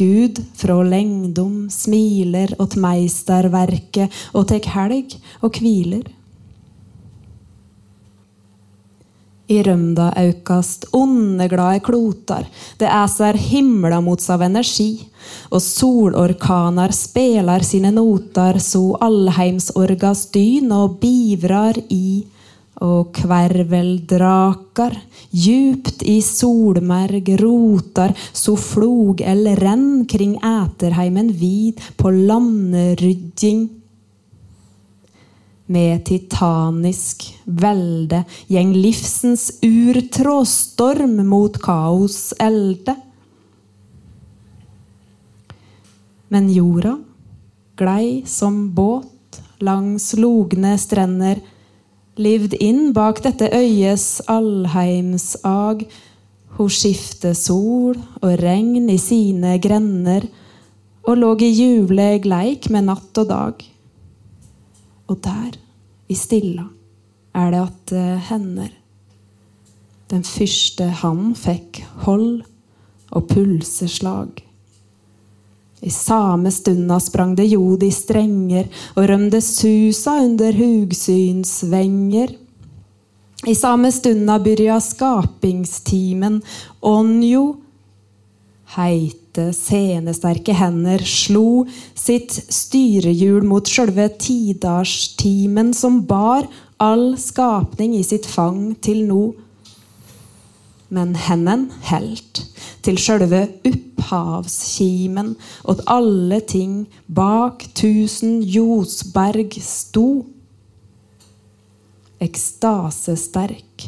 Gud 0.01 0.39
fra 0.56 0.78
lengdom 0.86 1.66
smiler 1.72 2.55
åt 2.62 2.78
meisterverket 2.81 4.14
og 4.32 4.47
tek 4.48 4.70
helg 4.72 5.16
og 5.44 5.59
hviler. 5.60 6.06
I 9.51 9.60
rømda 9.66 10.12
aukast 10.14 10.86
ondeglade 10.94 11.82
klotar, 11.82 12.47
det 12.78 12.86
æser 12.86 13.39
himlamots 13.51 14.31
av 14.31 14.44
energi, 14.47 14.93
og 15.51 15.62
solorkanar 15.64 16.94
spelar 16.94 17.64
sine 17.66 17.90
notar 17.94 18.60
så 18.62 18.85
allheimsorgas 19.02 20.28
dyn 20.35 20.70
og 20.74 21.01
bivrar 21.02 21.81
i 21.90 22.22
og 22.81 23.10
kverveldrakar 23.12 24.94
djupt 25.31 26.02
i 26.09 26.18
solmerg 26.24 27.28
rotar 27.43 28.14
så 28.32 28.56
flog 28.56 29.20
eller 29.20 29.60
renn 29.60 30.06
kring 30.09 30.39
æterheimen 30.40 31.35
vid 31.36 31.82
på 32.01 32.14
landerydding. 32.14 33.68
Med 35.70 36.02
titanisk 36.09 37.28
velde 37.47 38.24
gjeng 38.51 38.72
livsens 38.74 39.47
urtråd 39.62 40.48
storm 40.51 41.14
mot 41.28 41.60
kaos 41.62 42.32
elde. 42.42 42.97
Men 46.30 46.51
jorda 46.51 46.97
glei 47.78 48.22
som 48.26 48.68
båt 48.74 49.40
langs 49.62 50.12
logne 50.18 50.74
strender 50.78 51.40
livd 52.20 52.56
inn 52.60 52.90
bak 52.97 53.22
dette 53.24 53.48
øyes 53.55 54.20
allheimsag. 54.28 55.86
Hun 56.59 56.70
skifte 56.74 57.32
sol 57.38 57.97
og 58.20 58.32
regn 58.42 58.90
i 58.90 58.98
sine 59.01 59.56
grender, 59.62 60.26
og 61.06 61.16
lå 61.16 61.34
i 61.47 61.51
juleg 61.55 62.26
leik 62.28 62.68
med 62.74 62.90
natt 62.90 63.22
og 63.22 63.30
dag. 63.30 63.62
Og 65.11 65.19
der, 65.24 65.57
i 66.09 66.15
stilla, 66.15 66.69
er 67.35 67.51
det 67.51 67.62
at 67.65 67.81
det 67.91 68.20
hender. 68.28 68.70
Den 70.11 70.23
første 70.27 70.87
han 71.03 71.35
fikk 71.39 71.82
hold 72.05 72.43
og 73.11 73.27
pulseslag. 73.31 74.45
I 75.81 75.91
same 75.91 76.51
stunda 76.53 76.99
sprang 77.01 77.32
det 77.39 77.49
jod 77.49 77.82
i 77.82 77.91
strenger 77.95 78.69
og 78.95 79.07
rømde 79.09 79.41
susa 79.41 80.19
under 80.27 80.53
hugsynsvenger. 80.55 82.35
I 83.49 83.55
same 83.57 83.89
stunda 83.95 84.37
byrja 84.45 84.77
skapingstimen, 84.85 86.43
onjo 86.85 87.45
Heite, 89.31 89.52
senesterke 89.55 90.52
hender 90.59 90.98
slo 91.07 91.65
sitt 91.94 92.32
styrehjul 92.51 93.44
mot 93.47 93.69
sjølve 93.69 94.09
tidarstimen 94.19 95.70
som 95.73 96.01
bar 96.02 96.48
all 96.82 97.15
skapning 97.16 97.94
i 97.94 98.02
sitt 98.02 98.27
fang 98.27 98.74
til 98.82 99.05
nå 99.07 99.20
men 100.90 101.15
hennen 101.15 101.69
helt 101.86 102.40
til 102.82 102.98
sjølve 102.98 103.44
opphavskimen 103.70 105.36
åt 105.70 105.85
alle 105.86 106.40
ting 106.43 106.89
bak 107.07 107.69
tusen 107.78 108.40
ljosberg 108.43 109.55
sto. 109.62 110.24
Ekstasesterk 112.19 113.86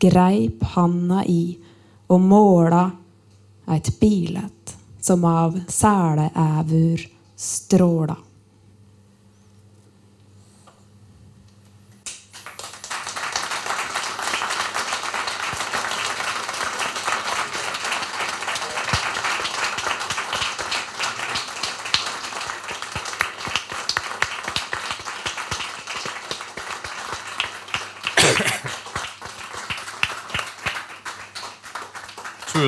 greip 0.00 0.64
handa 0.72 1.20
i 1.28 1.58
og 2.08 2.24
måla 2.24 2.86
eit 3.70 4.00
bilet 4.00 4.76
som 5.00 5.24
av 5.24 5.60
seleævur 5.68 7.06
stråla. 7.36 8.16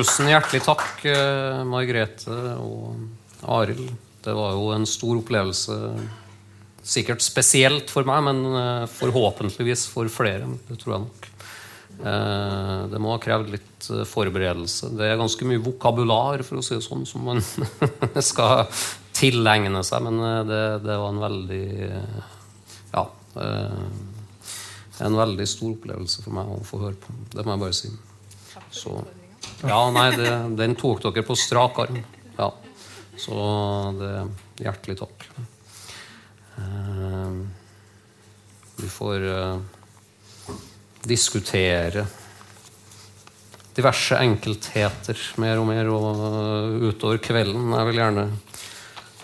Tusen 0.03 0.27
hjertelig 0.27 0.59
takk, 0.65 1.05
eh, 1.07 1.61
Margrethe 1.63 2.35
og 2.59 3.45
Arild. 3.47 3.93
Det 4.25 4.33
var 4.35 4.51
jo 4.51 4.65
en 4.73 4.83
stor 4.89 5.21
opplevelse. 5.21 5.77
Sikkert 6.83 7.23
spesielt 7.23 7.87
for 7.93 8.03
meg, 8.03 8.19
men 8.25 8.41
eh, 8.43 8.89
forhåpentligvis 8.91 9.85
for 9.93 10.11
flere. 10.11 10.49
Det 10.67 10.75
tror 10.81 10.95
jeg 10.97 11.05
nok. 11.05 11.29
Eh, 12.03 12.81
det 12.91 12.99
må 12.99 13.13
ha 13.13 13.23
krevd 13.23 13.53
litt 13.53 13.87
forberedelse. 14.11 14.91
Det 14.99 15.07
er 15.07 15.23
ganske 15.23 15.47
mye 15.47 15.63
vokabular 15.63 16.43
for 16.43 16.59
å 16.59 16.65
si 16.67 16.75
det 16.75 16.83
sånn, 16.83 17.07
som 17.07 17.23
man 17.31 17.39
skal 18.33 18.67
tilegne 19.15 19.87
seg. 19.87 20.03
Men 20.03 20.19
det, 20.51 20.63
det 20.83 20.99
var 20.99 21.15
en 21.15 21.25
veldig 21.29 21.65
Ja. 22.91 23.07
En 24.99 25.15
veldig 25.23 25.47
stor 25.47 25.77
opplevelse 25.77 26.27
for 26.27 26.35
meg 26.35 26.55
å 26.59 26.63
få 26.67 26.83
høre 26.89 26.99
på. 26.99 27.21
Det 27.31 27.47
må 27.47 27.55
jeg 27.55 27.67
bare 27.69 27.83
si. 27.85 27.97
Så 28.73 28.99
ja, 29.61 29.79
nei, 29.93 30.07
det, 30.17 30.31
den 30.57 30.75
tok 30.79 31.03
dere 31.05 31.25
på 31.25 31.37
strak 31.37 31.79
arm. 31.85 31.99
Ja. 32.37 32.49
Så 33.19 33.35
det 33.99 34.15
Hjertelig 34.63 34.99
takk. 34.99 35.23
Uh, 36.53 37.41
vi 38.77 38.89
får 38.93 39.23
uh, 39.25 40.51
diskutere 41.09 42.05
diverse 43.73 44.19
enkeltheter 44.21 45.17
mer 45.41 45.57
og 45.57 45.67
mer 45.71 45.89
og, 45.89 46.21
uh, 46.21 46.85
utover 46.85 47.17
kvelden. 47.17 47.73
Jeg 47.73 47.89
vil 47.89 47.99
gjerne 48.03 48.27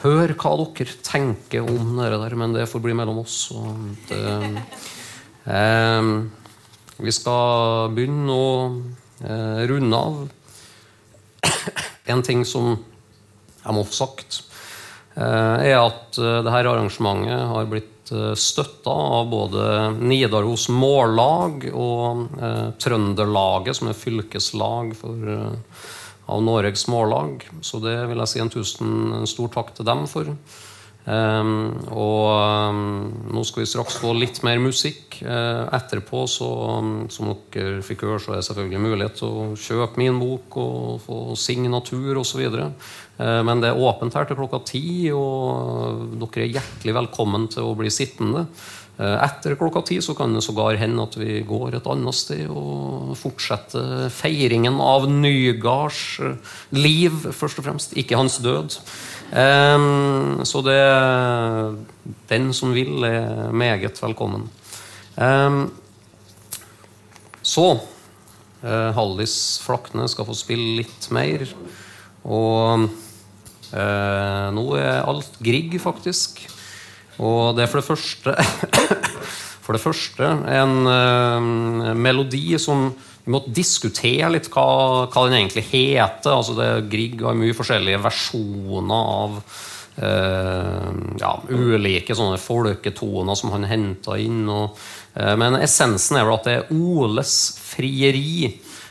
høre 0.01 0.35
hva 0.41 0.55
dere 0.63 0.97
tenker 1.05 1.69
om 1.69 1.93
det 2.01 2.09
der, 2.15 2.37
men 2.41 2.57
det 2.57 2.67
får 2.71 2.83
bli 2.83 2.97
mellom 2.97 3.21
oss. 3.21 3.37
Det, 4.09 4.23
vi 6.99 7.13
skal 7.15 7.93
begynne 7.95 8.33
å 8.35 8.47
eh, 8.65 9.08
runde 9.19 9.97
av. 9.97 10.29
En 12.09 12.23
ting 12.25 12.45
som 12.47 12.77
jeg 13.69 13.75
må 13.75 13.85
få 13.85 13.97
sagt, 14.01 14.41
eh, 15.15 15.69
er 15.69 15.77
at 15.77 16.17
eh, 16.17 16.39
dette 16.41 16.61
arrangementet 16.63 17.43
har 17.51 17.69
blitt 17.69 18.13
eh, 18.15 18.33
støtta 18.39 18.95
av 19.19 19.29
både 19.31 19.65
Nidaros 19.99 20.69
Mållag 20.73 21.67
og 21.73 22.39
eh, 22.39 22.69
Trønderlaget, 22.81 23.77
som 23.77 23.91
er 23.91 23.99
fylkeslag 23.99 24.95
for, 24.97 25.33
eh, 25.35 25.85
av 26.29 26.41
Noregs 26.45 26.87
Mållag. 26.89 27.45
Så 27.65 27.81
det 27.83 27.97
vil 28.09 28.23
jeg 28.23 28.33
si 28.33 28.43
en, 28.43 28.53
tusen, 28.53 28.97
en 29.19 29.29
stor 29.29 29.51
takk 29.53 29.75
til 29.77 29.87
dem 29.89 30.05
for. 30.09 30.33
Um, 31.07 31.71
og 31.95 32.25
um, 32.75 32.79
nå 33.31 33.41
skal 33.47 33.63
vi 33.63 33.69
straks 33.71 33.95
få 34.01 34.11
litt 34.17 34.41
mer 34.45 34.59
musikk. 34.61 35.21
Uh, 35.23 35.65
etterpå, 35.75 36.25
så, 36.29 36.49
um, 36.79 36.91
som 37.11 37.31
dere 37.53 37.79
fikk 37.85 38.03
høre, 38.05 38.19
så 38.21 38.33
er 38.33 38.41
det 38.41 38.47
selvfølgelig 38.49 38.83
mulighet 38.83 39.17
til 39.21 39.29
å 39.31 39.45
kjøpe 39.59 40.01
min 40.01 40.19
bok 40.21 40.59
og 40.61 40.99
få 41.05 41.21
signatur 41.39 42.19
osv. 42.21 42.43
Uh, 42.51 43.39
men 43.47 43.63
det 43.63 43.71
er 43.71 43.81
åpent 43.87 44.19
her 44.19 44.27
til 44.29 44.37
klokka 44.39 44.61
ti, 44.69 44.83
og 45.15 46.19
dere 46.19 46.45
er 46.45 46.59
hjertelig 46.59 46.99
velkommen 47.01 47.47
til 47.55 47.71
å 47.71 47.77
bli 47.79 47.91
sittende. 47.93 48.45
Uh, 48.99 49.15
etter 49.23 49.55
klokka 49.57 49.81
ti 49.87 50.01
så 50.03 50.13
kan 50.13 50.35
det 50.35 50.43
sågar 50.43 50.77
hende 50.77 51.05
at 51.07 51.15
vi 51.17 51.39
går 51.47 51.79
et 51.79 51.87
annet 51.89 52.17
sted 52.17 52.51
og 52.51 53.15
fortsetter 53.17 54.11
feiringen 54.11 54.77
av 54.83 55.07
Nygards 55.09 56.19
liv, 56.75 57.15
først 57.31 57.63
og 57.63 57.69
fremst. 57.71 57.95
Ikke 57.97 58.19
hans 58.19 58.37
død. 58.43 58.75
Um, 59.29 60.41
så 60.41 60.61
det 60.65 60.79
Den 62.29 62.49
som 62.53 62.73
vil, 62.73 63.03
er 63.05 63.51
meget 63.53 64.01
velkommen. 64.01 64.47
Um, 65.15 65.69
så 67.41 67.77
uh, 68.63 68.89
Hallis 68.95 69.59
Flakne 69.61 70.07
skal 70.09 70.25
få 70.25 70.37
spille 70.37 70.79
litt 70.81 71.09
mer. 71.13 71.45
Og 72.25 72.87
uh, 72.89 74.47
nå 74.55 74.65
er 74.79 75.05
alt 75.05 75.37
Grieg, 75.45 75.77
faktisk. 75.81 76.41
Og 77.19 77.53
det 77.57 77.65
er 77.65 77.71
for 77.71 77.81
det 77.81 77.89
første 77.89 78.35
For 79.69 79.77
det 79.77 79.83
første 79.83 80.25
en 80.49 80.87
uh, 80.89 81.93
melodi 81.93 82.57
som 82.57 82.87
vi 83.29 83.35
måtte 83.35 83.51
diskutere 83.53 84.25
litt 84.33 84.47
hva, 84.49 85.05
hva 85.05 85.23
den 85.27 85.35
egentlig 85.37 85.61
heter. 85.69 86.31
Altså 86.33 86.55
det, 86.57 86.89
Grieg 86.89 87.21
har 87.21 87.35
mye 87.37 87.53
forskjellige 87.53 87.99
versjoner 88.01 89.11
av 89.19 89.35
uh, 89.37 90.89
ja, 91.21 91.35
ulike 91.53 92.17
sånne 92.17 92.41
folketoner 92.41 93.37
som 93.37 93.53
han 93.53 93.69
henta 93.69 94.17
inn. 94.17 94.49
Og, 94.49 94.73
uh, 95.13 95.35
men 95.37 95.61
essensen 95.61 96.17
er 96.17 96.25
vel 96.25 96.39
at 96.39 96.49
det 96.49 96.55
er 96.57 96.73
Oles 96.73 97.53
frieri. 97.61 98.49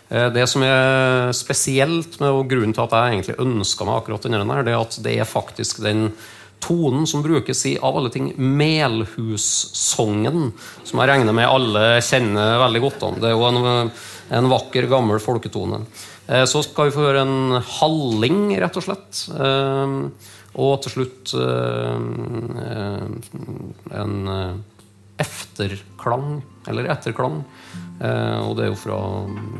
Det 0.08 0.46
som 0.48 0.62
er 0.64 1.34
spesielt 1.36 2.14
med 2.22 2.32
og 2.32 2.46
grunnen 2.48 2.72
til 2.72 2.86
at 2.86 2.94
jeg 2.94 3.18
egentlig 3.18 3.42
ønska 3.42 3.84
meg 3.84 3.98
akkurat 3.98 4.24
denne, 4.24 4.54
er 4.54 4.70
at 4.78 5.02
det 5.04 5.18
er 5.18 5.28
faktisk 5.28 5.82
den 5.84 6.14
tonen 6.64 7.04
som 7.10 7.26
brukes 7.26 7.66
i 7.66 7.74
av 7.82 7.98
alle 7.98 8.10
ting 8.14 8.30
Melhussongen, 8.38 10.52
som 10.84 11.02
jeg 11.02 11.10
regner 11.10 11.36
med 11.36 11.50
alle 11.50 12.00
kjenner 12.06 12.62
veldig 12.62 12.82
godt 12.86 13.04
om. 13.10 13.18
Det 13.20 13.28
er 13.28 13.36
jo 13.36 13.44
en, 13.50 13.90
en 14.28 14.48
vakker, 14.50 14.88
gammel 14.90 15.20
folketone. 15.22 15.82
Eh, 16.28 16.44
så 16.44 16.62
skal 16.64 16.88
vi 16.88 16.94
få 16.96 17.06
høre 17.06 17.24
en 17.24 17.62
halling, 17.78 18.52
rett 18.60 18.76
og 18.78 18.84
slett. 18.84 19.22
Eh, 19.32 19.94
og 20.58 20.72
til 20.84 20.94
slutt 20.94 21.34
eh, 21.38 21.96
en 24.02 24.14
efterklang, 25.18 26.40
eller 26.70 26.90
etterklang. 26.92 27.42
Og 27.98 28.52
det 28.54 28.64
er 28.64 28.68
jo 28.70 28.78
fra 28.78 28.98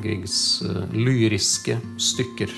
Griegs 0.02 0.62
lyriske 0.94 1.74
stykker. 1.98 2.52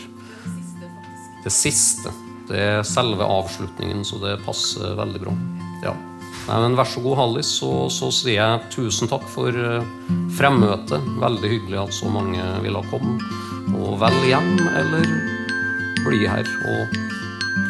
Det 1.40 1.52
siste. 1.54 2.12
Det 2.50 2.60
er 2.60 2.84
selve 2.84 3.24
avslutningen, 3.24 4.04
så 4.04 4.20
det 4.20 4.36
passer 4.44 4.96
veldig 5.00 5.24
bra. 5.24 5.36
Ja. 5.86 5.96
Nei, 6.48 6.58
men 6.64 6.76
Vær 6.78 6.88
så 6.88 7.02
god, 7.04 7.18
Hallis. 7.20 7.50
Så, 7.60 7.70
så 7.92 8.10
sier 8.14 8.40
jeg 8.40 8.70
tusen 8.74 9.10
takk 9.10 9.26
for 9.30 9.54
eh, 9.54 9.86
fremmøtet. 10.38 11.10
Veldig 11.22 11.52
hyggelig 11.54 11.82
at 11.84 11.96
så 11.96 12.10
mange 12.12 12.44
ville 12.64 12.84
komme. 12.90 13.18
Og 13.76 13.98
vel 14.00 14.18
hjem, 14.26 14.54
eller 14.80 15.06
bli 16.04 16.24
her 16.26 16.46
og 16.66 17.00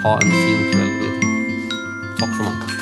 ha 0.05 0.17
en 0.21 0.37
fin 0.37 0.69
kveld 0.71 0.95
videre. 1.01 1.33
Takk 2.21 2.37
for 2.37 2.47
meg. 2.47 2.80